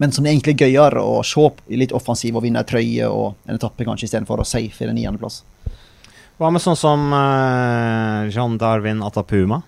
men 0.00 0.14
som 0.14 0.24
er 0.24 0.32
egentlig 0.32 0.56
gøyere 0.62 1.02
å 1.04 1.18
se 1.26 1.50
litt 1.76 1.92
offensiv 1.92 2.38
og 2.38 2.46
vinne 2.46 2.62
en 2.62 2.68
trøye 2.68 3.10
og 3.10 3.34
en 3.44 3.58
etappe 3.58 3.84
kanskje 3.84 4.08
istedenfor 4.08 4.40
å 4.40 4.46
safe 4.48 4.80
i 4.80 4.88
den 4.88 4.96
niendeplass. 4.96 5.42
Hva 6.40 6.48
med 6.48 6.62
sånn 6.64 6.78
som 6.80 7.10
uh, 7.12 8.24
Jean 8.32 8.56
Darwin 8.56 9.02
Atapuma? 9.04 9.60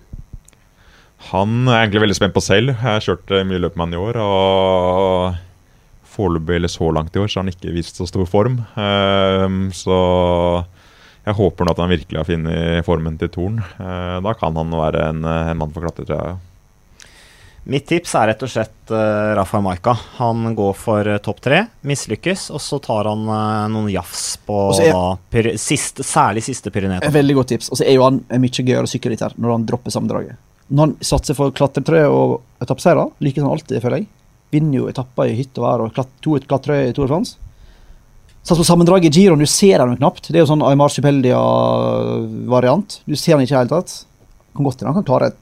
Han 1.31 1.63
er 1.69 1.83
egentlig 1.85 2.03
veldig 2.03 2.17
spent 2.19 2.35
på 2.35 2.43
selv. 2.43 2.73
Jeg 2.75 2.83
har 2.83 3.03
kjørt 3.03 3.33
mye 3.47 3.61
løp 3.63 3.77
med 3.79 3.87
han 3.87 3.95
i 3.95 4.03
år. 4.03 4.19
og 4.21 5.41
Foreløpig 6.13 6.59
eller 6.59 6.69
så 6.69 6.91
langt 6.93 7.15
i 7.15 7.21
år 7.23 7.31
så 7.31 7.39
har 7.39 7.47
han 7.47 7.53
ikke 7.53 7.73
vist 7.73 7.97
så 7.97 8.05
stor 8.09 8.27
form. 8.29 8.59
Um, 8.77 9.67
så 9.73 9.97
jeg 11.23 11.37
håper 11.39 11.65
nå 11.65 11.73
at 11.73 11.81
han 11.81 11.93
virkelig 11.93 12.19
har 12.19 12.27
funnet 12.27 12.85
formen 12.85 13.17
til 13.17 13.31
Torn. 13.33 13.61
Uh, 13.79 14.19
da 14.21 14.35
kan 14.37 14.59
han 14.59 14.75
være 14.77 15.07
en, 15.09 15.23
en 15.25 15.57
mann 15.57 15.73
for 15.73 15.87
klatretrøya. 15.87 16.35
Ja. 16.35 16.41
Mitt 17.63 17.85
tips 17.87 18.11
er 18.19 18.27
rett 18.27 18.41
og 18.43 18.51
slett 18.51 18.91
uh, 18.91 19.33
Rafa 19.39 19.61
Maika. 19.63 19.95
Han 20.19 20.51
går 20.57 20.73
for 20.75 21.07
uh, 21.07 21.19
topp 21.23 21.39
tre, 21.45 21.61
mislykkes, 21.87 22.49
og 22.51 22.59
så 22.59 22.81
tar 22.83 23.07
han 23.07 23.23
uh, 23.29 23.69
noen 23.71 23.87
jafs 23.93 24.33
på 24.43 24.57
er, 24.83 25.53
siste, 25.55 26.03
særlig 26.03 26.43
siste 26.43 26.73
Pyreneta. 26.75 27.07
Veldig 27.15 27.37
godt 27.39 27.53
tips. 27.55 27.71
Og 27.71 27.79
så 27.79 27.87
er 27.87 27.95
jo 27.95 28.03
han 28.03 28.19
mye 28.43 28.67
gøyere 28.67 28.89
sykker 28.91 29.15
litt 29.15 29.23
her 29.23 29.37
når 29.39 29.55
han 29.55 29.69
dropper 29.69 29.95
sammendraget. 29.95 30.35
Når 30.73 30.81
han 30.87 30.93
satser 31.05 31.37
for 31.37 31.53
klatretrøye 31.53 32.09
og 32.09 32.41
etappeseiere, 32.63 33.05
like 33.21 33.39
som 33.41 33.51
alltid, 33.53 33.77
føler 33.83 33.97
jeg. 34.01 34.07
Vinner 34.53 34.77
jo 34.79 34.89
etapper 34.89 35.29
i 35.29 35.37
hytt 35.37 35.57
og 35.59 35.65
vær 35.67 35.83
og 35.85 35.89
to 36.23 36.31
klatretrøye 36.41 36.89
i 36.89 36.95
Tour 36.95 37.05
de 37.05 37.13
France. 37.13 37.31
Sats 38.43 38.59
på 38.59 38.65
sammendraget 38.67 39.07
i 39.07 39.21
Giroen, 39.21 39.39
du 39.39 39.47
ser 39.47 39.79
han 39.79 39.95
knapt. 39.95 40.27
Det 40.27 40.35
er 40.35 40.43
jo 40.43 40.49
sånn 40.49 40.65
Aymar 40.67 40.91
Supeldia-variant. 40.91 42.89
Du 43.07 43.15
ser 43.15 43.37
han 43.37 43.43
ikke 43.45 43.53
i 43.53 43.55
det 43.55 43.61
hele 43.61 43.75
tatt. 43.77 43.91
Kan 44.57 44.67
godt 44.67 44.79
hende 44.81 44.91
han 44.91 44.99
kan 44.99 45.07
klare 45.07 45.29
et 45.31 45.39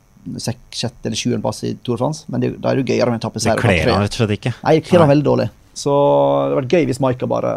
sjette 0.78 1.08
eller 1.10 1.18
sjuende 1.18 1.42
plass 1.42 1.64
i 1.66 1.74
Tour 1.82 1.98
de 1.98 2.04
France, 2.04 2.20
men 2.30 2.44
det, 2.44 2.52
da 2.62 2.70
er 2.70 2.74
det 2.78 2.84
jo 2.84 2.90
gøyere 2.94 3.10
med 3.10 3.20
etappeseier. 3.24 3.58
Det 3.58 3.64
kler 3.66 3.90
han 3.90 4.04
rett 4.06 4.14
og 4.14 4.20
slett 4.22 4.36
ikke. 4.38 4.54
Nei, 4.62 4.74
det 4.78 4.86
kler 4.86 5.02
han 5.02 5.10
veldig 5.16 5.28
dårlig. 5.32 5.48
Så 5.82 5.92
det 5.96 6.44
hadde 6.44 6.60
vært 6.60 6.76
gøy 6.76 6.84
hvis 6.92 7.02
Maika 7.02 7.26
bare 7.32 7.54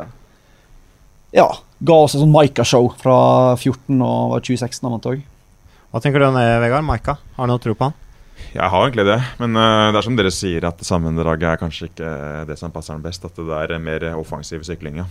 ja, 1.34 1.48
ga 1.82 1.96
oss 1.98 2.14
et 2.14 2.22
sånn 2.22 2.32
Maika-show 2.32 2.88
fra 3.00 3.18
14 3.58 3.98
og 3.98 4.36
2016. 4.38 4.86
Han 4.86 5.02
Hva 5.94 6.00
tenker 6.02 6.18
du 6.18 6.26
om 6.26 6.34
det, 6.34 6.42
Vegard? 6.58 6.82
Maika? 6.82 7.12
Har 7.36 7.46
du 7.46 7.52
noe 7.52 7.60
tro 7.62 7.70
på 7.78 7.86
han? 7.86 7.92
Jeg 8.50 8.66
har 8.66 8.80
egentlig 8.82 9.04
det, 9.06 9.18
men 9.38 9.54
uh, 9.54 9.92
det 9.94 10.00
er 10.00 10.06
som 10.08 10.16
dere 10.18 10.32
sier, 10.34 10.64
at 10.66 10.80
sammendraget 10.82 11.46
er 11.52 11.60
kanskje 11.60 11.86
ikke 11.86 12.08
det 12.48 12.56
som 12.58 12.72
passer 12.74 12.96
ham 12.96 13.04
best. 13.04 13.22
At 13.22 13.38
det 13.38 13.60
er 13.60 13.78
mer 13.78 14.08
offensiv 14.18 14.64
sykling, 14.66 14.98
ja. 14.98 15.06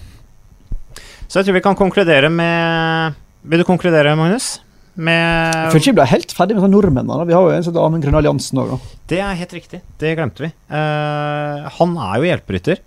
Så 1.24 1.40
jeg 1.40 1.48
tror 1.48 1.56
vi 1.56 1.64
kan 1.64 1.80
konkludere 1.80 2.28
med 2.28 3.16
Vil 3.48 3.64
du 3.64 3.68
konkludere, 3.68 4.12
Magnus? 4.20 4.58
Med 5.00 5.56
Jeg 5.56 5.72
føler 5.72 5.86
ikke 5.86 5.94
vi 5.94 6.00
ble 6.02 6.10
helt 6.12 6.36
ferdig 6.36 6.60
med 6.60 6.76
nordmennene. 6.76 7.30
Vi 7.32 7.38
har 7.38 7.48
jo 7.48 7.56
en 7.56 7.64
sånn 7.64 7.80
Amund 7.80 8.04
Grønn 8.04 8.20
Alliansen 8.20 8.60
òg. 8.60 8.76
Det 9.08 9.24
er 9.24 9.40
helt 9.40 9.56
riktig. 9.56 9.80
Det 10.04 10.12
glemte 10.20 10.50
vi. 10.50 10.52
Uh, 10.68 11.64
han 11.80 11.96
er 12.10 12.20
jo 12.20 12.28
hjelperytter. 12.28 12.84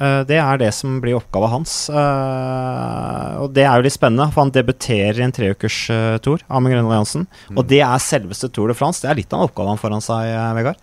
Uh, 0.00 0.22
det 0.24 0.38
er 0.40 0.60
det 0.62 0.70
som 0.72 0.96
blir 1.02 1.18
oppgava 1.18 1.50
hans. 1.52 1.74
Uh, 1.92 3.42
og 3.44 3.50
det 3.56 3.66
er 3.66 3.76
jo 3.76 3.84
litt 3.84 3.96
spennende, 3.96 4.30
for 4.32 4.46
han 4.46 4.54
debuterer 4.54 5.20
i 5.20 5.26
en 5.26 5.34
treukerstour, 5.36 6.40
uh, 6.40 6.56
Amund 6.56 6.72
Grønland 6.72 6.96
Jansen. 6.96 7.26
Mm. 7.50 7.58
Og 7.60 7.68
det 7.68 7.82
er 7.84 8.06
selveste 8.06 8.48
Tour 8.48 8.72
de 8.72 8.78
France. 8.78 9.04
Det 9.04 9.12
er 9.12 9.20
litt 9.20 9.36
av 9.36 9.50
han 9.50 9.80
foran 9.80 10.04
seg, 10.04 10.32
Vegard. 10.56 10.80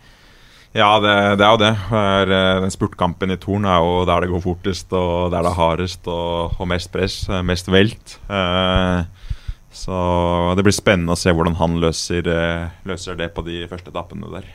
Ja, 0.78 0.92
det, 1.02 1.14
det, 1.40 1.46
er 1.48 1.56
jo 1.56 1.62
det. 1.64 1.74
Den 2.62 2.74
spurtkampen 2.74 3.34
i 3.34 3.40
Torn 3.42 3.66
er 3.66 3.80
jo 3.82 4.04
der 4.06 4.22
det 4.22 4.30
går 4.30 4.44
fortest, 4.44 4.92
og 4.94 5.32
der 5.34 5.42
det 5.42 5.50
er 5.50 5.58
hardest 5.58 6.10
og, 6.12 6.60
og 6.60 6.70
mest 6.70 6.92
press, 6.94 7.24
mest 7.48 7.72
velt. 7.74 8.18
Så 9.78 9.98
det 10.58 10.66
blir 10.66 10.76
spennende 10.76 11.14
å 11.14 11.20
se 11.20 11.34
hvordan 11.34 11.58
han 11.60 11.78
løser, 11.82 12.26
eh, 12.32 12.70
løser 12.88 13.18
det 13.20 13.30
på 13.36 13.44
de 13.46 13.62
første 13.70 13.94
etappene 13.94 14.30
der. 14.34 14.48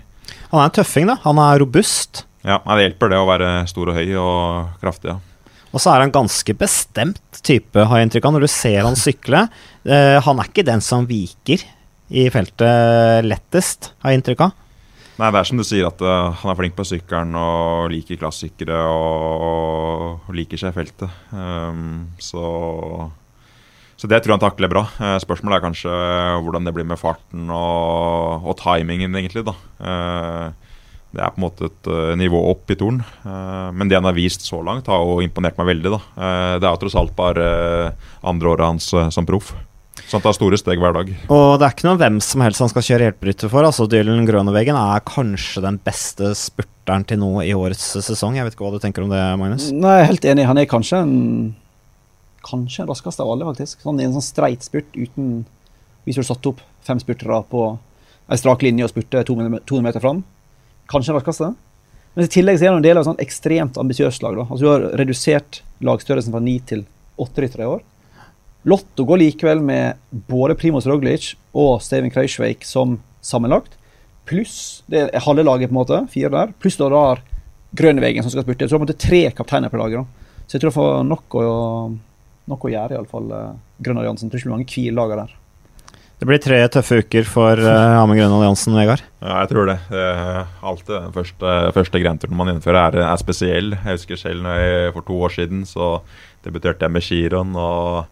Han 0.50 0.60
er 0.60 0.66
en 0.66 0.76
tøffing, 0.78 1.08
da. 1.08 1.18
Han 1.22 1.38
er 1.38 1.60
robust. 1.62 2.24
Ja, 2.42 2.58
det 2.58 2.88
hjelper 2.88 3.12
det 3.12 3.20
å 3.22 3.28
være 3.28 3.50
stor 3.70 3.92
og 3.92 3.98
høy 3.98 4.16
og 4.18 4.80
kraftig. 4.82 5.14
ja. 5.14 5.20
Og 5.72 5.80
så 5.80 5.94
er 5.94 6.02
han 6.04 6.12
ganske 6.12 6.54
bestemt 6.58 7.38
type, 7.40 7.80
har 7.80 7.98
jeg 7.98 8.08
inntrykk 8.08 8.26
av, 8.28 8.34
når 8.34 8.44
du 8.44 8.50
ser 8.52 8.82
han 8.84 8.98
sykle. 8.98 9.46
Uh, 9.88 10.18
han 10.20 10.42
er 10.42 10.50
ikke 10.50 10.66
den 10.68 10.84
som 10.84 11.06
viker 11.08 11.64
i 12.12 12.26
feltet 12.32 13.24
lettest, 13.24 13.94
har 14.04 14.12
jeg 14.12 14.20
inntrykk 14.20 14.44
av. 14.44 14.58
Nei, 15.16 15.30
det 15.32 15.40
er 15.40 15.48
som 15.48 15.60
du 15.60 15.64
sier, 15.64 15.86
at 15.88 16.04
uh, 16.04 16.34
han 16.42 16.52
er 16.52 16.58
flink 16.58 16.76
på 16.76 16.86
sykkelen 16.88 17.32
og 17.40 17.88
liker 17.92 18.20
klassikere 18.20 18.82
og, 18.84 20.28
og 20.28 20.36
liker 20.36 20.60
seg 20.60 20.74
i 20.74 20.78
feltet. 20.82 21.18
Um, 21.32 22.12
så 22.20 22.44
så 24.02 24.08
det 24.10 24.18
tror 24.18 24.32
jeg 24.32 24.40
han 24.40 24.42
takler 24.42 24.70
bra. 24.72 24.80
Uh, 24.98 25.14
spørsmålet 25.22 25.60
er 25.60 25.62
kanskje 25.62 25.96
hvordan 26.42 26.66
det 26.66 26.72
blir 26.74 26.88
med 26.90 26.98
farten 26.98 27.46
og, 27.54 28.42
og 28.42 28.56
timingen, 28.58 29.14
egentlig. 29.14 29.44
da. 29.46 29.54
Eh, 29.78 30.71
det 31.12 31.20
er 31.20 31.32
på 31.34 31.40
en 31.40 31.44
måte 31.44 31.68
et 31.68 31.90
uh, 31.92 32.14
nivå 32.16 32.38
opp 32.50 32.72
i 32.72 32.76
Torn. 32.80 33.02
Uh, 33.24 33.68
men 33.76 33.90
det 33.90 33.98
han 33.98 34.08
har 34.08 34.16
vist 34.16 34.46
så 34.46 34.62
langt, 34.64 34.88
har 34.88 35.02
jo 35.04 35.20
imponert 35.24 35.58
meg 35.60 35.68
veldig. 35.74 35.92
da. 35.92 36.00
Uh, 36.16 36.54
det 36.56 36.64
er 36.64 36.70
jo 36.70 36.80
tross 36.84 36.96
alt 36.98 37.14
bare 37.18 37.44
andre 38.24 38.54
året 38.54 38.70
hans 38.70 38.88
som 39.12 39.28
proff. 39.28 39.52
Så 40.08 40.16
han 40.16 40.24
tar 40.24 40.34
store 40.36 40.56
steg 40.60 40.80
hver 40.80 40.94
dag. 40.96 41.10
Og 41.32 41.58
det 41.60 41.66
er 41.66 41.74
ikke 41.74 41.86
noe 41.86 42.00
hvem 42.00 42.18
som 42.24 42.42
helst 42.44 42.64
han 42.64 42.70
skal 42.72 42.84
kjøre 42.86 43.08
hjelperytter 43.08 43.52
for. 43.52 43.68
altså 43.68 43.86
Dylan 43.88 44.26
Grøneveggen 44.28 44.76
er 44.76 45.04
kanskje 45.08 45.62
den 45.64 45.78
beste 45.84 46.32
spurteren 46.38 47.04
til 47.08 47.20
nå 47.20 47.34
i 47.44 47.52
årets 47.56 47.84
sesong. 48.00 48.36
Jeg 48.36 48.48
vet 48.48 48.56
ikke 48.56 48.66
hva 48.66 48.74
du 48.74 48.82
tenker 48.82 49.04
om 49.04 49.12
det, 49.12 49.20
Magnus? 49.40 49.68
Nei, 49.72 49.98
jeg 49.98 50.06
er 50.06 50.10
helt 50.14 50.28
enig. 50.32 50.48
Han 50.48 50.60
er 50.60 50.70
kanskje 50.70 51.02
en 51.04 51.16
kanskje 52.42 52.82
den 52.82 52.90
raskeste 52.90 53.22
av 53.22 53.32
alle, 53.32 53.46
faktisk. 53.52 53.82
Sånn 53.84 54.00
I 54.00 54.08
en 54.08 54.16
sånn 54.16 54.26
streit 54.26 54.66
spurt 54.66 54.96
uten 54.96 55.42
Hvis 56.02 56.18
du 56.18 56.24
satt 56.26 56.46
opp 56.50 56.60
fem 56.82 56.98
spurtere 56.98 57.44
på 57.46 57.66
ei 58.32 58.38
strak 58.40 58.64
linje 58.64 58.86
og 58.86 58.90
spurte 58.90 59.22
200 59.28 59.82
meter 59.84 60.02
fram, 60.02 60.22
kanskje 60.92 61.16
raskeste. 61.16 61.52
Men 62.12 62.26
i 62.26 62.32
tillegg 62.32 62.58
så 62.60 62.66
er 62.66 62.74
det 62.74 62.80
en 62.82 62.84
del 62.84 62.98
av 62.98 63.04
et 63.04 63.08
sånt 63.08 63.24
ekstremt 63.24 63.78
ambisiøst 63.80 64.24
lag. 64.24 64.36
da. 64.36 64.44
Altså 64.48 64.64
Du 64.64 64.70
har 64.70 64.86
redusert 65.00 65.62
lagstørrelsen 65.80 66.34
fra 66.34 66.42
ni 66.44 66.58
til 66.60 66.84
åtte 67.20 67.44
ryttere 67.44 67.64
i 67.64 67.72
år. 67.72 67.82
Lotto 68.68 69.04
går 69.08 69.18
likevel 69.24 69.62
med 69.64 69.98
både 70.30 70.54
Primoz 70.54 70.86
Roglic 70.86 71.32
og 71.58 71.80
Steven 71.82 72.12
Kreisveik 72.14 72.66
som 72.68 73.00
sammenlagt. 73.24 73.74
Pluss 74.28 74.84
det 74.92 75.08
er 75.08 75.24
halve 75.24 75.42
laget, 75.42 75.70
på 75.70 75.74
en 75.74 75.80
måte, 75.80 75.98
fire 76.12 76.30
der. 76.30 76.54
Pluss 76.62 76.78
da 76.78 76.90
har 76.92 77.24
Grønnevegen 77.72 78.22
som 78.22 78.30
skal 78.30 78.44
spurte. 78.44 78.68
Så 78.68 78.78
det 78.84 78.94
er 78.98 79.06
tre 79.08 79.22
kapteiner 79.32 79.72
på 79.72 79.80
laget. 79.80 80.04
da. 80.04 80.44
Så 80.46 80.58
jeg 80.58 80.62
tror 80.62 80.70
jeg 80.70 80.78
får 80.78 81.04
nok 81.08 81.36
å 81.40 81.44
nok 82.50 82.66
å 82.66 82.72
gjøre, 82.72 82.96
iallfall. 82.98 83.30
Eh, 83.32 83.54
Grønn 83.82 84.00
alliansen. 84.02 84.30
Tror 84.30 84.38
ikke 84.38 84.46
det 84.46 84.50
blir 84.50 84.58
mange 84.58 84.72
hviledager 84.74 85.22
der. 85.22 85.36
Det 86.22 86.26
blir 86.30 86.38
tre 86.38 86.60
tøffe 86.70 87.00
uker 87.02 87.24
for 87.26 87.58
uh, 87.58 87.98
Amund 87.98 88.14
Grønn 88.14 88.30
alliansen, 88.30 88.76
Vegard? 88.78 89.00
Ja, 89.18 89.40
jeg 89.40 89.48
tror 89.50 89.66
det. 89.66 89.74
Uh, 89.90 90.52
alltid 90.70 90.92
den 90.94 91.14
første, 91.16 91.54
første 91.74 91.98
grenturen 91.98 92.38
man 92.38 92.52
innfører, 92.52 92.78
er, 92.94 93.08
er, 93.08 93.18
spesiell. 93.18 93.72
Jeg 93.74 93.96
husker 93.96 94.20
selv 94.20 94.44
når 94.44 94.60
jeg, 94.60 94.92
for 94.94 95.08
to 95.08 95.16
år 95.26 95.34
siden 95.34 95.64
så 95.66 95.88
debuterte 96.46 96.86
jeg 96.86 96.94
med 96.94 97.02
Chiron 97.02 97.58
og 97.58 98.06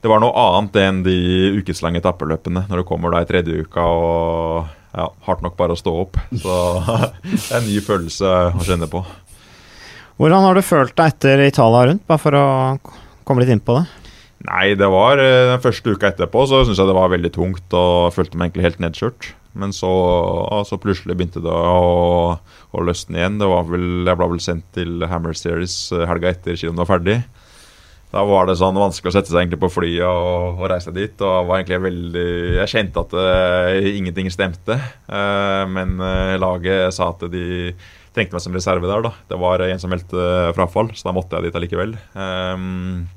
det 0.00 0.08
var 0.08 0.24
noe 0.24 0.32
annet 0.32 0.80
enn 0.80 1.04
de 1.04 1.18
ukeslange 1.58 2.00
etappeløpene 2.00 2.64
når 2.70 2.80
du 2.80 2.88
kommer 2.88 3.12
da 3.12 3.20
i 3.20 3.28
tredje 3.28 3.68
uka 3.68 3.84
og 3.84 4.72
ja, 4.96 5.10
hardt 5.28 5.44
nok 5.44 5.60
bare 5.60 5.76
å 5.76 5.82
stå 5.82 5.96
opp. 6.06 6.16
Så 6.32 6.56
det 7.20 7.36
er 7.36 7.58
en 7.60 7.68
ny 7.68 7.78
følelse 7.84 8.32
å 8.48 8.64
kjenne 8.64 8.88
på. 8.88 9.04
Hvordan 10.16 10.48
har 10.48 10.56
du 10.56 10.64
følt 10.64 10.96
deg 10.96 11.12
etter 11.18 11.44
Italia 11.50 11.84
rundt, 11.90 12.08
bare 12.08 12.24
for 12.24 12.40
å 12.40 12.46
Komme 13.22 13.44
litt 13.44 13.52
inn 13.54 13.60
på 13.62 13.76
det? 13.76 14.01
Nei, 14.42 14.72
det 14.74 14.88
var 14.90 15.20
eh, 15.22 15.52
den 15.52 15.62
første 15.62 15.94
uka 15.94 16.10
etterpå 16.10 16.46
så 16.50 16.64
syntes 16.64 16.80
jeg 16.80 16.90
det 16.90 16.96
var 16.98 17.12
veldig 17.12 17.30
tungt 17.34 17.76
og 17.78 18.10
følte 18.14 18.38
meg 18.38 18.50
egentlig 18.50 18.66
helt 18.70 18.82
nedkjørt. 18.82 19.28
Men 19.52 19.74
så, 19.76 19.90
så 20.64 20.78
plutselig 20.80 21.14
begynte 21.18 21.42
det 21.44 21.52
å, 21.52 22.38
å, 22.40 22.82
løsne 22.88 23.20
igjen. 23.20 23.36
Vel, 23.38 23.86
jeg 24.08 24.18
ble 24.18 24.28
vel 24.32 24.42
sendt 24.42 24.66
til 24.74 25.04
Hammer 25.10 25.36
Series 25.38 25.76
eh, 25.94 26.06
helga 26.08 26.32
etter 26.32 26.58
kinoen 26.58 26.82
var 26.82 26.90
ferdig. 26.94 27.20
Da 28.12 28.24
var 28.28 28.48
det 28.48 28.58
sånn 28.60 28.76
vanskelig 28.76 29.12
å 29.12 29.14
sette 29.14 29.30
seg 29.30 29.44
egentlig 29.44 29.62
på 29.62 29.70
flyet 29.72 30.04
og, 30.04 30.58
og 30.58 30.66
reise 30.72 30.92
dit. 30.92 31.14
og 31.22 31.46
var 31.48 31.60
egentlig 31.60 31.78
veldig, 31.86 32.28
Jeg 32.58 32.72
kjente 32.74 33.04
at 33.06 33.14
det, 33.14 33.94
ingenting 33.94 34.28
stemte. 34.32 34.76
Men 35.72 35.96
laget 36.36 36.92
sa 36.92 37.08
at 37.14 37.24
de 37.32 37.72
trengte 38.12 38.36
meg 38.36 38.44
som 38.44 38.52
reserve 38.52 38.90
der. 38.90 39.06
da. 39.06 39.14
Det 39.32 39.40
var 39.40 39.64
en 39.64 39.80
som 39.80 39.92
meldte 39.94 40.52
frafall, 40.58 40.92
så 40.92 41.08
da 41.08 41.16
måtte 41.16 41.40
jeg 41.40 41.48
dit 41.48 41.56
allikevel. 41.56 41.96
Um, 42.12 43.08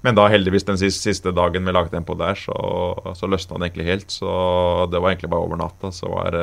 men 0.00 0.16
da 0.16 0.28
heldigvis 0.32 0.64
den 0.68 0.78
siste, 0.80 1.10
siste 1.10 1.32
dagen 1.36 1.68
den 1.68 2.06
på 2.08 2.16
der, 2.16 2.38
så, 2.38 2.54
så 3.16 3.28
løsna 3.28 3.58
det 3.58 3.70
egentlig 3.70 3.90
helt. 3.90 4.10
Så 4.10 4.30
det 4.90 5.00
var 5.00 5.12
egentlig 5.12 5.30
bare 5.32 5.44
over 5.44 5.60
natta. 5.60 5.90
Så 5.92 6.08
var 6.08 6.36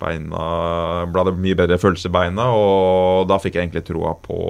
beina 0.00 0.46
ble 1.08 1.24
det 1.28 1.36
mye 1.40 1.58
bedre 1.58 1.78
følelse 1.80 2.08
i 2.08 2.16
beina, 2.16 2.48
og 2.52 3.28
da 3.28 3.38
fikk 3.40 3.56
jeg 3.56 3.66
egentlig 3.66 3.86
troa 3.88 4.14
på 4.20 4.40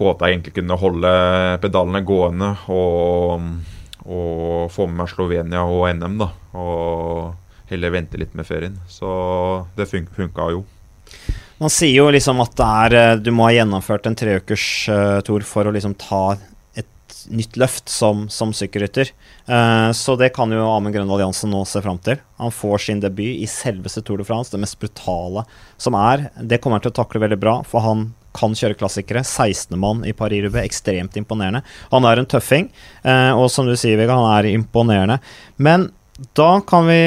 på 0.00 0.08
at 0.08 0.22
jeg 0.24 0.36
egentlig 0.36 0.54
kunne 0.56 0.78
holde 0.80 1.10
pedalene 1.60 2.00
gående 2.08 2.54
og, 2.72 3.42
og 4.06 4.70
få 4.72 4.86
med 4.88 5.02
meg 5.02 5.10
Slovenia 5.12 5.66
og 5.68 5.90
NM, 5.98 6.16
da. 6.22 6.30
Og 6.56 7.70
heller 7.70 7.92
vente 7.94 8.20
litt 8.20 8.32
med 8.38 8.48
ferien. 8.48 8.78
Så 8.88 9.10
det 9.76 9.90
fun 9.90 10.08
funka 10.16 10.48
jo. 10.54 10.64
Man 11.60 11.72
sier 11.72 11.98
jo 11.98 12.06
liksom 12.08 12.40
at 12.40 12.60
er 12.64 12.94
eh, 12.96 13.18
Du 13.20 13.28
må 13.34 13.48
ha 13.48 13.52
gjennomført 13.52 14.06
en 14.08 14.16
treukers 14.16 14.64
uh, 14.88 15.42
for 15.44 15.68
å 15.68 15.74
liksom 15.74 15.92
ta 16.00 16.38
nytt 17.32 17.58
løft 17.60 17.90
som, 17.90 18.26
som 18.32 18.52
sykkelrytter. 18.56 19.12
Uh, 19.48 19.90
så 19.96 20.16
det 20.20 20.32
kan 20.36 20.52
jo 20.52 20.66
Amund 20.70 20.94
Grønvold 20.94 21.24
Jansen 21.24 21.52
nå 21.52 21.62
se 21.68 21.82
fram 21.84 22.00
til. 22.04 22.20
Han 22.40 22.54
får 22.54 22.86
sin 22.86 23.02
debut 23.02 23.40
i 23.42 23.48
selveste 23.50 24.02
Tour 24.06 24.22
de 24.22 24.26
France, 24.28 24.52
det 24.52 24.62
mest 24.62 24.78
brutale 24.80 25.44
som 25.80 25.96
er. 25.98 26.28
Det 26.40 26.60
kommer 26.60 26.78
han 26.78 26.86
til 26.86 26.94
å 26.94 26.98
takle 27.02 27.22
veldig 27.24 27.40
bra, 27.40 27.60
for 27.66 27.84
han 27.84 28.10
kan 28.36 28.54
kjøre 28.56 28.78
klassikere. 28.78 29.24
16. 29.26 29.74
mann 29.80 30.04
i 30.06 30.14
Paris-Roubais, 30.16 30.68
ekstremt 30.68 31.18
imponerende. 31.18 31.64
Han 31.90 32.06
er 32.06 32.20
en 32.20 32.28
tøffing, 32.30 32.70
uh, 33.04 33.32
og 33.36 33.48
som 33.52 33.68
du 33.68 33.76
sier, 33.78 33.98
Vega, 34.00 34.18
han 34.18 34.36
er 34.38 34.52
imponerende. 34.54 35.20
Men 35.58 35.90
da 36.36 36.52
kan 36.66 36.86
vi 36.88 37.00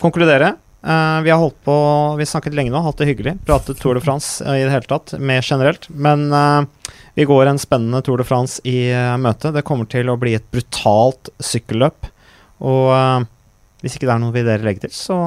konkludere. 0.00 0.54
Uh, 0.84 1.22
vi 1.24 1.30
har 1.32 1.38
holdt 1.40 1.56
på 1.64 1.74
Vi 2.18 2.26
snakket 2.28 2.52
lenge 2.52 2.72
nå, 2.72 2.82
hatt 2.84 2.98
det 3.00 3.08
hyggelig. 3.08 3.38
Pratet 3.48 3.78
Tour 3.80 3.96
de 3.96 4.02
France 4.04 4.44
eh, 4.44 4.60
i 4.60 4.64
det 4.66 4.72
hele 4.74 4.88
tatt, 4.88 5.14
mer 5.16 5.40
generelt. 5.40 5.88
Men 5.88 6.28
vi 7.14 7.26
går 7.28 7.46
en 7.46 7.60
spennende 7.62 8.02
Tour 8.02 8.18
de 8.18 8.26
France 8.26 8.62
i 8.66 8.90
møte. 9.22 9.52
Det 9.54 9.62
kommer 9.66 9.86
til 9.90 10.10
å 10.10 10.18
bli 10.18 10.34
et 10.34 10.46
brutalt 10.50 11.30
sykkelløp. 11.38 12.08
Og 12.64 12.90
hvis 13.84 13.94
ikke 13.96 14.08
det 14.08 14.14
er 14.16 14.22
noe 14.22 14.34
vi 14.34 14.42
dere 14.46 14.66
legger 14.66 14.88
til, 14.88 14.94
så 14.96 15.18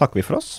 takker 0.00 0.20
vi 0.20 0.24
for 0.24 0.38
oss. 0.38 0.58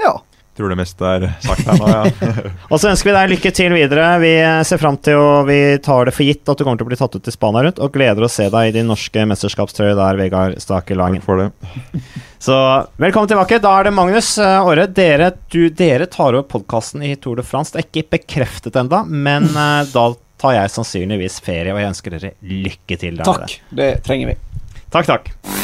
Ja. 0.00 0.14
Tror 0.52 0.68
det 0.68 0.76
meste 0.76 1.08
er 1.08 1.22
sagt 1.40 1.64
her 1.64 1.78
nå, 1.80 1.86
ja. 1.88 2.32
og 2.72 2.76
så 2.76 2.90
ønsker 2.90 3.08
vi 3.08 3.14
deg 3.16 3.30
lykke 3.30 3.52
til 3.56 3.72
videre. 3.72 4.08
Vi 4.20 4.32
ser 4.68 4.80
fram 4.82 4.98
til, 5.00 5.16
og 5.16 5.46
vi 5.48 5.60
tar 5.80 6.08
det 6.08 6.12
for 6.12 6.28
gitt 6.28 6.44
at 6.44 6.60
du 6.60 6.66
kommer 6.66 6.76
til 6.76 6.84
å 6.84 6.90
bli 6.90 6.98
tatt 7.00 7.16
ut 7.16 7.24
til 7.24 7.32
Spania 7.32 7.62
rundt, 7.64 7.80
og 7.80 7.94
gleder 7.94 8.26
oss 8.26 8.36
å 8.36 8.42
se 8.42 8.50
deg 8.52 8.68
i 8.68 8.74
din 8.76 8.90
norske 8.92 9.24
mesterskapstrøye 9.30 9.96
der, 9.96 10.20
Vegard 10.20 10.60
Stake 10.60 10.98
Langen. 10.98 11.24
Takk 11.24 11.30
for 11.30 11.40
det. 11.40 12.02
Så 12.46 12.58
velkommen 13.00 13.30
tilbake. 13.30 13.62
Da 13.62 13.72
er 13.78 13.88
det 13.88 13.94
Magnus 13.96 14.34
Åre. 14.42 14.84
Eh, 14.88 14.94
dere, 14.96 15.30
dere, 15.78 16.10
tar 16.10 16.34
over 16.34 16.44
podkasten 16.50 17.04
i 17.06 17.14
Tour 17.16 17.40
de 17.40 17.46
France. 17.46 17.72
Det 17.72 17.80
er 17.80 17.88
ikke 17.88 18.18
bekreftet 18.18 18.76
enda, 18.76 19.04
men 19.08 19.48
uh, 19.54 19.86
da 19.96 20.08
tar 20.42 20.58
jeg 20.58 20.76
sannsynligvis 20.76 21.38
ferie, 21.46 21.72
og 21.72 21.80
jeg 21.80 21.94
ønsker 21.94 22.18
dere 22.18 22.34
lykke 22.42 23.00
til 23.00 23.22
der 23.22 23.30
Takk. 23.30 23.60
Det 23.70 23.92
trenger 24.04 24.34
vi. 24.34 24.40
Takk, 24.92 25.08
takk. 25.08 25.61